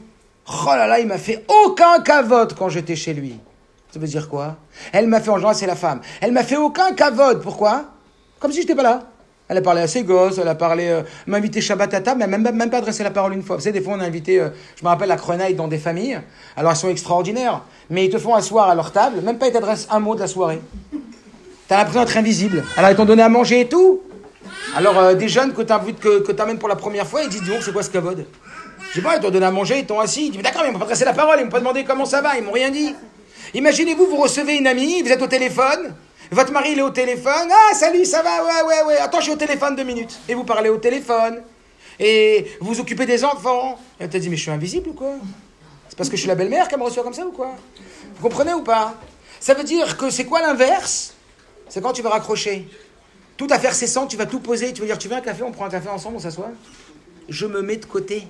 oh 0.47 0.65
là 0.67 0.87
là, 0.87 0.99
il 0.99 1.07
m'a 1.07 1.17
fait 1.17 1.45
aucun 1.65 1.99
cavote 2.01 2.55
quand 2.55 2.69
j'étais 2.69 2.95
chez 2.95 3.13
lui. 3.13 3.37
Ça 3.91 3.99
veut 3.99 4.07
dire 4.07 4.29
quoi? 4.29 4.57
Elle 4.93 5.07
m'a 5.07 5.19
fait, 5.19 5.29
en 5.29 5.35
général, 5.35 5.55
c'est 5.55 5.67
la 5.67 5.75
femme. 5.75 6.01
Elle 6.21 6.31
m'a 6.31 6.43
fait 6.43 6.57
aucun 6.57 6.93
cavote. 6.93 7.41
Pourquoi? 7.41 7.85
Comme 8.39 8.51
si 8.51 8.61
j'étais 8.61 8.75
pas 8.75 8.83
là. 8.83 9.03
Elle 9.49 9.57
a 9.57 9.61
parlé 9.61 9.81
à 9.81 9.87
ses 9.87 10.03
gosses, 10.03 10.37
elle 10.39 10.47
a 10.47 10.55
parlé, 10.55 10.89
euh, 10.89 11.03
m'a 11.25 11.37
invité 11.37 11.61
Shabbat 11.61 11.93
à 11.93 12.01
table, 12.01 12.19
mais 12.19 12.25
elle 12.25 12.41
m'a 12.41 12.51
même, 12.51 12.69
pas 12.69 12.79
adressé 12.79 13.03
la 13.03 13.11
parole 13.11 13.33
une 13.33 13.43
fois. 13.43 13.55
Vous 13.55 13.61
savez, 13.61 13.79
des 13.79 13.83
fois, 13.83 13.93
on 13.95 13.99
a 14.01 14.05
invité, 14.05 14.41
euh, 14.41 14.49
je 14.75 14.83
me 14.83 14.89
rappelle, 14.89 15.07
la 15.07 15.15
Crenaille 15.15 15.55
dans 15.55 15.69
des 15.69 15.77
familles. 15.77 16.19
Alors, 16.57 16.71
elles 16.71 16.77
sont 16.77 16.89
extraordinaires, 16.89 17.61
mais 17.89 18.05
ils 18.05 18.09
te 18.09 18.17
font 18.17 18.35
asseoir 18.35 18.69
à 18.69 18.75
leur 18.75 18.91
table, 18.91 19.21
même 19.21 19.37
pas 19.37 19.47
ils 19.47 19.53
t'adressent 19.53 19.87
un 19.89 19.99
mot 19.99 20.15
de 20.15 20.19
la 20.19 20.27
soirée. 20.27 20.59
T'as 21.69 21.77
l'impression 21.77 22.03
d'être 22.03 22.17
invisible. 22.17 22.63
Alors, 22.75 22.91
ils 22.91 22.95
t'ont 22.97 23.05
donné 23.05 23.23
à 23.23 23.29
manger 23.29 23.61
et 23.61 23.69
tout. 23.69 24.01
Alors, 24.75 24.97
euh, 24.97 25.13
des 25.15 25.29
jeunes 25.29 25.53
que 25.53 25.61
tu 25.61 25.93
que, 25.93 26.19
que 26.19 26.53
pour 26.55 26.69
la 26.69 26.75
première 26.75 27.07
fois, 27.07 27.23
ils 27.23 27.29
disent, 27.29 27.43
dis 27.43 27.49
donc, 27.49 27.61
c'est 27.61 27.71
quoi 27.71 27.83
ce 27.83 27.89
cavode? 27.89 28.25
Je 28.89 28.95
sais 28.95 29.01
pas, 29.01 29.15
ils 29.15 29.21
t'ont 29.21 29.29
donné 29.29 29.45
à 29.45 29.51
manger, 29.51 29.79
ils 29.79 29.85
t'ont 29.85 29.99
assis. 29.99 30.27
Ils 30.27 30.31
disent, 30.31 30.41
d'accord, 30.41 30.63
mais 30.63 30.69
ils 30.69 30.73
m'ont 30.73 30.79
pas 30.79 30.85
adressé 30.85 31.05
la 31.05 31.13
parole, 31.13 31.37
ils 31.39 31.45
m'ont 31.45 31.51
pas 31.51 31.59
demandé 31.59 31.85
comment 31.85 32.05
ça 32.05 32.21
va, 32.21 32.37
ils 32.37 32.43
m'ont 32.43 32.51
rien 32.51 32.69
dit. 32.69 32.93
Imaginez-vous, 33.53 34.07
vous 34.07 34.17
recevez 34.17 34.57
une 34.57 34.67
amie, 34.67 35.01
vous 35.01 35.09
êtes 35.09 35.21
au 35.21 35.27
téléphone, 35.27 35.93
votre 36.31 36.51
mari 36.51 36.71
il 36.73 36.79
est 36.79 36.83
au 36.83 36.89
téléphone, 36.89 37.49
ah 37.51 37.73
salut, 37.73 38.05
ça 38.05 38.21
va, 38.21 38.43
ouais, 38.43 38.61
ouais, 38.67 38.83
ouais, 38.87 38.97
attends, 38.97 39.19
je 39.19 39.23
suis 39.23 39.33
au 39.33 39.37
téléphone 39.37 39.75
deux 39.75 39.83
minutes. 39.83 40.19
Et 40.27 40.33
vous 40.33 40.43
parlez 40.43 40.69
au 40.69 40.77
téléphone, 40.77 41.41
et 41.99 42.51
vous 42.59 42.73
vous 42.73 42.79
occupez 42.79 43.05
des 43.05 43.23
enfants. 43.23 43.79
Et 43.99 44.03
elle 44.03 44.09
t'a 44.09 44.19
dit, 44.19 44.29
mais 44.29 44.35
je 44.35 44.41
suis 44.43 44.51
invisible 44.51 44.89
ou 44.89 44.93
quoi? 44.93 45.15
C'est 45.89 45.97
parce 45.97 46.09
que 46.09 46.15
je 46.15 46.21
suis 46.21 46.27
la 46.27 46.35
belle-mère 46.35 46.67
qu'elle 46.67 46.79
me 46.79 46.83
reçoit 46.83 47.03
comme 47.03 47.13
ça 47.13 47.25
ou 47.25 47.31
quoi? 47.31 47.55
Vous 48.15 48.21
comprenez 48.21 48.53
ou 48.53 48.61
pas? 48.61 48.95
Ça 49.39 49.53
veut 49.53 49.63
dire 49.63 49.97
que 49.97 50.09
c'est 50.09 50.25
quoi 50.25 50.41
l'inverse? 50.41 51.13
C'est 51.69 51.81
quand 51.81 51.93
tu 51.93 52.01
vas 52.01 52.09
raccrocher. 52.09 52.67
Tout 53.37 53.47
à 53.51 53.59
faire 53.59 53.75
cessant, 53.75 54.07
tu 54.07 54.17
vas 54.17 54.25
tout 54.25 54.39
poser, 54.39 54.73
tu 54.73 54.81
vas 54.81 54.87
dire 54.87 54.97
tu 54.97 55.07
veux 55.07 55.15
un 55.15 55.21
café, 55.21 55.43
on 55.43 55.51
prend 55.51 55.65
un 55.65 55.69
café 55.69 55.89
ensemble, 55.89 56.17
on 56.17 56.19
s'assoit. 56.19 56.49
Je 57.29 57.45
me 57.45 57.61
mets 57.61 57.77
de 57.77 57.85
côté. 57.85 58.27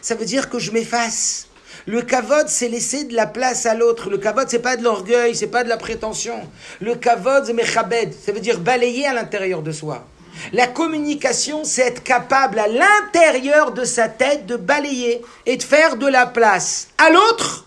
Ça 0.00 0.14
veut 0.14 0.24
dire 0.24 0.48
que 0.48 0.58
je 0.58 0.70
m'efface. 0.70 1.48
Le 1.86 2.02
kavod, 2.02 2.48
c'est 2.48 2.68
laisser 2.68 3.04
de 3.04 3.14
la 3.14 3.26
place 3.26 3.66
à 3.66 3.74
l'autre. 3.74 4.10
Le 4.10 4.18
kavod, 4.18 4.48
c'est 4.48 4.60
pas 4.60 4.76
de 4.76 4.84
l'orgueil, 4.84 5.34
c'est 5.34 5.46
pas 5.46 5.64
de 5.64 5.68
la 5.68 5.76
prétention. 5.76 6.40
Le 6.80 6.94
kavod, 6.94 7.44
c'est 7.46 7.52
mechabed. 7.52 8.12
Ça 8.14 8.32
veut 8.32 8.40
dire 8.40 8.60
balayer 8.60 9.06
à 9.06 9.14
l'intérieur 9.14 9.62
de 9.62 9.72
soi. 9.72 10.06
La 10.52 10.66
communication, 10.66 11.64
c'est 11.64 11.82
être 11.82 12.02
capable 12.02 12.58
à 12.58 12.68
l'intérieur 12.68 13.72
de 13.72 13.84
sa 13.84 14.08
tête 14.08 14.46
de 14.46 14.56
balayer 14.56 15.22
et 15.46 15.56
de 15.56 15.62
faire 15.62 15.96
de 15.96 16.06
la 16.06 16.26
place 16.26 16.88
à 16.98 17.10
l'autre 17.10 17.66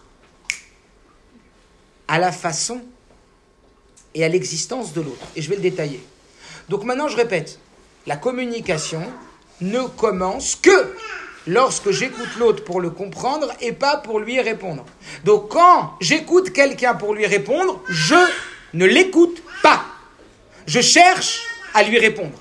à 2.08 2.20
la 2.20 2.32
façon 2.32 2.82
et 4.14 4.24
à 4.24 4.30
l'existence 4.30 4.94
de 4.94 5.02
l'autre. 5.02 5.26
Et 5.36 5.42
je 5.42 5.50
vais 5.50 5.56
le 5.56 5.62
détailler. 5.62 6.04
Donc 6.70 6.84
maintenant, 6.84 7.08
je 7.08 7.18
répète, 7.18 7.60
la 8.06 8.18
communication 8.18 9.02
ne 9.62 9.82
commence 9.84 10.56
que 10.56 10.96
lorsque 11.48 11.92
j'écoute 11.92 12.36
l'autre 12.40 12.64
pour 12.64 12.82
le 12.82 12.90
comprendre 12.90 13.52
et 13.62 13.72
pas 13.72 13.98
pour 13.98 14.20
lui 14.20 14.40
répondre. 14.40 14.86
Donc 15.24 15.50
quand 15.50 15.96
j'écoute 16.00 16.52
quelqu'un 16.54 16.94
pour 16.94 17.14
lui 17.14 17.26
répondre, 17.26 17.82
je 17.90 18.16
ne 18.74 18.86
l'écoute 18.86 19.42
pas. 19.62 19.86
Je 20.66 20.82
cherche 20.82 21.42
à 21.74 21.84
lui 21.84 22.00
répondre. 22.00 22.38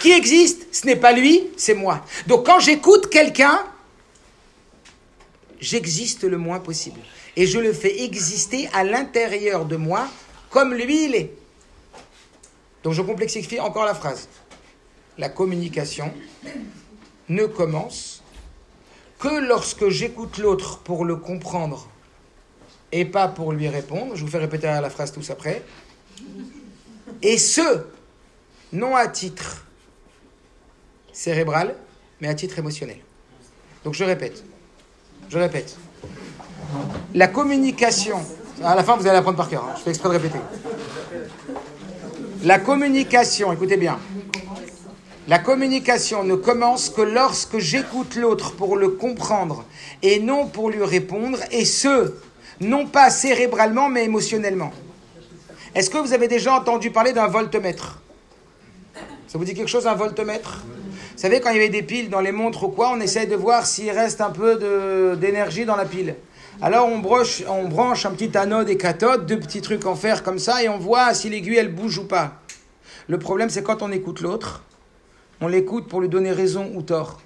Qui 0.00 0.12
existe 0.12 0.66
Ce 0.72 0.86
n'est 0.86 0.96
pas 0.96 1.12
lui, 1.12 1.44
c'est 1.56 1.74
moi. 1.74 2.04
Donc 2.26 2.46
quand 2.46 2.60
j'écoute 2.60 3.08
quelqu'un, 3.08 3.64
j'existe 5.60 6.24
le 6.24 6.38
moins 6.38 6.60
possible. 6.60 7.00
Et 7.36 7.46
je 7.46 7.58
le 7.58 7.72
fais 7.72 8.04
exister 8.04 8.68
à 8.72 8.84
l'intérieur 8.84 9.64
de 9.64 9.76
moi 9.76 10.06
comme 10.50 10.72
lui 10.72 11.06
il 11.06 11.14
est. 11.16 11.32
Donc 12.84 12.92
je 12.92 13.02
complexifie 13.02 13.58
encore 13.58 13.84
la 13.84 13.94
phrase. 13.94 14.28
La 15.18 15.28
communication 15.28 16.12
ne 17.28 17.46
commence 17.46 18.22
que 19.18 19.46
lorsque 19.46 19.88
j'écoute 19.88 20.38
l'autre 20.38 20.78
pour 20.78 21.04
le 21.04 21.16
comprendre 21.16 21.88
et 22.92 23.04
pas 23.04 23.28
pour 23.28 23.52
lui 23.52 23.68
répondre. 23.68 24.14
Je 24.14 24.24
vous 24.24 24.30
fais 24.30 24.38
répéter 24.38 24.66
la 24.66 24.90
phrase 24.90 25.12
tous 25.12 25.30
après. 25.30 25.62
Et 27.22 27.38
ce, 27.38 27.86
non 28.72 28.94
à 28.94 29.08
titre 29.08 29.64
cérébral, 31.12 31.74
mais 32.20 32.28
à 32.28 32.34
titre 32.34 32.58
émotionnel. 32.58 32.98
Donc 33.84 33.94
je 33.94 34.04
répète. 34.04 34.44
Je 35.28 35.38
répète. 35.38 35.76
La 37.14 37.28
communication 37.28 38.20
à 38.62 38.74
la 38.74 38.84
fin, 38.84 38.96
vous 38.96 39.06
allez 39.06 39.18
apprendre 39.18 39.36
par 39.36 39.48
cœur. 39.48 39.64
Hein. 39.64 39.74
Je 39.76 39.82
fais 39.82 39.90
exprès 39.90 40.08
de 40.08 40.14
répéter. 40.14 40.38
La 42.44 42.58
communication, 42.58 43.52
écoutez 43.52 43.76
bien. 43.76 43.98
La 45.26 45.38
communication 45.38 46.22
ne 46.22 46.34
commence 46.34 46.90
que 46.90 47.00
lorsque 47.00 47.56
j'écoute 47.56 48.14
l'autre 48.14 48.52
pour 48.52 48.76
le 48.76 48.90
comprendre 48.90 49.64
et 50.02 50.20
non 50.20 50.46
pour 50.46 50.68
lui 50.68 50.84
répondre, 50.84 51.38
et 51.50 51.64
ce, 51.64 52.12
non 52.60 52.86
pas 52.86 53.08
cérébralement 53.08 53.88
mais 53.88 54.04
émotionnellement. 54.04 54.70
Est-ce 55.74 55.88
que 55.88 55.96
vous 55.96 56.12
avez 56.12 56.28
déjà 56.28 56.54
entendu 56.54 56.90
parler 56.90 57.14
d'un 57.14 57.26
voltmètre 57.26 58.02
Ça 59.26 59.38
vous 59.38 59.46
dit 59.46 59.54
quelque 59.54 59.70
chose 59.70 59.86
un 59.86 59.94
voltmètre 59.94 60.62
Vous 60.66 61.18
savez, 61.18 61.40
quand 61.40 61.48
il 61.48 61.56
y 61.56 61.58
avait 61.58 61.70
des 61.70 61.82
piles 61.82 62.10
dans 62.10 62.20
les 62.20 62.30
montres 62.30 62.64
ou 62.64 62.68
quoi, 62.68 62.90
on 62.90 63.00
essaye 63.00 63.26
de 63.26 63.34
voir 63.34 63.64
s'il 63.64 63.90
reste 63.92 64.20
un 64.20 64.30
peu 64.30 65.16
d'énergie 65.16 65.64
dans 65.64 65.76
la 65.76 65.86
pile. 65.86 66.16
Alors 66.60 66.86
on, 66.86 66.98
broche, 66.98 67.42
on 67.48 67.66
branche 67.66 68.04
un 68.04 68.10
petit 68.10 68.36
anode 68.36 68.68
et 68.68 68.76
cathode, 68.76 69.24
deux 69.24 69.40
petits 69.40 69.62
trucs 69.62 69.86
en 69.86 69.94
fer 69.94 70.22
comme 70.22 70.38
ça, 70.38 70.62
et 70.62 70.68
on 70.68 70.76
voit 70.76 71.14
si 71.14 71.30
l'aiguille 71.30 71.56
elle 71.56 71.74
bouge 71.74 71.96
ou 71.96 72.04
pas. 72.04 72.42
Le 73.08 73.18
problème 73.18 73.48
c'est 73.48 73.62
quand 73.62 73.80
on 73.80 73.90
écoute 73.90 74.20
l'autre, 74.20 74.62
on 75.40 75.48
l'écoute 75.48 75.88
pour 75.88 76.00
lui 76.00 76.08
donner 76.08 76.32
raison 76.32 76.70
ou 76.74 76.82
tort. 76.82 77.20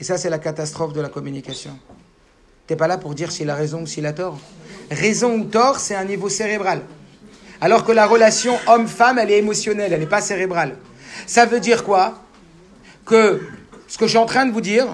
Et 0.00 0.04
ça 0.04 0.18
c'est 0.18 0.30
la 0.30 0.38
catastrophe 0.38 0.92
de 0.92 1.00
la 1.00 1.08
communication. 1.08 1.78
T'es 2.66 2.76
pas 2.76 2.86
là 2.86 2.98
pour 2.98 3.14
dire 3.14 3.32
s'il 3.32 3.50
a 3.50 3.54
raison 3.54 3.82
ou 3.82 3.86
s'il 3.86 4.06
a 4.06 4.12
tort. 4.12 4.38
Raison 4.90 5.34
ou 5.38 5.44
tort, 5.44 5.78
c'est 5.78 5.94
un 5.94 6.04
niveau 6.04 6.28
cérébral. 6.28 6.82
Alors 7.60 7.84
que 7.84 7.92
la 7.92 8.06
relation 8.06 8.56
homme-femme, 8.66 9.18
elle 9.18 9.30
est 9.30 9.38
émotionnelle, 9.38 9.92
elle 9.92 10.00
n'est 10.00 10.06
pas 10.06 10.20
cérébrale. 10.20 10.76
Ça 11.26 11.46
veut 11.46 11.60
dire 11.60 11.84
quoi? 11.84 12.22
Que 13.04 13.40
ce 13.88 13.98
que 13.98 14.06
je 14.06 14.10
suis 14.10 14.18
en 14.18 14.26
train 14.26 14.46
de 14.46 14.52
vous 14.52 14.60
dire, 14.60 14.86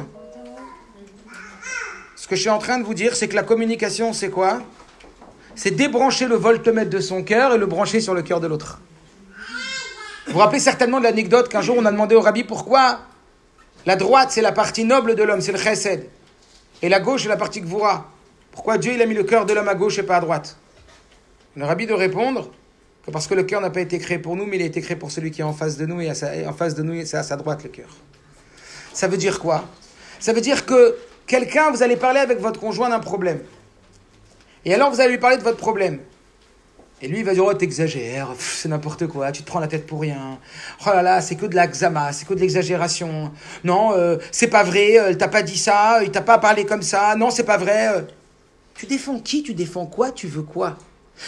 ce 2.17 2.27
que 2.27 2.37
je 2.37 2.41
suis 2.41 2.51
en 2.51 2.59
train 2.59 2.79
de 2.79 2.85
vous 2.85 2.95
dire, 2.95 3.17
c'est 3.17 3.29
que 3.29 3.37
la 3.37 3.43
communication, 3.43 4.13
c'est 4.13 4.29
quoi? 4.29 4.61
C'est 5.55 5.71
débrancher 5.71 6.27
le 6.27 6.37
voltmètre 6.37 6.91
de 6.91 7.01
son 7.01 7.23
cœur 7.23 7.55
et 7.55 7.59
le 7.59 7.67
brancher 7.67 8.01
sur 8.01 8.15
le 8.15 8.23
cœur 8.23 8.41
de 8.41 8.47
l'autre. 8.47 8.81
Vous 10.29 10.35
vous 10.35 10.39
rappelez 10.41 10.61
certainement 10.61 10.99
de 10.99 11.05
l'anecdote 11.05 11.49
qu'un 11.49 11.63
jour 11.63 11.77
on 11.79 11.85
a 11.87 11.91
demandé 11.91 12.15
au 12.15 12.21
rabbi 12.21 12.45
pourquoi 12.45 13.01
la 13.87 13.97
droite 13.97 14.31
c'est 14.31 14.43
la 14.43 14.53
partie 14.53 14.85
noble 14.85 15.15
de 15.15 15.23
l'homme, 15.23 15.41
c'est 15.41 15.53
le 15.53 15.59
chesed, 15.59 16.07
et 16.83 16.89
la 16.91 17.01
gauche 17.01 17.23
c'est 17.23 17.29
la 17.31 17.37
partie 17.39 17.63
gvura. 17.63 18.11
Pourquoi 18.53 18.77
Dieu 18.77 18.93
il 18.93 19.01
a 19.01 19.07
mis 19.07 19.15
le 19.15 19.23
cœur 19.25 19.47
de 19.47 19.55
l'homme 19.55 19.69
à 19.69 19.75
gauche 19.75 19.99
et 19.99 20.03
pas 20.03 20.17
à 20.17 20.21
droite? 20.21 20.57
Le 21.57 21.65
rabbi 21.65 21.87
de 21.87 21.95
répondre 21.95 22.51
que 23.07 23.11
parce 23.11 23.27
que 23.27 23.35
le 23.35 23.45
cœur 23.45 23.61
n'a 23.63 23.71
pas 23.71 23.81
été 23.81 23.99
créé 23.99 24.19
pour 24.19 24.37
nous, 24.37 24.45
mais 24.45 24.57
il 24.57 24.63
a 24.63 24.67
été 24.67 24.83
créé 24.83 24.97
pour 24.97 25.11
celui 25.11 25.31
qui 25.31 25.41
est 25.41 25.45
en 25.45 25.55
face 25.55 25.77
de 25.79 25.87
nous, 25.87 26.01
et, 26.03 26.11
à 26.11 26.15
sa- 26.15 26.33
en 26.47 26.53
face 26.53 26.75
de 26.75 26.83
nous, 26.83 27.05
c'est 27.07 27.17
à 27.17 27.23
sa 27.23 27.37
droite 27.37 27.63
le 27.63 27.71
cœur. 27.71 27.89
Ça 28.93 29.09
veut 29.09 29.17
dire 29.17 29.39
quoi? 29.39 29.65
Ça 30.21 30.33
veut 30.35 30.41
dire 30.43 30.67
que 30.67 30.97
quelqu'un, 31.27 31.71
vous 31.71 31.83
allez 31.83 31.97
parler 31.97 32.21
avec 32.21 32.39
votre 32.41 32.61
conjoint 32.61 32.91
d'un 32.91 33.01
problème. 33.01 33.41
Et 34.65 34.75
alors 34.75 34.91
vous 34.91 35.01
allez 35.01 35.13
lui 35.13 35.19
parler 35.19 35.39
de 35.39 35.43
votre 35.43 35.57
problème. 35.57 36.01
Et 37.01 37.07
lui, 37.07 37.19
il 37.21 37.25
va 37.25 37.33
dire, 37.33 37.45
oh, 37.45 37.55
t'exagères, 37.55 38.29
c'est 38.39 38.69
n'importe 38.69 39.07
quoi, 39.07 39.31
tu 39.31 39.43
te 39.43 39.47
prends 39.47 39.61
la 39.61 39.69
tête 39.69 39.87
pour 39.87 40.01
rien. 40.01 40.39
Oh 40.85 40.91
là 40.91 41.03
là, 41.03 41.21
c'est 41.21 41.37
que 41.37 41.47
de 41.47 41.55
la 41.55 41.69
xama, 41.69 42.13
c'est 42.13 42.27
que 42.27 42.35
de 42.35 42.41
l'exagération. 42.41 43.31
Non, 43.63 43.93
euh, 43.93 44.17
c'est 44.33 44.49
pas 44.49 44.65
vrai, 44.65 44.99
euh, 44.99 45.09
elle 45.11 45.17
t'a 45.19 45.29
pas 45.29 45.43
dit 45.43 45.59
ça, 45.59 46.01
il 46.03 46.11
t'a 46.11 46.23
pas 46.23 46.39
parlé 46.39 46.67
comme 46.67 46.83
ça, 46.83 47.15
non, 47.17 47.31
c'est 47.31 47.45
pas 47.45 47.57
vrai. 47.57 47.89
euh. 47.95 48.03
Tu 48.75 48.87
défends 48.87 49.21
qui 49.21 49.45
Tu 49.45 49.55
défends 49.55 49.87
quoi 49.87 50.11
Tu 50.11 50.27
veux 50.27 50.43
quoi? 50.43 50.77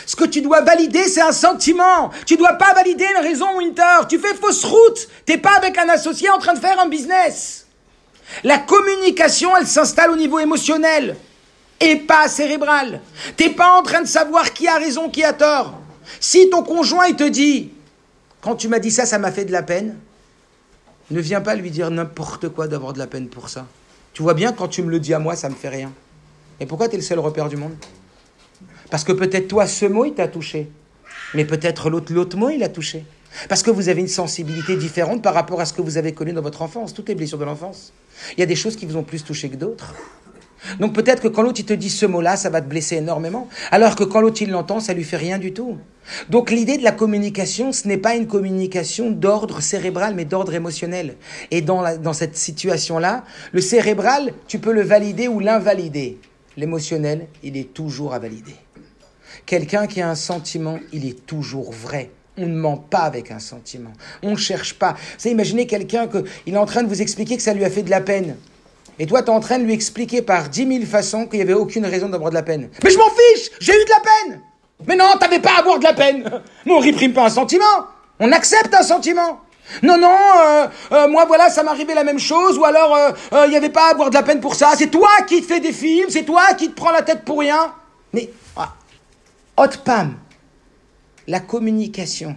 Ce 0.06 0.16
que 0.16 0.24
tu 0.24 0.40
dois 0.40 0.60
valider, 0.62 1.04
c'est 1.04 1.20
un 1.20 1.32
sentiment. 1.32 2.10
Tu 2.26 2.36
dois 2.36 2.54
pas 2.54 2.74
valider 2.74 3.06
une 3.16 3.24
raison 3.24 3.46
ou 3.56 3.60
une 3.60 3.74
tort. 3.74 4.06
Tu 4.08 4.18
fais 4.18 4.34
fausse 4.34 4.64
route. 4.64 5.08
T'es 5.26 5.36
pas 5.38 5.56
avec 5.56 5.76
un 5.78 5.88
associé 5.88 6.30
en 6.30 6.38
train 6.38 6.54
de 6.54 6.60
faire 6.60 6.78
un 6.78 6.88
business. 6.88 7.66
La 8.44 8.58
communication, 8.58 9.56
elle 9.56 9.66
s'installe 9.66 10.10
au 10.12 10.16
niveau 10.16 10.38
émotionnel 10.38 11.16
et 11.80 11.96
pas 11.96 12.28
cérébral. 12.28 13.00
T'es 13.36 13.50
pas 13.50 13.78
en 13.78 13.82
train 13.82 14.02
de 14.02 14.06
savoir 14.06 14.52
qui 14.52 14.68
a 14.68 14.76
raison, 14.76 15.08
qui 15.08 15.24
a 15.24 15.32
tort. 15.32 15.80
Si 16.20 16.50
ton 16.50 16.62
conjoint 16.62 17.12
te 17.12 17.28
dit, 17.28 17.70
quand 18.40 18.56
tu 18.56 18.68
m'as 18.68 18.78
dit 18.78 18.90
ça, 18.90 19.06
ça 19.06 19.18
m'a 19.18 19.32
fait 19.32 19.44
de 19.44 19.52
la 19.52 19.62
peine, 19.62 19.96
ne 21.10 21.20
viens 21.20 21.40
pas 21.40 21.54
lui 21.54 21.70
dire 21.70 21.90
n'importe 21.90 22.48
quoi 22.48 22.68
d'avoir 22.68 22.92
de 22.92 22.98
la 22.98 23.06
peine 23.06 23.28
pour 23.28 23.48
ça. 23.48 23.66
Tu 24.12 24.22
vois 24.22 24.34
bien, 24.34 24.52
quand 24.52 24.68
tu 24.68 24.82
me 24.82 24.90
le 24.90 25.00
dis 25.00 25.14
à 25.14 25.18
moi, 25.18 25.36
ça 25.36 25.48
me 25.48 25.54
fait 25.54 25.68
rien. 25.68 25.92
Et 26.60 26.66
pourquoi 26.66 26.88
tu 26.88 26.94
es 26.94 26.98
le 26.98 27.04
seul 27.04 27.18
repère 27.18 27.48
du 27.48 27.56
monde? 27.56 27.74
Parce 28.90 29.04
que 29.04 29.12
peut-être 29.12 29.48
toi, 29.48 29.66
ce 29.66 29.86
mot, 29.86 30.04
il 30.04 30.14
t'a 30.14 30.28
touché. 30.28 30.70
Mais 31.34 31.44
peut-être 31.44 31.90
l'autre, 31.90 32.12
l'autre 32.12 32.36
mot, 32.36 32.50
il 32.50 32.62
a 32.62 32.68
touché. 32.68 33.04
Parce 33.48 33.62
que 33.62 33.70
vous 33.70 33.88
avez 33.88 34.00
une 34.00 34.08
sensibilité 34.08 34.76
différente 34.76 35.22
par 35.22 35.34
rapport 35.34 35.60
à 35.60 35.64
ce 35.64 35.72
que 35.72 35.82
vous 35.82 35.96
avez 35.96 36.12
connu 36.12 36.32
dans 36.32 36.42
votre 36.42 36.62
enfance. 36.62 36.92
Toutes 36.92 37.08
les 37.08 37.14
blessures 37.14 37.38
de 37.38 37.44
l'enfance. 37.44 37.92
Il 38.36 38.40
y 38.40 38.42
a 38.42 38.46
des 38.46 38.56
choses 38.56 38.76
qui 38.76 38.86
vous 38.86 38.96
ont 38.96 39.04
plus 39.04 39.22
touché 39.22 39.48
que 39.48 39.56
d'autres. 39.56 39.94
Donc 40.78 40.94
peut-être 40.94 41.22
que 41.22 41.28
quand 41.28 41.42
l'autre 41.42 41.61
il 41.61 41.66
te 41.66 41.72
dit 41.72 41.90
ce 41.90 42.06
mot-là, 42.06 42.36
ça 42.36 42.50
va 42.50 42.61
te 42.61 42.66
blesser 42.66 42.96
énormément, 42.96 43.48
alors 43.70 43.96
que 43.96 44.04
quand 44.04 44.20
l'autre 44.20 44.42
il 44.42 44.50
l'entend, 44.50 44.80
ça 44.80 44.92
lui 44.92 45.04
fait 45.04 45.16
rien 45.16 45.38
du 45.38 45.52
tout. 45.52 45.78
Donc 46.28 46.50
l'idée 46.50 46.76
de 46.78 46.84
la 46.84 46.92
communication, 46.92 47.72
ce 47.72 47.86
n'est 47.88 47.98
pas 47.98 48.14
une 48.14 48.26
communication 48.26 49.11
d'ordre 49.11 49.61
cérébral, 49.61 50.14
mais 50.14 50.24
d'ordre 50.24 50.54
émotionnel. 50.54 51.16
Et 51.50 51.61
dans, 51.62 51.98
dans 51.98 52.12
cette 52.12 52.36
situation-là, 52.36 53.24
le 53.52 53.61
cérébral, 53.61 54.32
tu 54.48 54.58
peux 54.58 54.72
le 54.72 54.82
valider 54.82 55.28
ou 55.28 55.40
l'invalider. 55.40 56.18
L'émotionnel, 56.56 57.26
il 57.42 57.56
est 57.56 57.72
toujours 57.72 58.12
à 58.12 58.18
valider. 58.18 58.54
Quelqu'un 59.46 59.86
qui 59.86 60.00
a 60.00 60.08
un 60.08 60.14
sentiment, 60.14 60.78
il 60.92 61.06
est 61.06 61.26
toujours 61.26 61.72
vrai. 61.72 62.11
On 62.36 62.46
ne 62.46 62.56
ment 62.56 62.76
pas 62.76 63.00
avec 63.00 63.30
un 63.30 63.38
sentiment. 63.38 63.92
On 64.22 64.32
ne 64.32 64.36
cherche 64.36 64.74
pas. 64.74 64.92
Vous 64.92 65.18
savez, 65.18 65.32
imaginez 65.32 65.66
quelqu'un 65.66 66.06
que 66.06 66.24
il 66.46 66.54
est 66.54 66.58
en 66.58 66.66
train 66.66 66.82
de 66.82 66.88
vous 66.88 67.02
expliquer 67.02 67.36
que 67.36 67.42
ça 67.42 67.54
lui 67.54 67.64
a 67.64 67.70
fait 67.70 67.82
de 67.82 67.90
la 67.90 68.00
peine. 68.00 68.36
Et 69.01 69.07
toi, 69.07 69.22
tu 69.22 69.30
es 69.30 69.34
en 69.34 69.40
train 69.40 69.59
de 69.59 69.64
lui 69.64 69.72
expliquer 69.72 70.20
par 70.20 70.51
dix 70.51 70.66
mille 70.66 70.86
façons 70.86 71.26
qu'il 71.26 71.38
n'y 71.38 71.42
avait 71.42 71.55
aucune 71.55 71.86
raison 71.86 72.11
d'avoir 72.11 72.28
de 72.28 72.34
la 72.34 72.42
peine. 72.42 72.68
Mais 72.84 72.90
je 72.90 72.98
m'en 72.98 73.09
fiche 73.09 73.51
J'ai 73.59 73.72
eu 73.72 73.84
de 73.84 73.90
la 73.90 74.01
peine 74.01 74.40
Mais 74.86 74.94
non, 74.94 75.07
t'avais 75.18 75.40
pas 75.40 75.53
à 75.57 75.61
avoir 75.61 75.78
de 75.78 75.84
la 75.84 75.94
peine 75.94 76.30
Mais 76.66 76.72
on 76.72 76.78
réprime 76.78 77.14
pas 77.14 77.24
un 77.24 77.30
sentiment 77.30 77.64
On 78.20 78.30
accepte 78.30 78.74
un 78.74 78.82
sentiment 78.82 79.40
non, 79.84 79.96
non, 79.98 80.09
euh, 80.09 80.66
euh, 80.90 81.07
moi 81.07 81.26
voilà, 81.26 81.48
ça 81.48 81.62
m'arrivait 81.62 81.94
la 81.94 82.03
même 82.03 82.18
chose, 82.18 82.59
ou 82.59 82.64
alors 82.64 82.96
euh, 82.96 83.46
il 83.46 83.51
n'y 83.51 83.57
avait 83.57 83.70
pas 83.70 83.86
à 83.86 83.90
avoir 83.92 84.11
de 84.11 84.14
la 84.14 84.24
peine 84.24 84.40
pour 84.40 84.57
ça, 84.57 84.72
c'est 84.76 84.88
toi 84.88 85.09
qui 85.28 85.42
te 85.42 85.46
fais 85.46 85.61
des 85.61 85.72
films, 85.72 86.11
c'est 86.11 86.24
toi 86.24 86.55
qui 86.55 86.70
te 86.70 86.74
prends 86.74 86.90
la 86.90 87.03
tête 87.03 87.24
pour 87.24 87.38
rien. 87.38 87.72
Mais, 88.12 88.30
ah, 88.57 88.74
Pam, 89.84 90.16
la 91.28 91.38
communication, 91.38 92.34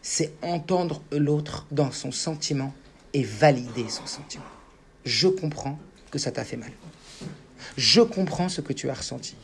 c'est 0.00 0.34
entendre 0.40 1.02
l'autre 1.10 1.66
dans 1.72 1.90
son 1.90 2.12
sentiment 2.12 2.72
et 3.12 3.24
valider 3.24 3.86
son 3.88 4.06
sentiment. 4.06 4.44
Je 5.04 5.28
comprends 5.28 5.78
que 6.10 6.18
ça 6.18 6.30
t'a 6.30 6.44
fait 6.44 6.56
mal. 6.56 6.70
Je 7.76 8.00
comprends 8.00 8.48
ce 8.48 8.60
que 8.60 8.72
tu 8.72 8.88
as 8.90 8.94
ressenti. 8.94 9.36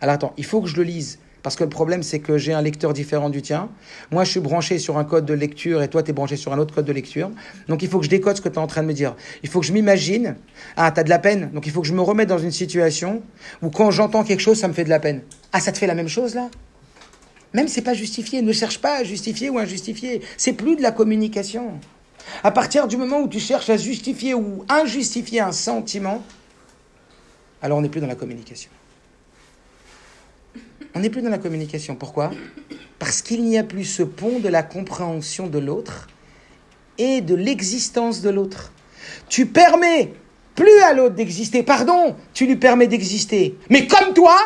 Alors 0.00 0.14
attends, 0.14 0.34
il 0.36 0.44
faut 0.44 0.60
que 0.60 0.68
je 0.68 0.76
le 0.76 0.82
lise. 0.82 1.18
Parce 1.42 1.56
que 1.56 1.64
le 1.64 1.70
problème, 1.70 2.02
c'est 2.02 2.18
que 2.18 2.36
j'ai 2.36 2.52
un 2.52 2.60
lecteur 2.60 2.92
différent 2.92 3.30
du 3.30 3.40
tien. 3.40 3.70
Moi, 4.10 4.24
je 4.24 4.30
suis 4.30 4.40
branché 4.40 4.78
sur 4.78 4.98
un 4.98 5.04
code 5.04 5.24
de 5.24 5.32
lecture 5.32 5.82
et 5.82 5.88
toi, 5.88 6.02
tu 6.02 6.10
es 6.10 6.12
branché 6.12 6.36
sur 6.36 6.52
un 6.52 6.58
autre 6.58 6.74
code 6.74 6.84
de 6.84 6.92
lecture. 6.92 7.30
Donc, 7.68 7.82
il 7.82 7.88
faut 7.88 7.98
que 7.98 8.04
je 8.04 8.10
décode 8.10 8.36
ce 8.36 8.42
que 8.42 8.48
tu 8.48 8.56
es 8.56 8.58
en 8.58 8.66
train 8.66 8.82
de 8.82 8.86
me 8.86 8.92
dire. 8.92 9.16
Il 9.42 9.48
faut 9.48 9.60
que 9.60 9.66
je 9.66 9.72
m'imagine. 9.72 10.36
Ah, 10.76 10.92
tu 10.92 11.00
as 11.00 11.02
de 11.02 11.08
la 11.08 11.18
peine. 11.18 11.50
Donc, 11.52 11.66
il 11.66 11.72
faut 11.72 11.80
que 11.80 11.86
je 11.86 11.94
me 11.94 12.02
remette 12.02 12.28
dans 12.28 12.38
une 12.38 12.50
situation 12.50 13.22
où 13.62 13.70
quand 13.70 13.90
j'entends 13.90 14.22
quelque 14.22 14.40
chose, 14.40 14.58
ça 14.58 14.68
me 14.68 14.74
fait 14.74 14.84
de 14.84 14.90
la 14.90 15.00
peine. 15.00 15.22
Ah, 15.52 15.60
ça 15.60 15.72
te 15.72 15.78
fait 15.78 15.86
la 15.86 15.94
même 15.94 16.08
chose 16.08 16.34
là? 16.34 16.50
Même 17.54 17.68
c'est 17.68 17.82
pas 17.82 17.94
justifié. 17.94 18.42
Ne 18.42 18.52
cherche 18.52 18.78
pas 18.78 18.98
à 18.98 19.04
justifier 19.04 19.50
ou 19.50 19.58
injustifier. 19.58 20.20
C'est 20.36 20.52
plus 20.52 20.76
de 20.76 20.82
la 20.82 20.92
communication. 20.92 21.80
À 22.42 22.50
partir 22.50 22.88
du 22.88 22.96
moment 22.96 23.20
où 23.20 23.28
tu 23.28 23.40
cherches 23.40 23.70
à 23.70 23.76
justifier 23.76 24.34
ou 24.34 24.64
injustifier 24.68 25.40
un 25.40 25.52
sentiment, 25.52 26.22
alors 27.62 27.78
on 27.78 27.82
n'est 27.82 27.88
plus 27.88 28.00
dans 28.00 28.06
la 28.06 28.14
communication. 28.14 28.70
On 30.94 31.00
n'est 31.00 31.10
plus 31.10 31.22
dans 31.22 31.30
la 31.30 31.38
communication. 31.38 31.94
Pourquoi? 31.94 32.30
Parce 32.98 33.22
qu'il 33.22 33.44
n'y 33.44 33.58
a 33.58 33.64
plus 33.64 33.84
ce 33.84 34.02
pont 34.02 34.40
de 34.40 34.48
la 34.48 34.62
compréhension 34.62 35.46
de 35.46 35.58
l'autre 35.58 36.08
et 36.98 37.20
de 37.20 37.34
l'existence 37.34 38.20
de 38.22 38.30
l'autre. 38.30 38.72
Tu 39.28 39.46
permets 39.46 40.12
plus 40.54 40.80
à 40.82 40.92
l'autre 40.92 41.14
d'exister, 41.14 41.62
pardon, 41.62 42.16
tu 42.34 42.46
lui 42.46 42.56
permets 42.56 42.86
d'exister. 42.86 43.56
Mais 43.70 43.86
comme 43.86 44.12
toi, 44.12 44.36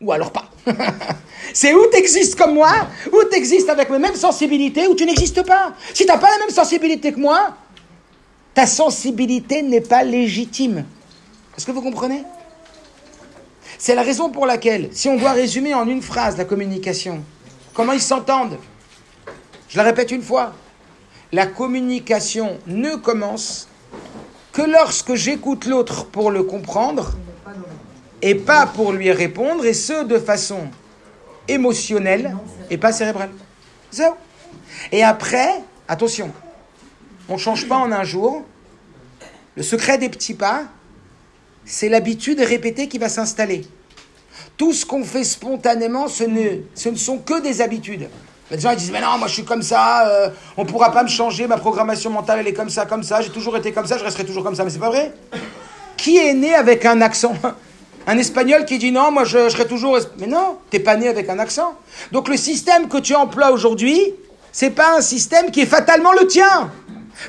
ou 0.00 0.12
alors 0.12 0.32
pas. 0.32 0.50
C'est 1.52 1.74
où 1.74 1.86
tu 1.90 1.98
existes 1.98 2.36
comme 2.36 2.54
moi, 2.54 2.72
ou 3.12 3.22
tu 3.30 3.36
existes 3.36 3.68
avec 3.68 3.90
mes 3.90 3.98
mêmes 3.98 4.14
sensibilités, 4.14 4.88
ou 4.88 4.94
tu 4.94 5.06
n'existes 5.06 5.42
pas? 5.46 5.74
Si 5.92 6.04
tu 6.04 6.08
n'as 6.08 6.18
pas 6.18 6.30
la 6.30 6.38
même 6.38 6.50
sensibilité 6.50 7.12
que 7.12 7.20
moi, 7.20 7.56
ta 8.54 8.66
sensibilité 8.66 9.62
n'est 9.62 9.80
pas 9.80 10.02
légitime. 10.02 10.84
Est-ce 11.56 11.66
que 11.66 11.72
vous 11.72 11.82
comprenez? 11.82 12.24
C'est 13.78 13.94
la 13.94 14.02
raison 14.02 14.30
pour 14.30 14.46
laquelle, 14.46 14.88
si 14.92 15.08
on 15.08 15.16
doit 15.16 15.32
résumer 15.32 15.74
en 15.74 15.86
une 15.88 16.02
phrase 16.02 16.36
la 16.36 16.44
communication, 16.44 17.22
comment 17.72 17.92
ils 17.92 18.00
s'entendent? 18.00 18.58
Je 19.68 19.76
la 19.76 19.82
répète 19.82 20.10
une 20.10 20.22
fois. 20.22 20.52
La 21.32 21.46
communication 21.46 22.58
ne 22.66 22.94
commence 22.94 23.68
que 24.52 24.62
lorsque 24.62 25.14
j'écoute 25.14 25.66
l'autre 25.66 26.06
pour 26.06 26.30
le 26.30 26.44
comprendre 26.44 27.14
et 28.24 28.34
pas 28.34 28.64
pour 28.66 28.92
lui 28.92 29.12
répondre, 29.12 29.66
et 29.66 29.74
ce 29.74 30.02
de 30.04 30.18
façon 30.18 30.60
émotionnelle 31.46 32.34
et 32.70 32.78
pas 32.78 32.90
cérébrale. 32.90 33.28
Et 34.90 35.04
après, 35.04 35.50
attention, 35.86 36.32
on 37.28 37.34
ne 37.34 37.38
change 37.38 37.68
pas 37.68 37.76
en 37.76 37.92
un 37.92 38.02
jour. 38.02 38.42
Le 39.56 39.62
secret 39.62 39.98
des 39.98 40.08
petits 40.08 40.32
pas, 40.32 40.62
c'est 41.66 41.90
l'habitude 41.90 42.40
répétée 42.40 42.88
qui 42.88 42.96
va 42.96 43.10
s'installer. 43.10 43.66
Tout 44.56 44.72
ce 44.72 44.86
qu'on 44.86 45.04
fait 45.04 45.24
spontanément, 45.24 46.08
ce 46.08 46.24
ne, 46.24 46.62
ce 46.74 46.88
ne 46.88 46.96
sont 46.96 47.18
que 47.18 47.42
des 47.42 47.60
habitudes. 47.60 48.08
Les 48.50 48.58
gens 48.58 48.70
ils 48.70 48.78
disent, 48.78 48.90
mais 48.90 49.02
non, 49.02 49.18
moi 49.18 49.28
je 49.28 49.34
suis 49.34 49.44
comme 49.44 49.62
ça, 49.62 50.08
euh, 50.08 50.30
on 50.56 50.64
ne 50.64 50.68
pourra 50.68 50.92
pas 50.92 51.02
me 51.02 51.08
changer, 51.08 51.46
ma 51.46 51.58
programmation 51.58 52.08
mentale 52.08 52.38
elle 52.40 52.48
est 52.48 52.54
comme 52.54 52.70
ça, 52.70 52.86
comme 52.86 53.02
ça, 53.02 53.20
j'ai 53.20 53.30
toujours 53.30 53.58
été 53.58 53.72
comme 53.72 53.86
ça, 53.86 53.98
je 53.98 54.04
resterai 54.04 54.24
toujours 54.24 54.44
comme 54.44 54.54
ça, 54.54 54.64
mais 54.64 54.70
c'est 54.70 54.78
pas 54.78 54.88
vrai. 54.88 55.12
Qui 55.98 56.16
est 56.16 56.32
né 56.32 56.54
avec 56.54 56.86
un 56.86 57.02
accent? 57.02 57.34
Un 58.06 58.18
espagnol 58.18 58.64
qui 58.64 58.78
dit 58.78 58.92
non, 58.92 59.10
moi 59.10 59.24
je, 59.24 59.48
serai 59.48 59.66
toujours. 59.66 59.98
Mais 60.18 60.26
non, 60.26 60.58
t'es 60.70 60.80
pas 60.80 60.96
né 60.96 61.08
avec 61.08 61.28
un 61.28 61.38
accent. 61.38 61.74
Donc 62.12 62.28
le 62.28 62.36
système 62.36 62.88
que 62.88 62.98
tu 62.98 63.14
emploies 63.14 63.50
aujourd'hui, 63.50 64.14
c'est 64.52 64.70
pas 64.70 64.96
un 64.96 65.00
système 65.00 65.50
qui 65.50 65.62
est 65.62 65.66
fatalement 65.66 66.12
le 66.12 66.26
tien. 66.26 66.70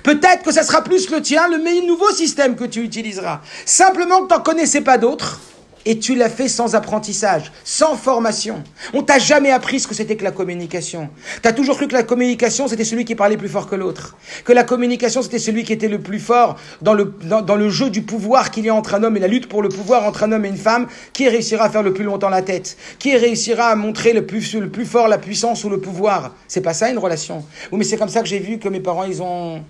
Peut-être 0.04 0.44
que 0.44 0.52
ça 0.52 0.64
sera 0.64 0.84
plus 0.84 1.10
le 1.10 1.22
tien, 1.22 1.48
le 1.48 1.86
nouveau 1.86 2.12
système 2.12 2.56
que 2.56 2.66
tu 2.66 2.82
utiliseras. 2.82 3.42
Simplement 3.66 4.24
que 4.24 4.28
tu 4.28 4.34
n'en 4.34 4.42
connaissais 4.42 4.82
pas 4.82 4.98
d'autres 4.98 5.40
et 5.86 6.00
tu 6.00 6.16
l'as 6.16 6.30
fait 6.30 6.48
sans 6.48 6.76
apprentissage, 6.76 7.52
sans 7.64 7.96
formation. 7.96 8.64
On 8.94 9.04
t'a 9.04 9.20
jamais 9.20 9.52
appris 9.52 9.80
ce 9.80 9.88
que 9.88 9.94
c'était 9.94 10.16
que 10.16 10.24
la 10.24 10.32
communication. 10.32 11.10
Tu 11.42 11.48
as 11.48 11.54
toujours 11.54 11.78
cru 11.78 11.88
que 11.88 11.94
la 11.94 12.04
communication, 12.04 12.68
c'était 12.68 12.84
celui 12.84 13.06
qui 13.06 13.16
parlait 13.16 13.38
plus 13.38 13.50
fort 13.50 13.68
que 13.68 13.76
l'autre. 13.76 14.18
Que 14.46 14.54
la 14.54 14.64
communication, 14.64 15.22
c'était 15.22 15.40
celui 15.40 15.64
qui 15.64 15.74
était 15.74 15.88
le 15.88 16.00
plus 16.00 16.20
fort 16.20 16.58
dans 16.82 16.94
le, 16.94 17.06
dans 17.24 17.56
le 17.56 17.70
jeu 17.70 17.90
du 17.90 18.02
pouvoir 18.02 18.50
qu'il 18.50 18.66
y 18.66 18.70
a 18.70 18.76
entre 18.76 18.96
un 18.96 19.04
homme 19.04 19.16
et 19.18 19.20
la 19.20 19.28
lutte 19.28 19.48
pour 19.48 19.62
le 19.62 19.70
pouvoir 19.70 20.04
entre 20.06 20.24
un 20.24 20.32
homme 20.32 20.46
et 20.46 20.50
une 20.50 20.58
femme. 20.58 20.88
Qui 21.14 21.30
réussira 21.30 21.66
à 21.66 21.70
faire 21.70 21.84
le 21.84 21.94
plus 21.94 22.04
longtemps 22.04 22.30
la 22.30 22.42
tête 22.42 22.78
Qui 22.98 23.16
réussira 23.16 23.68
à 23.68 23.76
montrer 23.76 24.14
le 24.14 24.26
plus, 24.26 24.56
le 24.56 24.70
plus 24.70 24.86
fort 24.86 25.08
la 25.08 25.20
puissance 25.20 25.64
ou 25.64 25.70
le 25.70 25.80
pouvoir 25.80 26.34
C'est 26.48 26.62
pas 26.62 26.74
ça 26.74 26.90
une 26.90 26.98
relation. 26.98 27.46
Oui, 27.72 27.78
mais 27.78 27.84
c'est 27.84 27.98
comme 27.98 28.10
ça 28.10 28.22
que 28.22 28.28
j'ai 28.28 28.40
vu 28.40 28.58
que 28.58 28.70
mes 28.70 28.80
parents, 28.80 29.04
ils 29.04 29.22
ont 29.22 29.64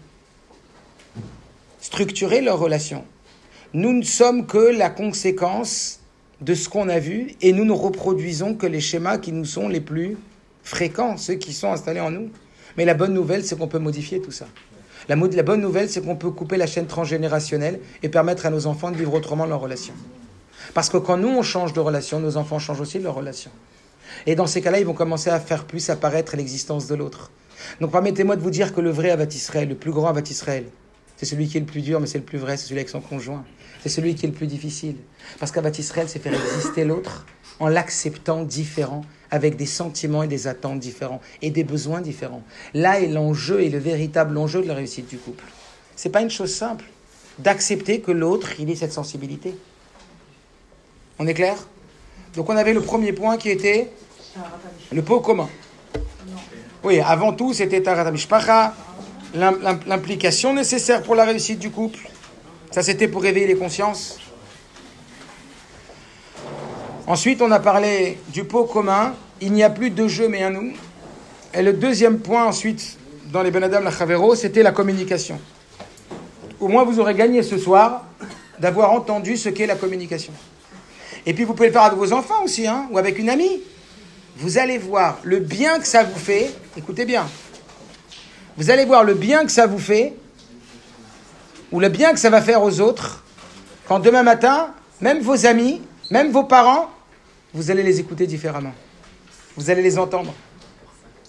structuré 1.82 2.42
leur 2.42 2.58
relation. 2.58 3.04
Nous 3.74 3.92
ne 3.92 4.04
sommes 4.04 4.48
que 4.48 4.58
la 4.58 4.90
conséquence 4.90 6.00
de 6.46 6.54
ce 6.54 6.70
qu'on 6.70 6.90
a 6.90 7.00
vu 7.00 7.32
et 7.42 7.54
nous 7.54 7.66
ne 7.66 7.72
reproduisons 7.72 8.54
que 8.54 8.68
les 8.68 8.80
schémas 8.80 9.18
qui 9.18 9.32
nous 9.32 9.46
sont 9.46 9.68
les 9.68 9.82
plus 9.82 10.16
fréquents, 10.64 11.18
ceux 11.18 11.34
qui 11.34 11.54
sont 11.54 11.72
installés 11.72 12.00
en 12.00 12.12
nous. 12.12 12.30
Mais 12.78 12.86
la 12.86 12.94
bonne 12.94 13.14
nouvelle, 13.14 13.44
c'est 13.44 13.58
qu'on 13.58 13.68
peut 13.68 13.80
modifier 13.80 14.22
tout 14.22 14.32
ça. 14.32 14.46
La, 15.10 15.16
bonne 15.16 15.62
nouvelle, 15.62 15.90
c'est 15.90 16.06
qu'on 16.06 16.16
peut 16.16 16.30
couper 16.30 16.58
la 16.58 16.68
chaîne 16.68 16.86
transgénérationnelle 16.86 17.80
et 18.04 18.10
permettre 18.10 18.46
à 18.46 18.52
nos 18.52 18.68
enfants 18.68 18.92
de 18.92 18.96
vivre 18.96 19.14
autrement 19.16 19.48
leur 19.48 19.60
relation. 19.60 19.94
Parce 20.76 20.90
que 20.90 20.98
quand 20.98 21.18
nous, 21.18 21.30
on 21.30 21.42
change 21.42 21.74
de 21.74 21.80
relation, 21.80 22.20
nos 22.20 22.38
enfants 22.38 22.60
changent 22.60 22.82
aussi 22.82 23.00
leur 23.00 23.16
relation. 23.16 23.52
Et 24.28 24.36
dans 24.36 24.48
ces 24.48 24.62
cas-là, 24.62 24.80
ils 24.80 24.86
vont 24.86 24.94
commencer 24.94 25.32
à 25.32 25.40
faire 25.40 25.66
plus 25.66 25.90
apparaître 25.90 26.36
l'existence 26.36 26.86
de 26.86 26.94
l'autre. 26.94 27.32
Donc 27.82 27.92
permettez-moi 27.92 28.36
de 28.36 28.42
vous 28.42 28.52
dire 28.52 28.74
que 28.74 28.82
le 28.82 28.92
vrai 28.92 29.10
Avat 29.10 29.26
Israël, 29.26 29.70
le 29.70 29.76
plus 29.76 29.92
grand 29.92 30.10
Avat 30.10 30.30
Israël, 30.30 30.66
c'est 31.18 31.26
celui 31.26 31.48
qui 31.48 31.58
est 31.58 31.62
le 31.62 31.66
plus 31.66 31.82
dur, 31.82 32.00
mais 32.00 32.08
c'est 32.08 32.18
le 32.18 32.24
plus 32.24 32.38
vrai, 32.38 32.58
c'est 32.58 32.68
celui 32.68 32.80
avec 32.80 32.90
son 32.90 33.02
conjoint. 33.02 33.46
C'est 33.82 33.90
celui 33.90 34.16
qui 34.16 34.26
est 34.26 34.30
le 34.30 34.36
plus 34.36 34.48
difficile. 34.48 34.96
Parce 35.40 35.52
qu'Avat 35.52 35.72
Israël, 35.78 36.08
c'est 36.10 36.20
faire 36.20 36.34
exister 36.34 36.86
l'autre 36.86 37.26
en 37.60 37.68
l'acceptant 37.68 38.44
différent, 38.44 39.06
avec 39.32 39.56
des 39.56 39.66
sentiments 39.66 40.24
et 40.24 40.28
des 40.28 40.48
attentes 40.48 40.80
différents, 40.80 41.22
et 41.42 41.52
des 41.52 41.64
besoins 41.64 42.02
différents. 42.02 42.44
Là 42.74 43.00
est 43.00 43.08
l'enjeu 43.08 43.62
et 43.62 43.70
le 43.70 43.80
véritable 43.80 44.38
enjeu 44.38 44.62
de 44.62 44.68
la 44.68 44.74
réussite 44.74 45.08
du 45.08 45.18
couple. 45.18 45.44
C'est 45.96 46.10
pas 46.10 46.22
une 46.22 46.30
chose 46.30 46.54
simple 46.54 46.86
d'accepter 47.40 48.02
que 48.02 48.12
l'autre, 48.12 48.60
il 48.60 48.70
ait 48.70 48.76
cette 48.76 48.94
sensibilité. 48.94 49.56
On 51.20 51.28
est 51.28 51.34
clair? 51.34 51.56
Donc 52.36 52.50
on 52.50 52.58
avait 52.58 52.74
le 52.74 52.82
premier 52.82 53.14
point 53.14 53.38
qui 53.38 53.50
était 53.50 53.90
le 54.92 55.02
pot 55.02 55.22
commun. 55.22 55.50
Oui, 56.84 57.00
avant 57.00 57.34
tout, 57.34 57.54
c'était 57.54 57.82
Tarat 57.82 58.12
l'implication 59.36 60.54
nécessaire 60.54 61.04
pour 61.04 61.16
la 61.16 61.26
réussite 61.26 61.60
du 61.60 61.70
couple. 61.70 62.00
Ça, 62.72 62.84
c'était 62.84 63.08
pour 63.08 63.22
réveiller 63.22 63.48
les 63.48 63.56
consciences. 63.56 64.20
Ensuite, 67.08 67.42
on 67.42 67.52
a 67.52 67.60
parlé 67.60 68.18
du 68.30 68.46
pot 68.46 68.64
commun. 68.64 69.14
Il 69.42 69.54
n'y 69.54 69.64
a 69.64 69.70
plus 69.70 69.92
de 69.92 70.08
jeu, 70.08 70.28
mais 70.28 70.44
un 70.44 70.50
nous. 70.50 70.74
Et 71.54 71.62
le 71.62 71.74
deuxième 71.74 72.20
point, 72.20 72.46
ensuite, 72.46 72.98
dans 73.32 73.44
les 73.44 73.52
Benadam 73.52 73.84
la 73.84 73.92
Chavero, 73.92 74.36
c'était 74.36 74.64
la 74.64 74.72
communication. 74.72 75.40
Au 76.60 76.68
moins, 76.68 76.84
vous 76.84 77.00
aurez 77.00 77.14
gagné 77.14 77.44
ce 77.44 77.58
soir 77.58 78.06
d'avoir 78.60 78.92
entendu 78.92 79.38
ce 79.38 79.50
qu'est 79.50 79.68
la 79.68 79.76
communication. 79.76 80.34
Et 81.26 81.34
puis, 81.34 81.44
vous 81.44 81.54
pouvez 81.54 81.68
le 81.68 81.74
faire 81.74 81.84
avec 81.84 81.98
vos 81.98 82.14
enfants 82.14 82.44
aussi, 82.44 82.66
hein, 82.66 82.88
ou 82.92 82.98
avec 82.98 83.20
une 83.20 83.30
amie. 83.30 83.62
Vous 84.38 84.58
allez 84.58 84.78
voir 84.78 85.20
le 85.24 85.40
bien 85.40 85.80
que 85.80 85.88
ça 85.88 86.04
vous 86.04 86.20
fait. 86.20 86.52
Écoutez 86.78 87.06
bien. 87.06 87.26
Vous 88.58 88.70
allez 88.70 88.86
voir 88.86 89.04
le 89.04 89.14
bien 89.14 89.46
que 89.46 89.52
ça 89.52 89.68
vous 89.68 89.80
fait, 89.80 90.14
ou 91.72 91.80
le 91.80 91.90
bien 91.90 92.14
que 92.14 92.20
ça 92.20 92.30
va 92.30 92.42
faire 92.42 92.64
aux 92.64 92.80
autres, 92.80 93.24
quand 93.88 94.00
demain 94.00 94.24
matin, 94.24 94.74
même 95.02 95.20
vos 95.20 95.46
amis, 95.46 95.82
même 96.10 96.32
vos 96.32 96.46
parents, 96.46 96.90
vous 97.54 97.70
allez 97.70 97.84
les 97.84 98.00
écouter 98.00 98.28
différemment. 98.28 98.74
Vous 99.58 99.70
allez 99.70 99.82
les 99.82 99.98
entendre. 99.98 100.34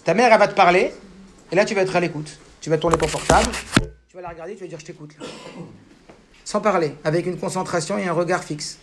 Ta 0.05 0.13
mère, 0.13 0.31
elle 0.31 0.39
va 0.39 0.47
te 0.47 0.55
parler, 0.55 0.93
et 1.51 1.55
là, 1.55 1.65
tu 1.65 1.75
vas 1.75 1.81
être 1.81 1.95
à 1.95 1.99
l'écoute. 1.99 2.39
Tu 2.61 2.69
vas 2.69 2.77
tourner 2.77 2.97
ton 2.97 3.07
portable, 3.07 3.49
tu 4.09 4.15
vas 4.15 4.21
la 4.21 4.29
regarder, 4.29 4.55
tu 4.55 4.61
vas 4.61 4.67
dire, 4.67 4.79
je 4.79 4.85
t'écoute. 4.85 5.11
Sans 6.45 6.61
parler, 6.61 6.95
avec 7.03 7.25
une 7.25 7.37
concentration 7.37 7.97
et 7.97 8.07
un 8.07 8.13
regard 8.13 8.43
fixe. 8.43 8.77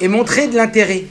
Et 0.00 0.08
montrer 0.08 0.48
de 0.48 0.56
l'intérêt. 0.56 1.04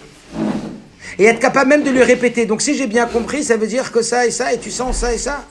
Et 1.17 1.26
être 1.26 1.39
capable 1.39 1.69
même 1.69 1.84
de 1.84 1.91
lui 1.91 2.03
répéter. 2.03 2.45
Donc, 2.45 2.61
si 2.61 2.76
j'ai 2.76 2.88
bien 2.88 3.05
compris, 3.05 3.45
ça 3.45 3.55
veut 3.55 3.67
dire 3.67 3.91
que 3.93 4.01
ça 4.01 4.26
et 4.26 4.32
ça, 4.32 4.53
et 4.53 4.59
tu 4.59 4.69
sens 4.69 4.97
ça 4.97 5.13
et 5.13 5.17
ça. 5.17 5.45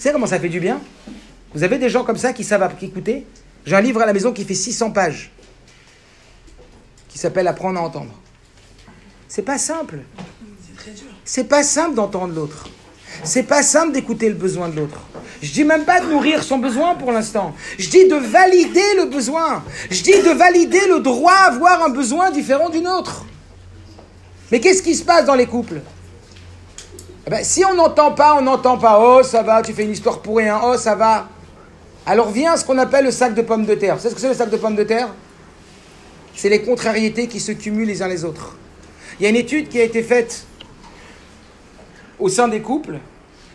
Tu 0.00 0.04
sais 0.04 0.12
comment 0.14 0.26
ça 0.26 0.40
fait 0.40 0.48
du 0.48 0.60
bien 0.60 0.80
Vous 1.52 1.62
avez 1.62 1.76
des 1.76 1.90
gens 1.90 2.04
comme 2.04 2.16
ça 2.16 2.32
qui 2.32 2.42
savent 2.42 2.66
écouter 2.80 3.26
J'ai 3.66 3.76
un 3.76 3.82
livre 3.82 4.00
à 4.00 4.06
la 4.06 4.14
maison 4.14 4.32
qui 4.32 4.46
fait 4.46 4.54
600 4.54 4.92
pages, 4.92 5.30
qui 7.10 7.18
s'appelle 7.18 7.46
Apprendre 7.46 7.78
à 7.78 7.82
entendre. 7.82 8.14
C'est 9.28 9.42
pas 9.42 9.58
simple. 9.58 9.98
C'est 10.66 10.74
très 10.74 10.90
dur. 10.92 11.04
C'est 11.26 11.44
pas 11.44 11.62
simple 11.62 11.96
d'entendre 11.96 12.32
l'autre. 12.34 12.70
C'est 13.24 13.42
pas 13.42 13.62
simple 13.62 13.92
d'écouter 13.92 14.30
le 14.30 14.36
besoin 14.36 14.70
de 14.70 14.76
l'autre. 14.76 15.02
Je 15.42 15.52
dis 15.52 15.64
même 15.64 15.84
pas 15.84 16.00
de 16.00 16.06
nourrir 16.06 16.42
son 16.44 16.56
besoin 16.56 16.94
pour 16.94 17.12
l'instant. 17.12 17.54
Je 17.78 17.90
dis 17.90 18.08
de 18.08 18.16
valider 18.16 18.94
le 18.96 19.04
besoin. 19.04 19.62
Je 19.90 20.02
dis 20.02 20.12
de 20.12 20.30
valider 20.30 20.86
le 20.88 21.00
droit 21.00 21.34
à 21.34 21.52
avoir 21.52 21.82
un 21.82 21.90
besoin 21.90 22.30
différent 22.30 22.70
d'une 22.70 22.88
autre. 22.88 23.26
Mais 24.50 24.60
qu'est-ce 24.60 24.82
qui 24.82 24.94
se 24.94 25.04
passe 25.04 25.26
dans 25.26 25.34
les 25.34 25.46
couples? 25.46 25.82
Eh 27.26 27.30
ben, 27.30 27.44
Si 27.44 27.64
on 27.64 27.74
n'entend 27.74 28.12
pas, 28.12 28.36
on 28.36 28.42
n'entend 28.42 28.78
pas. 28.78 28.98
Oh, 29.00 29.22
ça 29.22 29.42
va, 29.42 29.62
tu 29.62 29.72
fais 29.72 29.84
une 29.84 29.92
histoire 29.92 30.20
pour 30.20 30.36
rien. 30.36 30.60
Oh, 30.64 30.76
ça 30.76 30.94
va. 30.94 31.28
Alors 32.06 32.30
vient 32.30 32.56
ce 32.56 32.64
qu'on 32.64 32.78
appelle 32.78 33.04
le 33.04 33.10
sac 33.10 33.34
de 33.34 33.42
pommes 33.42 33.66
de 33.66 33.74
terre. 33.74 33.96
Vous 33.96 34.02
savez 34.02 34.10
ce 34.10 34.14
que 34.14 34.20
c'est 34.20 34.28
le 34.28 34.34
sac 34.34 34.50
de 34.50 34.56
pommes 34.56 34.76
de 34.76 34.84
terre? 34.84 35.08
C'est 36.34 36.48
les 36.48 36.62
contrariétés 36.62 37.28
qui 37.28 37.40
se 37.40 37.52
cumulent 37.52 37.88
les 37.88 38.02
uns 38.02 38.08
les 38.08 38.24
autres. 38.24 38.56
Il 39.18 39.24
y 39.24 39.26
a 39.26 39.28
une 39.28 39.36
étude 39.36 39.68
qui 39.68 39.78
a 39.78 39.84
été 39.84 40.02
faite 40.02 40.46
au 42.18 42.28
sein 42.28 42.48
des 42.48 42.60
couples 42.60 42.98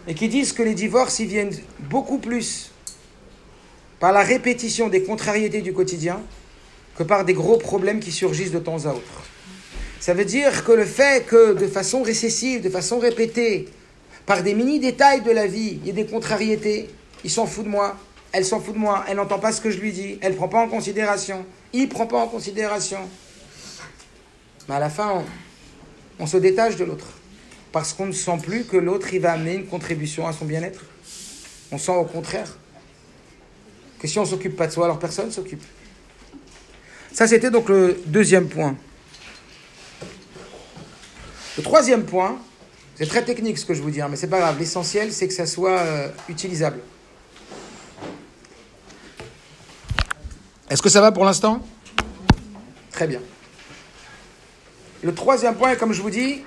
et 0.07 0.13
qui 0.13 0.29
disent 0.29 0.53
que 0.53 0.61
les 0.61 0.75
divorces 0.75 1.19
y 1.19 1.25
viennent 1.25 1.51
beaucoup 1.79 2.19
plus 2.19 2.71
par 3.99 4.11
la 4.11 4.21
répétition 4.21 4.89
des 4.89 5.03
contrariétés 5.03 5.61
du 5.61 5.73
quotidien 5.73 6.19
que 6.97 7.03
par 7.03 7.25
des 7.25 7.33
gros 7.33 7.57
problèmes 7.57 7.99
qui 7.99 8.11
surgissent 8.11 8.51
de 8.51 8.59
temps 8.59 8.85
à 8.85 8.89
autre. 8.89 9.23
Ça 9.99 10.13
veut 10.13 10.25
dire 10.25 10.63
que 10.63 10.71
le 10.71 10.85
fait 10.85 11.25
que 11.25 11.53
de 11.53 11.67
façon 11.67 12.03
récessive, 12.03 12.61
de 12.61 12.69
façon 12.69 12.99
répétée, 12.99 13.67
par 14.25 14.43
des 14.43 14.53
mini-détails 14.53 15.21
de 15.21 15.31
la 15.31 15.47
vie, 15.47 15.79
il 15.81 15.87
y 15.87 15.89
ait 15.89 15.93
des 15.93 16.05
contrariétés, 16.05 16.89
il 17.23 17.29
s'en 17.29 17.45
fout 17.45 17.63
de 17.63 17.69
moi, 17.69 17.97
elle 18.31 18.45
s'en 18.45 18.59
fout 18.59 18.73
de 18.73 18.79
moi, 18.79 19.05
elle 19.07 19.17
n'entend 19.17 19.39
pas 19.39 19.51
ce 19.51 19.61
que 19.61 19.69
je 19.69 19.79
lui 19.79 19.91
dis, 19.91 20.17
elle 20.21 20.33
ne 20.33 20.37
prend 20.37 20.47
pas 20.47 20.59
en 20.59 20.67
considération, 20.67 21.45
il 21.73 21.83
ne 21.83 21.87
prend 21.87 22.07
pas 22.07 22.17
en 22.17 22.27
considération. 22.27 22.99
Mais 24.67 24.75
à 24.75 24.79
la 24.79 24.89
fin, 24.89 25.23
on, 26.19 26.25
se 26.25 26.37
détache 26.37 26.75
de 26.75 26.85
l'autre. 26.85 27.07
Parce 27.71 27.93
qu'on 27.93 28.07
ne 28.07 28.11
sent 28.11 28.37
plus 28.41 28.65
que 28.65 28.77
l'autre, 28.77 29.13
il 29.13 29.21
va 29.21 29.33
amener 29.33 29.55
une 29.55 29.67
contribution 29.67 30.27
à 30.27 30.33
son 30.33 30.45
bien-être. 30.45 30.81
On 31.71 31.77
sent 31.77 31.91
au 31.91 32.05
contraire 32.05 32.57
que 33.99 34.07
si 34.07 34.17
on 34.17 34.23
ne 34.23 34.27
s'occupe 34.27 34.55
pas 34.55 34.67
de 34.67 34.71
soi, 34.71 34.85
alors 34.85 34.99
personne 34.99 35.27
ne 35.27 35.31
s'occupe. 35.31 35.63
Ça, 37.11 37.27
c'était 37.27 37.51
donc 37.51 37.69
le 37.69 38.01
deuxième 38.07 38.47
point. 38.47 38.75
Le 41.57 41.63
troisième 41.63 42.03
point, 42.03 42.37
c'est 42.95 43.07
très 43.07 43.23
technique 43.23 43.57
ce 43.57 43.65
que 43.65 43.73
je 43.73 43.81
vous 43.81 43.89
dis, 43.89 44.01
hein, 44.01 44.07
mais 44.09 44.17
c'est 44.17 44.27
pas 44.27 44.39
grave. 44.39 44.57
L'essentiel, 44.59 45.13
c'est 45.13 45.27
que 45.27 45.33
ça 45.33 45.45
soit 45.45 45.79
euh, 45.79 46.09
utilisable. 46.27 46.79
Est-ce 50.69 50.81
que 50.81 50.89
ça 50.89 50.99
va 50.99 51.11
pour 51.11 51.23
l'instant? 51.23 51.61
Très 52.91 53.07
bien. 53.07 53.21
Le 55.01 55.13
troisième 55.13 55.55
point, 55.55 55.75
comme 55.75 55.93
je 55.93 56.01
vous 56.01 56.09
dis, 56.09 56.41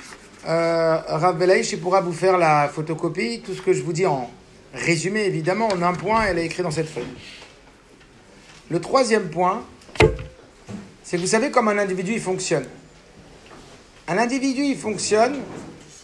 euh, 0.47 0.99
Rav 1.07 1.39
Belaïch, 1.39 1.77
pourra 1.81 2.01
vous 2.01 2.13
faire 2.13 2.37
la 2.37 2.69
photocopie, 2.69 3.41
tout 3.41 3.55
ce 3.55 3.63
que 3.63 3.73
je 3.73 3.83
vous 3.83 3.93
dis 3.93 4.05
en 4.05 4.31
résumé, 4.75 5.25
évidemment, 5.25 5.69
en 5.69 5.81
un 5.81 5.95
point, 5.95 6.25
elle 6.25 6.39
est 6.39 6.45
écrit 6.45 6.63
dans 6.63 6.71
cette 6.71 6.89
feuille. 6.89 7.05
Le 8.71 8.81
troisième 8.81 9.31
point, 9.31 9.65
c'est 11.03 11.17
que 11.17 11.23
vous 11.23 11.29
savez 11.29 11.51
comment 11.51 11.71
un 11.71 11.79
individu 11.79 12.13
il 12.13 12.21
fonctionne. 12.21 12.67
Un 14.11 14.17
individu 14.17 14.63
il 14.63 14.79
fonctionne 14.79 15.39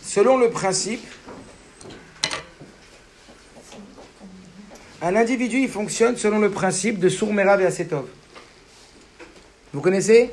selon 0.02 0.36
le 0.36 0.50
principe. 0.50 1.02
Un 5.00 5.16
individu 5.16 5.61
il 5.61 5.70
fonctionne 5.70 6.14
selon 6.18 6.38
le 6.38 6.50
principe 6.50 6.98
de 6.98 7.09
Sourmera 7.09 7.59
et 7.62 7.64
Asetov. 7.64 8.07
Vous 9.72 9.80
connaissez? 9.80 10.30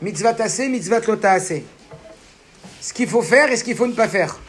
Mitzvah 0.00 0.34
tassé, 0.34 0.68
mitzvah 0.68 0.98
lotassé. 0.98 1.64
Ce 2.80 2.92
qu'il 2.92 3.08
faut 3.08 3.22
faire 3.22 3.52
et 3.52 3.56
ce 3.56 3.62
qu'il 3.62 3.76
faut 3.76 3.86
ne 3.86 3.94
pas 3.94 4.08
faire. 4.08 4.40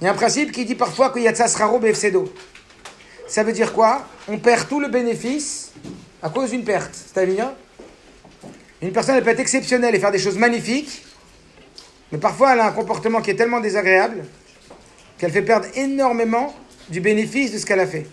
Il 0.00 0.04
y 0.04 0.06
a 0.08 0.10
un 0.10 0.14
principe 0.14 0.50
qui 0.50 0.64
dit 0.64 0.74
parfois 0.74 1.10
que 1.10 1.20
Yatsa 1.20 1.46
Sraro 1.46 1.78
Befsedo. 1.78 2.32
Ça 3.28 3.44
veut 3.44 3.52
dire 3.52 3.72
quoi? 3.72 4.08
On 4.26 4.38
perd 4.38 4.68
tout 4.68 4.80
le 4.80 4.88
bénéfice 4.88 5.70
à 6.20 6.30
cause 6.30 6.50
d'une 6.50 6.64
perte. 6.64 6.92
C'est-à-dire, 6.92 7.52
une 8.82 8.92
personne 8.92 9.16
elle 9.16 9.24
peut 9.24 9.30
être 9.30 9.40
exceptionnelle 9.40 9.94
et 9.94 10.00
faire 10.00 10.10
des 10.10 10.18
choses 10.18 10.36
magnifiques, 10.36 11.04
mais 12.10 12.18
parfois 12.18 12.52
elle 12.52 12.60
a 12.60 12.66
un 12.66 12.72
comportement 12.72 13.20
qui 13.20 13.30
est 13.30 13.36
tellement 13.36 13.60
désagréable 13.60 14.24
qu'elle 15.18 15.30
fait 15.30 15.42
perdre 15.42 15.66
énormément 15.76 16.54
du 16.88 17.00
bénéfice 17.00 17.52
de 17.52 17.58
ce 17.58 17.64
qu'elle 17.64 17.80
a 17.80 17.86
fait. 17.86 18.06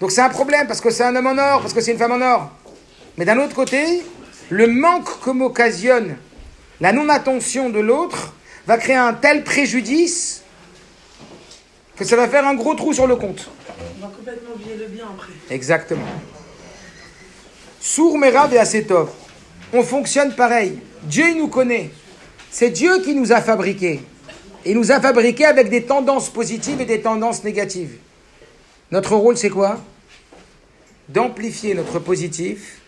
Donc 0.00 0.10
c'est 0.10 0.20
un 0.20 0.28
problème 0.28 0.66
parce 0.66 0.82
que 0.82 0.90
c'est 0.90 1.04
un 1.04 1.16
homme 1.16 1.26
en 1.26 1.38
or, 1.38 1.62
parce 1.62 1.72
que 1.72 1.80
c'est 1.80 1.92
une 1.92 1.98
femme 1.98 2.12
en 2.12 2.20
or. 2.20 2.50
Mais 3.16 3.24
d'un 3.24 3.38
autre 3.38 3.54
côté, 3.54 4.02
le 4.50 4.66
manque 4.66 5.20
que 5.20 5.30
m'occasionne 5.30 6.16
la 6.80 6.92
non-attention 6.92 7.70
de 7.70 7.80
l'autre 7.80 8.34
va 8.66 8.76
créer 8.76 8.96
un 8.96 9.14
tel 9.14 9.44
préjudice 9.44 10.42
que 11.96 12.04
ça 12.04 12.16
va 12.16 12.28
faire 12.28 12.46
un 12.46 12.54
gros 12.54 12.74
trou 12.74 12.92
sur 12.92 13.06
le 13.06 13.16
compte. 13.16 13.48
On 13.98 14.06
va 14.06 14.12
complètement 14.14 14.50
oublier 14.54 14.76
le 14.76 14.86
bien 14.86 15.06
après. 15.06 15.32
Exactement. 15.50 16.04
Sourd, 17.80 18.18
Merab 18.18 18.52
et 18.52 18.58
Asetov. 18.58 19.08
On 19.72 19.82
fonctionne 19.82 20.34
pareil. 20.34 20.78
Dieu, 21.02 21.24
il 21.30 21.38
nous 21.38 21.48
connaît. 21.48 21.90
C'est 22.50 22.70
Dieu 22.70 23.00
qui 23.02 23.14
nous 23.14 23.32
a 23.32 23.40
fabriqués. 23.40 24.00
Il 24.64 24.76
nous 24.76 24.90
a 24.92 25.00
fabriqués 25.00 25.44
avec 25.44 25.68
des 25.68 25.84
tendances 25.84 26.30
positives 26.30 26.80
et 26.80 26.84
des 26.84 27.00
tendances 27.00 27.44
négatives. 27.44 27.96
Notre 28.90 29.14
rôle, 29.16 29.36
c'est 29.36 29.50
quoi? 29.50 29.80
D'amplifier 31.08 31.74
notre 31.74 31.98
positif 31.98 32.80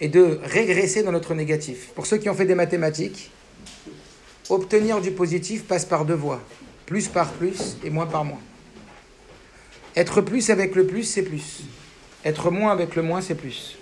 et 0.00 0.08
de 0.08 0.40
régresser 0.44 1.02
dans 1.02 1.12
notre 1.12 1.34
négatif. 1.34 1.88
Pour 1.94 2.06
ceux 2.06 2.18
qui 2.18 2.28
ont 2.28 2.34
fait 2.34 2.44
des 2.44 2.54
mathématiques, 2.54 3.30
obtenir 4.48 5.00
du 5.00 5.10
positif 5.10 5.64
passe 5.64 5.84
par 5.84 6.04
deux 6.04 6.14
voies. 6.14 6.40
Plus 6.84 7.08
par 7.08 7.30
plus 7.32 7.76
et 7.84 7.90
moins 7.90 8.06
par 8.06 8.24
moins. 8.24 8.40
Être 9.96 10.20
plus 10.20 10.50
avec 10.50 10.74
le 10.74 10.86
plus, 10.86 11.04
c'est 11.04 11.22
plus. 11.22 11.62
Être 12.24 12.50
moins 12.50 12.72
avec 12.72 12.96
le 12.96 13.02
moins, 13.02 13.20
c'est 13.20 13.34
plus. 13.34 13.78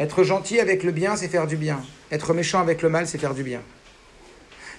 Être 0.00 0.22
gentil 0.22 0.60
avec 0.60 0.84
le 0.84 0.92
bien, 0.92 1.16
c'est 1.16 1.28
faire 1.28 1.46
du 1.46 1.56
bien. 1.56 1.82
Être 2.12 2.32
méchant 2.32 2.60
avec 2.60 2.82
le 2.82 2.88
mal, 2.88 3.08
c'est 3.08 3.18
faire 3.18 3.34
du 3.34 3.42
bien. 3.42 3.60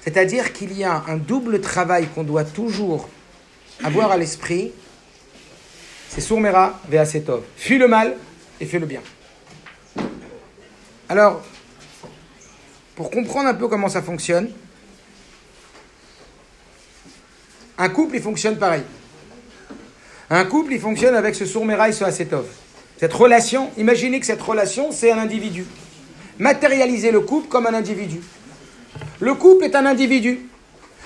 C'est-à-dire 0.01 0.53
qu'il 0.53 0.77
y 0.77 0.83
a 0.83 1.03
un 1.07 1.17
double 1.17 1.59
travail 1.59 2.07
qu'on 2.07 2.23
doit 2.23 2.45
toujours 2.45 3.09
avoir 3.83 4.11
à 4.11 4.17
l'esprit. 4.17 4.71
C'est 6.07 6.21
sourmera 6.21 6.79
veasetov. 6.89 7.43
Fuis 7.57 7.77
le 7.77 7.87
mal 7.87 8.15
et 8.59 8.65
fais 8.65 8.79
le 8.79 8.85
bien. 8.85 9.01
Alors, 11.09 11.43
pour 12.95 13.11
comprendre 13.11 13.49
un 13.49 13.53
peu 13.53 13.67
comment 13.67 13.89
ça 13.89 14.01
fonctionne, 14.01 14.51
un 17.77 17.89
couple, 17.89 18.15
il 18.15 18.21
fonctionne 18.21 18.57
pareil. 18.57 18.83
Un 20.29 20.45
couple, 20.45 20.73
il 20.73 20.79
fonctionne 20.79 21.15
avec 21.15 21.35
ce 21.35 21.45
sourmera 21.45 21.89
et 21.89 21.93
ce 21.93 22.03
asetov. 22.03 22.45
Cette 22.99 23.13
relation, 23.13 23.71
imaginez 23.77 24.19
que 24.19 24.25
cette 24.25 24.41
relation, 24.41 24.91
c'est 24.91 25.09
un 25.09 25.19
individu. 25.19 25.65
Matérialisez 26.37 27.11
le 27.11 27.21
couple 27.21 27.47
comme 27.47 27.65
un 27.65 27.73
individu. 27.73 28.19
Le 29.21 29.35
couple 29.35 29.63
est 29.63 29.75
un 29.75 29.85
individu. 29.85 30.49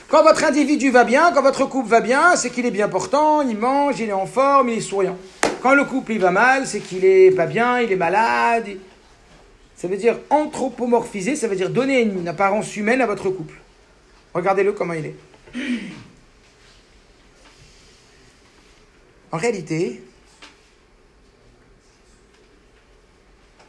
Quand 0.08 0.24
votre 0.24 0.44
individu 0.44 0.89
va 0.89 1.04
bien, 1.04 1.32
quand 1.32 1.44
votre 1.44 1.66
couple 1.70 1.89
va 1.89 2.02
bien, 2.02 2.36
c'est 2.36 2.50
qu'il 2.50 2.66
est 2.66 2.72
bien 2.72 2.89
portant, 2.89 3.41
il 3.41 3.56
mange, 3.58 4.00
il 4.00 4.10
est 4.10 4.14
en 4.14 4.26
forme, 4.26 4.70
il 4.70 4.80
est 4.80 4.82
souriant. 4.82 5.18
Quand 5.62 5.76
le 5.76 5.86
couple 5.86 6.14
il 6.14 6.20
va 6.20 6.32
mal, 6.32 6.66
c'est 6.66 6.80
qu'il 6.80 7.06
est 7.06 7.30
pas 7.30 7.46
bien, 7.46 7.80
il 7.80 7.91
est 7.91 7.96
malade. 7.96 8.70
Ça 9.76 9.88
veut 9.88 9.98
dire 9.98 10.18
anthropomorphiser, 10.32 11.36
ça 11.36 11.48
veut 11.48 11.56
dire 11.56 11.70
donner 11.70 12.02
une 12.02 12.28
apparence 12.28 12.76
humaine 12.76 13.02
à 13.02 13.06
votre 13.06 13.30
couple. 13.30 13.62
Regardez-le 14.34 14.72
comment 14.72 14.94
il 14.94 15.06
est. 15.06 15.16
En 19.32 19.38
réalité, 19.38 20.02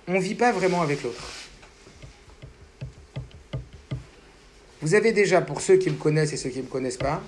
on 0.09 0.13
ne 0.13 0.21
vit 0.21 0.35
pas 0.35 0.53
vraiment 0.53 0.83
avec 0.83 1.03
l'autre. 1.03 1.23
Vous 4.83 4.95
avez 4.95 5.13
déjà, 5.13 5.41
pour 5.41 5.61
ceux 5.61 5.77
qui 5.77 5.89
me 5.89 5.97
connaissent 5.97 6.33
et 6.33 6.37
ceux 6.37 6.51
qui 6.51 6.59
ne 6.59 6.65
me 6.65 6.69
connaissent 6.69 6.99
pas, 6.99 7.23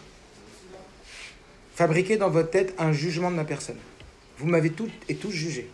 fabriqué 1.75 2.17
dans 2.17 2.29
votre 2.29 2.51
tête 2.51 2.75
un 2.79 2.93
jugement 2.93 3.31
de 3.31 3.37
ma 3.37 3.45
personne. 3.45 3.79
Vous 4.39 4.47
m'avez 4.47 4.71
toutes 4.71 4.93
et 5.09 5.15
tous 5.15 5.31
jugé. 5.31 5.71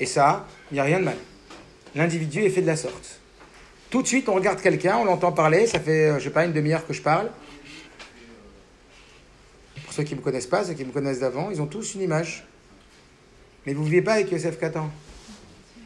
Et 0.00 0.06
ça, 0.06 0.46
il 0.70 0.74
n'y 0.74 0.80
a 0.80 0.84
rien 0.84 0.98
de 0.98 1.04
mal. 1.04 1.16
L'individu 1.94 2.42
est 2.42 2.50
fait 2.50 2.62
de 2.62 2.66
la 2.66 2.76
sorte. 2.76 3.20
Tout 3.90 4.02
de 4.02 4.06
suite, 4.06 4.28
on 4.28 4.34
regarde 4.34 4.60
quelqu'un, 4.60 4.96
on 4.98 5.04
l'entend 5.04 5.32
parler, 5.32 5.66
ça 5.66 5.80
fait, 5.80 6.10
euh, 6.10 6.18
je 6.18 6.24
sais 6.24 6.30
pas, 6.30 6.44
une 6.44 6.52
demi-heure 6.52 6.86
que 6.86 6.92
je 6.92 7.00
parle. 7.00 7.30
Pour 9.84 9.92
ceux 9.94 10.02
qui 10.02 10.14
ne 10.14 10.18
me 10.18 10.24
connaissent 10.24 10.46
pas, 10.46 10.64
ceux 10.64 10.74
qui 10.74 10.84
me 10.84 10.92
connaissent 10.92 11.20
d'avant, 11.20 11.50
ils 11.50 11.62
ont 11.62 11.66
tous 11.66 11.94
une 11.94 12.02
image. 12.02 12.44
Mais 13.68 13.74
vous 13.74 13.82
ne 13.84 13.90
vivez 13.90 14.00
pas 14.00 14.14
avec 14.14 14.32
Yosef 14.32 14.58
Katan. 14.58 14.88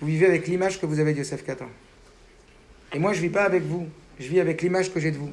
Vous 0.01 0.07
vivez 0.07 0.27
avec 0.27 0.47
l'image 0.47 0.81
que 0.81 0.87
vous 0.87 1.01
avez 1.01 1.15
de 1.15 1.19
Yosef 1.19 1.45
Katan. 1.45 1.67
Et 2.93 3.01
moi, 3.01 3.13
je 3.13 3.17
ne 3.17 3.23
vis 3.23 3.29
pas 3.29 3.43
avec 3.43 3.65
vous. 3.65 3.89
Je 4.21 4.29
vis 4.29 4.39
avec 4.39 4.63
l'image 4.63 4.95
que 4.95 5.01
j'ai 5.01 5.11
de 5.11 5.17
vous. 5.17 5.33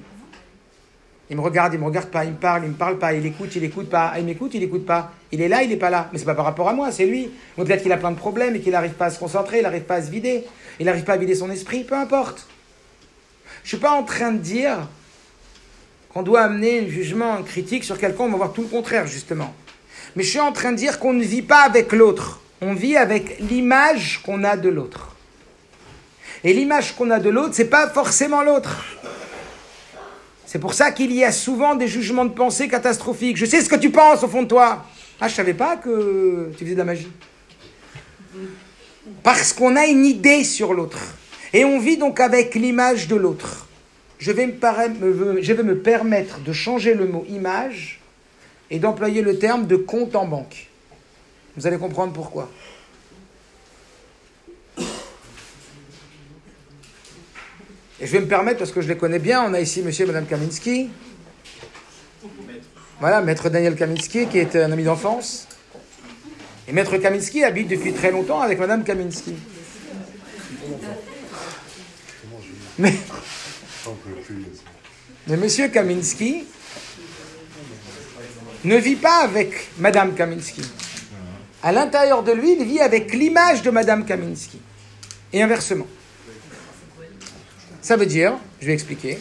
Il 1.30 1.38
me 1.38 1.41
regarde, 1.41 1.76
il 1.76 1.80
me 1.80 1.86
regarde 1.86 2.10
pas, 2.10 2.26
il 2.26 2.32
me 2.32 2.38
parle, 2.38 2.64
il 2.64 2.72
me 2.72 2.76
parle 2.76 2.97
pas, 2.97 3.14
il 3.14 3.24
écoute, 3.24 3.56
il 3.56 3.64
écoute 3.64 3.88
pas, 3.88 4.16
il 4.18 4.26
m'écoute, 4.26 4.56
il 4.56 4.64
écoute 4.64 4.84
pas. 4.84 5.12
Il 5.32 5.41
est 5.41 5.47
là, 5.47 5.62
il 5.62 5.70
n'est 5.70 5.78
pas 5.78 5.91
là. 5.91 6.10
Mais 6.12 6.18
c'est 6.18 6.26
pas 6.26 6.34
par 6.34 6.43
rapport 6.43 6.68
à 6.68 6.74
moi, 6.74 6.91
c'est 6.91 7.06
lui. 7.06 7.30
Ou 7.56 7.64
peut-être 7.64 7.84
qu'il 7.84 7.91
a 7.91 7.97
plein 7.97 8.10
de 8.10 8.18
problèmes 8.18 8.56
et 8.56 8.62
qu'il 8.62 8.72
n'arrive 8.72 8.93
pas 8.93 9.06
à 9.06 9.12
se 9.12 9.20
concentrer, 9.20 9.58
il 9.58 9.62
n'arrive 9.62 9.84
pas 9.84 9.97
à 9.97 10.02
se 10.02 10.10
vider, 10.10 10.43
il 10.80 10.88
n'arrive 10.88 11.04
pas 11.04 11.14
à 11.14 11.18
vider 11.18 11.36
son 11.36 11.52
esprit, 11.52 11.84
peu 11.84 11.93
importe. 11.93 12.47
Je 13.64 13.70
suis 13.70 13.78
pas 13.78 13.91
en 13.91 14.02
train 14.02 14.32
de 14.32 14.39
dire 14.39 14.88
qu'on 16.12 16.24
doit 16.24 16.41
amener 16.41 16.80
un 16.80 16.88
jugement, 16.88 17.43
critique 17.43 17.84
sur 17.84 18.00
quelqu'un, 18.00 18.24
on 18.24 18.30
va 18.30 18.38
voir 18.38 18.54
tout 18.54 18.64
le 18.64 18.70
contraire, 18.70 19.06
justement. 19.06 19.54
Mais 20.16 20.24
je 20.24 20.30
suis 20.30 20.39
en 20.39 20.51
train 20.51 20.72
de 20.72 20.78
dire 20.78 20.99
qu'on 20.99 21.14
ne 21.14 21.24
vit 21.24 21.41
pas 21.41 21.62
avec 21.62 21.91
l'autre. 21.91 22.41
On 22.62 22.74
vit 22.74 22.97
avec 22.97 23.39
l'image 23.39 24.22
qu'on 24.24 24.43
a 24.43 24.57
de 24.57 24.70
l'autre. 24.70 25.16
Et 26.43 26.53
l'image 26.53 26.95
qu'on 26.95 27.10
a 27.12 27.20
de 27.20 27.30
l'autre, 27.30 27.53
c'est 27.53 27.70
pas 27.70 27.89
forcément 27.89 28.41
l'autre. 28.41 28.86
C'est 30.45 30.60
pour 30.60 30.74
ça 30.74 30.91
qu'il 30.91 31.14
y 31.14 31.24
a 31.24 31.32
souvent 31.32 31.76
des 31.76 31.88
jugements 31.88 32.26
de 32.26 32.34
pensée 32.34 32.68
catastrophiques. 32.68 33.38
Je 33.38 33.45
sais 33.45 33.62
ce 33.62 33.70
que 33.70 33.76
tu 33.76 33.91
penses 33.91 34.24
au 34.24 34.28
fond 34.28 34.43
de 34.43 34.47
toi. 34.47 34.86
Ah, 35.22 35.28
je 35.28 35.36
savais 35.36 35.53
pas 35.53 35.78
que 35.78 36.49
tu 36.57 36.64
faisais 36.64 36.74
de 36.74 36.80
la 36.80 36.86
magie. 36.86 37.12
Parce 39.22 39.53
qu'on 39.53 39.76
a 39.76 39.86
une 39.86 40.05
idée 40.05 40.43
sur 40.43 40.74
l'autre. 40.74 40.99
Et 41.53 41.66
on 41.66 41.80
vit 41.80 41.97
donc 41.97 42.20
avec 42.20 42.55
l'image 42.55 43.07
de 43.07 43.16
l'autre. 43.16 43.68
Je 44.18 44.32
vais, 44.32 44.47
me 44.47 45.41
je 45.41 45.53
vais 45.53 45.64
me 45.64 45.78
permettre 45.78 46.39
de 46.39 46.51
changer 46.51 46.93
le 46.93 47.05
mot 47.05 47.26
image 47.30 47.99
et 48.72 48.80
d'employer 48.80 49.22
le 49.22 49.38
terme 49.39 49.67
de 49.67 49.76
compte 49.76 50.15
en 50.15 50.26
banque. 50.26 50.67
Vous 51.57 51.67
allez 51.67 51.78
comprendre 51.78 52.13
pourquoi. 52.13 52.49
Et 58.01 58.07
je 58.07 58.11
vais 58.13 58.22
me 58.22 58.28
permettre, 58.28 58.59
parce 58.59 58.72
que 58.72 58.82
je 58.82 58.88
les 58.88 58.95
connais 58.95 59.20
bien, 59.20 59.43
on 59.43 59.53
a 59.53 59.59
ici 59.59 59.82
monsieur 59.82 60.05
et 60.05 60.07
madame 60.07 60.26
Kaminski. 60.26 60.89
Voilà, 62.99 63.22
maître 63.22 63.49
Daniel 63.49 63.76
Kaminski, 63.76 64.28
qui 64.28 64.38
est 64.38 64.55
un 64.55 64.72
ami 64.72 64.84
d'enfance. 64.84 65.47
Et 66.67 66.72
maître 66.72 66.97
Kaminski 66.97 67.43
habite 67.43 67.67
depuis 67.67 67.93
très 67.93 68.11
longtemps 68.11 68.41
avec 68.41 68.59
madame 68.59 68.84
Kaminski. 68.84 69.34
Mais, 72.78 72.93
mais 75.28 75.36
monsieur 75.36 75.67
Kaminski 75.67 76.45
ne 78.64 78.78
vit 78.78 78.95
pas 78.95 79.24
avec 79.24 79.70
madame 79.78 80.14
Kaminski. 80.16 80.62
À 81.62 81.72
l'intérieur 81.72 82.24
de 82.24 82.32
lui, 82.32 82.55
il 82.57 82.66
vit 82.66 82.80
avec 82.80 83.14
l'image 83.14 83.62
de 83.62 83.70
madame 83.70 84.05
Kaminski. 84.05 84.60
Et 85.34 85.41
inversement. 85.41 85.88
Ça 87.82 87.95
veut 87.97 88.05
dire, 88.05 88.34
je 88.62 88.68
vais 88.68 88.74
expliquer. 88.74 89.20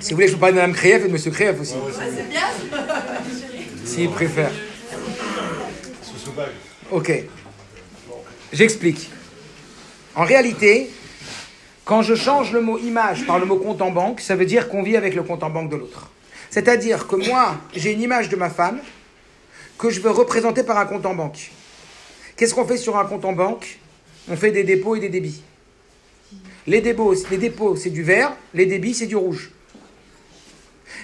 Si 0.00 0.10
vous 0.10 0.16
voulez, 0.16 0.28
je 0.28 0.32
vous 0.32 0.38
parle 0.38 0.52
de 0.52 0.58
Mme 0.58 0.72
Kriev 0.72 1.04
et 1.04 1.08
de 1.08 1.14
M. 1.14 1.32
Kriev 1.32 1.60
aussi. 1.60 1.74
c'est 1.94 2.28
bien 2.28 2.40
S'il 3.84 4.10
préfère. 4.10 4.50
Ok. 6.90 7.12
J'explique. 8.52 9.10
En 10.14 10.24
réalité, 10.24 10.90
quand 11.90 12.02
je 12.02 12.14
change 12.14 12.52
le 12.52 12.60
mot 12.60 12.78
image 12.78 13.26
par 13.26 13.40
le 13.40 13.46
mot 13.46 13.56
compte 13.56 13.82
en 13.82 13.90
banque, 13.90 14.20
ça 14.20 14.36
veut 14.36 14.46
dire 14.46 14.68
qu'on 14.68 14.80
vit 14.80 14.96
avec 14.96 15.16
le 15.16 15.24
compte 15.24 15.42
en 15.42 15.50
banque 15.50 15.70
de 15.70 15.74
l'autre. 15.74 16.08
C'est-à-dire 16.48 17.08
que 17.08 17.16
moi, 17.16 17.56
j'ai 17.74 17.90
une 17.90 18.00
image 18.00 18.28
de 18.28 18.36
ma 18.36 18.48
femme 18.48 18.78
que 19.76 19.90
je 19.90 20.00
veux 20.00 20.12
représenter 20.12 20.62
par 20.62 20.78
un 20.78 20.86
compte 20.86 21.04
en 21.04 21.14
banque. 21.14 21.50
Qu'est-ce 22.36 22.54
qu'on 22.54 22.64
fait 22.64 22.76
sur 22.76 22.96
un 22.96 23.04
compte 23.06 23.24
en 23.24 23.32
banque? 23.32 23.80
On 24.28 24.36
fait 24.36 24.52
des 24.52 24.62
dépôts 24.62 24.94
et 24.94 25.00
des 25.00 25.08
débits. 25.08 25.42
Les 26.68 26.80
dépôts, 26.80 27.12
les 27.28 27.38
dépôts 27.38 27.74
c'est 27.74 27.90
du 27.90 28.04
vert, 28.04 28.36
les 28.54 28.66
débits, 28.66 28.94
c'est 28.94 29.08
du 29.08 29.16
rouge. 29.16 29.50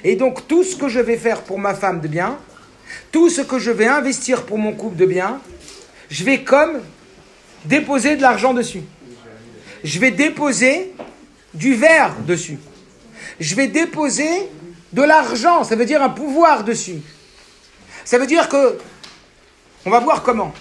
Et 0.05 0.15
donc, 0.15 0.47
tout 0.47 0.63
ce 0.63 0.77
que 0.77 0.87
je 0.87 1.01
vais 1.01 1.17
faire 1.17 1.43
pour 1.43 1.59
ma 1.59 1.75
femme 1.75 2.01
de 2.01 2.07
bien, 2.07 2.39
tout 3.11 3.29
ce 3.29 3.41
que 3.41 3.59
je 3.59 3.73
vais 3.73 3.89
investir 3.89 4.47
pour 4.47 4.57
mon 4.57 4.73
couple 4.73 4.95
de 4.95 5.07
bien, 5.07 5.41
je 6.11 6.23
vais 6.23 6.45
comme 6.45 6.81
déposer 7.65 8.15
de 8.15 8.23
l'argent 8.23 8.55
dessus. 8.55 8.85
Je 9.85 9.99
vais 9.99 10.11
déposer 10.11 10.93
du 11.55 11.75
vert 11.75 12.15
dessus. 12.27 12.59
Je 13.41 13.55
vais 13.55 13.69
déposer 13.69 14.49
de 14.93 15.03
l'argent, 15.03 15.65
ça 15.65 15.77
veut 15.77 15.85
dire 15.85 16.03
un 16.03 16.09
pouvoir 16.09 16.65
dessus. 16.65 17.01
Ça 18.05 18.19
veut 18.19 18.27
dire 18.27 18.49
que, 18.49 18.79
on 19.85 19.91
va 19.91 20.01
voir 20.01 20.23
comment? 20.23 20.53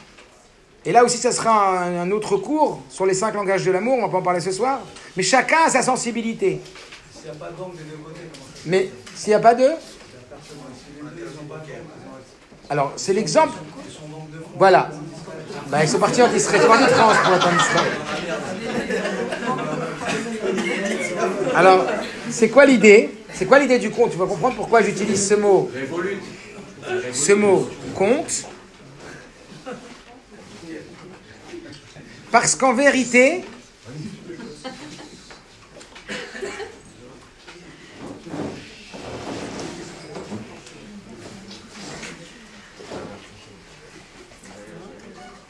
Et 0.85 0.91
là 0.91 1.03
aussi, 1.03 1.17
ça 1.17 1.31
sera 1.31 1.83
un, 1.83 2.11
autre 2.11 2.37
cours 2.37 2.81
sur 2.89 3.05
les 3.05 3.13
cinq 3.13 3.33
langages 3.33 3.65
de 3.65 3.71
l'amour, 3.71 3.97
on 3.97 4.03
va 4.03 4.09
pas 4.09 4.17
en 4.17 4.21
parler 4.21 4.39
ce 4.39 4.51
soir. 4.51 4.81
Mais 5.17 5.23
chacun 5.23 5.63
a 5.65 5.69
sa 5.69 5.81
sensibilité. 5.81 6.61
S'il 7.11 7.23
n'y 7.23 7.29
a 7.31 7.39
pas 7.39 7.49
de 7.49 7.77
des 7.77 7.83
deux 7.83 7.97
côtés, 8.03 8.19
Mais 8.65 8.89
s'il 9.15 9.29
n'y 9.29 9.35
a 9.35 9.39
pas 9.39 9.55
de 9.55 9.69
Alors, 12.69 12.93
c'est 12.97 13.13
l'exemple. 13.13 13.57
Voilà. 14.57 14.91
Bah, 15.67 15.83
ils 15.83 15.89
sont 15.89 15.99
partis 15.99 16.21
en 16.21 16.33
Israël. 16.33 16.61
Ils 16.63 16.67
partis 16.67 16.87
France 16.93 17.17
pour 17.23 17.33
en 17.33 17.55
Israël. 17.55 17.91
Alors, 21.55 21.85
c'est 22.29 22.49
quoi 22.49 22.65
l'idée? 22.65 23.09
C'est 23.33 23.45
quoi 23.45 23.59
l'idée 23.59 23.79
du 23.79 23.89
compte 23.89 24.11
Tu 24.11 24.17
vas 24.17 24.27
comprendre 24.27 24.55
pourquoi 24.55 24.81
j'utilise 24.81 25.27
ce 25.27 25.33
mot 25.35 25.69
ce 27.11 27.33
mot 27.33 27.69
compte 27.95 28.45
parce 32.31 32.55
qu'en 32.55 32.73
vérité, 32.73 33.45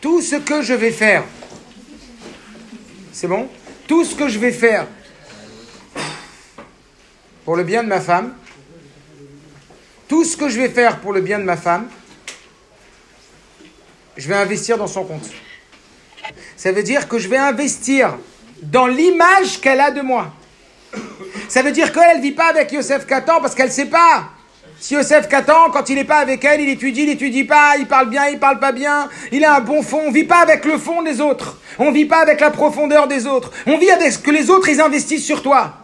tout 0.06 0.22
ce 0.22 0.36
que 0.36 0.62
je 0.62 0.76
vais 0.76 0.92
faire, 0.92 1.24
c'est 3.12 3.26
bon 3.26 3.50
Tout 3.88 4.06
ce 4.06 4.14
que 4.14 4.28
je 4.28 4.38
vais 4.38 4.52
faire 4.52 4.86
pour 7.44 7.56
le 7.56 7.64
bien 7.64 7.82
de 7.82 7.88
ma 7.88 8.00
femme, 8.00 8.36
tout 10.08 10.24
ce 10.24 10.38
que 10.38 10.48
je 10.48 10.62
vais 10.62 10.70
faire 10.70 11.00
pour 11.00 11.12
le 11.12 11.22
bien 11.22 11.40
de 11.40 11.44
ma 11.44 11.58
femme, 11.58 11.90
je 14.16 14.28
vais 14.28 14.36
investir 14.36 14.78
dans 14.78 14.86
son 14.86 15.06
compte. 15.06 15.28
Ça 16.56 16.72
veut 16.72 16.84
dire 16.84 17.08
que 17.08 17.18
je 17.18 17.28
vais 17.28 17.38
investir 17.38 18.16
dans 18.62 18.86
l'image 18.86 19.60
qu'elle 19.60 19.80
a 19.80 19.90
de 19.90 20.02
moi. 20.02 20.32
Ça 21.50 21.64
veut 21.64 21.72
dire 21.72 21.92
qu'elle 21.92 22.18
ne 22.18 22.22
vit 22.22 22.32
pas 22.32 22.50
avec 22.52 22.72
Yosef 22.72 23.08
Katan 23.08 23.42
parce 23.42 23.56
qu'elle 23.56 23.70
ne 23.70 23.74
sait 23.74 23.88
pas. 23.88 24.35
Si 24.80 24.94
Yosef 24.94 25.28
Katan, 25.28 25.72
quand 25.72 25.90
il 25.90 25.96
n'est 25.96 26.04
pas 26.04 26.20
avec 26.20 26.44
elle, 26.44 26.62
il 26.62 26.70
étudie, 26.70 27.02
il 27.02 27.08
n'étudie 27.08 27.44
pas, 27.44 27.78
il 27.80 27.88
parle 27.88 28.10
bien, 28.10 28.28
il 28.28 28.40
parle 28.40 28.60
pas 28.60 28.72
bien, 28.72 29.10
il 29.32 29.44
a 29.44 29.56
un 29.56 29.62
bon 29.62 29.82
fond. 29.82 30.02
On 30.06 30.12
vit 30.12 30.26
pas 30.26 30.40
avec 30.40 30.66
le 30.66 30.78
fond 30.78 31.02
des 31.02 31.22
autres. 31.22 31.58
On 31.80 31.92
vit 31.92 32.06
pas 32.06 32.20
avec 32.20 32.40
la 32.40 32.52
profondeur 32.52 33.08
des 33.08 33.26
autres. 33.26 33.52
On 33.66 33.78
vit 33.78 33.90
avec 33.90 34.12
ce 34.12 34.20
que 34.20 34.32
les 34.32 34.50
autres, 34.50 34.70
ils 34.70 34.82
investissent 34.82 35.26
sur 35.26 35.42
toi. 35.42 35.78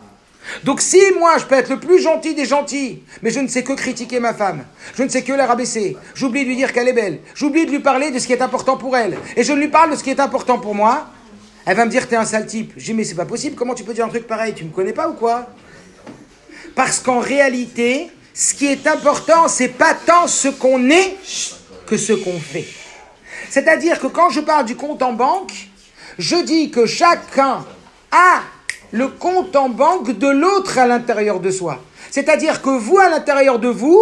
Donc 0.63 0.81
si 0.81 0.99
moi 1.19 1.37
je 1.37 1.45
peux 1.45 1.55
être 1.55 1.69
le 1.69 1.79
plus 1.79 2.01
gentil 2.01 2.33
des 2.33 2.45
gentils, 2.45 3.03
mais 3.21 3.29
je 3.29 3.39
ne 3.39 3.47
sais 3.47 3.63
que 3.63 3.73
critiquer 3.73 4.19
ma 4.19 4.33
femme, 4.33 4.65
je 4.95 5.03
ne 5.03 5.07
sais 5.07 5.21
que 5.21 5.31
la 5.31 5.45
rabaisser, 5.45 5.95
j'oublie 6.15 6.43
de 6.43 6.49
lui 6.49 6.55
dire 6.55 6.73
qu'elle 6.73 6.87
est 6.87 6.93
belle, 6.93 7.19
j'oublie 7.35 7.67
de 7.67 7.71
lui 7.71 7.79
parler 7.79 8.09
de 8.09 8.17
ce 8.17 8.25
qui 8.25 8.33
est 8.33 8.41
important 8.41 8.75
pour 8.75 8.97
elle, 8.97 9.17
et 9.37 9.43
je 9.43 9.53
ne 9.53 9.59
lui 9.59 9.67
parle 9.67 9.91
de 9.91 9.95
ce 9.95 10.03
qui 10.03 10.09
est 10.09 10.19
important 10.19 10.57
pour 10.57 10.73
moi, 10.73 11.07
elle 11.65 11.77
va 11.77 11.85
me 11.85 11.91
dire 11.91 12.07
t'es 12.07 12.15
un 12.15 12.25
sale 12.25 12.47
type. 12.47 12.75
Dis 12.75 12.93
mais 12.93 13.03
c'est 13.03 13.15
pas 13.15 13.25
possible, 13.25 13.55
comment 13.55 13.75
tu 13.75 13.83
peux 13.83 13.93
dire 13.93 14.05
un 14.05 14.09
truc 14.09 14.25
pareil? 14.25 14.53
Tu 14.55 14.63
me 14.63 14.71
connais 14.71 14.93
pas 14.93 15.07
ou 15.09 15.13
quoi? 15.13 15.47
Parce 16.75 16.99
qu'en 16.99 17.19
réalité, 17.19 18.09
ce 18.33 18.53
qui 18.53 18.67
est 18.67 18.87
important, 18.87 19.47
c'est 19.47 19.69
pas 19.69 19.93
tant 19.93 20.27
ce 20.27 20.47
qu'on 20.47 20.89
est 20.89 21.17
que 21.85 21.97
ce 21.97 22.13
qu'on 22.13 22.39
fait. 22.39 22.67
C'est-à-dire 23.49 23.99
que 23.99 24.07
quand 24.07 24.29
je 24.29 24.39
parle 24.39 24.65
du 24.65 24.75
compte 24.75 25.01
en 25.01 25.13
banque, 25.13 25.53
je 26.17 26.37
dis 26.37 26.71
que 26.71 26.85
chacun 26.85 27.65
a 28.11 28.41
le 28.91 29.07
compte 29.09 29.55
en 29.55 29.69
banque 29.69 30.17
de 30.17 30.27
l'autre 30.27 30.77
à 30.77 30.85
l'intérieur 30.85 31.39
de 31.39 31.51
soi. 31.51 31.81
C'est-à-dire 32.09 32.61
que 32.61 32.69
vous, 32.69 32.97
à 32.97 33.09
l'intérieur 33.09 33.59
de 33.59 33.67
vous, 33.67 33.99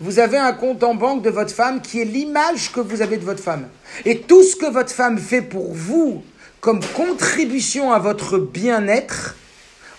vous 0.00 0.18
avez 0.18 0.38
un 0.38 0.52
compte 0.52 0.82
en 0.82 0.94
banque 0.94 1.22
de 1.22 1.30
votre 1.30 1.54
femme 1.54 1.82
qui 1.82 2.00
est 2.00 2.04
l'image 2.04 2.72
que 2.72 2.80
vous 2.80 3.02
avez 3.02 3.18
de 3.18 3.24
votre 3.24 3.42
femme. 3.42 3.68
Et 4.04 4.20
tout 4.20 4.42
ce 4.42 4.56
que 4.56 4.66
votre 4.66 4.92
femme 4.92 5.18
fait 5.18 5.42
pour 5.42 5.72
vous 5.72 6.22
comme 6.60 6.80
contribution 6.94 7.92
à 7.92 7.98
votre 7.98 8.38
bien-être 8.38 9.36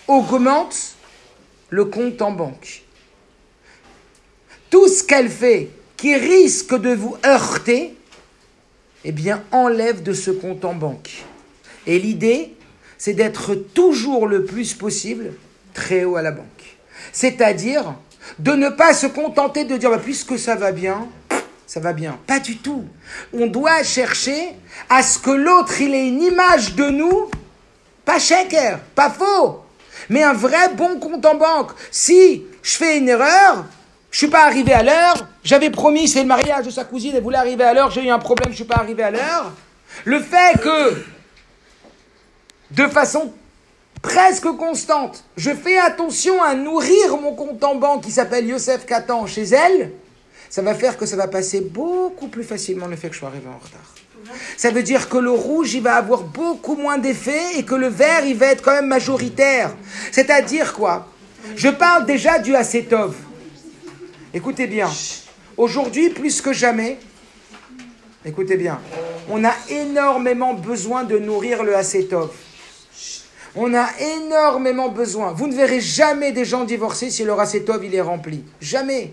augmente 0.08 0.76
le 1.70 1.84
compte 1.84 2.20
en 2.22 2.32
banque. 2.32 2.81
Tout 4.72 4.88
ce 4.88 5.04
qu'elle 5.04 5.28
fait 5.28 5.68
qui 5.98 6.14
risque 6.16 6.74
de 6.74 6.94
vous 6.94 7.14
heurter, 7.26 7.94
eh 9.04 9.12
bien, 9.12 9.44
enlève 9.52 10.02
de 10.02 10.14
ce 10.14 10.30
compte 10.30 10.64
en 10.64 10.72
banque. 10.72 11.24
Et 11.86 11.98
l'idée, 11.98 12.54
c'est 12.96 13.12
d'être 13.12 13.54
toujours 13.54 14.26
le 14.26 14.46
plus 14.46 14.72
possible 14.72 15.34
très 15.74 16.04
haut 16.04 16.16
à 16.16 16.22
la 16.22 16.30
banque. 16.30 16.78
C'est-à-dire 17.12 17.94
de 18.38 18.52
ne 18.52 18.70
pas 18.70 18.94
se 18.94 19.06
contenter 19.06 19.64
de 19.66 19.76
dire 19.76 19.90
bah, 19.90 20.00
puisque 20.02 20.38
ça 20.38 20.54
va 20.54 20.72
bien, 20.72 21.06
ça 21.66 21.80
va 21.80 21.92
bien. 21.92 22.18
Pas 22.26 22.40
du 22.40 22.56
tout. 22.56 22.86
On 23.34 23.48
doit 23.48 23.82
chercher 23.82 24.52
à 24.88 25.02
ce 25.02 25.18
que 25.18 25.32
l'autre 25.32 25.82
il 25.82 25.94
ait 25.94 26.08
une 26.08 26.22
image 26.22 26.76
de 26.76 26.88
nous, 26.88 27.30
pas 28.06 28.18
shaker, 28.18 28.80
pas 28.94 29.10
faux, 29.10 29.60
mais 30.08 30.22
un 30.22 30.32
vrai 30.32 30.70
bon 30.74 30.98
compte 30.98 31.26
en 31.26 31.34
banque. 31.34 31.72
Si 31.90 32.44
je 32.62 32.76
fais 32.76 32.96
une 32.96 33.10
erreur, 33.10 33.66
je 34.12 34.18
suis 34.18 34.28
pas 34.28 34.44
arrivé 34.44 34.72
à 34.72 34.84
l'heure, 34.84 35.26
j'avais 35.42 35.70
promis 35.70 36.06
c'est 36.06 36.20
le 36.20 36.28
mariage 36.28 36.66
de 36.66 36.70
sa 36.70 36.84
cousine, 36.84 37.12
elle 37.16 37.22
voulait 37.22 37.38
arriver 37.38 37.64
à 37.64 37.74
l'heure, 37.74 37.90
j'ai 37.90 38.04
eu 38.04 38.10
un 38.10 38.18
problème, 38.18 38.50
je 38.50 38.56
suis 38.56 38.64
pas 38.64 38.76
arrivé 38.76 39.02
à 39.02 39.10
l'heure. 39.10 39.52
Le 40.04 40.20
fait 40.20 40.60
que 40.60 41.02
de 42.70 42.86
façon 42.88 43.32
presque 44.02 44.48
constante, 44.58 45.24
je 45.36 45.50
fais 45.50 45.78
attention 45.78 46.42
à 46.42 46.54
nourrir 46.54 47.16
mon 47.20 47.34
compte 47.34 47.64
en 47.64 47.74
banque 47.74 48.04
qui 48.04 48.10
s'appelle 48.10 48.46
Yosef 48.46 48.84
Katan 48.84 49.26
chez 49.26 49.44
elle, 49.44 49.92
ça 50.50 50.60
va 50.60 50.74
faire 50.74 50.98
que 50.98 51.06
ça 51.06 51.16
va 51.16 51.26
passer 51.26 51.62
beaucoup 51.62 52.28
plus 52.28 52.44
facilement 52.44 52.86
le 52.86 52.96
fait 52.96 53.08
que 53.08 53.14
je 53.14 53.20
sois 53.20 53.28
arrivé 53.28 53.46
en 53.48 53.58
retard. 53.58 53.94
Ça 54.56 54.70
veut 54.70 54.82
dire 54.82 55.08
que 55.08 55.16
le 55.16 55.30
rouge, 55.30 55.72
il 55.74 55.82
va 55.82 55.96
avoir 55.96 56.22
beaucoup 56.22 56.76
moins 56.76 56.98
d'effet 56.98 57.56
et 57.56 57.64
que 57.64 57.74
le 57.74 57.88
vert, 57.88 58.24
il 58.24 58.36
va 58.36 58.46
être 58.46 58.62
quand 58.62 58.72
même 58.72 58.86
majoritaire. 58.86 59.74
C'est-à-dire 60.10 60.74
quoi? 60.74 61.08
Je 61.56 61.68
parle 61.68 62.06
déjà 62.06 62.38
du 62.38 62.54
acétov. 62.54 63.14
Écoutez 64.34 64.66
bien. 64.66 64.90
Aujourd'hui, 65.58 66.08
plus 66.08 66.40
que 66.40 66.54
jamais, 66.54 66.98
écoutez 68.24 68.56
bien, 68.56 68.80
on 69.28 69.44
a 69.44 69.52
énormément 69.68 70.54
besoin 70.54 71.04
de 71.04 71.18
nourrir 71.18 71.62
le 71.62 71.76
acétov. 71.76 72.30
On 73.54 73.74
a 73.74 73.86
énormément 74.00 74.88
besoin. 74.88 75.32
Vous 75.32 75.46
ne 75.46 75.54
verrez 75.54 75.82
jamais 75.82 76.32
des 76.32 76.46
gens 76.46 76.64
divorcés 76.64 77.10
si 77.10 77.24
leur 77.24 77.40
acétov 77.40 77.84
il 77.84 77.94
est 77.94 78.00
rempli. 78.00 78.42
Jamais. 78.62 79.12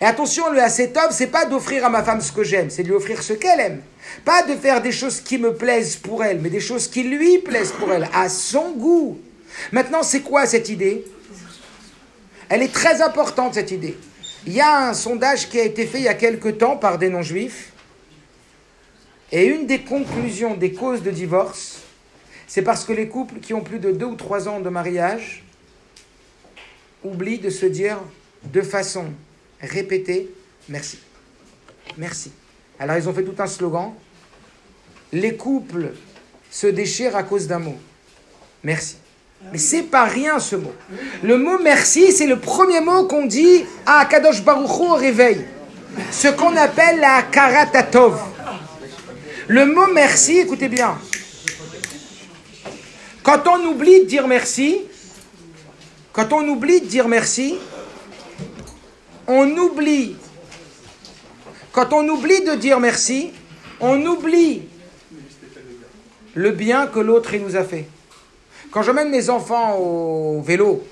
Et 0.00 0.04
attention, 0.04 0.50
le 0.50 0.60
acétov, 0.60 1.12
c'est 1.12 1.28
pas 1.28 1.44
d'offrir 1.44 1.84
à 1.84 1.88
ma 1.88 2.02
femme 2.02 2.20
ce 2.20 2.32
que 2.32 2.42
j'aime, 2.42 2.70
c'est 2.70 2.82
de 2.82 2.88
lui 2.88 2.96
offrir 2.96 3.22
ce 3.22 3.34
qu'elle 3.34 3.60
aime. 3.60 3.82
Pas 4.24 4.42
de 4.42 4.56
faire 4.56 4.82
des 4.82 4.90
choses 4.90 5.20
qui 5.20 5.38
me 5.38 5.54
plaisent 5.54 5.94
pour 5.94 6.24
elle, 6.24 6.40
mais 6.40 6.50
des 6.50 6.58
choses 6.58 6.88
qui 6.88 7.04
lui 7.04 7.38
plaisent 7.38 7.72
pour 7.72 7.92
elle, 7.92 8.08
à 8.12 8.28
son 8.28 8.72
goût. 8.72 9.16
Maintenant, 9.70 10.02
c'est 10.02 10.22
quoi 10.22 10.44
cette 10.46 10.68
idée? 10.68 11.04
Elle 12.48 12.62
est 12.62 12.72
très 12.72 13.00
importante, 13.00 13.54
cette 13.54 13.70
idée. 13.70 13.96
Il 14.46 14.52
y 14.52 14.60
a 14.60 14.88
un 14.88 14.94
sondage 14.94 15.48
qui 15.48 15.58
a 15.58 15.64
été 15.64 15.86
fait 15.86 15.98
il 15.98 16.04
y 16.04 16.08
a 16.08 16.14
quelque 16.14 16.48
temps 16.48 16.76
par 16.76 16.98
des 16.98 17.08
non-juifs. 17.08 17.72
Et 19.32 19.46
une 19.46 19.66
des 19.66 19.80
conclusions 19.80 20.54
des 20.54 20.72
causes 20.72 21.02
de 21.02 21.10
divorce, 21.10 21.80
c'est 22.46 22.62
parce 22.62 22.84
que 22.84 22.92
les 22.92 23.08
couples 23.08 23.40
qui 23.40 23.54
ont 23.54 23.62
plus 23.62 23.78
de 23.78 23.90
deux 23.90 24.06
ou 24.06 24.16
trois 24.16 24.48
ans 24.48 24.60
de 24.60 24.68
mariage 24.68 25.42
oublient 27.02 27.38
de 27.38 27.50
se 27.50 27.66
dire 27.66 27.98
de 28.44 28.60
façon 28.60 29.06
répétée 29.60 30.30
merci. 30.68 30.98
Merci. 31.96 32.32
Alors 32.78 32.96
ils 32.96 33.08
ont 33.08 33.14
fait 33.14 33.24
tout 33.24 33.34
un 33.38 33.46
slogan. 33.46 33.94
Les 35.12 35.36
couples 35.36 35.94
se 36.50 36.66
déchirent 36.66 37.16
à 37.16 37.22
cause 37.22 37.46
d'un 37.46 37.60
mot. 37.60 37.78
Merci. 38.62 38.96
Mais 39.52 39.58
c'est 39.58 39.82
pas 39.82 40.04
rien 40.04 40.38
ce 40.38 40.56
mot. 40.56 40.72
Le 41.22 41.38
mot 41.38 41.58
merci, 41.62 42.12
c'est 42.12 42.26
le 42.26 42.38
premier 42.38 42.80
mot 42.80 43.06
qu'on 43.06 43.26
dit 43.26 43.64
à 43.86 44.04
Kadosh 44.04 44.42
Baruch 44.42 44.78
Hu 44.80 44.82
au 44.90 44.94
réveil. 44.94 45.44
Ce 46.10 46.28
qu'on 46.28 46.56
appelle 46.56 47.00
la 47.00 47.22
karatatov. 47.22 48.20
Le 49.46 49.66
mot 49.66 49.92
merci, 49.92 50.38
écoutez 50.38 50.68
bien. 50.68 50.98
Quand 53.22 53.46
on 53.46 53.64
oublie 53.66 54.00
de 54.00 54.06
dire 54.06 54.26
merci, 54.26 54.82
quand 56.12 56.32
on 56.32 56.46
oublie 56.48 56.80
de 56.80 56.86
dire 56.86 57.08
merci, 57.08 57.56
on 59.26 59.48
oublie. 59.56 60.16
Quand 61.72 61.92
on 61.92 62.08
oublie 62.08 62.42
de 62.44 62.54
dire 62.54 62.80
merci, 62.80 63.32
on 63.80 64.04
oublie 64.06 64.62
le 66.34 66.50
bien 66.50 66.86
que 66.86 66.98
l'autre 66.98 67.34
nous 67.36 67.56
a 67.56 67.64
fait. 67.64 67.86
Quand 68.74 68.82
j'emmène 68.82 69.08
mes 69.08 69.30
enfants 69.30 69.76
au 69.76 70.42
vélo, 70.42 70.82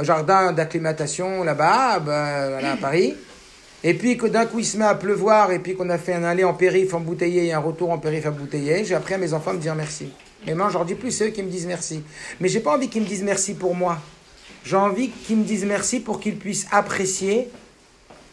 au 0.00 0.04
jardin 0.04 0.52
d'acclimatation 0.52 1.42
là-bas, 1.42 1.98
ben, 1.98 2.64
à 2.64 2.76
Paris, 2.76 3.16
et 3.82 3.94
puis 3.94 4.16
que 4.16 4.28
d'un 4.28 4.46
coup 4.46 4.60
il 4.60 4.64
se 4.64 4.76
met 4.76 4.84
à 4.84 4.94
pleuvoir, 4.94 5.50
et 5.50 5.58
puis 5.58 5.74
qu'on 5.74 5.90
a 5.90 5.98
fait 5.98 6.14
un 6.14 6.22
aller 6.22 6.44
en 6.44 6.54
périph' 6.54 6.94
embouteillé 6.94 7.46
et 7.46 7.52
un 7.52 7.58
retour 7.58 7.90
en 7.90 7.98
périph' 7.98 8.26
embouteillé, 8.26 8.84
j'ai 8.84 8.94
appris 8.94 9.14
à 9.14 9.18
mes 9.18 9.32
enfants 9.32 9.50
à 9.50 9.54
me 9.54 9.58
dire 9.58 9.74
merci. 9.74 10.12
Mais 10.46 10.54
moi, 10.54 10.68
je 10.68 10.74
leur 10.74 10.84
dis 10.84 10.94
plus, 10.94 11.10
c'est 11.10 11.26
eux 11.26 11.30
qui 11.30 11.42
me 11.42 11.50
disent 11.50 11.66
merci. 11.66 12.00
Mais 12.38 12.46
j'ai 12.48 12.60
pas 12.60 12.72
envie 12.72 12.88
qu'ils 12.88 13.02
me 13.02 13.08
disent 13.08 13.24
merci 13.24 13.54
pour 13.54 13.74
moi. 13.74 13.98
J'ai 14.64 14.76
envie 14.76 15.08
qu'ils 15.10 15.38
me 15.38 15.44
disent 15.44 15.64
merci 15.64 15.98
pour 15.98 16.20
qu'ils 16.20 16.36
puissent 16.36 16.68
apprécier 16.70 17.48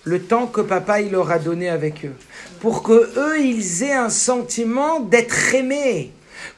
le 0.03 0.21
temps 0.21 0.45
que 0.45 0.61
papa 0.61 1.01
leur 1.01 1.31
a 1.31 1.39
donné 1.39 1.67
avec 1.67 2.05
eux. 2.05 2.13
Pour 2.59 2.83
que 2.83 3.11
eux, 3.17 3.41
ils 3.41 3.81
aient 3.81 3.93
un 3.93 4.11
sentiment 4.11 4.99
d'être 4.99 5.55
aimés. 5.55 6.11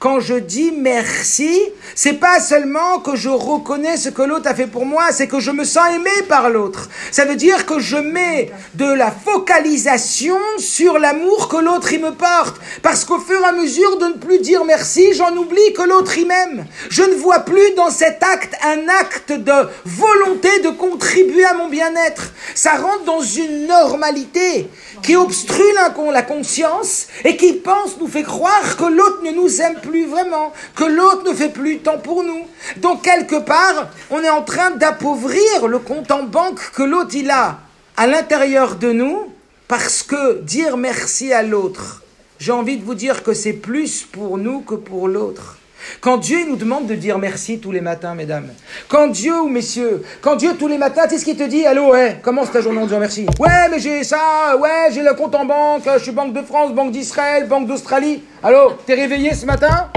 Quand 0.06 0.20
je 0.20 0.36
dis 0.36 0.72
merci, 0.72 1.60
c'est 1.96 2.20
pas 2.20 2.40
seulement 2.40 3.00
que 3.00 3.16
je 3.16 3.30
reconnais 3.30 3.98
ce 3.98 4.10
que 4.10 4.22
l'autre 4.22 4.48
a 4.48 4.54
fait 4.54 4.68
pour 4.68 4.86
moi, 4.86 5.06
c'est 5.10 5.28
que 5.28 5.40
je 5.40 5.50
me 5.50 5.64
sens 5.64 5.96
aimé 5.96 6.12
par 6.30 6.52
l'autre. 6.52 6.90
Ça 7.10 7.26
veut 7.26 7.36
dire 7.36 7.66
que 7.66 7.80
je 7.80 7.98
mets 7.98 8.52
de 8.76 8.86
la 8.86 9.10
focalisation 9.10 10.38
sur 10.60 11.00
l'amour 11.00 11.48
que 11.48 11.58
l'autre 11.58 11.92
il 11.92 12.02
me 12.02 12.12
porte. 12.12 12.62
Parce 12.84 13.04
qu'au 13.04 13.18
fur 13.18 13.42
et 13.42 13.46
à 13.46 13.52
mesure 13.52 13.98
de 13.98 14.06
ne 14.06 14.14
plus 14.14 14.38
dire 14.38 14.64
merci, 14.64 15.12
j'en 15.16 15.36
oublie 15.36 15.74
que 15.76 15.82
l'autre 15.82 16.16
il 16.20 16.28
m'aime. 16.28 16.68
Je 16.92 17.02
ne 17.02 17.16
vois 17.16 17.40
plus 17.40 17.74
dans 17.76 17.90
cet 17.90 18.22
acte 18.22 18.54
un 18.64 18.88
acte 19.00 19.32
de 19.32 19.70
volonté 19.86 20.60
de 20.60 20.70
contribuer 20.70 21.46
à 21.46 21.56
mon 21.56 21.68
bien-être. 21.68 22.32
Ça 22.54 22.76
rentre 22.76 23.06
dans 23.06 23.22
une 23.22 23.66
normalité 23.66 24.70
qui 25.02 25.16
obstrue 25.16 25.74
la 25.74 26.22
conscience 26.22 27.08
et 27.24 27.38
qui 27.38 27.54
pense, 27.54 27.98
nous 28.00 28.08
fait 28.08 28.24
croire 28.24 28.78
que 28.78 28.86
l'autre 28.86 29.22
ne 29.24 29.32
nous 29.32 29.62
aime 29.62 29.76
plus 29.82 29.95
vraiment, 30.04 30.52
que 30.76 30.84
l'autre 30.84 31.24
ne 31.30 31.34
fait 31.34 31.50
plus 31.50 31.80
tant 31.80 31.98
pour 31.98 32.24
nous. 32.24 32.42
Donc 32.78 33.04
quelque 33.04 33.40
part, 33.40 33.90
on 34.12 34.22
est 34.22 34.30
en 34.30 34.42
train 34.42 34.72
d'appauvrir 34.72 35.68
le 35.68 35.80
compte 35.80 36.12
en 36.12 36.24
banque 36.24 36.60
que 36.74 36.84
l'autre 36.84 37.16
il 37.16 37.30
a 37.32 37.60
à 37.96 38.08
l'intérieur 38.08 38.76
de 38.76 38.92
nous 38.92 39.32
parce 39.68 40.04
que 40.04 40.42
dire 40.42 40.76
merci 40.76 41.32
à 41.32 41.42
l'autre 41.42 42.02
j'ai 42.40 42.52
envie 42.52 42.78
de 42.78 42.84
vous 42.84 42.96
dire 42.96 43.24
que 43.24 43.34
c'est 43.34 43.54
plus 43.54 44.04
pour 44.04 44.38
nous 44.38 44.62
que 44.62 44.76
pour 44.76 45.08
l'autre. 45.08 45.58
Quand 46.02 46.18
Dieu 46.18 46.40
nous 46.48 46.56
demande 46.56 46.88
de 46.88 46.96
dire 46.96 47.18
merci 47.18 47.60
tous 47.60 47.72
les 47.72 47.82
matins, 47.82 48.16
mesdames, 48.16 48.48
quand 48.88 49.08
Dieu 49.08 49.40
ou 49.42 49.48
messieurs, 49.48 50.04
quand 50.22 50.36
Dieu 50.36 50.52
tous 50.58 50.68
les 50.68 50.78
matins, 50.78 51.04
tu 51.04 51.16
sais 51.16 51.20
ce 51.20 51.26
qu'il 51.26 51.38
te 51.38 51.44
dit? 51.44 51.66
Allô, 51.66 51.92
ouais, 51.92 52.18
commence 52.22 52.52
ta 52.52 52.62
journée 52.62 52.80
en 52.80 52.86
disant 52.86 53.00
merci. 53.00 53.26
Ouais, 53.40 53.70
mais 53.70 53.80
j'ai 53.80 54.04
ça, 54.04 54.56
ouais, 54.60 54.92
j'ai 54.92 55.02
le 55.02 55.14
compte 55.14 55.36
en 55.36 55.46
banque, 55.46 55.84
je 55.98 56.04
suis 56.04 56.12
Banque 56.12 56.34
de 56.34 56.42
France, 56.42 56.74
Banque 56.74 56.92
d'Israël, 56.92 57.48
Banque 57.48 57.68
d'Australie. 57.68 58.24
Allô, 58.44 58.74
t'es 58.86 58.94
réveillé 58.94 59.34
ce 59.34 59.46
matin? 59.46 59.90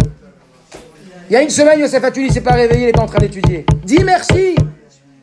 Il 1.31 1.35
y 1.35 1.37
a 1.37 1.43
une 1.43 1.51
semaine, 1.51 1.79
Yosef 1.81 2.03
Atuli 2.03 2.33
s'est 2.33 2.41
pas 2.41 2.55
réveillé, 2.55 2.85
il 2.85 2.89
était 2.89 3.01
en 3.01 3.07
train 3.07 3.19
d'étudier. 3.19 3.67
Dis 3.85 4.03
merci 4.03 4.55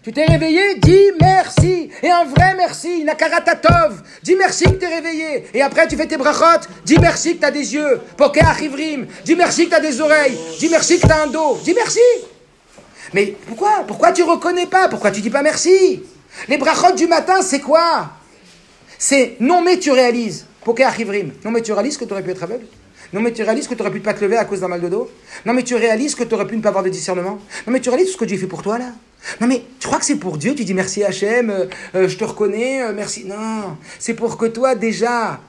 tu 0.05 0.13
t'es 0.13 0.25
réveillé, 0.25 0.75
dis 0.75 1.09
merci. 1.19 1.89
Et 2.03 2.11
un 2.11 2.25
vrai 2.25 2.53
merci, 2.55 3.03
Nakaratatov. 3.03 4.03
Dis 4.21 4.35
merci 4.35 4.65
que 4.65 4.69
t'es 4.73 4.85
réveillé. 4.85 5.47
Et 5.51 5.63
après, 5.63 5.87
tu 5.87 5.97
fais 5.97 6.05
tes 6.05 6.15
brachot. 6.15 6.67
Dis 6.85 6.99
merci 6.99 7.35
que 7.35 7.41
t'as 7.41 7.49
des 7.49 7.73
yeux. 7.73 7.99
Pokeach 8.15 8.61
ivrim. 8.61 9.07
Dis 9.23 9.35
merci 9.35 9.65
que 9.65 9.71
t'as 9.71 9.79
des 9.79 9.99
oreilles. 9.99 10.37
Dis 10.59 10.69
merci 10.69 10.99
que 10.99 11.07
t'as 11.07 11.23
un 11.23 11.27
dos. 11.27 11.57
Dis 11.63 11.73
merci. 11.73 11.97
Mais 13.15 13.35
pourquoi? 13.47 13.83
Pourquoi 13.87 14.11
tu 14.11 14.21
reconnais 14.21 14.67
pas? 14.67 14.89
Pourquoi 14.89 15.09
tu 15.09 15.21
dis 15.21 15.31
pas 15.31 15.41
merci? 15.41 16.03
Les 16.49 16.59
brachot 16.59 16.93
du 16.93 17.07
matin, 17.07 17.41
c'est 17.41 17.61
quoi? 17.61 18.11
C'est 18.99 19.37
non 19.39 19.63
mais 19.63 19.79
tu 19.79 19.89
réalises. 19.89 20.45
Pokeach 20.63 20.99
ivrim. 20.99 21.31
Non 21.43 21.49
mais 21.49 21.61
tu 21.61 21.73
réalises 21.73 21.97
que 21.97 22.05
tu 22.05 22.11
aurais 22.11 22.21
pu 22.21 22.29
être 22.29 22.43
aveugle 22.43 22.67
non, 23.13 23.21
mais 23.21 23.31
tu 23.31 23.43
réalises 23.43 23.67
que 23.67 23.75
tu 23.75 23.81
aurais 23.81 23.91
pu 23.91 23.99
pas 23.99 24.13
te 24.13 24.23
lever 24.23 24.37
à 24.37 24.45
cause 24.45 24.61
d'un 24.61 24.67
mal 24.67 24.81
de 24.81 24.89
dos 24.89 25.09
Non, 25.45 25.53
mais 25.53 25.63
tu 25.63 25.75
réalises 25.75 26.15
que 26.15 26.23
tu 26.23 26.33
aurais 26.33 26.47
pu 26.47 26.57
ne 26.57 26.61
pas 26.61 26.69
avoir 26.69 26.83
de 26.83 26.89
discernement 26.89 27.39
Non, 27.67 27.73
mais 27.73 27.79
tu 27.79 27.89
réalises 27.89 28.11
ce 28.11 28.17
que 28.17 28.25
Dieu 28.25 28.37
fait 28.37 28.47
pour 28.47 28.63
toi 28.63 28.77
là 28.77 28.91
Non, 29.41 29.47
mais 29.47 29.63
tu 29.79 29.87
crois 29.87 29.99
que 29.99 30.05
c'est 30.05 30.17
pour 30.17 30.37
Dieu 30.37 30.55
Tu 30.55 30.63
dis 30.65 30.73
merci 30.73 31.03
Hachem, 31.03 31.49
euh, 31.49 31.65
euh, 31.95 32.07
je 32.07 32.17
te 32.17 32.23
reconnais, 32.23 32.81
euh, 32.83 32.93
merci. 32.95 33.25
Non, 33.25 33.77
c'est 33.99 34.13
pour 34.13 34.37
que 34.37 34.45
toi 34.45 34.75
déjà, 34.75 35.39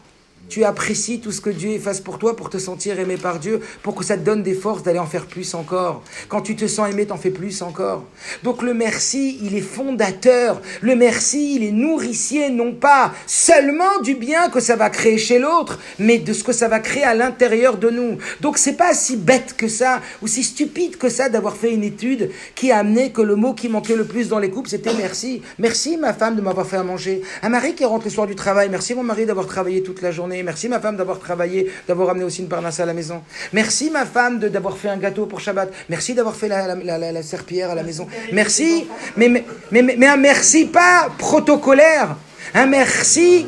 tu 0.48 0.64
apprécies 0.64 1.20
tout 1.20 1.32
ce 1.32 1.40
que 1.40 1.50
Dieu 1.50 1.78
fasse 1.78 2.00
pour 2.00 2.18
toi 2.18 2.36
pour 2.36 2.50
te 2.50 2.58
sentir 2.58 2.98
aimé 2.98 3.16
par 3.16 3.38
Dieu, 3.38 3.60
pour 3.82 3.94
que 3.94 4.04
ça 4.04 4.16
te 4.16 4.22
donne 4.22 4.42
des 4.42 4.54
forces 4.54 4.82
d'aller 4.82 4.98
en 4.98 5.06
faire 5.06 5.26
plus 5.26 5.54
encore. 5.54 6.02
Quand 6.28 6.40
tu 6.40 6.56
te 6.56 6.66
sens 6.66 6.90
aimé, 6.90 7.06
t'en 7.06 7.16
fais 7.16 7.30
plus 7.30 7.62
encore. 7.62 8.04
Donc 8.42 8.62
le 8.62 8.74
merci, 8.74 9.38
il 9.42 9.56
est 9.56 9.60
fondateur. 9.60 10.60
Le 10.80 10.94
merci, 10.94 11.56
il 11.56 11.64
est 11.64 11.72
nourricier, 11.72 12.50
non 12.50 12.72
pas 12.72 13.12
seulement 13.26 14.00
du 14.02 14.14
bien 14.14 14.48
que 14.50 14.60
ça 14.60 14.76
va 14.76 14.90
créer 14.90 15.18
chez 15.18 15.38
l'autre, 15.38 15.78
mais 15.98 16.18
de 16.18 16.32
ce 16.32 16.44
que 16.44 16.52
ça 16.52 16.68
va 16.68 16.80
créer 16.80 17.04
à 17.04 17.14
l'intérieur 17.14 17.76
de 17.76 17.90
nous. 17.90 18.18
Donc 18.40 18.58
c'est 18.58 18.76
pas 18.76 18.94
si 18.94 19.16
bête 19.16 19.54
que 19.56 19.68
ça, 19.68 20.00
ou 20.22 20.26
si 20.26 20.42
stupide 20.42 20.96
que 20.96 21.08
ça 21.08 21.28
d'avoir 21.28 21.56
fait 21.56 21.72
une 21.72 21.84
étude 21.84 22.30
qui 22.54 22.70
a 22.70 22.78
amené 22.78 23.10
que 23.10 23.22
le 23.22 23.36
mot 23.36 23.54
qui 23.54 23.68
manquait 23.68 23.96
le 23.96 24.04
plus 24.04 24.28
dans 24.28 24.38
les 24.38 24.50
couples, 24.50 24.68
c'était 24.68 24.94
merci. 24.94 25.42
Merci 25.58 25.96
ma 25.96 26.12
femme 26.12 26.36
de 26.36 26.40
m'avoir 26.40 26.66
fait 26.66 26.76
à 26.76 26.82
manger. 26.82 27.22
Un 27.42 27.48
mari 27.48 27.74
qui 27.74 27.82
est 27.82 27.86
rentré 27.86 28.10
soir 28.10 28.26
du 28.26 28.34
travail. 28.34 28.68
Merci 28.70 28.94
mon 28.94 29.02
mari 29.02 29.26
d'avoir 29.26 29.46
travaillé 29.46 29.82
toute 29.82 30.02
la 30.02 30.10
journée. 30.10 30.35
Merci 30.42 30.68
ma 30.68 30.80
femme 30.80 30.96
d'avoir 30.96 31.18
travaillé, 31.18 31.70
d'avoir 31.86 32.10
amené 32.10 32.24
aussi 32.24 32.42
une 32.42 32.48
parnasse 32.48 32.80
à 32.80 32.86
la 32.86 32.94
maison. 32.94 33.22
Merci 33.52 33.90
ma 33.90 34.06
femme 34.06 34.38
d'avoir 34.38 34.76
fait 34.76 34.88
un 34.88 34.96
gâteau 34.96 35.26
pour 35.26 35.40
Shabbat. 35.40 35.72
Merci 35.88 36.14
d'avoir 36.14 36.34
fait 36.36 36.48
la, 36.48 36.74
la, 36.74 37.22
serpillère 37.22 37.70
à 37.70 37.74
la 37.74 37.82
maison. 37.82 38.06
Merci, 38.32 38.86
mais, 39.16 39.44
mais 39.70 40.06
un 40.06 40.16
merci 40.16 40.66
pas 40.66 41.08
protocolaire, 41.18 42.16
un 42.54 42.66
merci 42.66 43.46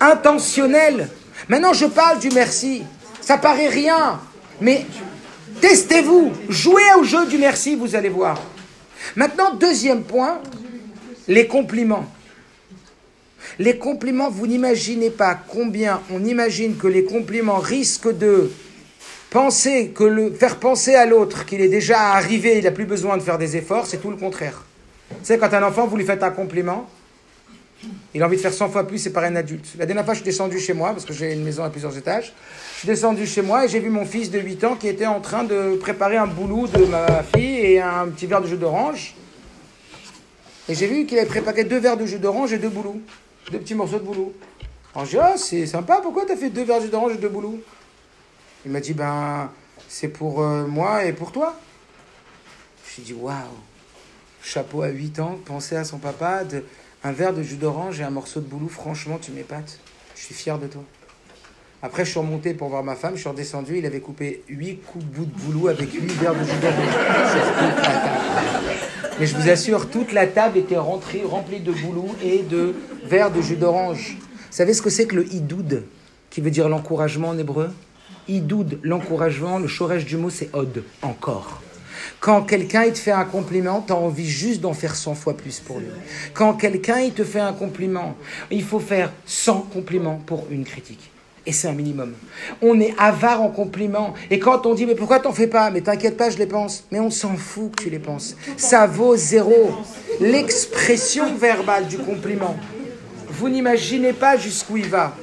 intentionnel. 0.00 1.08
Maintenant, 1.48 1.72
je 1.72 1.86
parle 1.86 2.18
du 2.18 2.30
merci. 2.30 2.82
Ça 3.20 3.38
paraît 3.38 3.68
rien, 3.68 4.20
mais 4.60 4.86
testez-vous, 5.60 6.32
jouez 6.48 6.82
au 6.98 7.04
jeu 7.04 7.26
du 7.26 7.38
merci, 7.38 7.74
vous 7.74 7.94
allez 7.94 8.08
voir. 8.08 8.40
Maintenant, 9.16 9.54
deuxième 9.54 10.02
point, 10.02 10.40
les 11.28 11.46
compliments. 11.46 12.06
Les 13.58 13.78
compliments, 13.78 14.30
vous 14.30 14.46
n'imaginez 14.46 15.10
pas 15.10 15.34
combien 15.34 16.00
on 16.10 16.24
imagine 16.24 16.76
que 16.76 16.88
les 16.88 17.04
compliments 17.04 17.58
risquent 17.58 18.16
de 18.16 18.50
penser 19.30 19.88
que 19.88 20.04
le 20.04 20.32
faire 20.32 20.56
penser 20.56 20.94
à 20.94 21.06
l'autre 21.06 21.44
qu'il 21.44 21.60
est 21.60 21.68
déjà 21.68 22.12
arrivé, 22.12 22.58
il 22.58 22.64
n'a 22.64 22.72
plus 22.72 22.84
besoin 22.84 23.16
de 23.16 23.22
faire 23.22 23.38
des 23.38 23.56
efforts, 23.56 23.86
c'est 23.86 23.98
tout 23.98 24.10
le 24.10 24.16
contraire. 24.16 24.64
Sais, 25.22 25.38
quand 25.38 25.52
un 25.52 25.62
enfant, 25.62 25.86
vous 25.86 25.96
lui 25.96 26.04
faites 26.04 26.22
un 26.22 26.30
compliment, 26.30 26.88
il 28.14 28.22
a 28.22 28.26
envie 28.26 28.36
de 28.36 28.40
faire 28.40 28.52
100 28.52 28.70
fois 28.70 28.86
plus, 28.86 28.98
c'est 28.98 29.10
par 29.10 29.24
un 29.24 29.36
adulte. 29.36 29.66
La 29.78 29.86
dernière 29.86 30.04
fois, 30.04 30.14
je 30.14 30.20
suis 30.20 30.24
descendu 30.24 30.58
chez 30.58 30.72
moi, 30.72 30.90
parce 30.90 31.04
que 31.04 31.12
j'ai 31.12 31.32
une 31.32 31.44
maison 31.44 31.62
à 31.62 31.70
plusieurs 31.70 31.96
étages. 31.96 32.32
Je 32.74 32.78
suis 32.80 32.88
descendu 32.88 33.26
chez 33.26 33.42
moi 33.42 33.64
et 33.64 33.68
j'ai 33.68 33.80
vu 33.80 33.90
mon 33.90 34.04
fils 34.04 34.30
de 34.30 34.38
8 34.38 34.64
ans 34.64 34.76
qui 34.76 34.88
était 34.88 35.06
en 35.06 35.20
train 35.20 35.44
de 35.44 35.76
préparer 35.76 36.16
un 36.16 36.26
boulot 36.26 36.66
de 36.66 36.84
ma 36.86 37.22
fille 37.22 37.58
et 37.58 37.80
un 37.80 38.06
petit 38.06 38.26
verre 38.26 38.40
de 38.40 38.46
jus 38.46 38.56
d'orange. 38.56 39.14
Et 40.68 40.74
j'ai 40.74 40.86
vu 40.86 41.06
qu'il 41.06 41.18
avait 41.18 41.28
préparé 41.28 41.64
deux 41.64 41.78
verres 41.78 41.96
de 41.96 42.06
jus 42.06 42.18
d'orange 42.18 42.52
et 42.52 42.58
deux 42.58 42.68
boulots 42.68 43.00
deux 43.50 43.58
petits 43.58 43.74
morceaux 43.74 43.98
de 43.98 44.04
boulot. 44.04 44.34
Alors 44.94 45.06
j'ai 45.06 45.18
dit, 45.18 45.24
ah, 45.24 45.36
c'est 45.36 45.66
sympa, 45.66 46.00
pourquoi 46.02 46.24
t'as 46.26 46.36
fait 46.36 46.50
deux 46.50 46.64
verres 46.64 46.82
d'orange 46.88 47.14
et 47.14 47.18
deux 47.18 47.28
boulots 47.28 47.60
Il 48.64 48.70
m'a 48.70 48.80
dit, 48.80 48.94
ben, 48.94 49.50
c'est 49.88 50.08
pour 50.08 50.42
euh, 50.42 50.66
moi 50.66 51.04
et 51.04 51.12
pour 51.12 51.32
toi. 51.32 51.58
J'ai 52.96 53.02
dit, 53.02 53.12
waouh, 53.12 53.34
chapeau 54.42 54.82
à 54.82 54.88
8 54.88 55.18
ans, 55.18 55.38
penser 55.44 55.76
à 55.76 55.84
son 55.84 55.98
papa, 55.98 56.44
de, 56.44 56.64
un 57.02 57.12
verre 57.12 57.34
de 57.34 57.42
jus 57.42 57.56
d'orange 57.56 58.00
et 58.00 58.04
un 58.04 58.10
morceau 58.10 58.40
de 58.40 58.46
boulot, 58.46 58.68
franchement, 58.68 59.18
tu 59.18 59.32
m'épates. 59.32 59.78
Je 60.14 60.22
suis 60.22 60.34
fier 60.34 60.58
de 60.58 60.68
toi. 60.68 60.84
Après, 61.84 62.06
je 62.06 62.12
suis 62.12 62.18
remonté 62.18 62.54
pour 62.54 62.70
voir 62.70 62.82
ma 62.82 62.94
femme, 62.94 63.12
je 63.14 63.20
suis 63.20 63.28
redescendu, 63.28 63.76
il 63.76 63.84
avait 63.84 64.00
coupé 64.00 64.42
8 64.48 64.76
coups 64.86 65.04
de 65.04 65.10
bout 65.10 65.26
de 65.26 65.38
boulot 65.38 65.68
avec 65.68 65.92
8 65.92 66.00
verres 66.12 66.32
de 66.32 66.42
jus 66.42 66.56
d'orange. 66.62 66.96
Mais 69.20 69.26
je 69.26 69.36
vous 69.36 69.50
assure, 69.50 69.90
toute 69.90 70.12
la 70.12 70.26
table 70.26 70.56
était 70.56 70.78
remplie, 70.78 71.20
remplie 71.24 71.60
de 71.60 71.72
boulot 71.72 72.16
et 72.24 72.38
de 72.38 72.74
verres 73.04 73.30
de 73.30 73.42
jus 73.42 73.56
d'orange. 73.56 74.16
Vous 74.18 74.56
savez 74.56 74.72
ce 74.72 74.80
que 74.80 74.88
c'est 74.88 75.04
que 75.04 75.14
le 75.14 75.30
idoud, 75.30 75.84
qui 76.30 76.40
veut 76.40 76.50
dire 76.50 76.70
l'encouragement 76.70 77.28
en 77.28 77.38
hébreu? 77.38 77.68
Idoud, 78.28 78.80
l'encouragement, 78.82 79.58
le 79.58 79.68
chorège 79.68 80.06
du 80.06 80.16
mot, 80.16 80.30
c'est 80.30 80.48
od, 80.54 80.82
encore. 81.02 81.60
Quand 82.18 82.44
quelqu'un 82.44 82.88
te 82.88 82.98
fait 82.98 83.12
un 83.12 83.26
compliment, 83.26 83.84
tu 83.86 83.92
as 83.92 83.96
envie 83.96 84.26
juste 84.26 84.62
d'en 84.62 84.72
faire 84.72 84.96
100 84.96 85.16
fois 85.16 85.36
plus 85.36 85.60
pour 85.60 85.80
lui. 85.80 85.88
Quand 86.32 86.54
quelqu'un 86.54 87.10
te 87.10 87.24
fait 87.24 87.40
un 87.40 87.52
compliment, 87.52 88.16
il 88.50 88.62
faut 88.62 88.80
faire 88.80 89.12
100 89.26 89.68
compliments 89.70 90.18
pour 90.24 90.46
une 90.50 90.64
critique. 90.64 91.10
Et 91.46 91.52
c'est 91.52 91.68
un 91.68 91.72
minimum. 91.72 92.14
On 92.62 92.80
est 92.80 92.94
avare 92.98 93.42
en 93.42 93.50
compliments. 93.50 94.14
Et 94.30 94.38
quand 94.38 94.64
on 94.64 94.74
dit, 94.74 94.86
mais 94.86 94.94
pourquoi 94.94 95.20
t'en 95.20 95.32
fais 95.32 95.46
pas? 95.46 95.70
Mais 95.70 95.82
t'inquiète 95.82 96.16
pas, 96.16 96.30
je 96.30 96.38
les 96.38 96.46
pense. 96.46 96.84
Mais 96.90 97.00
on 97.00 97.10
s'en 97.10 97.36
fout 97.36 97.76
que 97.76 97.82
tu 97.82 97.90
les 97.90 97.98
penses. 97.98 98.34
Ça 98.56 98.86
vaut 98.86 99.14
zéro. 99.16 99.72
L'expression 100.20 101.34
verbale 101.34 101.86
du 101.86 101.98
compliment. 101.98 102.56
Vous 103.28 103.48
n'imaginez 103.48 104.14
pas 104.14 104.36
jusqu'où 104.36 104.78
il 104.78 104.88
va. 104.88 105.14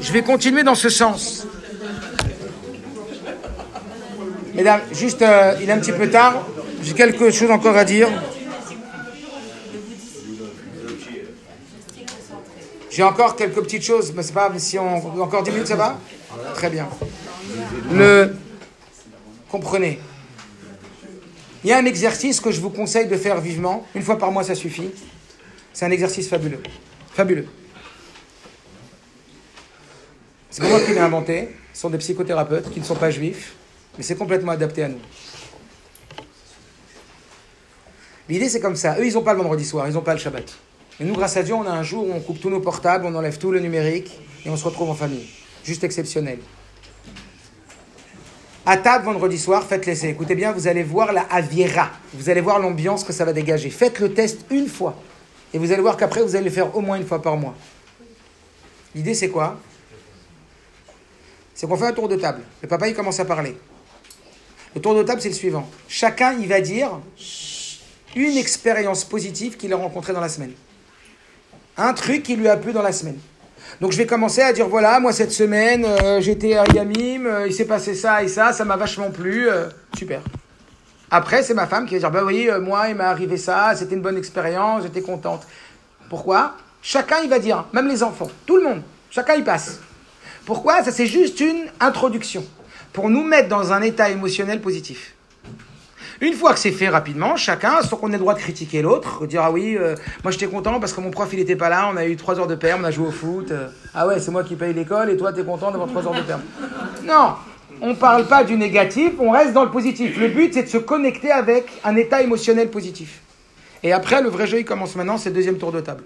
Je 0.00 0.12
vais 0.12 0.22
continuer 0.22 0.62
dans 0.62 0.74
ce 0.74 0.90
sens. 0.90 1.46
Mesdames, 4.54 4.80
juste, 4.92 5.22
euh, 5.22 5.54
il 5.62 5.68
est 5.68 5.72
un 5.72 5.78
petit 5.78 5.92
peu 5.92 6.10
tard. 6.10 6.46
J'ai 6.82 6.92
quelque 6.92 7.30
chose 7.30 7.50
encore 7.50 7.76
à 7.76 7.84
dire. 7.84 8.08
J'ai 12.94 13.02
encore 13.02 13.34
quelques 13.34 13.60
petites 13.60 13.82
choses, 13.82 14.12
mais 14.14 14.22
c'est 14.22 14.32
pas 14.32 14.56
si 14.56 14.78
on 14.78 15.20
encore 15.20 15.42
10 15.42 15.50
minutes, 15.50 15.66
ça 15.66 15.74
va? 15.74 15.98
Très 16.54 16.70
bien. 16.70 16.88
Le 17.90 18.36
comprenez. 19.50 19.98
Il 21.64 21.70
y 21.70 21.72
a 21.72 21.78
un 21.78 21.86
exercice 21.86 22.38
que 22.38 22.52
je 22.52 22.60
vous 22.60 22.70
conseille 22.70 23.08
de 23.08 23.16
faire 23.16 23.40
vivement, 23.40 23.84
une 23.96 24.02
fois 24.02 24.16
par 24.16 24.30
mois 24.30 24.44
ça 24.44 24.54
suffit. 24.54 24.92
C'est 25.72 25.84
un 25.84 25.90
exercice 25.90 26.28
fabuleux. 26.28 26.62
Fabuleux. 27.12 27.48
C'est 30.50 30.62
moi 30.62 30.78
qui 30.78 30.92
l'ai 30.92 31.00
inventé, 31.00 31.48
ce 31.72 31.80
sont 31.80 31.90
des 31.90 31.98
psychothérapeutes 31.98 32.70
qui 32.70 32.78
ne 32.78 32.84
sont 32.84 32.94
pas 32.94 33.10
juifs, 33.10 33.54
mais 33.98 34.04
c'est 34.04 34.14
complètement 34.14 34.52
adapté 34.52 34.84
à 34.84 34.88
nous. 34.88 35.00
L'idée 38.28 38.48
c'est 38.48 38.60
comme 38.60 38.76
ça, 38.76 38.96
eux 39.00 39.06
ils 39.06 39.14
n'ont 39.14 39.22
pas 39.22 39.32
le 39.32 39.38
vendredi 39.38 39.64
soir, 39.64 39.88
ils 39.88 39.94
n'ont 39.94 40.00
pas 40.00 40.14
le 40.14 40.20
Shabbat. 40.20 40.44
Et 41.00 41.04
nous, 41.04 41.14
grâce 41.14 41.36
à 41.36 41.42
Dieu, 41.42 41.54
on 41.54 41.66
a 41.66 41.70
un 41.70 41.82
jour 41.82 42.06
où 42.06 42.12
on 42.12 42.20
coupe 42.20 42.40
tous 42.40 42.50
nos 42.50 42.60
portables, 42.60 43.04
on 43.04 43.14
enlève 43.14 43.38
tout 43.38 43.50
le 43.50 43.58
numérique 43.58 44.18
et 44.46 44.50
on 44.50 44.56
se 44.56 44.64
retrouve 44.64 44.90
en 44.90 44.94
famille. 44.94 45.26
Juste 45.64 45.82
exceptionnel. 45.82 46.38
À 48.64 48.76
table 48.76 49.04
vendredi 49.04 49.38
soir, 49.38 49.64
faites 49.64 49.86
l'essai. 49.86 50.08
Écoutez 50.08 50.34
bien, 50.34 50.52
vous 50.52 50.68
allez 50.68 50.82
voir 50.82 51.12
la 51.12 51.22
aviera. 51.22 51.90
Vous 52.14 52.30
allez 52.30 52.40
voir 52.40 52.60
l'ambiance 52.60 53.02
que 53.02 53.12
ça 53.12 53.24
va 53.24 53.32
dégager. 53.32 53.70
Faites 53.70 53.98
le 53.98 54.14
test 54.14 54.46
une 54.50 54.68
fois. 54.68 54.94
Et 55.52 55.58
vous 55.58 55.72
allez 55.72 55.82
voir 55.82 55.96
qu'après, 55.96 56.22
vous 56.22 56.36
allez 56.36 56.46
le 56.46 56.50
faire 56.50 56.74
au 56.76 56.80
moins 56.80 56.96
une 56.96 57.06
fois 57.06 57.20
par 57.20 57.36
mois. 57.36 57.54
L'idée, 58.94 59.14
c'est 59.14 59.28
quoi? 59.28 59.58
C'est 61.54 61.66
qu'on 61.66 61.76
fait 61.76 61.86
un 61.86 61.92
tour 61.92 62.08
de 62.08 62.16
table. 62.16 62.42
Le 62.62 62.68
papa, 62.68 62.88
il 62.88 62.94
commence 62.94 63.18
à 63.20 63.24
parler. 63.24 63.56
Le 64.74 64.80
tour 64.80 64.94
de 64.94 65.02
table, 65.02 65.20
c'est 65.20 65.28
le 65.28 65.34
suivant. 65.34 65.68
Chacun, 65.88 66.36
il 66.40 66.48
va 66.48 66.60
dire 66.60 67.00
une 68.14 68.36
expérience 68.36 69.04
positive 69.04 69.56
qu'il 69.56 69.72
a 69.72 69.76
rencontrée 69.76 70.12
dans 70.12 70.20
la 70.20 70.28
semaine 70.28 70.52
un 71.76 71.92
truc 71.92 72.22
qui 72.22 72.36
lui 72.36 72.48
a 72.48 72.56
plu 72.56 72.72
dans 72.72 72.82
la 72.82 72.92
semaine. 72.92 73.18
Donc 73.80 73.92
je 73.92 73.98
vais 73.98 74.06
commencer 74.06 74.40
à 74.40 74.52
dire 74.52 74.68
voilà, 74.68 75.00
moi 75.00 75.12
cette 75.12 75.32
semaine, 75.32 75.84
euh, 75.84 76.20
j'étais 76.20 76.56
à 76.56 76.64
Yamim, 76.72 77.26
euh, 77.26 77.46
il 77.46 77.52
s'est 77.52 77.64
passé 77.64 77.94
ça 77.94 78.22
et 78.22 78.28
ça, 78.28 78.52
ça 78.52 78.64
m'a 78.64 78.76
vachement 78.76 79.10
plu, 79.10 79.48
euh, 79.48 79.68
super. 79.96 80.20
Après, 81.10 81.42
c'est 81.42 81.54
ma 81.54 81.66
femme 81.66 81.86
qui 81.86 81.94
va 81.94 82.00
dire 82.00 82.10
bah 82.10 82.24
oui, 82.24 82.48
moi 82.60 82.88
il 82.88 82.94
m'est 82.94 83.04
arrivé 83.04 83.36
ça, 83.36 83.74
c'était 83.74 83.94
une 83.94 84.02
bonne 84.02 84.16
expérience, 84.16 84.82
j'étais 84.84 85.02
contente. 85.02 85.46
Pourquoi? 86.08 86.54
Chacun 86.82 87.16
il 87.24 87.30
va 87.30 87.38
dire, 87.38 87.66
même 87.72 87.88
les 87.88 88.02
enfants, 88.02 88.30
tout 88.46 88.56
le 88.56 88.62
monde, 88.62 88.82
chacun 89.10 89.34
il 89.34 89.44
passe. 89.44 89.80
Pourquoi? 90.44 90.84
Ça, 90.84 90.92
c'est 90.92 91.06
juste 91.06 91.40
une 91.40 91.66
introduction 91.80 92.44
pour 92.92 93.08
nous 93.08 93.24
mettre 93.24 93.48
dans 93.48 93.72
un 93.72 93.80
état 93.80 94.10
émotionnel 94.10 94.60
positif. 94.60 95.13
Une 96.20 96.34
fois 96.34 96.52
que 96.52 96.58
c'est 96.58 96.70
fait 96.70 96.88
rapidement, 96.88 97.36
chacun, 97.36 97.82
sans 97.82 97.96
qu'on 97.96 98.08
ait 98.10 98.12
le 98.12 98.18
droit 98.18 98.34
de 98.34 98.38
critiquer 98.38 98.82
l'autre, 98.82 99.26
dire 99.26 99.42
ah 99.42 99.50
oui, 99.50 99.76
euh, 99.76 99.96
moi 100.22 100.30
j'étais 100.30 100.46
content 100.46 100.78
parce 100.78 100.92
que 100.92 101.00
mon 101.00 101.10
prof 101.10 101.28
il 101.32 101.40
était 101.40 101.56
pas 101.56 101.68
là, 101.68 101.90
on 101.92 101.96
a 101.96 102.06
eu 102.06 102.16
trois 102.16 102.38
heures 102.38 102.46
de 102.46 102.54
perm, 102.54 102.82
on 102.82 102.84
a 102.84 102.90
joué 102.90 103.08
au 103.08 103.10
foot. 103.10 103.50
euh, 103.50 103.68
ah 103.94 104.06
ouais, 104.06 104.20
c'est 104.20 104.30
moi 104.30 104.44
qui 104.44 104.54
paye 104.54 104.72
l'école 104.72 105.10
et 105.10 105.16
toi 105.16 105.32
t'es 105.32 105.44
content 105.44 105.70
d'avoir 105.70 105.88
trois 105.88 106.06
heures 106.06 106.14
de 106.14 106.22
perm. 106.22 106.40
Non, 107.04 107.34
on 107.80 107.94
parle 107.94 108.26
pas 108.26 108.44
du 108.44 108.56
négatif, 108.56 109.12
on 109.18 109.30
reste 109.30 109.52
dans 109.52 109.64
le 109.64 109.70
positif. 109.70 110.16
Le 110.16 110.28
but 110.28 110.54
c'est 110.54 110.62
de 110.62 110.68
se 110.68 110.78
connecter 110.78 111.32
avec 111.32 111.66
un 111.82 111.96
état 111.96 112.22
émotionnel 112.22 112.70
positif. 112.70 113.20
Et 113.82 113.92
après, 113.92 114.22
le 114.22 114.28
vrai 114.28 114.46
jeu 114.46 114.60
il 114.60 114.64
commence 114.64 114.94
maintenant, 114.96 115.18
c'est 115.18 115.30
le 115.30 115.34
deuxième 115.34 115.58
tour 115.58 115.72
de 115.72 115.80
table. 115.80 116.04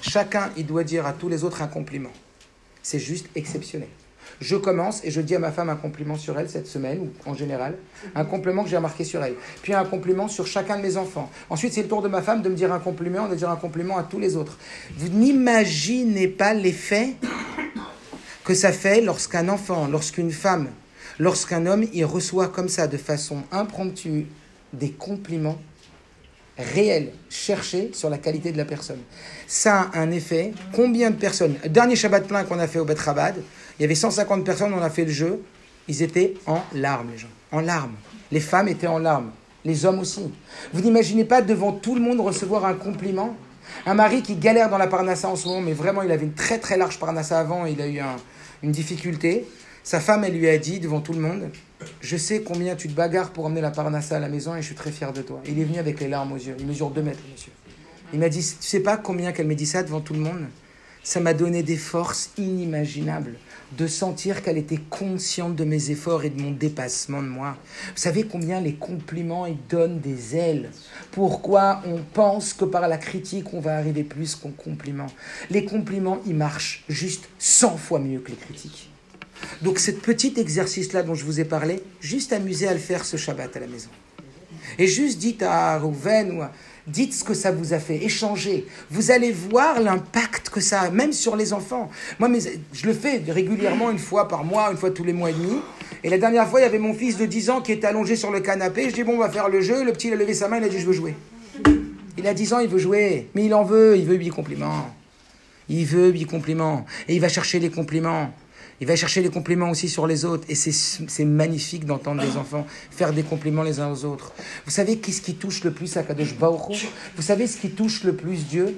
Chacun 0.00 0.50
il 0.56 0.66
doit 0.66 0.82
dire 0.84 1.06
à 1.06 1.12
tous 1.12 1.28
les 1.28 1.44
autres 1.44 1.62
un 1.62 1.68
compliment. 1.68 2.12
C'est 2.82 2.98
juste 2.98 3.26
exceptionnel. 3.34 3.88
Je 4.40 4.56
commence 4.56 5.02
et 5.04 5.10
je 5.10 5.20
dis 5.20 5.34
à 5.34 5.38
ma 5.38 5.50
femme 5.50 5.70
un 5.70 5.76
compliment 5.76 6.16
sur 6.16 6.38
elle 6.38 6.50
cette 6.50 6.66
semaine, 6.66 6.98
ou 6.98 7.30
en 7.30 7.34
général, 7.34 7.76
un 8.14 8.24
compliment 8.24 8.64
que 8.64 8.70
j'ai 8.70 8.76
remarqué 8.76 9.04
sur 9.04 9.22
elle. 9.24 9.34
Puis 9.62 9.72
un 9.74 9.84
compliment 9.84 10.28
sur 10.28 10.46
chacun 10.46 10.76
de 10.76 10.82
mes 10.82 10.96
enfants. 10.96 11.30
Ensuite, 11.48 11.72
c'est 11.72 11.82
le 11.82 11.88
tour 11.88 12.02
de 12.02 12.08
ma 12.08 12.22
femme 12.22 12.42
de 12.42 12.48
me 12.48 12.54
dire 12.54 12.72
un 12.72 12.78
compliment, 12.78 13.28
de 13.28 13.34
dire 13.34 13.50
un 13.50 13.56
compliment 13.56 13.96
à 13.96 14.02
tous 14.02 14.18
les 14.18 14.36
autres. 14.36 14.58
Vous 14.96 15.08
n'imaginez 15.08 16.28
pas 16.28 16.52
l'effet 16.54 17.14
que 18.44 18.54
ça 18.54 18.72
fait 18.72 19.00
lorsqu'un 19.00 19.48
enfant, 19.48 19.88
lorsqu'une 19.88 20.30
femme, 20.30 20.68
lorsqu'un 21.18 21.66
homme, 21.66 21.84
il 21.92 22.04
reçoit 22.04 22.48
comme 22.48 22.68
ça, 22.68 22.86
de 22.86 22.96
façon 22.96 23.42
impromptue, 23.50 24.26
des 24.72 24.90
compliments 24.90 25.58
réels, 26.58 27.12
cherchés 27.28 27.90
sur 27.92 28.08
la 28.08 28.18
qualité 28.18 28.52
de 28.52 28.56
la 28.56 28.64
personne. 28.64 29.00
Ça 29.46 29.90
a 29.92 30.00
un 30.00 30.10
effet. 30.10 30.52
Combien 30.72 31.10
de 31.10 31.16
personnes? 31.16 31.56
Dernier 31.66 31.96
Shabbat 31.96 32.26
plein 32.26 32.44
qu'on 32.44 32.58
a 32.58 32.66
fait 32.66 32.78
au 32.78 32.84
Bet 32.84 32.94
Rabad, 32.94 33.34
il 33.78 33.82
y 33.82 33.84
avait 33.84 33.94
150 33.94 34.44
personnes, 34.44 34.72
on 34.74 34.82
a 34.82 34.90
fait 34.90 35.04
le 35.04 35.10
jeu. 35.12 35.42
Ils 35.88 36.02
étaient 36.02 36.34
en 36.46 36.62
larmes, 36.74 37.10
les 37.12 37.18
gens. 37.18 37.28
En 37.52 37.60
larmes. 37.60 37.94
Les 38.32 38.40
femmes 38.40 38.68
étaient 38.68 38.86
en 38.86 38.98
larmes. 38.98 39.30
Les 39.64 39.84
hommes 39.84 39.98
aussi. 40.00 40.32
Vous 40.72 40.80
n'imaginez 40.80 41.24
pas 41.24 41.42
devant 41.42 41.72
tout 41.72 41.94
le 41.94 42.00
monde 42.00 42.20
recevoir 42.20 42.64
un 42.64 42.74
compliment 42.74 43.36
Un 43.84 43.94
mari 43.94 44.22
qui 44.22 44.36
galère 44.36 44.70
dans 44.70 44.78
la 44.78 44.86
parnassa 44.86 45.28
en 45.28 45.36
ce 45.36 45.46
moment, 45.48 45.60
mais 45.60 45.72
vraiment, 45.72 46.02
il 46.02 46.10
avait 46.10 46.24
une 46.24 46.34
très 46.34 46.58
très 46.58 46.76
large 46.76 46.98
parnassa 46.98 47.38
avant, 47.38 47.66
il 47.66 47.80
a 47.80 47.86
eu 47.86 47.98
un- 47.98 48.16
une 48.62 48.70
difficulté. 48.72 49.44
Sa 49.82 50.00
femme, 50.00 50.24
elle 50.24 50.36
lui 50.36 50.48
a 50.48 50.56
dit 50.58 50.80
devant 50.80 51.00
tout 51.00 51.12
le 51.12 51.20
monde 51.20 51.50
Je 52.00 52.16
sais 52.16 52.42
combien 52.42 52.74
tu 52.74 52.88
te 52.88 52.94
bagarres 52.94 53.30
pour 53.30 53.44
emmener 53.44 53.60
la 53.60 53.70
parnassa 53.70 54.16
à 54.16 54.18
la 54.20 54.28
maison 54.28 54.54
et 54.56 54.62
je 54.62 54.66
suis 54.66 54.74
très 54.74 54.90
fier 54.90 55.12
de 55.12 55.20
toi. 55.22 55.40
Il 55.46 55.58
est 55.60 55.64
venu 55.64 55.78
avec 55.78 56.00
les 56.00 56.08
larmes 56.08 56.32
aux 56.32 56.36
yeux. 56.36 56.56
Il 56.58 56.66
mesure 56.66 56.90
2 56.90 57.02
mètres, 57.02 57.20
monsieur. 57.30 57.52
Il 58.12 58.18
m'a 58.18 58.28
dit 58.28 58.38
Tu 58.40 58.66
sais 58.66 58.80
pas 58.80 58.96
combien 58.96 59.32
qu'elle 59.32 59.46
m'a 59.46 59.54
dit 59.54 59.66
ça 59.66 59.82
devant 59.82 60.00
tout 60.00 60.14
le 60.14 60.20
monde? 60.20 60.46
Ça 61.02 61.20
m'a 61.20 61.34
donné 61.34 61.62
des 61.62 61.76
forces 61.76 62.30
inimaginables 62.38 63.34
de 63.72 63.86
sentir 63.86 64.42
qu'elle 64.42 64.58
était 64.58 64.80
consciente 64.90 65.56
de 65.56 65.64
mes 65.64 65.90
efforts 65.90 66.24
et 66.24 66.30
de 66.30 66.40
mon 66.40 66.52
dépassement 66.52 67.22
de 67.22 67.28
moi. 67.28 67.56
Vous 67.94 68.00
savez 68.00 68.24
combien 68.24 68.60
les 68.60 68.74
compliments 68.74 69.46
ils 69.46 69.58
donnent 69.68 69.98
des 70.00 70.36
ailes 70.36 70.70
Pourquoi 71.10 71.82
on 71.86 71.98
pense 72.12 72.52
que 72.52 72.64
par 72.64 72.86
la 72.88 72.96
critique 72.98 73.52
on 73.54 73.60
va 73.60 73.76
arriver 73.76 74.04
plus 74.04 74.34
qu'en 74.36 74.50
compliment 74.50 75.06
Les 75.50 75.64
compliments 75.64 76.18
ils 76.26 76.34
marchent 76.36 76.84
juste 76.88 77.28
100 77.38 77.76
fois 77.76 77.98
mieux 77.98 78.20
que 78.20 78.30
les 78.30 78.36
critiques. 78.36 78.90
Donc 79.62 79.78
ce 79.78 79.90
petit 79.90 80.34
exercice-là 80.36 81.02
dont 81.02 81.14
je 81.14 81.24
vous 81.24 81.40
ai 81.40 81.44
parlé, 81.44 81.82
juste 82.00 82.32
amusez 82.32 82.68
à 82.68 82.72
le 82.72 82.78
faire 82.80 83.04
ce 83.04 83.16
Shabbat 83.16 83.56
à 83.56 83.60
la 83.60 83.66
maison. 83.66 83.90
Et 84.78 84.86
juste 84.86 85.18
dites 85.18 85.42
à 85.42 85.78
Rouven 85.78 86.38
ou 86.38 86.42
à- 86.42 86.52
dites 86.86 87.14
ce 87.14 87.24
que 87.24 87.34
ça 87.34 87.50
vous 87.50 87.72
a 87.72 87.78
fait, 87.78 88.04
échangez. 88.04 88.66
Vous 88.90 89.10
allez 89.10 89.32
voir 89.32 89.80
l'impact 89.80 90.50
que 90.50 90.60
ça 90.60 90.82
a, 90.82 90.90
même 90.90 91.12
sur 91.12 91.36
les 91.36 91.52
enfants. 91.52 91.90
Moi, 92.18 92.28
je 92.72 92.86
le 92.86 92.92
fais 92.92 93.22
régulièrement, 93.28 93.90
une 93.90 93.98
fois 93.98 94.28
par 94.28 94.44
mois, 94.44 94.70
une 94.70 94.76
fois 94.76 94.90
tous 94.90 95.04
les 95.04 95.12
mois 95.12 95.30
et 95.30 95.34
demi. 95.34 95.60
Et 96.04 96.08
la 96.08 96.18
dernière 96.18 96.48
fois, 96.48 96.60
il 96.60 96.62
y 96.62 96.66
avait 96.66 96.78
mon 96.78 96.94
fils 96.94 97.16
de 97.16 97.26
10 97.26 97.50
ans 97.50 97.60
qui 97.60 97.72
était 97.72 97.86
allongé 97.86 98.16
sur 98.16 98.30
le 98.30 98.40
canapé. 98.40 98.88
Je 98.88 98.94
dis, 98.94 99.02
bon, 99.02 99.14
on 99.14 99.18
va 99.18 99.30
faire 99.30 99.48
le 99.48 99.60
jeu. 99.60 99.84
Le 99.84 99.92
petit, 99.92 100.08
il 100.08 100.12
a 100.12 100.16
levé 100.16 100.34
sa 100.34 100.48
main, 100.48 100.58
il 100.58 100.64
a 100.64 100.68
dit, 100.68 100.78
je 100.78 100.86
veux 100.86 100.92
jouer. 100.92 101.14
Il 102.18 102.26
a 102.26 102.34
10 102.34 102.52
ans, 102.54 102.58
il 102.60 102.68
veut 102.68 102.78
jouer. 102.78 103.28
Mais 103.34 103.44
il 103.44 103.54
en 103.54 103.64
veut, 103.64 103.96
il 103.98 104.06
veut 104.06 104.16
8 104.16 104.30
compliments. 104.30 104.94
Il 105.68 105.84
veut 105.84 106.10
8 106.10 106.26
compliments. 106.26 106.86
Et 107.08 107.14
il 107.14 107.20
va 107.20 107.28
chercher 107.28 107.58
les 107.58 107.70
compliments. 107.70 108.32
Il 108.80 108.86
va 108.86 108.96
chercher 108.96 109.22
les 109.22 109.30
compliments 109.30 109.70
aussi 109.70 109.88
sur 109.88 110.06
les 110.06 110.24
autres. 110.24 110.44
Et 110.48 110.54
c'est 110.54 111.24
magnifique 111.24 111.84
d'entendre 111.86 112.22
les 112.22 112.36
enfants 112.36 112.66
faire 112.90 113.12
des 113.12 113.22
compliments 113.22 113.62
les 113.62 113.80
uns 113.80 113.90
aux 113.90 114.04
autres. 114.04 114.32
Vous 114.64 114.70
savez 114.70 114.98
qu'est-ce 114.98 115.22
qui 115.22 115.34
touche 115.34 115.64
le 115.64 115.72
plus 115.72 115.96
à 115.96 116.02
Kadosh 116.02 116.36
Baruch 116.36 116.86
Vous 117.16 117.22
savez 117.22 117.46
ce 117.46 117.58
qui 117.58 117.70
touche 117.70 118.04
le 118.04 118.14
plus 118.14 118.46
Dieu? 118.46 118.76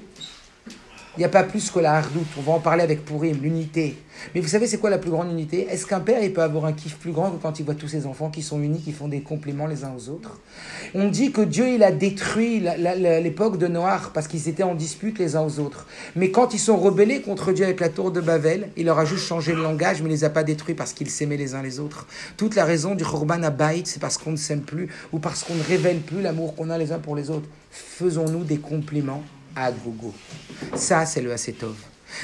Il 1.19 1.23
n'y 1.23 1.25
a 1.25 1.31
pas 1.31 1.43
plus 1.43 1.73
que 1.73 1.81
la 1.81 1.95
hardoute. 1.95 2.29
On 2.39 2.43
va 2.43 2.53
en 2.53 2.61
parler 2.61 2.85
avec 2.85 3.05
Pourim, 3.05 3.39
l'unité. 3.43 3.99
Mais 4.37 4.41
vous 4.41 4.47
savez, 4.47 4.69
c'est 4.69 4.79
quoi 4.79 4.89
la 4.89 4.99
plus 4.99 5.11
grande 5.11 5.33
unité? 5.33 5.67
Est-ce 5.69 5.85
qu'un 5.85 5.99
père, 5.99 6.23
il 6.23 6.33
peut 6.33 6.43
avoir 6.43 6.65
un 6.65 6.73
kiff 6.73 6.95
plus 6.95 7.11
grand 7.11 7.33
que 7.33 7.43
quand 7.43 7.59
il 7.59 7.65
voit 7.65 7.75
tous 7.75 7.89
ses 7.89 8.07
enfants 8.07 8.31
qui 8.31 8.41
sont 8.41 8.63
unis, 8.63 8.81
qui 8.81 8.93
font 8.93 9.09
des 9.09 9.21
compliments 9.21 9.67
les 9.67 9.83
uns 9.83 9.93
aux 9.97 10.11
autres? 10.11 10.39
On 10.95 11.09
dit 11.09 11.33
que 11.33 11.41
Dieu, 11.41 11.71
il 11.71 11.83
a 11.83 11.91
détruit 11.91 12.61
l'époque 12.61 13.59
de 13.59 13.67
Noir 13.67 14.13
parce 14.15 14.29
qu'ils 14.29 14.49
étaient 14.49 14.63
en 14.63 14.77
dispute 14.77 15.19
les 15.19 15.35
uns 15.35 15.43
aux 15.43 15.59
autres. 15.59 15.89
Mais 16.15 16.31
quand 16.31 16.55
ils 16.55 16.61
sont 16.61 16.77
rebellés 16.77 17.21
contre 17.21 17.51
Dieu 17.51 17.65
avec 17.65 17.81
la 17.81 17.89
tour 17.89 18.13
de 18.13 18.21
Babel, 18.21 18.71
il 18.77 18.87
leur 18.87 19.01
a 19.01 19.05
juste 19.05 19.27
changé 19.27 19.55
le 19.55 19.63
langage, 19.63 20.01
mais 20.01 20.11
il 20.11 20.13
les 20.13 20.23
a 20.23 20.31
pas 20.31 20.45
détruits 20.45 20.77
parce 20.77 20.93
qu'ils 20.93 21.11
s'aimaient 21.11 21.37
les 21.37 21.57
uns 21.57 21.63
les 21.63 21.81
autres. 21.81 22.07
Toute 22.37 22.55
la 22.55 22.65
raison 22.65 22.95
du 22.95 23.03
Khorban 23.03 23.43
Abayt, 23.43 23.83
c'est 23.87 24.01
parce 24.01 24.19
qu'on 24.19 24.31
ne 24.31 24.37
s'aime 24.37 24.63
plus 24.63 24.89
ou 25.13 25.19
parce 25.19 25.43
qu'on 25.43 25.57
ne 25.57 25.65
révèle 25.65 25.99
plus 25.99 26.23
l'amour 26.23 26.55
qu'on 26.55 26.71
a 26.71 26.79
les 26.79 26.93
uns 26.93 27.01
pour 27.01 27.17
les 27.17 27.29
autres. 27.29 27.49
Faisons-nous 27.73 28.45
des 28.45 28.59
compliments 28.59 29.25
Ça, 30.75 31.07
c'est 31.07 31.21
le 31.21 31.33
Assetov. 31.33 31.77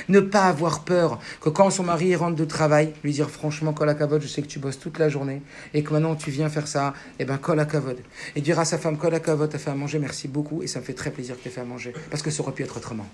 Ne 0.08 0.20
pas 0.20 0.44
avoir 0.44 0.84
peur 0.84 1.20
que 1.40 1.50
quand 1.50 1.70
son 1.70 1.82
mari 1.82 2.16
rentre 2.16 2.36
de 2.36 2.44
travail, 2.44 2.94
lui 3.02 3.12
dire 3.12 3.28
franchement, 3.30 3.72
Kol 3.72 3.88
Hakavod, 3.88 4.22
je 4.22 4.28
sais 4.28 4.42
que 4.42 4.46
tu 4.46 4.58
bosses 4.58 4.78
toute 4.78 4.98
la 4.98 5.08
journée 5.08 5.42
et 5.74 5.82
que 5.82 5.92
maintenant 5.92 6.14
tu 6.14 6.30
viens 6.30 6.48
faire 6.48 6.66
ça, 6.66 6.94
et 7.18 7.24
ben 7.24 7.36
Kol 7.36 7.60
Hakavod. 7.60 7.98
Et 8.34 8.40
dire 8.40 8.58
à 8.58 8.64
sa 8.64 8.78
femme, 8.78 8.96
Kol 8.96 9.14
Hakavod, 9.14 9.50
t'as 9.50 9.58
fait 9.58 9.70
à 9.70 9.74
manger, 9.74 9.98
merci 9.98 10.26
beaucoup 10.26 10.62
et 10.62 10.66
ça 10.66 10.80
me 10.80 10.84
fait 10.84 10.94
très 10.94 11.10
plaisir 11.10 11.36
que 11.36 11.42
t'aies 11.42 11.50
fait 11.50 11.60
à 11.60 11.64
manger 11.64 11.92
parce 12.10 12.22
que 12.22 12.30
ça 12.30 12.42
aurait 12.42 12.52
pu 12.52 12.62
être 12.62 12.76
autrement. 12.76 13.06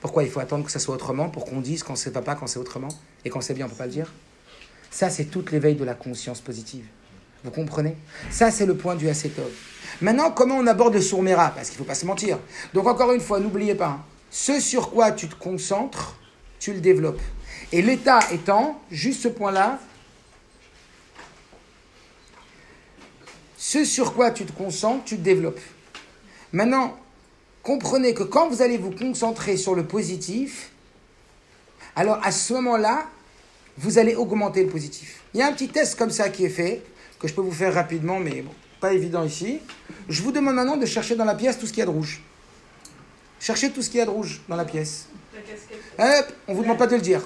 Pourquoi 0.00 0.24
il 0.24 0.30
faut 0.30 0.40
attendre 0.40 0.64
que 0.64 0.70
ça 0.70 0.78
soit 0.78 0.94
autrement 0.94 1.28
pour 1.28 1.44
qu'on 1.44 1.60
dise 1.60 1.82
quand 1.82 1.96
c'est 1.96 2.12
pas 2.12 2.22
pas, 2.22 2.34
quand 2.34 2.46
c'est 2.46 2.58
autrement? 2.58 2.88
Et 3.24 3.30
quand 3.30 3.40
c'est 3.40 3.54
bien, 3.54 3.66
on 3.66 3.68
peut 3.68 3.76
pas 3.76 3.86
le 3.86 3.92
dire? 3.92 4.12
Ça, 4.90 5.10
c'est 5.10 5.24
toute 5.26 5.52
l'éveil 5.52 5.74
de 5.74 5.84
la 5.84 5.94
conscience 5.94 6.40
positive. 6.40 6.86
Vous 7.44 7.50
comprenez? 7.50 7.96
Ça, 8.30 8.50
c'est 8.50 8.66
le 8.66 8.76
point 8.76 8.94
du 8.94 9.08
Assetov. 9.08 9.50
Maintenant, 10.00 10.30
comment 10.30 10.56
on 10.56 10.66
aborde 10.66 10.94
le 10.94 11.00
sourmera? 11.00 11.50
Parce 11.50 11.68
qu'il 11.68 11.78
ne 11.78 11.84
faut 11.84 11.88
pas 11.88 11.94
se 11.94 12.06
mentir. 12.06 12.38
Donc, 12.74 12.86
encore 12.86 13.12
une 13.12 13.20
fois, 13.20 13.40
n'oubliez 13.40 13.74
pas, 13.74 13.88
hein, 13.88 14.04
ce 14.30 14.60
sur 14.60 14.90
quoi 14.90 15.12
tu 15.12 15.28
te 15.28 15.34
concentres, 15.34 16.16
tu 16.58 16.72
le 16.72 16.80
développes. 16.80 17.20
Et 17.72 17.82
l'état 17.82 18.20
étant, 18.32 18.80
juste 18.90 19.22
ce 19.22 19.28
point-là, 19.28 19.78
ce 23.56 23.84
sur 23.84 24.14
quoi 24.14 24.30
tu 24.30 24.44
te 24.44 24.52
concentres, 24.52 25.04
tu 25.04 25.16
te 25.16 25.22
développes. 25.22 25.60
Maintenant, 26.52 26.96
comprenez 27.62 28.14
que 28.14 28.22
quand 28.22 28.48
vous 28.48 28.62
allez 28.62 28.78
vous 28.78 28.92
concentrer 28.92 29.56
sur 29.56 29.74
le 29.74 29.84
positif, 29.84 30.70
alors 31.96 32.20
à 32.22 32.30
ce 32.30 32.52
moment-là, 32.54 33.06
vous 33.78 33.98
allez 33.98 34.14
augmenter 34.14 34.62
le 34.62 34.68
positif. 34.68 35.22
Il 35.34 35.40
y 35.40 35.42
a 35.42 35.48
un 35.48 35.52
petit 35.52 35.68
test 35.68 35.98
comme 35.98 36.10
ça 36.10 36.28
qui 36.28 36.44
est 36.44 36.50
fait, 36.50 36.82
que 37.18 37.28
je 37.28 37.34
peux 37.34 37.40
vous 37.40 37.52
faire 37.52 37.74
rapidement, 37.74 38.18
mais 38.18 38.42
bon, 38.42 38.52
pas 38.80 38.92
évident 38.92 39.24
ici. 39.24 39.60
Je 40.08 40.22
vous 40.22 40.32
demande 40.32 40.54
maintenant 40.54 40.76
de 40.76 40.86
chercher 40.86 41.16
dans 41.16 41.24
la 41.24 41.34
pièce 41.34 41.58
tout 41.58 41.66
ce 41.66 41.72
qu'il 41.72 41.80
y 41.80 41.82
a 41.82 41.86
de 41.86 41.90
rouge. 41.90 42.22
Cherchez 43.40 43.70
tout 43.70 43.82
ce 43.82 43.90
qu'il 43.90 43.98
y 43.98 44.02
a 44.02 44.06
de 44.06 44.10
rouge 44.10 44.40
dans 44.48 44.56
la 44.56 44.64
pièce. 44.64 45.08
La. 45.98 46.20
Hop, 46.20 46.32
on 46.48 46.54
vous 46.54 46.62
demande 46.62 46.78
pas 46.78 46.86
de 46.86 46.96
le 46.96 47.02
dire. 47.02 47.22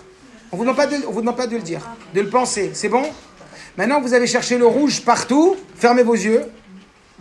On 0.53 0.57
vous 0.57 0.65
demande 0.65 0.77
pas 0.77 0.87
de, 0.87 0.97
on 1.07 1.13
vous 1.13 1.21
demande 1.21 1.37
pas 1.37 1.47
de 1.47 1.57
le 1.57 1.63
dire, 1.63 1.89
de 2.13 2.21
le 2.21 2.29
penser. 2.29 2.73
C'est 2.75 2.89
bon? 2.89 3.05
Maintenant, 3.77 4.01
vous 4.01 4.15
avez 4.15 4.27
cherché 4.27 4.59
le 4.59 4.67
rouge 4.67 5.05
partout. 5.05 5.57
Fermez 5.77 6.03
vos 6.03 6.15
yeux. 6.15 6.45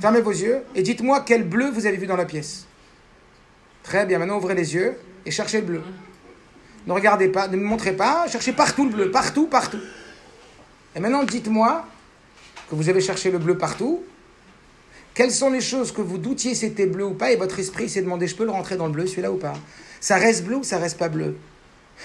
Fermez 0.02 0.22
vos 0.22 0.32
yeux 0.32 0.62
et 0.76 0.82
dites-moi 0.82 1.24
quel 1.26 1.44
bleu 1.44 1.70
vous 1.70 1.86
avez 1.86 1.98
vu 1.98 2.08
dans 2.08 2.16
la 2.16 2.26
pièce. 2.26 2.66
Très 3.84 4.06
bien. 4.06 4.18
Maintenant, 4.18 4.38
ouvrez 4.38 4.56
les 4.56 4.74
yeux 4.74 4.98
et 5.26 5.32
cherchez 5.32 5.60
le 5.62 5.68
bleu. 5.68 5.84
Ne 6.88 6.94
regardez 6.94 7.28
pas, 7.28 7.48
ne 7.48 7.58
me 7.58 7.64
montrez 7.64 7.94
pas. 7.94 8.26
Cherchez 8.28 8.54
partout 8.54 8.86
le 8.86 8.92
bleu, 8.92 9.12
partout, 9.12 9.48
partout. 9.48 9.80
Et 10.96 11.00
maintenant, 11.00 11.24
dites-moi 11.24 11.86
que 12.70 12.76
vous 12.76 12.90
avez 12.90 13.02
cherché 13.02 13.32
le 13.32 13.40
bleu 13.40 13.58
partout. 13.58 14.04
Quelles 15.14 15.32
sont 15.32 15.50
les 15.50 15.62
choses 15.62 15.92
que 15.92 16.02
vous 16.02 16.18
doutiez 16.18 16.56
c'était 16.56 16.86
bleu 16.86 17.06
ou 17.06 17.14
pas 17.14 17.32
et 17.32 17.36
votre 17.36 17.60
esprit 17.60 17.90
s'est 17.90 18.02
demandé 18.02 18.28
je 18.28 18.36
peux 18.36 18.46
le 18.46 18.52
rentrer 18.52 18.78
dans 18.78 18.86
le 18.86 18.94
bleu 18.94 19.08
celui-là 19.08 19.32
ou 19.32 19.38
pas? 19.38 19.54
Ça 20.00 20.16
reste 20.16 20.46
bleu 20.46 20.58
ou 20.58 20.64
ça 20.64 20.78
reste 20.78 20.98
pas 20.98 21.10
bleu? 21.10 21.36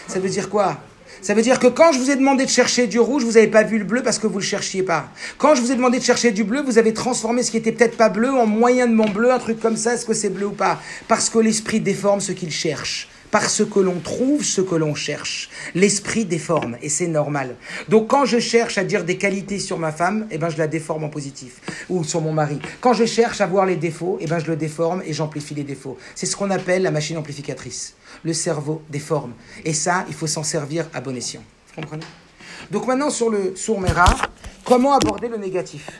Ça 0.08 0.18
veut 0.18 0.28
dire 0.28 0.48
quoi? 0.48 0.80
Ça 1.20 1.34
veut 1.34 1.42
dire 1.42 1.58
que 1.58 1.68
quand 1.68 1.92
je 1.92 1.98
vous 1.98 2.10
ai 2.10 2.16
demandé 2.16 2.44
de 2.44 2.50
chercher 2.50 2.86
du 2.86 2.98
rouge, 2.98 3.24
vous 3.24 3.32
n'avez 3.32 3.46
pas 3.46 3.62
vu 3.62 3.78
le 3.78 3.84
bleu 3.84 4.02
parce 4.02 4.18
que 4.18 4.26
vous 4.26 4.38
ne 4.38 4.40
le 4.40 4.46
cherchiez 4.46 4.82
pas. 4.82 5.10
Quand 5.38 5.54
je 5.54 5.60
vous 5.60 5.70
ai 5.70 5.76
demandé 5.76 5.98
de 5.98 6.02
chercher 6.02 6.32
du 6.32 6.44
bleu, 6.44 6.62
vous 6.62 6.78
avez 6.78 6.92
transformé 6.92 7.42
ce 7.42 7.50
qui 7.50 7.56
était 7.56 7.72
peut-être 7.72 7.96
pas 7.96 8.08
bleu 8.08 8.30
en 8.30 8.46
moyennement 8.46 9.08
bleu, 9.08 9.30
un 9.30 9.38
truc 9.38 9.60
comme 9.60 9.76
ça, 9.76 9.94
est-ce 9.94 10.06
que 10.06 10.14
c'est 10.14 10.30
bleu 10.30 10.46
ou 10.46 10.52
pas? 10.52 10.80
Parce 11.06 11.30
que 11.30 11.38
l'esprit 11.38 11.80
déforme 11.80 12.20
ce 12.20 12.32
qu'il 12.32 12.50
cherche. 12.50 13.08
Parce 13.34 13.64
que 13.64 13.80
l'on 13.80 13.98
trouve 13.98 14.44
ce 14.44 14.60
que 14.60 14.76
l'on 14.76 14.94
cherche. 14.94 15.50
L'esprit 15.74 16.24
déforme 16.24 16.76
et 16.82 16.88
c'est 16.88 17.08
normal. 17.08 17.56
Donc 17.88 18.06
quand 18.06 18.24
je 18.24 18.38
cherche 18.38 18.78
à 18.78 18.84
dire 18.84 19.02
des 19.02 19.18
qualités 19.18 19.58
sur 19.58 19.76
ma 19.76 19.90
femme, 19.90 20.28
eh 20.30 20.38
ben 20.38 20.50
je 20.50 20.56
la 20.56 20.68
déforme 20.68 21.02
en 21.02 21.08
positif 21.08 21.60
ou 21.88 22.04
sur 22.04 22.20
mon 22.20 22.32
mari. 22.32 22.60
Quand 22.80 22.92
je 22.92 23.04
cherche 23.04 23.40
à 23.40 23.46
voir 23.48 23.66
les 23.66 23.74
défauts, 23.74 24.18
eh 24.20 24.28
ben 24.28 24.38
je 24.38 24.46
le 24.46 24.54
déforme 24.54 25.02
et 25.04 25.12
j'amplifie 25.12 25.54
les 25.54 25.64
défauts. 25.64 25.98
C'est 26.14 26.26
ce 26.26 26.36
qu'on 26.36 26.52
appelle 26.52 26.82
la 26.82 26.92
machine 26.92 27.18
amplificatrice. 27.18 27.94
Le 28.22 28.32
cerveau 28.32 28.82
déforme 28.88 29.32
et 29.64 29.72
ça, 29.72 30.04
il 30.06 30.14
faut 30.14 30.28
s'en 30.28 30.44
servir 30.44 30.88
à 30.94 31.00
bon 31.00 31.16
escient. 31.16 31.42
Vous 31.74 31.82
comprenez? 31.82 32.06
Donc 32.70 32.86
maintenant, 32.86 33.10
sur 33.10 33.30
le 33.30 33.56
sourmera, 33.56 34.04
comment 34.64 34.94
aborder 34.94 35.26
le 35.26 35.38
négatif? 35.38 35.90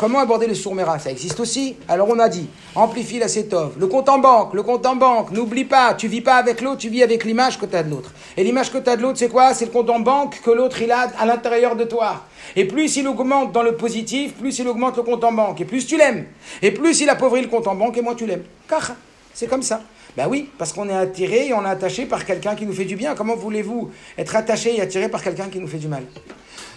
Comment 0.00 0.20
aborder 0.20 0.46
le 0.46 0.54
sourmera 0.54 0.98
Ça 0.98 1.10
existe 1.10 1.38
aussi? 1.40 1.76
Alors 1.86 2.08
on 2.08 2.18
a 2.18 2.30
dit, 2.30 2.48
amplifie 2.74 3.18
la 3.18 3.28
sétov. 3.28 3.74
Le 3.78 3.86
compte 3.86 4.08
en 4.08 4.18
banque, 4.18 4.54
le 4.54 4.62
compte 4.62 4.86
en 4.86 4.96
banque, 4.96 5.30
n'oublie 5.30 5.66
pas, 5.66 5.92
tu 5.92 6.08
vis 6.08 6.22
pas 6.22 6.36
avec 6.36 6.62
l'autre, 6.62 6.78
tu 6.78 6.88
vis 6.88 7.02
avec 7.02 7.22
l'image 7.26 7.58
que 7.58 7.66
tu 7.66 7.76
as 7.76 7.82
de 7.82 7.90
l'autre. 7.90 8.10
Et 8.34 8.42
l'image 8.42 8.72
que 8.72 8.78
tu 8.78 8.88
as 8.88 8.96
de 8.96 9.02
l'autre, 9.02 9.18
c'est 9.18 9.28
quoi? 9.28 9.52
C'est 9.52 9.66
le 9.66 9.70
compte 9.70 9.90
en 9.90 10.00
banque 10.00 10.40
que 10.42 10.50
l'autre 10.50 10.80
il 10.80 10.90
a 10.90 11.00
à 11.18 11.26
l'intérieur 11.26 11.76
de 11.76 11.84
toi. 11.84 12.24
Et 12.56 12.64
plus 12.64 12.96
il 12.96 13.06
augmente 13.08 13.52
dans 13.52 13.62
le 13.62 13.76
positif, 13.76 14.32
plus 14.36 14.58
il 14.58 14.66
augmente 14.68 14.96
le 14.96 15.02
compte 15.02 15.22
en 15.22 15.32
banque. 15.32 15.60
Et 15.60 15.66
plus 15.66 15.86
tu 15.86 15.98
l'aimes. 15.98 16.24
Et 16.62 16.70
plus 16.70 16.98
il 17.02 17.10
appauvrit 17.10 17.42
le 17.42 17.48
compte 17.48 17.66
en 17.66 17.74
banque, 17.74 17.98
et 17.98 18.00
moins 18.00 18.14
tu 18.14 18.24
l'aimes. 18.24 18.44
Car 18.66 18.92
c'est 19.34 19.48
comme 19.48 19.62
ça. 19.62 19.82
Ben 20.16 20.28
oui, 20.30 20.48
parce 20.56 20.72
qu'on 20.72 20.88
est 20.88 20.96
attiré 20.96 21.48
et 21.48 21.52
on 21.52 21.62
est 21.62 21.68
attaché 21.68 22.06
par 22.06 22.24
quelqu'un 22.24 22.54
qui 22.54 22.64
nous 22.64 22.72
fait 22.72 22.86
du 22.86 22.96
bien. 22.96 23.14
Comment 23.14 23.36
voulez-vous 23.36 23.90
être 24.16 24.34
attaché 24.34 24.74
et 24.74 24.80
attiré 24.80 25.10
par 25.10 25.22
quelqu'un 25.22 25.48
qui 25.48 25.58
nous 25.58 25.68
fait 25.68 25.76
du 25.76 25.88
mal? 25.88 26.04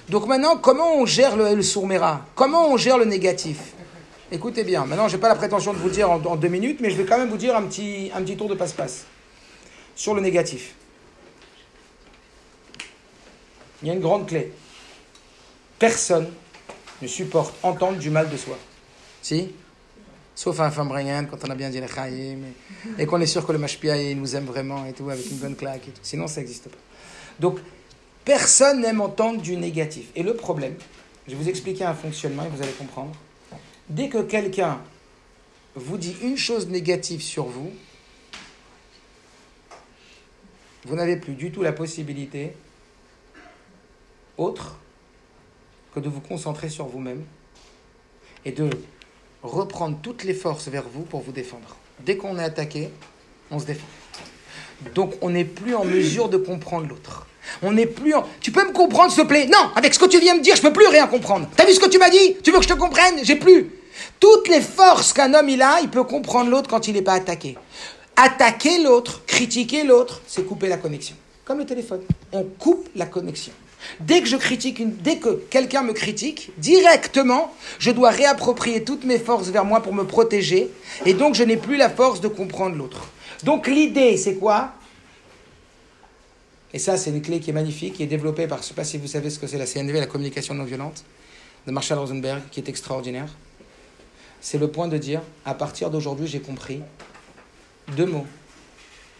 Donc 0.09 0.27
maintenant, 0.27 0.57
comment 0.57 0.95
on 0.95 1.05
gère 1.05 1.35
le, 1.35 1.55
le 1.55 2.17
Comment 2.35 2.69
on 2.69 2.77
gère 2.77 2.97
le 2.97 3.05
négatif? 3.05 3.73
Écoutez 4.31 4.63
bien, 4.63 4.85
maintenant 4.85 5.07
je 5.07 5.15
n'ai 5.15 5.21
pas 5.21 5.29
la 5.29 5.35
prétention 5.35 5.73
de 5.73 5.77
vous 5.77 5.89
dire 5.89 6.09
en, 6.09 6.35
deux 6.35 6.47
minutes, 6.47 6.79
mais 6.81 6.89
je 6.89 6.95
vais 6.95 7.05
quand 7.05 7.17
même 7.17 7.29
vous 7.29 7.37
dire 7.37 7.55
un 7.55 7.63
petit, 7.63 8.09
un 8.13 8.21
petit 8.23 8.35
tour 8.35 8.49
de 8.49 8.55
passe-passe 8.55 9.05
sur 9.95 10.15
le 10.15 10.21
négatif. 10.21 10.73
Il 13.81 13.87
y 13.87 13.91
a 13.91 13.93
une 13.93 13.99
grande 13.99 14.27
clé. 14.27 14.51
Personne 15.77 16.29
ne 17.01 17.07
supporte 17.07 17.53
entendre 17.63 17.97
du 17.97 18.09
mal 18.09 18.29
de 18.29 18.37
soi. 18.37 18.57
Si? 19.21 19.51
Sauf 20.35 20.59
un 20.61 20.71
femme 20.71 20.89
quand 21.29 21.37
on 21.45 21.51
a 21.51 21.55
bien 21.55 21.69
dit 21.69 21.79
les 21.79 21.87
chayim, 21.87 22.39
et, 22.97 23.05
qu'on 23.05 23.21
est 23.21 23.27
sûr 23.27 23.45
que 23.45 23.51
le 23.51 23.59
mashpia 23.59 24.15
nous 24.15 24.35
aime 24.35 24.45
vraiment 24.45 24.85
et 24.85 24.93
tout, 24.93 25.09
avec 25.09 25.29
une 25.29 25.37
bonne 25.37 25.55
claque 25.55 25.87
et. 25.87 25.93
Sinon, 26.01 26.27
ça 26.27 26.41
n'existe 26.41 26.69
pas. 26.69 26.77
Donc, 27.39 27.59
Personne 28.25 28.81
n'aime 28.81 29.01
entendre 29.01 29.41
du 29.41 29.57
négatif. 29.57 30.07
Et 30.15 30.23
le 30.23 30.35
problème, 30.35 30.75
je 31.27 31.35
vais 31.35 31.43
vous 31.43 31.49
expliquer 31.49 31.83
un 31.83 31.93
fonctionnement 31.93 32.45
et 32.45 32.49
vous 32.49 32.61
allez 32.61 32.71
comprendre. 32.71 33.15
Dès 33.89 34.09
que 34.09 34.21
quelqu'un 34.21 34.81
vous 35.75 35.97
dit 35.97 36.15
une 36.21 36.37
chose 36.37 36.67
négative 36.67 37.21
sur 37.21 37.45
vous, 37.45 37.71
vous 40.85 40.95
n'avez 40.95 41.17
plus 41.17 41.33
du 41.33 41.51
tout 41.51 41.63
la 41.63 41.73
possibilité 41.73 42.53
autre 44.37 44.77
que 45.93 45.99
de 45.99 46.09
vous 46.09 46.21
concentrer 46.21 46.69
sur 46.69 46.85
vous-même 46.85 47.23
et 48.45 48.51
de 48.51 48.69
reprendre 49.41 49.97
toutes 50.01 50.23
les 50.23 50.33
forces 50.33 50.67
vers 50.67 50.87
vous 50.87 51.03
pour 51.03 51.21
vous 51.21 51.31
défendre. 51.31 51.77
Dès 51.99 52.17
qu'on 52.17 52.37
est 52.37 52.43
attaqué, 52.43 52.89
on 53.51 53.59
se 53.59 53.65
défend. 53.65 53.85
Donc 54.95 55.13
on 55.21 55.29
n'est 55.29 55.45
plus 55.45 55.75
en 55.75 55.85
mesure 55.85 56.29
de 56.29 56.37
comprendre 56.37 56.87
l'autre. 56.87 57.27
On 57.61 57.73
n'est 57.73 57.85
plus 57.85 58.13
en... 58.13 58.25
Tu 58.39 58.51
peux 58.51 58.65
me 58.65 58.71
comprendre, 58.71 59.11
s'il 59.11 59.23
te 59.23 59.27
plaît? 59.27 59.47
Non, 59.47 59.69
avec 59.75 59.93
ce 59.93 59.99
que 59.99 60.05
tu 60.05 60.19
viens 60.19 60.35
me 60.35 60.41
dire, 60.41 60.55
je 60.55 60.61
peux 60.61 60.73
plus 60.73 60.87
rien 60.87 61.07
comprendre. 61.07 61.47
T'as 61.55 61.65
vu 61.65 61.73
ce 61.73 61.79
que 61.79 61.89
tu 61.89 61.99
m'as 61.99 62.09
dit? 62.09 62.37
Tu 62.43 62.51
veux 62.51 62.57
que 62.57 62.63
je 62.63 62.69
te 62.69 62.73
comprenne? 62.73 63.15
J'ai 63.23 63.35
plus. 63.35 63.69
Toutes 64.19 64.47
les 64.47 64.61
forces 64.61 65.13
qu'un 65.13 65.33
homme 65.33 65.49
il 65.49 65.61
a, 65.61 65.79
il 65.81 65.89
peut 65.89 66.03
comprendre 66.03 66.49
l'autre 66.49 66.69
quand 66.69 66.87
il 66.87 66.93
n'est 66.93 67.01
pas 67.01 67.13
attaqué. 67.13 67.57
Attaquer 68.15 68.81
l'autre, 68.81 69.23
critiquer 69.25 69.83
l'autre, 69.83 70.21
c'est 70.27 70.45
couper 70.45 70.67
la 70.67 70.77
connexion. 70.77 71.15
Comme 71.45 71.59
le 71.59 71.65
téléphone. 71.65 72.01
On 72.31 72.43
coupe 72.43 72.87
la 72.95 73.05
connexion. 73.05 73.51
Dès 73.99 74.21
que 74.21 74.27
je 74.27 74.37
critique 74.37 74.81
dès 75.03 75.17
que 75.17 75.41
quelqu'un 75.49 75.81
me 75.81 75.91
critique, 75.91 76.51
directement, 76.57 77.53
je 77.79 77.91
dois 77.91 78.11
réapproprier 78.11 78.83
toutes 78.85 79.03
mes 79.03 79.19
forces 79.19 79.49
vers 79.49 79.65
moi 79.65 79.81
pour 79.81 79.93
me 79.93 80.05
protéger, 80.05 80.69
et 81.05 81.13
donc 81.13 81.35
je 81.35 81.43
n'ai 81.43 81.57
plus 81.57 81.75
la 81.75 81.89
force 81.89 82.21
de 82.21 82.29
comprendre 82.29 82.77
l'autre. 82.77 83.09
Donc 83.43 83.67
l'idée, 83.67 84.17
c'est 84.17 84.35
quoi? 84.35 84.73
Et 86.73 86.79
ça, 86.79 86.97
c'est 86.97 87.11
une 87.11 87.21
clé 87.21 87.39
qui 87.39 87.51
est 87.51 87.53
magnifique, 87.53 87.93
qui 87.93 88.03
est 88.03 88.07
développée 88.07 88.47
par, 88.47 88.59
je 88.59 88.63
ne 88.63 88.67
sais 88.69 88.73
pas 88.73 88.83
si 88.83 88.97
vous 88.97 89.07
savez 89.07 89.29
ce 89.29 89.37
que 89.37 89.45
c'est 89.45 89.59
la 89.59 89.67
CNV, 89.67 89.93
la 89.93 90.07
communication 90.07 90.55
non 90.55 90.63
violente, 90.63 91.03
de 91.67 91.71
Marshall 91.71 91.99
Rosenberg, 91.99 92.41
qui 92.51 92.59
est 92.59 92.67
extraordinaire. 92.67 93.29
C'est 94.41 94.57
le 94.57 94.67
point 94.67 94.87
de 94.87 94.97
dire, 94.97 95.21
à 95.45 95.53
partir 95.53 95.89
d'aujourd'hui, 95.89 96.27
j'ai 96.27 96.39
compris 96.39 96.81
deux 97.95 98.07
mots, 98.07 98.25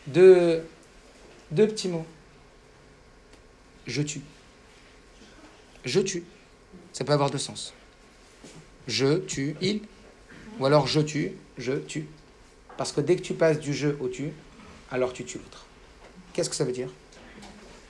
deux, 0.07 0.65
deux 1.51 1.67
petits 1.67 1.87
mots. 1.87 2.05
Je 3.85 4.01
tue. 4.01 4.21
Je 5.85 5.99
tue. 5.99 6.23
Ça 6.91 7.03
peut 7.03 7.13
avoir 7.13 7.29
deux 7.29 7.37
sens. 7.37 7.73
Je 8.87 9.17
tue, 9.19 9.55
il. 9.61 9.81
Ou 10.59 10.65
alors 10.65 10.87
je 10.87 11.01
tue, 11.01 11.33
je 11.57 11.73
tue. 11.73 12.07
Parce 12.83 12.91
que 12.91 12.99
dès 12.99 13.15
que 13.15 13.21
tu 13.21 13.33
passes 13.33 13.61
du 13.61 13.73
je 13.73 13.87
au 14.01 14.09
tu, 14.09 14.33
alors 14.91 15.13
tu 15.13 15.23
tues 15.23 15.37
l'autre. 15.37 15.65
Qu'est-ce 16.33 16.49
que 16.49 16.55
ça 16.57 16.65
veut 16.65 16.73
dire? 16.73 16.89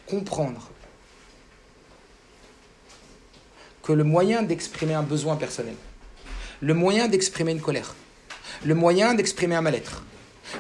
Comprendre 0.06 0.70
que 3.82 3.92
le 3.92 4.04
moyen 4.04 4.44
d'exprimer 4.44 4.94
un 4.94 5.02
besoin 5.02 5.36
personnel, 5.36 5.74
le 6.62 6.76
moyen 6.76 7.08
d'exprimer 7.08 7.54
une 7.54 7.60
colère, 7.60 7.96
le 8.64 8.76
moyen 8.76 9.16
d'exprimer 9.16 9.56
un 9.56 9.62
mal-être, 9.62 10.04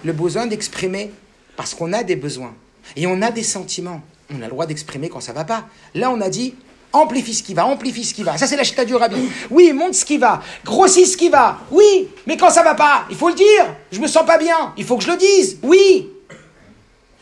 le 0.03 0.13
besoin 0.13 0.47
d'exprimer 0.47 1.11
parce 1.55 1.75
qu'on 1.75 1.93
a 1.93 2.01
des 2.01 2.15
besoins 2.15 2.55
et 2.95 3.05
on 3.05 3.21
a 3.21 3.29
des 3.29 3.43
sentiments. 3.43 4.01
On 4.31 4.41
a 4.41 4.45
le 4.45 4.49
droit 4.49 4.65
d'exprimer 4.65 5.09
quand 5.09 5.19
ça 5.19 5.33
va 5.33 5.45
pas. 5.45 5.67
Là, 5.93 6.09
on 6.09 6.19
a 6.21 6.29
dit 6.29 6.55
amplifie 6.93 7.33
ce 7.33 7.43
qui 7.43 7.53
va, 7.53 7.65
amplifie 7.65 8.05
ce 8.05 8.13
qui 8.13 8.23
va. 8.23 8.37
Ça, 8.37 8.47
c'est 8.47 8.55
la 8.55 8.63
chita 8.63 8.85
du 8.85 8.95
rabbi. 8.95 9.29
Oui, 9.49 9.73
monte 9.73 9.95
ce 9.95 10.05
qui 10.05 10.17
va, 10.17 10.41
grossis 10.63 11.07
ce 11.07 11.17
qui 11.17 11.29
va. 11.29 11.59
Oui, 11.71 12.07
mais 12.25 12.37
quand 12.37 12.51
ça 12.51 12.63
va 12.63 12.75
pas, 12.75 13.05
il 13.09 13.15
faut 13.15 13.29
le 13.29 13.35
dire. 13.35 13.75
Je 13.91 13.99
me 13.99 14.07
sens 14.07 14.25
pas 14.25 14.37
bien. 14.37 14.73
Il 14.77 14.85
faut 14.85 14.97
que 14.97 15.03
je 15.03 15.11
le 15.11 15.17
dise. 15.17 15.59
Oui. 15.63 16.09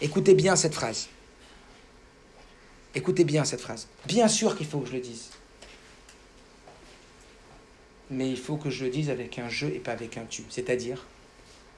Écoutez 0.02 0.34
bien 0.34 0.56
cette 0.56 0.73
phrase. 0.73 1.07
Écoutez 2.93 3.23
bien 3.23 3.45
cette 3.45 3.61
phrase. 3.61 3.88
Bien 4.06 4.27
sûr 4.27 4.57
qu'il 4.57 4.68
faut 4.68 4.80
que 4.80 4.89
je 4.89 4.93
le 4.93 4.99
dise. 4.99 5.30
Mais 8.10 8.30
il 8.30 8.38
faut 8.38 8.57
que 8.57 8.69
je 8.69 8.84
le 8.84 8.91
dise 8.91 9.10
avec 9.10 9.39
un 9.39 9.48
je 9.48 9.68
et 9.68 9.80
pas 9.80 9.93
avec 9.93 10.18
un 10.18 10.26
tu. 10.26 10.43
C'est-à-dire, 10.49 11.06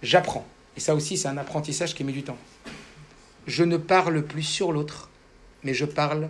j'apprends. 0.02 0.46
Et 0.76 0.80
ça 0.80 0.96
aussi, 0.96 1.18
c'est 1.18 1.28
un 1.28 1.38
apprentissage 1.38 1.94
qui 1.94 2.04
met 2.04 2.12
du 2.12 2.24
temps. 2.24 2.38
Je 3.46 3.64
ne 3.64 3.78
parle 3.78 4.24
plus 4.24 4.42
sur 4.42 4.72
l'autre, 4.72 5.10
mais 5.64 5.76
je 5.76 5.86
parle 5.86 6.30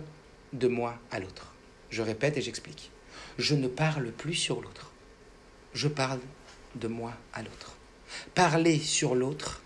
de 0.52 0.68
moi 0.68 0.96
à 1.10 1.20
l'autre. 1.20 1.53
Je 1.94 2.02
répète 2.02 2.36
et 2.36 2.42
j'explique. 2.42 2.90
Je 3.38 3.54
ne 3.54 3.68
parle 3.68 4.10
plus 4.10 4.34
sur 4.34 4.60
l'autre. 4.60 4.90
Je 5.74 5.86
parle 5.86 6.18
de 6.74 6.88
moi 6.88 7.12
à 7.32 7.40
l'autre. 7.40 7.76
Parler 8.34 8.80
sur 8.80 9.14
l'autre, 9.14 9.62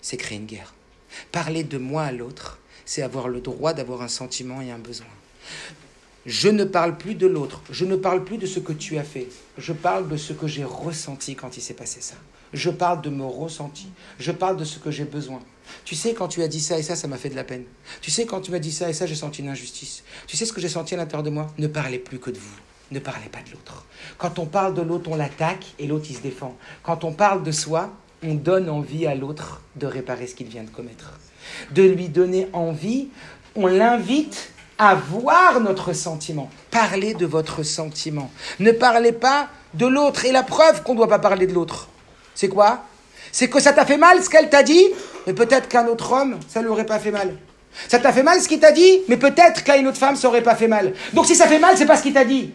c'est 0.00 0.16
créer 0.16 0.38
une 0.38 0.46
guerre. 0.46 0.74
Parler 1.30 1.62
de 1.62 1.78
moi 1.78 2.02
à 2.02 2.10
l'autre, 2.10 2.58
c'est 2.84 3.02
avoir 3.02 3.28
le 3.28 3.40
droit 3.40 3.74
d'avoir 3.74 4.02
un 4.02 4.08
sentiment 4.08 4.60
et 4.60 4.72
un 4.72 4.78
besoin. 4.80 5.06
Je 6.26 6.48
ne 6.48 6.64
parle 6.64 6.98
plus 6.98 7.14
de 7.14 7.28
l'autre, 7.28 7.62
je 7.70 7.84
ne 7.84 7.94
parle 7.94 8.24
plus 8.24 8.38
de 8.38 8.46
ce 8.46 8.58
que 8.58 8.72
tu 8.72 8.98
as 8.98 9.04
fait, 9.04 9.28
je 9.56 9.72
parle 9.72 10.08
de 10.08 10.16
ce 10.16 10.32
que 10.32 10.48
j'ai 10.48 10.64
ressenti 10.64 11.36
quand 11.36 11.56
il 11.56 11.60
s'est 11.60 11.74
passé 11.74 12.00
ça. 12.00 12.16
Je 12.52 12.70
parle 12.70 13.02
de 13.02 13.10
mon 13.10 13.30
ressenti, 13.30 13.86
je 14.18 14.32
parle 14.32 14.56
de 14.56 14.64
ce 14.64 14.80
que 14.80 14.90
j'ai 14.90 15.04
besoin. 15.04 15.40
Tu 15.84 15.94
sais, 15.94 16.14
quand 16.14 16.28
tu 16.28 16.42
as 16.42 16.48
dit 16.48 16.60
ça 16.60 16.78
et 16.78 16.82
ça, 16.82 16.96
ça 16.96 17.08
m'a 17.08 17.16
fait 17.16 17.30
de 17.30 17.36
la 17.36 17.44
peine. 17.44 17.64
Tu 18.00 18.10
sais, 18.10 18.26
quand 18.26 18.40
tu 18.40 18.50
m'as 18.50 18.58
dit 18.58 18.72
ça 18.72 18.88
et 18.88 18.92
ça, 18.92 19.06
j'ai 19.06 19.14
senti 19.14 19.42
une 19.42 19.48
injustice. 19.48 20.02
Tu 20.26 20.36
sais 20.36 20.46
ce 20.46 20.52
que 20.52 20.60
j'ai 20.60 20.68
senti 20.68 20.94
à 20.94 20.96
l'intérieur 20.98 21.22
de 21.22 21.30
moi? 21.30 21.46
Ne 21.58 21.66
parlez 21.66 21.98
plus 21.98 22.18
que 22.18 22.30
de 22.30 22.38
vous. 22.38 22.56
Ne 22.90 22.98
parlez 22.98 23.28
pas 23.28 23.40
de 23.46 23.50
l'autre. 23.50 23.84
Quand 24.18 24.38
on 24.38 24.46
parle 24.46 24.74
de 24.74 24.82
l'autre, 24.82 25.10
on 25.10 25.16
l'attaque 25.16 25.66
et 25.78 25.86
l'autre, 25.86 26.06
il 26.10 26.16
se 26.16 26.20
défend. 26.20 26.56
Quand 26.82 27.04
on 27.04 27.12
parle 27.12 27.42
de 27.42 27.52
soi, 27.52 27.90
on 28.22 28.34
donne 28.34 28.68
envie 28.68 29.06
à 29.06 29.14
l'autre 29.14 29.60
de 29.76 29.86
réparer 29.86 30.26
ce 30.26 30.34
qu'il 30.34 30.48
vient 30.48 30.64
de 30.64 30.70
commettre 30.70 31.18
de 31.72 31.82
lui 31.82 32.08
donner 32.08 32.48
envie, 32.52 33.08
on 33.54 33.66
l'invite 33.66 34.50
à 34.78 34.94
voir 34.94 35.60
notre 35.60 35.92
sentiment. 35.92 36.50
Parlez 36.70 37.14
de 37.14 37.26
votre 37.26 37.62
sentiment. 37.62 38.30
Ne 38.58 38.72
parlez 38.72 39.12
pas 39.12 39.48
de 39.74 39.86
l'autre. 39.86 40.24
Et 40.24 40.32
la 40.32 40.42
preuve 40.42 40.82
qu'on 40.82 40.92
ne 40.92 40.98
doit 40.98 41.08
pas 41.08 41.18
parler 41.18 41.46
de 41.46 41.52
l'autre, 41.52 41.88
c'est 42.34 42.48
quoi? 42.48 42.84
C'est 43.30 43.48
que 43.48 43.60
ça 43.60 43.72
t'a 43.72 43.86
fait 43.86 43.96
mal 43.96 44.22
ce 44.22 44.28
qu'elle 44.28 44.50
t'a 44.50 44.62
dit, 44.62 44.84
mais 45.26 45.32
peut-être 45.32 45.68
qu'un 45.68 45.86
autre 45.86 46.12
homme, 46.12 46.38
ça 46.48 46.60
ne 46.60 46.64
lui 46.64 46.72
aurait 46.72 46.86
pas 46.86 46.98
fait 46.98 47.10
mal. 47.10 47.34
Ça 47.88 47.98
t'a 47.98 48.12
fait 48.12 48.22
mal 48.22 48.40
ce 48.40 48.48
qu'il 48.48 48.60
t'a 48.60 48.72
dit, 48.72 49.00
mais 49.08 49.16
peut-être 49.16 49.64
qu'à 49.64 49.76
une 49.76 49.88
autre 49.88 49.98
femme, 49.98 50.16
ça 50.16 50.28
aurait 50.28 50.42
pas 50.42 50.54
fait 50.54 50.68
mal. 50.68 50.92
Donc 51.12 51.26
si 51.26 51.34
ça 51.34 51.46
fait 51.46 51.58
mal, 51.58 51.76
c'est 51.76 51.86
pas 51.86 51.96
ce 51.96 52.02
qu'il 52.02 52.12
t'a 52.12 52.24
dit 52.24 52.52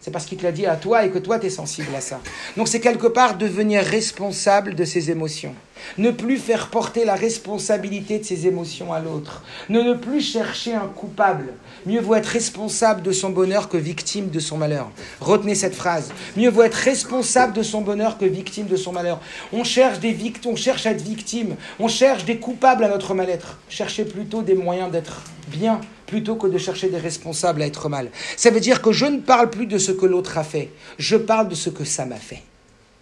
c'est 0.00 0.10
parce 0.10 0.26
qu'il 0.26 0.38
te 0.38 0.44
l'a 0.44 0.52
dit 0.52 0.66
à 0.66 0.76
toi 0.76 1.04
et 1.04 1.10
que 1.10 1.18
toi, 1.18 1.38
tu 1.38 1.46
es 1.46 1.50
sensible 1.50 1.88
à 1.96 2.00
ça. 2.00 2.20
Donc 2.56 2.68
c'est 2.68 2.80
quelque 2.80 3.06
part 3.06 3.36
devenir 3.36 3.82
responsable 3.82 4.74
de 4.74 4.84
ses 4.84 5.10
émotions. 5.10 5.54
Ne 5.96 6.10
plus 6.10 6.38
faire 6.38 6.68
porter 6.68 7.04
la 7.04 7.14
responsabilité 7.14 8.18
de 8.18 8.24
ses 8.24 8.46
émotions 8.46 8.92
à 8.92 9.00
l'autre. 9.00 9.42
Ne 9.68 9.94
plus 9.94 10.20
chercher 10.20 10.74
un 10.74 10.86
coupable. 10.86 11.54
Mieux 11.86 12.00
vaut 12.00 12.14
être 12.14 12.26
responsable 12.26 13.02
de 13.02 13.12
son 13.12 13.30
bonheur 13.30 13.68
que 13.68 13.76
victime 13.76 14.30
de 14.30 14.40
son 14.40 14.56
malheur. 14.56 14.90
Retenez 15.20 15.54
cette 15.54 15.74
phrase. 15.74 16.12
Mieux 16.36 16.50
vaut 16.50 16.62
être 16.62 16.74
responsable 16.74 17.52
de 17.52 17.62
son 17.62 17.80
bonheur 17.80 18.18
que 18.18 18.24
victime 18.24 18.66
de 18.66 18.76
son 18.76 18.92
malheur. 18.92 19.20
On 19.52 19.64
cherche 19.64 20.00
des 20.00 20.12
victimes, 20.12 20.52
on 20.52 20.56
cherche 20.56 20.86
à 20.86 20.92
être 20.92 21.02
victime. 21.02 21.56
On 21.78 21.88
cherche 21.88 22.24
des 22.24 22.38
coupables 22.38 22.84
à 22.84 22.88
notre 22.88 23.14
mal-être. 23.14 23.58
Cherchez 23.68 24.04
plutôt 24.04 24.42
des 24.42 24.54
moyens 24.54 24.90
d'être 24.90 25.22
bien 25.48 25.80
plutôt 26.08 26.36
que 26.36 26.46
de 26.46 26.58
chercher 26.58 26.88
des 26.88 26.98
responsables 26.98 27.62
à 27.62 27.66
être 27.66 27.88
mal. 27.88 28.10
Ça 28.36 28.50
veut 28.50 28.60
dire 28.60 28.82
que 28.82 28.92
je 28.92 29.06
ne 29.06 29.18
parle 29.18 29.50
plus 29.50 29.66
de 29.66 29.78
ce 29.78 29.92
que 29.92 30.06
l'autre 30.06 30.38
a 30.38 30.44
fait, 30.44 30.70
je 30.98 31.16
parle 31.16 31.48
de 31.48 31.54
ce 31.54 31.70
que 31.70 31.84
ça 31.84 32.06
m'a 32.06 32.16
fait. 32.16 32.42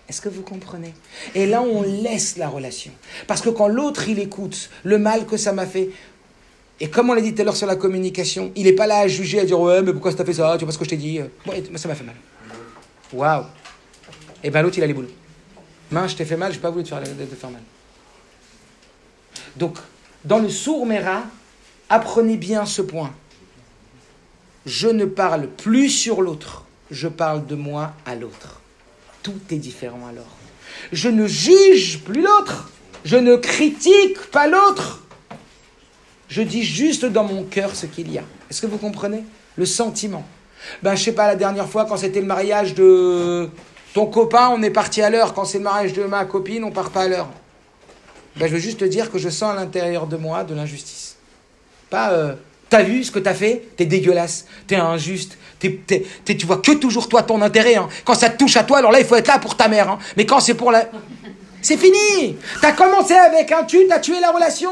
Est-ce 0.09 0.21
que 0.21 0.29
vous 0.29 0.43
comprenez? 0.43 0.95
Et 1.35 1.47
là, 1.47 1.63
on 1.63 1.83
laisse 1.83 2.37
la 2.37 2.49
relation. 2.49 2.93
Parce 3.27 3.41
que 3.41 3.51
quand 3.51 3.69
l'autre, 3.69 4.09
il 4.09 4.19
écoute 4.19 4.71
le 4.85 4.99
mal 4.99 5.27
que 5.27 5.37
ça 5.37 5.53
m'a 5.53 5.67
fait, 5.67 5.91
Et 6.79 6.91
comme 6.91 7.09
on 7.09 7.15
l'a 7.15 7.23
dit 7.23 7.35
tout 7.35 7.41
à 7.41 7.45
l'heure 7.45 7.57
sur 7.57 7.67
la 7.67 7.77
communication, 7.77 8.53
il 8.55 8.65
n'est 8.65 8.75
pas 8.75 8.87
là 8.87 8.99
à 8.99 9.09
juger, 9.09 9.41
à 9.41 9.45
dire 9.45 9.59
ouais, 9.59 9.83
mais 9.83 9.93
pourquoi 9.93 10.11
ça 10.11 10.19
t'a 10.19 10.25
fait 10.25 10.35
ça? 10.35 10.53
Tu 10.59 10.65
vois 10.65 10.67
pas 10.69 10.73
ce 10.73 10.79
que 10.79 10.85
je 10.85 10.91
t'ai 10.91 10.97
dit? 10.97 11.21
Ouais, 11.47 11.65
ça 11.77 11.89
m'a 11.89 11.95
fait 11.95 12.05
mal. 12.05 12.17
Waouh 13.13 13.45
Et 14.45 14.51
ben 14.51 14.63
l'autre, 14.63 14.77
il 14.77 14.85
a 14.85 14.87
les 14.87 14.93
boules. 14.93 15.09
Mince, 15.91 16.11
je 16.13 16.17
t'ai 16.17 16.25
fait 16.25 16.37
mal, 16.37 16.53
j'ai 16.53 16.59
pas 16.59 16.71
voulu 16.71 16.85
te 16.85 16.89
faire, 16.91 17.01
mal. 17.01 17.63
Donc, 19.57 19.79
dans 20.25 20.39
le 20.39 20.51
sourd 20.51 20.85
Mera, 20.85 21.23
apprenez 21.89 22.37
bien 22.37 22.67
ce 22.67 22.83
point. 22.83 23.13
Je 24.67 24.89
ne 24.89 25.05
parle 25.07 25.49
plus 25.49 25.89
sur 25.89 26.21
l'autre, 26.21 26.65
je 26.91 27.09
parle 27.09 27.47
de 27.47 27.55
moi 27.55 27.93
à 28.05 28.17
l'autre. 28.17 28.61
Tout 29.27 29.41
est 29.51 29.59
différent 29.59 30.07
alors. 30.09 30.37
Je 30.93 31.09
ne 31.09 31.27
juge 31.27 31.99
plus 32.05 32.23
l'autre, 32.23 32.71
je 33.05 33.17
ne 33.17 33.35
critique 33.35 34.21
pas 34.31 34.47
l'autre. 34.47 35.03
Je 36.29 36.43
dis 36.43 36.63
juste 36.63 37.05
dans 37.05 37.25
mon 37.25 37.43
cœur 37.43 37.75
ce 37.75 37.87
qu'il 37.87 38.13
y 38.13 38.19
a. 38.19 38.23
Est-ce 38.49 38.63
que 38.63 38.69
vous 38.69 38.79
comprenez 38.79 39.25
Le 39.57 39.67
sentiment? 39.67 40.25
Ben, 40.85 40.95
je 40.95 41.03
sais 41.03 41.13
pas, 41.13 41.27
la 41.27 41.35
dernière 41.35 41.69
fois, 41.69 41.87
quand 41.87 41.97
c'était 41.97 42.21
le 42.21 42.27
mariage 42.27 42.75
de 42.75 43.51
ton 43.95 44.07
copain, 44.07 44.49
on 44.53 44.63
est 44.63 44.71
parti 44.71 45.03
à 45.03 45.11
l'heure. 45.11 45.35
Quand 45.35 45.45
c'est 45.45 45.59
le 45.59 45.65
mariage 45.65 45.93
de 45.93 46.05
ma 46.05 46.25
copine, 46.25 46.63
on 46.63 46.71
part 46.71 46.91
pas 46.91 47.03
à 47.03 47.09
l'heure. 47.09 47.29
Ben, 48.37 48.47
je 48.47 48.53
veux 48.53 48.61
juste 48.61 48.79
te 48.79 48.85
dire 48.85 49.11
que 49.11 49.19
je 49.19 49.29
sens 49.29 49.51
à 49.51 49.57
l'intérieur 49.57 50.07
de 50.07 50.17
moi 50.17 50.45
de 50.45 50.55
l'injustice. 50.55 51.17
Pas, 51.91 52.13
euh, 52.13 52.35
t'as 52.69 52.85
vu 52.85 53.03
ce 53.03 53.11
que 53.11 53.19
t'as 53.19 53.35
fait? 53.35 53.71
T'es 53.77 53.87
dégueulasse, 53.87 54.47
t'es 54.69 54.77
injuste, 54.77 55.37
t'es, 55.59 56.05
t'es, 56.25 56.37
tu 56.37 56.47
vois 56.47 56.59
que 56.59 56.73
toujours 56.73 57.09
toi 57.09 57.23
ton 57.23 57.41
intérêt. 57.43 57.77
Hein. 57.77 57.89
Quand 58.05 58.15
ça 58.15 58.31
te 58.31 58.39
touche 58.39 58.57
à 58.57 58.65
toi, 58.65 58.79
alors 58.79 58.93
là, 58.93 59.01
il 59.01 59.07
faut 59.07 59.17
être 59.17 59.29
là 59.29 59.39
pour 59.39 59.57
ta 59.57 59.69
mère. 59.69 59.91
Hein. 59.91 59.99
Mais 60.17 60.27
quand 60.27 60.41
c'est 60.41 60.55
pour 60.55 60.73
la... 60.73 60.85
C'est 61.63 61.79
fini 61.79 62.37
T'as 62.61 62.71
commencé 62.71 63.15
avec 63.15 63.51
un 63.51 63.65
tu, 63.65 63.89
t'as 63.89 63.99
tué 63.99 64.21
la 64.21 64.31
relation 64.31 64.71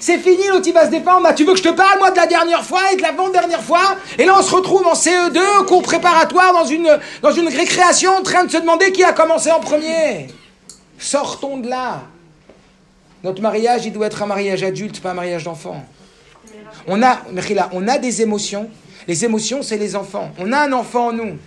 C'est 0.00 0.16
fini, 0.16 0.46
l'autre 0.48 0.66
il 0.66 0.72
va 0.72 0.86
se 0.86 0.90
défendre. 0.90 1.22
Bah, 1.22 1.34
tu 1.34 1.44
veux 1.44 1.52
que 1.52 1.58
je 1.58 1.64
te 1.64 1.68
parle, 1.68 1.98
moi, 1.98 2.10
de 2.12 2.16
la 2.16 2.26
dernière 2.26 2.64
fois 2.64 2.80
et 2.92 2.96
de 2.96 3.02
l'avant-dernière 3.02 3.60
fois? 3.60 3.96
Et 4.18 4.24
là, 4.24 4.34
on 4.38 4.42
se 4.42 4.54
retrouve 4.54 4.86
en 4.86 4.94
CE2, 4.94 5.66
cours 5.66 5.82
préparatoire, 5.82 6.54
dans 6.54 6.64
une, 6.64 6.98
dans 7.20 7.30
une 7.30 7.48
récréation, 7.48 8.12
en 8.12 8.22
train 8.22 8.44
de 8.44 8.50
se 8.50 8.56
demander 8.56 8.90
qui 8.90 9.04
a 9.04 9.12
commencé 9.12 9.50
en 9.50 9.60
premier. 9.60 10.28
Sortons 10.98 11.58
de 11.58 11.68
là. 11.68 12.04
Notre 13.22 13.42
mariage, 13.42 13.84
il 13.84 13.92
doit 13.92 14.06
être 14.06 14.22
un 14.22 14.26
mariage 14.26 14.62
adulte, 14.62 15.00
pas 15.02 15.10
un 15.10 15.14
mariage 15.14 15.44
d'enfant. 15.44 15.84
On 16.86 17.02
a, 17.02 17.20
on 17.72 17.86
a 17.86 17.98
des 17.98 18.22
émotions. 18.22 18.70
Les 19.06 19.24
émotions, 19.24 19.62
c'est 19.62 19.76
les 19.76 19.96
enfants. 19.96 20.32
On 20.38 20.52
a 20.52 20.58
un 20.60 20.72
enfant 20.72 21.08
en 21.08 21.12
nous. 21.12 21.38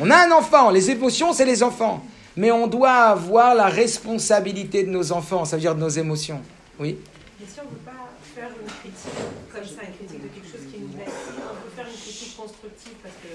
On 0.00 0.10
a 0.10 0.26
un 0.26 0.30
enfant. 0.30 0.70
Les 0.70 0.90
émotions, 0.90 1.32
c'est 1.32 1.44
les 1.44 1.62
enfants 1.62 2.04
mais 2.36 2.50
on 2.50 2.66
doit 2.66 2.92
avoir 2.92 3.54
la 3.54 3.66
responsabilité 3.66 4.84
de 4.84 4.90
nos 4.90 5.12
enfants, 5.12 5.44
ça 5.44 5.56
veut 5.56 5.60
dire 5.60 5.74
de 5.74 5.80
nos 5.80 5.88
émotions. 5.88 6.40
Oui? 6.78 6.98
On 7.40 7.44
ne 7.44 7.76
pas 7.84 7.92
faire 8.34 8.48
une 8.48 8.66
critique 8.66 9.12
comme 9.52 9.64
ça, 9.64 9.82
une 9.86 9.94
critique 9.94 10.22
de 10.22 10.28
quelque 10.28 10.46
chose 10.46 10.66
qui 10.72 10.80
nous 10.80 10.88
blesse, 10.88 11.08
on 11.36 11.62
peut 11.62 11.70
faire 11.76 11.86
une 11.86 11.98
critique 12.10 12.36
constructive 12.36 12.92
parce 13.02 13.14
que 13.14 13.28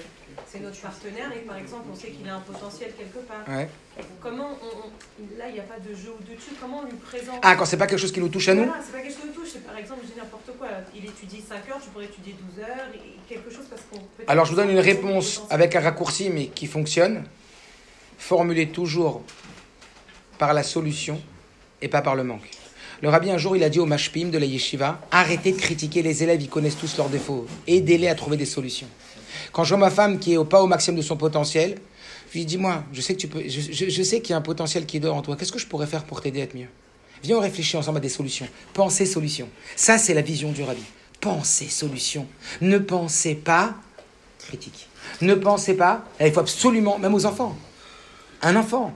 c'est 0.46 0.60
notre 0.60 0.78
partenaire 0.80 1.32
et 1.32 1.40
par 1.40 1.56
exemple 1.56 1.84
on 1.90 1.94
sait 1.94 2.10
qu'il 2.10 2.28
a 2.28 2.36
un 2.36 2.40
potentiel 2.40 2.92
quelque 2.96 3.18
part. 3.26 3.44
Comment 4.20 4.58
on, 4.62 5.38
là 5.38 5.48
il 5.48 5.54
n'y 5.54 5.60
a 5.60 5.64
pas 5.64 5.78
de 5.78 5.94
jeu 5.94 6.12
ou 6.18 6.22
de 6.22 6.36
dessus, 6.36 6.52
comment 6.60 6.80
on 6.80 6.84
lui 6.84 6.96
présente? 6.96 7.40
Ah 7.42 7.56
quand 7.56 7.64
c'est 7.64 7.76
pas 7.76 7.86
quelque 7.86 7.98
chose 7.98 8.12
qui 8.12 8.20
nous 8.20 8.28
touche 8.28 8.48
à 8.48 8.54
nous? 8.54 8.66
Voilà, 8.66 8.82
c'est 8.84 8.92
pas 8.92 9.00
quelque 9.00 9.12
chose 9.12 9.22
qui 9.22 9.28
nous 9.28 9.44
touche, 9.44 9.54
par 9.66 9.78
exemple 9.78 10.00
je 10.02 10.12
dis 10.12 10.18
n'importe 10.18 10.50
quoi, 10.58 10.68
il 10.94 11.04
étudie 11.04 11.40
5 11.40 11.68
heures, 11.70 11.80
tu 11.82 11.90
pourrais 11.90 12.04
étudier 12.04 12.34
12 12.54 12.64
heures, 12.64 12.88
quelque 13.28 13.50
chose 13.50 13.64
parce 13.70 13.82
qu'on 13.90 14.00
Alors 14.26 14.44
je 14.44 14.50
vous 14.50 14.56
donne 14.56 14.70
une 14.70 14.78
réponse 14.78 15.42
avec 15.50 15.74
un 15.74 15.80
raccourci 15.80 16.30
mais 16.30 16.48
qui 16.48 16.66
fonctionne. 16.66 17.24
Formulez 18.18 18.68
toujours 18.70 19.22
par 20.38 20.52
la 20.52 20.62
solution 20.62 21.20
et 21.80 21.88
pas 21.88 22.02
par 22.02 22.14
le 22.14 22.24
manque. 22.24 22.50
Le 23.02 23.08
rabbi, 23.08 23.30
un 23.30 23.38
jour, 23.38 23.56
il 23.56 23.62
a 23.62 23.68
dit 23.68 23.78
au 23.78 23.86
mashpim 23.86 24.28
de 24.28 24.38
la 24.38 24.46
yeshiva 24.46 25.00
Arrêtez 25.10 25.52
de 25.52 25.58
critiquer 25.58 26.02
les 26.02 26.22
élèves, 26.22 26.40
ils 26.40 26.48
connaissent 26.48 26.78
tous 26.78 26.96
leurs 26.96 27.08
défauts. 27.08 27.46
Aidez-les 27.66 28.08
à 28.08 28.14
trouver 28.14 28.36
des 28.36 28.46
solutions. 28.46 28.88
Quand 29.52 29.64
je 29.64 29.70
vois 29.70 29.78
ma 29.78 29.90
femme 29.90 30.18
qui 30.18 30.34
est 30.34 30.44
pas 30.44 30.62
au 30.62 30.66
maximum 30.66 30.98
de 30.98 31.02
son 31.02 31.16
potentiel, 31.16 31.76
je 32.30 32.38
lui 32.38 32.40
dis 32.46 32.56
Dis-moi, 32.56 32.84
je 32.92 33.00
sais 33.00 33.16
je, 33.18 34.02
sais 34.02 34.20
qu'il 34.20 34.30
y 34.30 34.34
a 34.34 34.36
un 34.36 34.42
potentiel 34.42 34.86
qui 34.86 34.98
dort 35.00 35.16
en 35.16 35.22
toi. 35.22 35.36
Qu'est-ce 35.36 35.52
que 35.52 35.58
je 35.58 35.66
pourrais 35.66 35.86
faire 35.86 36.04
pour 36.04 36.20
t'aider 36.20 36.40
à 36.40 36.44
être 36.44 36.54
mieux? 36.54 36.68
Viens, 37.22 37.36
on 37.36 37.40
réfléchit 37.40 37.76
ensemble 37.76 37.98
à 37.98 38.00
des 38.00 38.08
solutions. 38.08 38.46
Pensez 38.72 39.06
solution. 39.06 39.48
Ça, 39.74 39.98
c'est 39.98 40.14
la 40.14 40.22
vision 40.22 40.52
du 40.52 40.62
rabbi. 40.62 40.82
Pensez 41.20 41.68
solution. 41.68 42.26
Ne 42.60 42.78
pensez 42.78 43.34
pas 43.34 43.74
critique. 44.38 44.88
Ne 45.20 45.34
pensez 45.34 45.74
pas. 45.74 46.04
Il 46.20 46.32
faut 46.32 46.40
absolument, 46.40 46.98
même 46.98 47.14
aux 47.14 47.26
enfants, 47.26 47.56
un 48.42 48.56
enfant. 48.56 48.94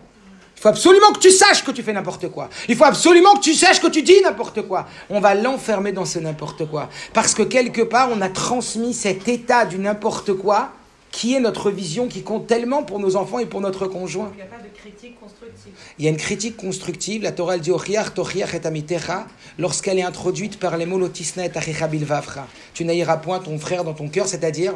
Il 0.61 0.65
faut 0.65 0.69
absolument 0.69 1.11
que 1.13 1.21
tu 1.21 1.31
saches 1.31 1.65
que 1.65 1.71
tu 1.71 1.83
fais 1.83 1.95
n'importe 1.95 2.29
quoi. 2.29 2.51
Il 2.69 2.77
faut 2.77 2.85
absolument 2.85 3.33
que 3.33 3.41
tu 3.41 3.55
saches 3.55 3.81
que 3.81 3.87
tu 3.87 4.03
dis 4.03 4.21
n'importe 4.23 4.61
quoi. 4.61 4.87
On 5.09 5.19
va 5.19 5.35
l'enfermer 5.35 5.91
dans 5.91 6.05
ce 6.05 6.19
n'importe 6.19 6.67
quoi. 6.67 6.91
Parce 7.15 7.33
que 7.33 7.43
quelque 7.43 7.81
part, 7.81 8.11
on 8.13 8.21
a 8.21 8.29
transmis 8.29 8.93
cet 8.93 9.27
état 9.27 9.65
du 9.65 9.79
n'importe 9.79 10.35
quoi 10.35 10.73
qui 11.11 11.35
est 11.35 11.41
notre 11.41 11.71
vision 11.71 12.09
qui 12.09 12.23
compte 12.23 12.47
tellement 12.47 12.83
pour 12.83 13.01
nos 13.01 13.17
enfants 13.17 13.39
et 13.39 13.47
pour 13.47 13.63
notre 13.63 13.87
conjoint. 13.87 14.31
Il 14.35 14.37
n'y 14.37 14.43
a 14.43 14.45
pas 14.45 14.63
de 14.63 14.69
critique 14.69 15.19
constructive. 15.19 15.73
Il 15.99 16.05
y 16.05 16.09
a 16.09 16.11
une 16.11 16.19
critique 16.19 16.57
constructive. 16.59 17.23
La 17.23 17.33
Torah 17.33 17.55
elle 17.55 17.63
dit 17.63 17.73
lorsqu'elle 19.59 19.99
est 19.99 20.03
introduite 20.03 20.59
par 20.59 20.77
les 20.77 20.85
mots 20.85 20.99
lotisna 20.99 21.47
et 21.47 21.53
Tu 22.75 22.85
n'haïras 22.85 23.17
point 23.17 23.39
ton 23.39 23.59
frère 23.59 23.85
dans 23.85 23.95
ton 23.95 24.11
cœur, 24.11 24.29
c'est-à-dire 24.29 24.75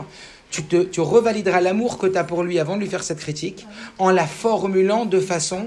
tu, 0.55 0.63
te, 0.63 0.77
tu 0.85 1.01
revalideras 1.01 1.61
l'amour 1.61 1.99
que 1.99 2.07
tu 2.07 2.17
as 2.17 2.23
pour 2.23 2.45
lui 2.45 2.61
avant 2.61 2.77
de 2.77 2.83
lui 2.83 2.87
faire 2.87 3.03
cette 3.03 3.19
critique 3.19 3.67
en 3.99 4.11
la 4.11 4.25
formulant 4.25 5.05
de 5.05 5.19
façon 5.19 5.67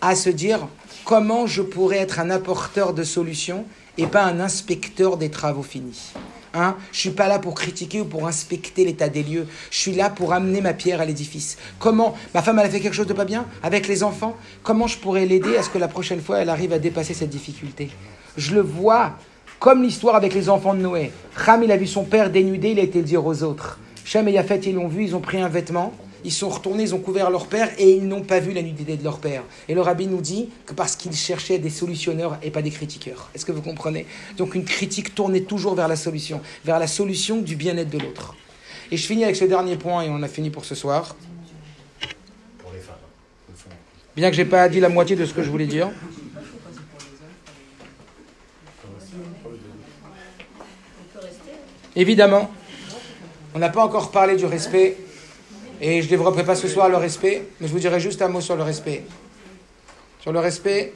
à 0.00 0.16
se 0.16 0.28
dire 0.28 0.66
comment 1.04 1.46
je 1.46 1.62
pourrais 1.62 1.98
être 1.98 2.18
un 2.18 2.30
apporteur 2.30 2.94
de 2.94 3.04
solutions 3.04 3.64
et 3.96 4.08
pas 4.08 4.24
un 4.24 4.40
inspecteur 4.40 5.18
des 5.18 5.30
travaux 5.30 5.62
finis. 5.62 6.14
Hein? 6.52 6.74
Je 6.90 6.98
suis 6.98 7.10
pas 7.10 7.28
là 7.28 7.38
pour 7.38 7.54
critiquer 7.54 8.00
ou 8.00 8.06
pour 8.06 8.26
inspecter 8.26 8.84
l'état 8.84 9.08
des 9.08 9.22
lieux. 9.22 9.46
Je 9.70 9.78
suis 9.78 9.94
là 9.94 10.10
pour 10.10 10.32
amener 10.32 10.60
ma 10.60 10.74
pierre 10.74 11.00
à 11.00 11.04
l'édifice. 11.04 11.56
Comment 11.78 12.16
Ma 12.34 12.42
femme, 12.42 12.58
elle 12.58 12.66
a 12.66 12.70
fait 12.70 12.80
quelque 12.80 12.94
chose 12.94 13.06
de 13.06 13.12
pas 13.12 13.24
bien? 13.24 13.46
Avec 13.62 13.86
les 13.86 14.02
enfants? 14.02 14.36
Comment 14.64 14.88
je 14.88 14.98
pourrais 14.98 15.26
l'aider 15.26 15.56
à 15.56 15.62
ce 15.62 15.70
que 15.70 15.78
la 15.78 15.86
prochaine 15.86 16.20
fois, 16.20 16.38
elle 16.38 16.50
arrive 16.50 16.72
à 16.72 16.80
dépasser 16.80 17.14
cette 17.14 17.30
difficulté? 17.30 17.88
Je 18.36 18.52
le 18.52 18.62
vois 18.62 19.12
comme 19.60 19.84
l'histoire 19.84 20.16
avec 20.16 20.34
les 20.34 20.48
enfants 20.48 20.74
de 20.74 20.80
Noé. 20.80 21.12
Ram, 21.36 21.62
il 21.62 21.70
a 21.70 21.76
vu 21.76 21.86
son 21.86 22.02
père 22.02 22.30
dénudé, 22.30 22.70
il 22.70 22.80
a 22.80 22.82
été 22.82 22.98
le 22.98 23.04
dire 23.04 23.24
aux 23.24 23.44
autres. 23.44 23.78
Shem 24.04 24.28
et 24.28 24.32
Yafet, 24.32 24.58
ils 24.58 24.74
l'ont 24.74 24.88
vu, 24.88 25.04
ils 25.04 25.16
ont 25.16 25.20
pris 25.20 25.40
un 25.40 25.48
vêtement, 25.48 25.94
ils 26.24 26.32
sont 26.32 26.48
retournés, 26.48 26.84
ils 26.84 26.94
ont 26.94 26.98
couvert 26.98 27.30
leur 27.30 27.46
père 27.46 27.70
et 27.78 27.90
ils 27.90 28.06
n'ont 28.06 28.22
pas 28.22 28.38
vu 28.38 28.52
la 28.52 28.62
nudité 28.62 28.96
de 28.96 29.04
leur 29.04 29.18
père. 29.18 29.42
Et 29.68 29.74
le 29.74 29.80
rabbi 29.80 30.06
nous 30.06 30.20
dit 30.20 30.50
que 30.66 30.74
parce 30.74 30.96
qu'ils 30.96 31.14
cherchaient 31.14 31.58
des 31.58 31.70
solutionneurs 31.70 32.38
et 32.42 32.50
pas 32.50 32.62
des 32.62 32.70
critiqueurs. 32.70 33.30
Est-ce 33.34 33.44
que 33.44 33.52
vous 33.52 33.62
comprenez? 33.62 34.06
Donc 34.36 34.54
une 34.54 34.64
critique 34.64 35.14
tournait 35.14 35.42
toujours 35.42 35.74
vers 35.74 35.88
la 35.88 35.96
solution, 35.96 36.40
vers 36.64 36.78
la 36.78 36.86
solution 36.86 37.40
du 37.40 37.56
bien-être 37.56 37.90
de 37.90 37.98
l'autre. 37.98 38.34
Et 38.90 38.96
je 38.96 39.06
finis 39.06 39.24
avec 39.24 39.36
ce 39.36 39.44
dernier 39.44 39.76
point 39.76 40.02
et 40.02 40.10
on 40.10 40.22
a 40.22 40.28
fini 40.28 40.50
pour 40.50 40.64
ce 40.64 40.74
soir. 40.74 41.16
Bien 44.16 44.30
que 44.30 44.36
je 44.36 44.42
n'ai 44.42 44.48
pas 44.48 44.68
dit 44.68 44.80
la 44.80 44.88
moitié 44.88 45.16
de 45.16 45.26
ce 45.26 45.34
que 45.34 45.42
je 45.42 45.50
voulais 45.50 45.66
dire. 45.66 45.90
Évidemment, 51.96 52.50
on 53.54 53.60
n'a 53.60 53.68
pas 53.68 53.84
encore 53.84 54.10
parlé 54.10 54.34
du 54.36 54.46
respect, 54.46 54.96
et 55.80 56.00
je 56.00 56.06
ne 56.06 56.10
développerai 56.10 56.44
pas 56.44 56.56
ce 56.56 56.68
soir 56.68 56.88
le 56.88 56.96
respect, 56.96 57.44
mais 57.60 57.68
je 57.68 57.72
vous 57.72 57.78
dirai 57.78 58.00
juste 58.00 58.20
un 58.20 58.28
mot 58.28 58.40
sur 58.40 58.56
le 58.56 58.64
respect. 58.64 59.04
Sur 60.20 60.32
le 60.32 60.40
respect, 60.40 60.92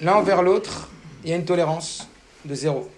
l'un 0.00 0.14
envers 0.14 0.42
l'autre, 0.42 0.88
il 1.24 1.30
y 1.30 1.32
a 1.32 1.36
une 1.36 1.44
tolérance 1.44 2.08
de 2.44 2.54
zéro. 2.54 2.88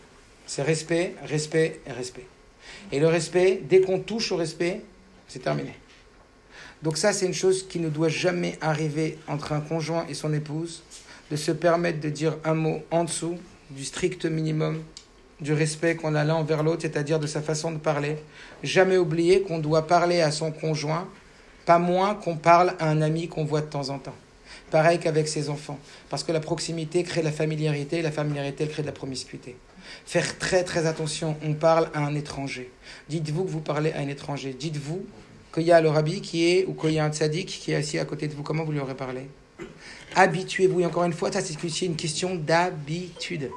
C'est 0.46 0.62
respect, 0.62 1.14
respect 1.24 1.80
et 1.86 1.92
respect. 1.92 2.26
Et 2.92 3.00
le 3.00 3.08
respect, 3.08 3.60
dès 3.68 3.80
qu'on 3.80 3.98
touche 3.98 4.30
au 4.32 4.36
respect, 4.36 4.82
c'est 5.26 5.42
terminé. 5.42 5.74
Donc 6.82 6.96
ça, 6.96 7.12
c'est 7.12 7.26
une 7.26 7.34
chose 7.34 7.66
qui 7.68 7.78
ne 7.78 7.88
doit 7.88 8.08
jamais 8.08 8.56
arriver 8.60 9.18
entre 9.26 9.52
un 9.52 9.60
conjoint 9.60 10.06
et 10.08 10.14
son 10.14 10.32
épouse, 10.32 10.82
de 11.30 11.36
se 11.36 11.52
permettre 11.52 12.00
de 12.00 12.08
dire 12.08 12.36
un 12.44 12.54
mot 12.54 12.82
en 12.90 13.04
dessous 13.04 13.38
du 13.70 13.84
strict 13.84 14.26
minimum 14.26 14.82
du 15.40 15.52
respect 15.52 15.96
qu'on 15.96 16.14
a 16.14 16.24
l'un 16.24 16.34
envers 16.34 16.62
l'autre, 16.62 16.82
c'est-à-dire 16.82 17.18
de 17.18 17.26
sa 17.26 17.40
façon 17.40 17.70
de 17.70 17.78
parler. 17.78 18.16
Jamais 18.62 18.96
oublier 18.96 19.42
qu'on 19.42 19.58
doit 19.58 19.86
parler 19.86 20.20
à 20.20 20.30
son 20.30 20.52
conjoint, 20.52 21.08
pas 21.66 21.78
moins 21.78 22.14
qu'on 22.14 22.36
parle 22.36 22.74
à 22.78 22.88
un 22.88 23.02
ami 23.02 23.28
qu'on 23.28 23.44
voit 23.44 23.60
de 23.60 23.66
temps 23.66 23.88
en 23.90 23.98
temps. 23.98 24.14
Pareil 24.70 24.98
qu'avec 24.98 25.26
ses 25.26 25.48
enfants, 25.48 25.78
parce 26.08 26.22
que 26.22 26.32
la 26.32 26.40
proximité 26.40 27.02
crée 27.02 27.22
la 27.22 27.32
familiarité, 27.32 27.98
et 27.98 28.02
la 28.02 28.12
familiarité 28.12 28.66
crée 28.68 28.82
de 28.82 28.86
la 28.86 28.92
promiscuité. 28.92 29.56
Faire 30.06 30.38
très 30.38 30.62
très 30.62 30.86
attention, 30.86 31.36
on 31.44 31.54
parle 31.54 31.88
à 31.94 32.00
un 32.00 32.14
étranger. 32.14 32.70
Dites-vous 33.08 33.44
que 33.44 33.50
vous 33.50 33.60
parlez 33.60 33.92
à 33.92 33.98
un 33.98 34.08
étranger. 34.08 34.54
Dites-vous 34.58 35.04
qu'il 35.52 35.64
y 35.64 35.72
a 35.72 35.80
le 35.80 35.90
qui 36.20 36.48
est, 36.48 36.66
ou 36.66 36.74
qu'il 36.74 36.92
y 36.92 36.98
a 36.98 37.04
un 37.04 37.12
tzaddik 37.12 37.48
qui 37.48 37.72
est 37.72 37.76
assis 37.76 37.98
à 37.98 38.04
côté 38.04 38.28
de 38.28 38.34
vous. 38.34 38.42
Comment 38.42 38.64
vous 38.64 38.72
lui 38.72 38.80
aurez 38.80 38.94
parlé? 38.94 39.22
Habituez-vous. 40.14 40.80
Et 40.80 40.86
encore 40.86 41.04
une 41.04 41.12
fois, 41.12 41.32
ça 41.32 41.40
c'est 41.40 41.82
une 41.82 41.96
question 41.96 42.36
d'habitude. 42.36 43.50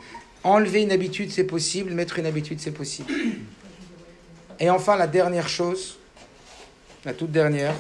Enlever 0.44 0.82
une 0.82 0.92
habitude, 0.92 1.32
c'est 1.32 1.46
possible. 1.46 1.92
Mettre 1.92 2.20
une 2.20 2.26
habitude, 2.26 2.60
c'est 2.60 2.72
possible. 2.72 3.12
Et 4.60 4.70
enfin, 4.70 4.98
la 4.98 5.08
dernière 5.08 5.48
chose, 5.48 5.98
la 7.06 7.14
toute 7.14 7.32
dernière, 7.32 7.74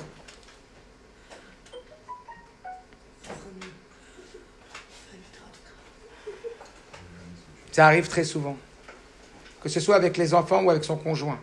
ça 7.72 7.88
arrive 7.88 8.08
très 8.08 8.24
souvent. 8.24 8.58
que 9.62 9.70
ce 9.70 9.80
soit 9.80 9.96
avec 9.96 10.18
les 10.18 10.34
enfants 10.34 10.62
ou 10.64 10.70
avec 10.70 10.84
son 10.84 10.98
conjoint. 10.98 11.40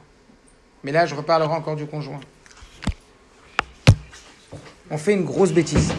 Mais 0.85 0.93
là, 0.93 1.07
je 1.07 1.15
reparlerai 1.15 1.53
encore 1.53 1.77
du 1.77 1.87
conjoint. 1.87 2.21
On 4.91 4.99
fait 4.99 5.15
une 5.15 5.25
grosse 5.25 5.53
bêtise. 5.53 5.93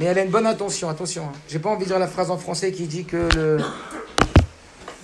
Mais 0.00 0.06
elle 0.06 0.18
a 0.18 0.22
une 0.22 0.30
bonne 0.30 0.46
intention, 0.46 0.88
attention. 0.88 1.24
Hein. 1.24 1.32
J'ai 1.46 1.58
pas 1.58 1.68
envie 1.68 1.82
de 1.82 1.88
dire 1.90 1.98
la 1.98 2.06
phrase 2.06 2.30
en 2.30 2.38
français 2.38 2.72
qui 2.72 2.86
dit 2.86 3.04
que 3.04 3.28
le, 3.36 3.58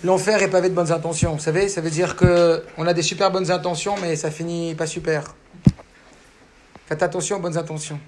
l'enfer 0.05 0.43
est 0.43 0.49
pavé 0.49 0.71
de 0.71 0.75
bonnes 0.75 0.91
intentions. 0.91 1.35
Vous 1.35 1.43
savez, 1.43 1.69
ça 1.69 1.83
veut 1.83 1.91
dire 1.91 2.17
que 2.17 2.65
on 2.79 2.87
a 2.87 2.95
des 2.95 3.03
super 3.03 3.31
bonnes 3.31 3.51
intentions, 3.51 3.97
mais 4.01 4.17
ça 4.17 4.31
finit 4.31 4.75
pas 4.75 4.87
super. 4.87 5.35
Faites 6.87 7.03
attention 7.03 7.37
aux 7.37 7.41
bonnes 7.41 7.59
intentions. 7.59 8.01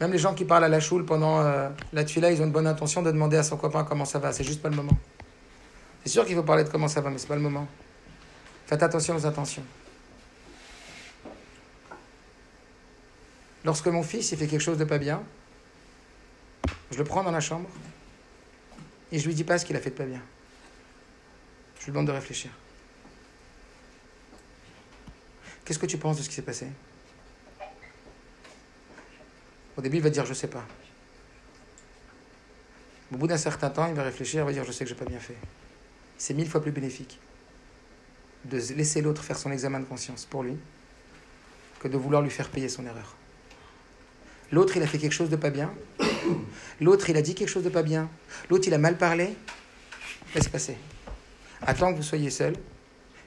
Même 0.00 0.10
les 0.10 0.16
gens 0.16 0.32
qui 0.32 0.46
parlent 0.46 0.64
à 0.64 0.70
la 0.70 0.80
choule 0.80 1.04
pendant 1.04 1.42
euh, 1.42 1.68
la 1.92 2.02
tuila, 2.02 2.30
ils 2.30 2.40
ont 2.40 2.46
une 2.46 2.50
bonne 2.50 2.66
intention 2.66 3.02
de 3.02 3.10
demander 3.10 3.36
à 3.36 3.42
son 3.42 3.58
copain 3.58 3.84
comment 3.84 4.06
ça 4.06 4.18
va. 4.18 4.32
C'est 4.32 4.42
juste 4.42 4.62
pas 4.62 4.70
le 4.70 4.76
moment. 4.76 4.96
C'est 6.02 6.10
sûr 6.12 6.24
qu'il 6.24 6.34
faut 6.34 6.42
parler 6.42 6.64
de 6.64 6.70
comment 6.70 6.88
ça 6.88 7.02
va, 7.02 7.10
mais 7.10 7.18
c'est 7.18 7.28
pas 7.28 7.36
le 7.36 7.42
moment. 7.42 7.68
Faites 8.64 8.82
attention 8.82 9.16
aux 9.16 9.26
intentions. 9.26 9.64
Lorsque 13.66 13.88
mon 13.88 14.02
fils 14.02 14.32
il 14.32 14.38
fait 14.38 14.46
quelque 14.46 14.62
chose 14.62 14.78
de 14.78 14.84
pas 14.84 14.96
bien, 14.96 15.22
je 16.90 16.98
le 16.98 17.04
prends 17.04 17.22
dans 17.22 17.30
la 17.30 17.40
chambre 17.40 17.68
et 19.12 19.18
je 19.18 19.26
lui 19.26 19.34
dis 19.34 19.44
pas 19.44 19.58
ce 19.58 19.64
qu'il 19.64 19.76
a 19.76 19.80
fait 19.80 19.90
de 19.90 19.94
pas 19.94 20.04
bien. 20.04 20.22
Je 21.78 21.86
lui 21.86 21.92
demande 21.92 22.06
de 22.06 22.12
réfléchir. 22.12 22.50
Qu'est-ce 25.64 25.78
que 25.78 25.86
tu 25.86 25.98
penses 25.98 26.18
de 26.18 26.22
ce 26.22 26.28
qui 26.28 26.34
s'est 26.34 26.42
passé? 26.42 26.66
Au 29.76 29.82
début, 29.82 29.98
il 29.98 30.02
va 30.02 30.10
dire 30.10 30.26
je 30.26 30.34
sais 30.34 30.48
pas. 30.48 30.64
Au 33.12 33.16
bout 33.16 33.26
d'un 33.26 33.38
certain 33.38 33.70
temps, 33.70 33.86
il 33.86 33.94
va 33.94 34.02
réfléchir, 34.02 34.42
il 34.42 34.46
va 34.46 34.52
dire 34.52 34.64
je 34.64 34.72
sais 34.72 34.84
que 34.84 34.88
j'ai 34.88 34.96
pas 34.96 35.04
bien 35.04 35.18
fait. 35.18 35.36
C'est 36.18 36.34
mille 36.34 36.48
fois 36.48 36.60
plus 36.60 36.72
bénéfique 36.72 37.18
de 38.44 38.56
laisser 38.74 39.00
l'autre 39.00 39.22
faire 39.22 39.38
son 39.38 39.50
examen 39.50 39.80
de 39.80 39.84
conscience 39.84 40.24
pour 40.24 40.42
lui 40.42 40.56
que 41.80 41.88
de 41.88 41.96
vouloir 41.96 42.22
lui 42.22 42.30
faire 42.30 42.48
payer 42.48 42.68
son 42.68 42.86
erreur. 42.86 43.16
L'autre, 44.52 44.76
il 44.76 44.82
a 44.82 44.86
fait 44.86 44.98
quelque 44.98 45.12
chose 45.12 45.30
de 45.30 45.36
pas 45.36 45.50
bien. 45.50 45.72
L'autre, 46.80 47.10
il 47.10 47.16
a 47.16 47.22
dit 47.22 47.34
quelque 47.34 47.48
chose 47.48 47.64
de 47.64 47.68
pas 47.68 47.82
bien. 47.82 48.08
L'autre, 48.48 48.68
il 48.68 48.74
a 48.74 48.78
mal 48.78 48.96
parlé. 48.96 49.34
Laisse 50.34 50.48
passer. 50.48 50.76
Attends 51.62 51.92
que 51.92 51.96
vous 51.96 52.02
soyez 52.02 52.30
seul. 52.30 52.54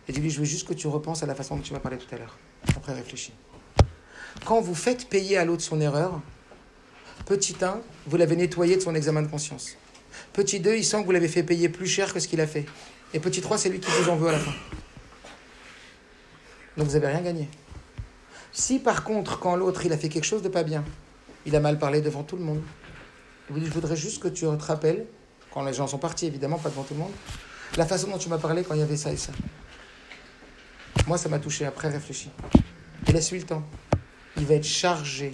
Et 0.07 0.13
dis-lui, 0.13 0.29
je 0.29 0.39
veux 0.39 0.45
juste 0.45 0.67
que 0.67 0.73
tu 0.73 0.87
repenses 0.87 1.23
à 1.23 1.25
la 1.25 1.35
façon 1.35 1.55
dont 1.55 1.61
tu 1.61 1.73
m'as 1.73 1.79
parlé 1.79 1.97
tout 1.97 2.13
à 2.13 2.17
l'heure. 2.17 2.37
Après, 2.75 2.93
réfléchis. 2.93 3.33
Quand 4.45 4.61
vous 4.61 4.75
faites 4.75 5.07
payer 5.07 5.37
à 5.37 5.45
l'autre 5.45 5.61
son 5.61 5.79
erreur, 5.79 6.19
petit 7.25 7.55
1, 7.61 7.79
vous 8.07 8.17
l'avez 8.17 8.35
nettoyé 8.35 8.75
de 8.75 8.81
son 8.81 8.95
examen 8.95 9.21
de 9.21 9.27
conscience. 9.27 9.77
Petit 10.33 10.59
2, 10.59 10.75
il 10.75 10.83
sent 10.83 11.01
que 11.01 11.05
vous 11.05 11.11
l'avez 11.11 11.27
fait 11.27 11.43
payer 11.43 11.69
plus 11.69 11.87
cher 11.87 12.13
que 12.13 12.19
ce 12.19 12.27
qu'il 12.27 12.41
a 12.41 12.47
fait. 12.47 12.65
Et 13.13 13.19
petit 13.19 13.41
3, 13.41 13.57
c'est 13.57 13.69
lui 13.69 13.79
qui 13.79 13.91
vous 13.91 14.09
en 14.09 14.15
veut 14.15 14.29
à 14.29 14.33
la 14.33 14.39
fin. 14.39 14.53
Donc 16.77 16.87
vous 16.87 16.93
n'avez 16.93 17.07
rien 17.07 17.21
gagné. 17.21 17.47
Si 18.51 18.79
par 18.79 19.03
contre, 19.03 19.39
quand 19.39 19.55
l'autre, 19.55 19.85
il 19.85 19.93
a 19.93 19.97
fait 19.97 20.09
quelque 20.09 20.25
chose 20.25 20.41
de 20.41 20.49
pas 20.49 20.63
bien, 20.63 20.83
il 21.45 21.55
a 21.55 21.59
mal 21.59 21.77
parlé 21.79 22.01
devant 22.01 22.23
tout 22.23 22.35
le 22.35 22.43
monde, 22.43 22.61
je 23.49 23.69
voudrais 23.69 23.95
juste 23.95 24.21
que 24.21 24.27
tu 24.27 24.45
te 24.45 24.63
rappelles, 24.63 25.05
quand 25.53 25.63
les 25.63 25.73
gens 25.73 25.87
sont 25.87 25.97
partis, 25.97 26.25
évidemment, 26.25 26.57
pas 26.57 26.69
devant 26.69 26.83
tout 26.83 26.93
le 26.93 27.01
monde, 27.01 27.11
la 27.77 27.85
façon 27.85 28.09
dont 28.09 28.17
tu 28.17 28.29
m'as 28.29 28.37
parlé 28.37 28.63
quand 28.63 28.73
il 28.73 28.79
y 28.79 28.83
avait 28.83 28.97
ça 28.97 29.11
et 29.11 29.17
ça. 29.17 29.31
Moi, 31.07 31.17
ça 31.17 31.29
m'a 31.29 31.39
touché. 31.39 31.65
Après, 31.65 31.89
réfléchis. 31.89 32.29
Et 33.07 33.11
laisse-lui 33.11 33.39
le 33.39 33.45
temps. 33.45 33.63
Il 34.37 34.45
va 34.45 34.55
être 34.55 34.65
chargé 34.65 35.31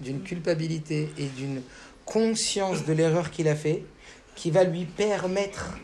d'une 0.00 0.22
culpabilité 0.22 1.12
et 1.16 1.26
d'une 1.26 1.62
conscience 2.04 2.84
de 2.84 2.92
l'erreur 2.92 3.30
qu'il 3.30 3.48
a 3.48 3.54
fait 3.54 3.84
qui 4.34 4.50
va 4.50 4.64
lui 4.64 4.84
permettre 4.84 5.78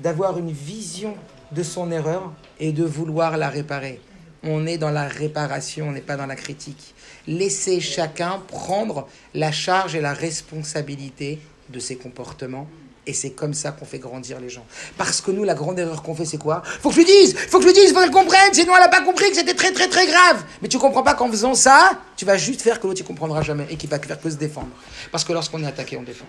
d'avoir 0.00 0.38
une 0.38 0.52
vision 0.52 1.16
de 1.52 1.62
son 1.62 1.90
erreur 1.90 2.32
et 2.60 2.72
de 2.72 2.84
vouloir 2.84 3.36
la 3.36 3.48
réparer. 3.48 4.00
On 4.46 4.66
est 4.66 4.78
dans 4.78 4.90
la 4.90 5.08
réparation, 5.08 5.88
on 5.88 5.92
n'est 5.92 6.00
pas 6.00 6.16
dans 6.16 6.26
la 6.26 6.36
critique. 6.36 6.94
Laissez 7.26 7.80
chacun 7.80 8.42
prendre 8.46 9.08
la 9.32 9.52
charge 9.52 9.94
et 9.94 10.00
la 10.00 10.12
responsabilité 10.12 11.40
de 11.70 11.78
ses 11.78 11.96
comportements. 11.96 12.66
Et 13.06 13.12
c'est 13.12 13.30
comme 13.30 13.52
ça 13.52 13.72
qu'on 13.72 13.84
fait 13.84 13.98
grandir 13.98 14.40
les 14.40 14.48
gens. 14.48 14.64
Parce 14.96 15.20
que 15.20 15.30
nous, 15.30 15.44
la 15.44 15.54
grande 15.54 15.78
erreur 15.78 16.02
qu'on 16.02 16.14
fait, 16.14 16.24
c'est 16.24 16.38
quoi? 16.38 16.62
Faut 16.64 16.88
que 16.88 16.94
je 16.94 17.00
lui 17.00 17.06
dise 17.06 17.36
Faut 17.36 17.58
que 17.58 17.64
je 17.64 17.68
lui 17.68 17.74
dise, 17.74 17.92
faut 17.92 18.00
qu'elle 18.00 18.10
comprenne, 18.10 18.52
sinon 18.52 18.72
elle 18.74 18.82
n'a 18.82 18.88
pas 18.88 19.02
compris 19.02 19.28
que 19.30 19.36
c'était 19.36 19.54
très 19.54 19.72
très 19.72 19.88
très 19.88 20.06
grave. 20.06 20.42
Mais 20.62 20.68
tu 20.68 20.78
comprends 20.78 21.02
pas 21.02 21.14
qu'en 21.14 21.30
faisant 21.30 21.54
ça, 21.54 21.92
tu 22.16 22.24
vas 22.24 22.38
juste 22.38 22.62
faire 22.62 22.80
que 22.80 22.86
l'autre 22.86 23.02
ne 23.02 23.06
comprendra 23.06 23.42
jamais 23.42 23.66
et 23.70 23.76
qu'il 23.76 23.90
va 23.90 23.98
faire 23.98 24.20
que 24.20 24.30
se 24.30 24.36
défendre. 24.36 24.70
Parce 25.12 25.24
que 25.24 25.32
lorsqu'on 25.34 25.62
est 25.62 25.66
attaqué, 25.66 25.98
on 25.98 26.02
défend. 26.02 26.24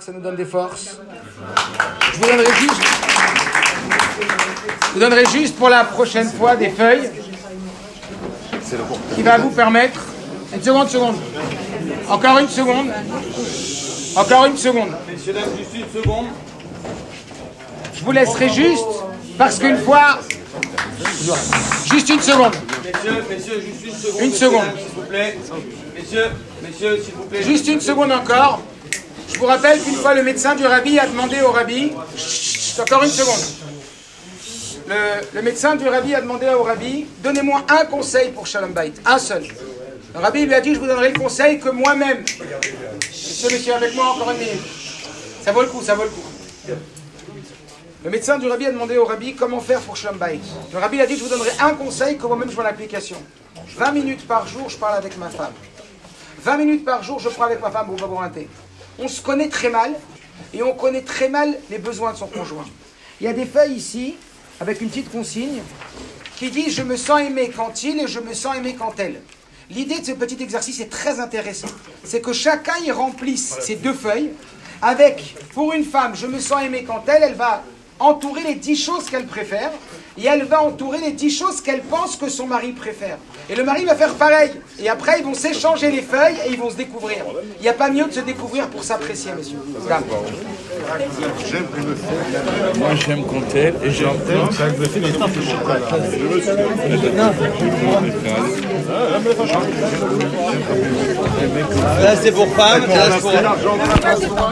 ça 0.00 0.12
nous 0.12 0.20
donne 0.20 0.36
des 0.36 0.44
forces. 0.44 0.96
Je 2.12 2.18
vous 2.18 2.26
donnerai 2.26 2.50
je 4.92 4.94
vous 4.94 5.00
donnerai 5.00 5.24
juste 5.26 5.56
pour 5.56 5.68
la 5.68 5.84
prochaine 5.84 6.30
fois 6.30 6.54
des 6.56 6.68
feuilles 6.68 7.10
qui 9.14 9.22
va 9.22 9.38
vous 9.38 9.50
permettre. 9.50 10.00
Une 10.54 10.62
seconde, 10.62 10.88
seconde. 10.90 11.16
Encore 12.08 12.38
une 12.38 12.48
seconde. 12.48 12.92
Encore 14.16 14.44
une 14.46 14.56
seconde. 14.56 14.90
Messieurs, 15.10 15.34
une 15.74 16.02
seconde. 16.02 16.26
Je 17.94 18.04
vous 18.04 18.12
laisserai 18.12 18.48
juste 18.50 18.84
parce 19.38 19.58
qu'une 19.58 19.78
fois. 19.78 20.18
Juste 21.90 22.08
une 22.10 22.20
seconde. 22.20 22.54
Messieurs, 22.84 23.24
messieurs, 23.30 23.62
juste 23.62 23.86
une 23.86 23.94
seconde. 23.94 24.20
Une 24.22 24.32
seconde. 24.32 24.62
S'il 24.76 24.94
vous 24.94 25.08
plaît. 25.08 25.38
Messieurs, 25.94 26.30
messieurs, 26.62 27.02
s'il 27.02 27.14
vous 27.14 27.24
plaît. 27.24 27.42
Juste 27.42 27.68
une 27.68 27.80
seconde 27.80 28.12
encore. 28.12 28.60
Je 29.32 29.38
vous 29.38 29.46
rappelle 29.46 29.80
qu'une 29.80 29.94
fois 29.94 30.14
le 30.14 30.22
médecin 30.22 30.54
du 30.54 30.66
rabbi 30.66 30.98
a 30.98 31.06
demandé 31.06 31.40
au 31.40 31.50
rabbi. 31.50 31.92
Encore 32.80 33.02
une 33.02 33.10
seconde. 33.10 33.40
Le, 35.34 35.42
médecin 35.42 35.76
du 35.76 35.86
rabbi 35.86 36.14
a 36.14 36.20
demandé 36.20 36.48
au 36.48 36.62
rabbi 36.62 37.06
Donnez-moi 37.22 37.64
un 37.68 37.84
conseil 37.84 38.30
pour 38.30 38.46
Shalom 38.46 38.72
Bait. 38.72 38.92
Un 39.04 39.18
seul. 39.18 39.44
Le 40.14 40.20
rabbi 40.20 40.46
lui 40.46 40.54
a 40.54 40.60
dit 40.60 40.74
Je 40.74 40.80
vous 40.80 40.86
donnerai 40.86 41.12
le 41.12 41.18
conseil 41.18 41.60
que 41.60 41.68
moi-même. 41.68 42.24
Monsieur, 43.10 43.50
monsieur, 43.50 43.74
avec 43.74 43.94
moi 43.94 44.06
encore 44.06 44.30
une 44.30 44.38
minute. 44.38 44.62
Ça 45.44 45.52
vaut 45.52 45.62
le 45.62 45.68
coup, 45.68 45.82
ça 45.82 45.94
vaut 45.94 46.04
le 46.04 46.08
coup. 46.08 46.22
Le 48.04 48.10
médecin 48.10 48.38
du 48.38 48.48
rabbi 48.48 48.66
a 48.66 48.72
demandé 48.72 48.96
au 48.96 49.04
rabbi 49.04 49.34
comment 49.34 49.60
faire 49.60 49.80
pour 49.80 49.96
Shalom 49.96 50.18
Bait. 50.18 50.40
Le 50.72 50.78
rabbi 50.78 51.00
a 51.00 51.06
dit 51.06 51.16
Je 51.16 51.24
vous 51.24 51.30
donnerai 51.30 51.50
un 51.60 51.74
conseil 51.74 52.16
que 52.16 52.26
moi-même 52.26 52.48
je 52.48 52.54
vois 52.54 52.64
l'application. 52.64 53.16
20 53.76 53.92
minutes 53.92 54.26
par 54.26 54.46
jour, 54.46 54.68
je 54.68 54.78
parle 54.78 54.96
avec 54.96 55.18
ma 55.18 55.28
femme. 55.28 55.52
20 56.42 56.56
minutes 56.56 56.84
par 56.84 57.02
jour, 57.02 57.18
je 57.18 57.28
parle 57.28 57.52
avec 57.52 57.62
ma 57.62 57.70
femme 57.70 57.90
au 57.90 58.28
thé. 58.28 58.48
On 58.98 59.08
se 59.08 59.20
connaît 59.20 59.48
très 59.48 59.68
mal 59.68 59.92
et 60.54 60.62
on 60.62 60.74
connaît 60.74 61.02
très 61.02 61.28
mal 61.28 61.56
les 61.70 61.78
besoins 61.78 62.12
de 62.12 62.18
son 62.18 62.26
conjoint. 62.26 62.66
Il 63.20 63.26
y 63.26 63.28
a 63.28 63.32
des 63.32 63.46
feuilles 63.46 63.74
ici 63.74 64.16
avec 64.60 64.80
une 64.80 64.88
petite 64.88 65.10
consigne 65.10 65.62
qui 66.36 66.50
dit 66.50 66.70
Je 66.70 66.82
me 66.82 66.96
sens 66.96 67.20
aimé 67.20 67.50
quand 67.54 67.82
il 67.82 68.00
et 68.00 68.06
je 68.06 68.20
me 68.20 68.34
sens 68.34 68.56
aimé 68.56 68.74
quand 68.78 68.94
elle. 68.98 69.20
L'idée 69.70 70.00
de 70.00 70.04
ce 70.04 70.12
petit 70.12 70.42
exercice 70.42 70.80
est 70.80 70.90
très 70.90 71.20
intéressant. 71.20 71.68
C'est 72.04 72.20
que 72.20 72.32
chacun 72.32 72.76
y 72.84 72.90
remplisse 72.90 73.58
ces 73.60 73.76
deux 73.76 73.94
feuilles 73.94 74.30
avec, 74.82 75.36
pour 75.54 75.72
une 75.72 75.84
femme, 75.84 76.14
je 76.14 76.26
me 76.26 76.40
sens 76.40 76.62
aimé 76.62 76.84
quand 76.84 77.04
elle, 77.08 77.22
elle 77.22 77.34
va 77.34 77.62
entourer 78.00 78.42
les 78.42 78.56
dix 78.56 78.76
choses 78.76 79.08
qu'elle 79.08 79.26
préfère 79.26 79.70
et 80.18 80.26
elle 80.26 80.44
va 80.44 80.62
entourer 80.62 80.98
les 80.98 81.12
dix 81.12 81.30
choses 81.30 81.60
qu'elle 81.60 81.82
pense 81.82 82.16
que 82.16 82.28
son 82.28 82.46
mari 82.46 82.72
préfère. 82.72 83.18
Et 83.50 83.54
le 83.54 83.64
mari 83.64 83.84
va 83.84 83.94
faire 83.94 84.14
pareil. 84.14 84.50
Et 84.80 84.88
après, 84.88 85.18
ils 85.18 85.24
vont 85.24 85.34
s'échanger 85.34 85.90
les 85.90 86.02
feuilles 86.02 86.36
et 86.46 86.50
ils 86.50 86.58
vont 86.58 86.70
se 86.70 86.76
découvrir. 86.76 87.18
Il 87.58 87.62
n'y 87.62 87.68
a 87.68 87.72
pas 87.74 87.90
mieux 87.90 88.04
de 88.04 88.12
se 88.12 88.20
découvrir 88.20 88.68
pour 88.68 88.84
s'apprécier, 88.84 89.32
monsieur. 89.36 89.58
Moi, 92.76 92.88
j'aime 93.06 93.24
quand 93.24 93.54
elle 93.54 93.74
et 93.84 93.90
j'aime 93.90 94.08
Là, 102.02 102.16
c'est 102.20 102.32
pour 102.32 102.48
femme, 102.54 102.86
là, 102.88 104.16
c'est 104.18 104.28
pour... 104.28 104.50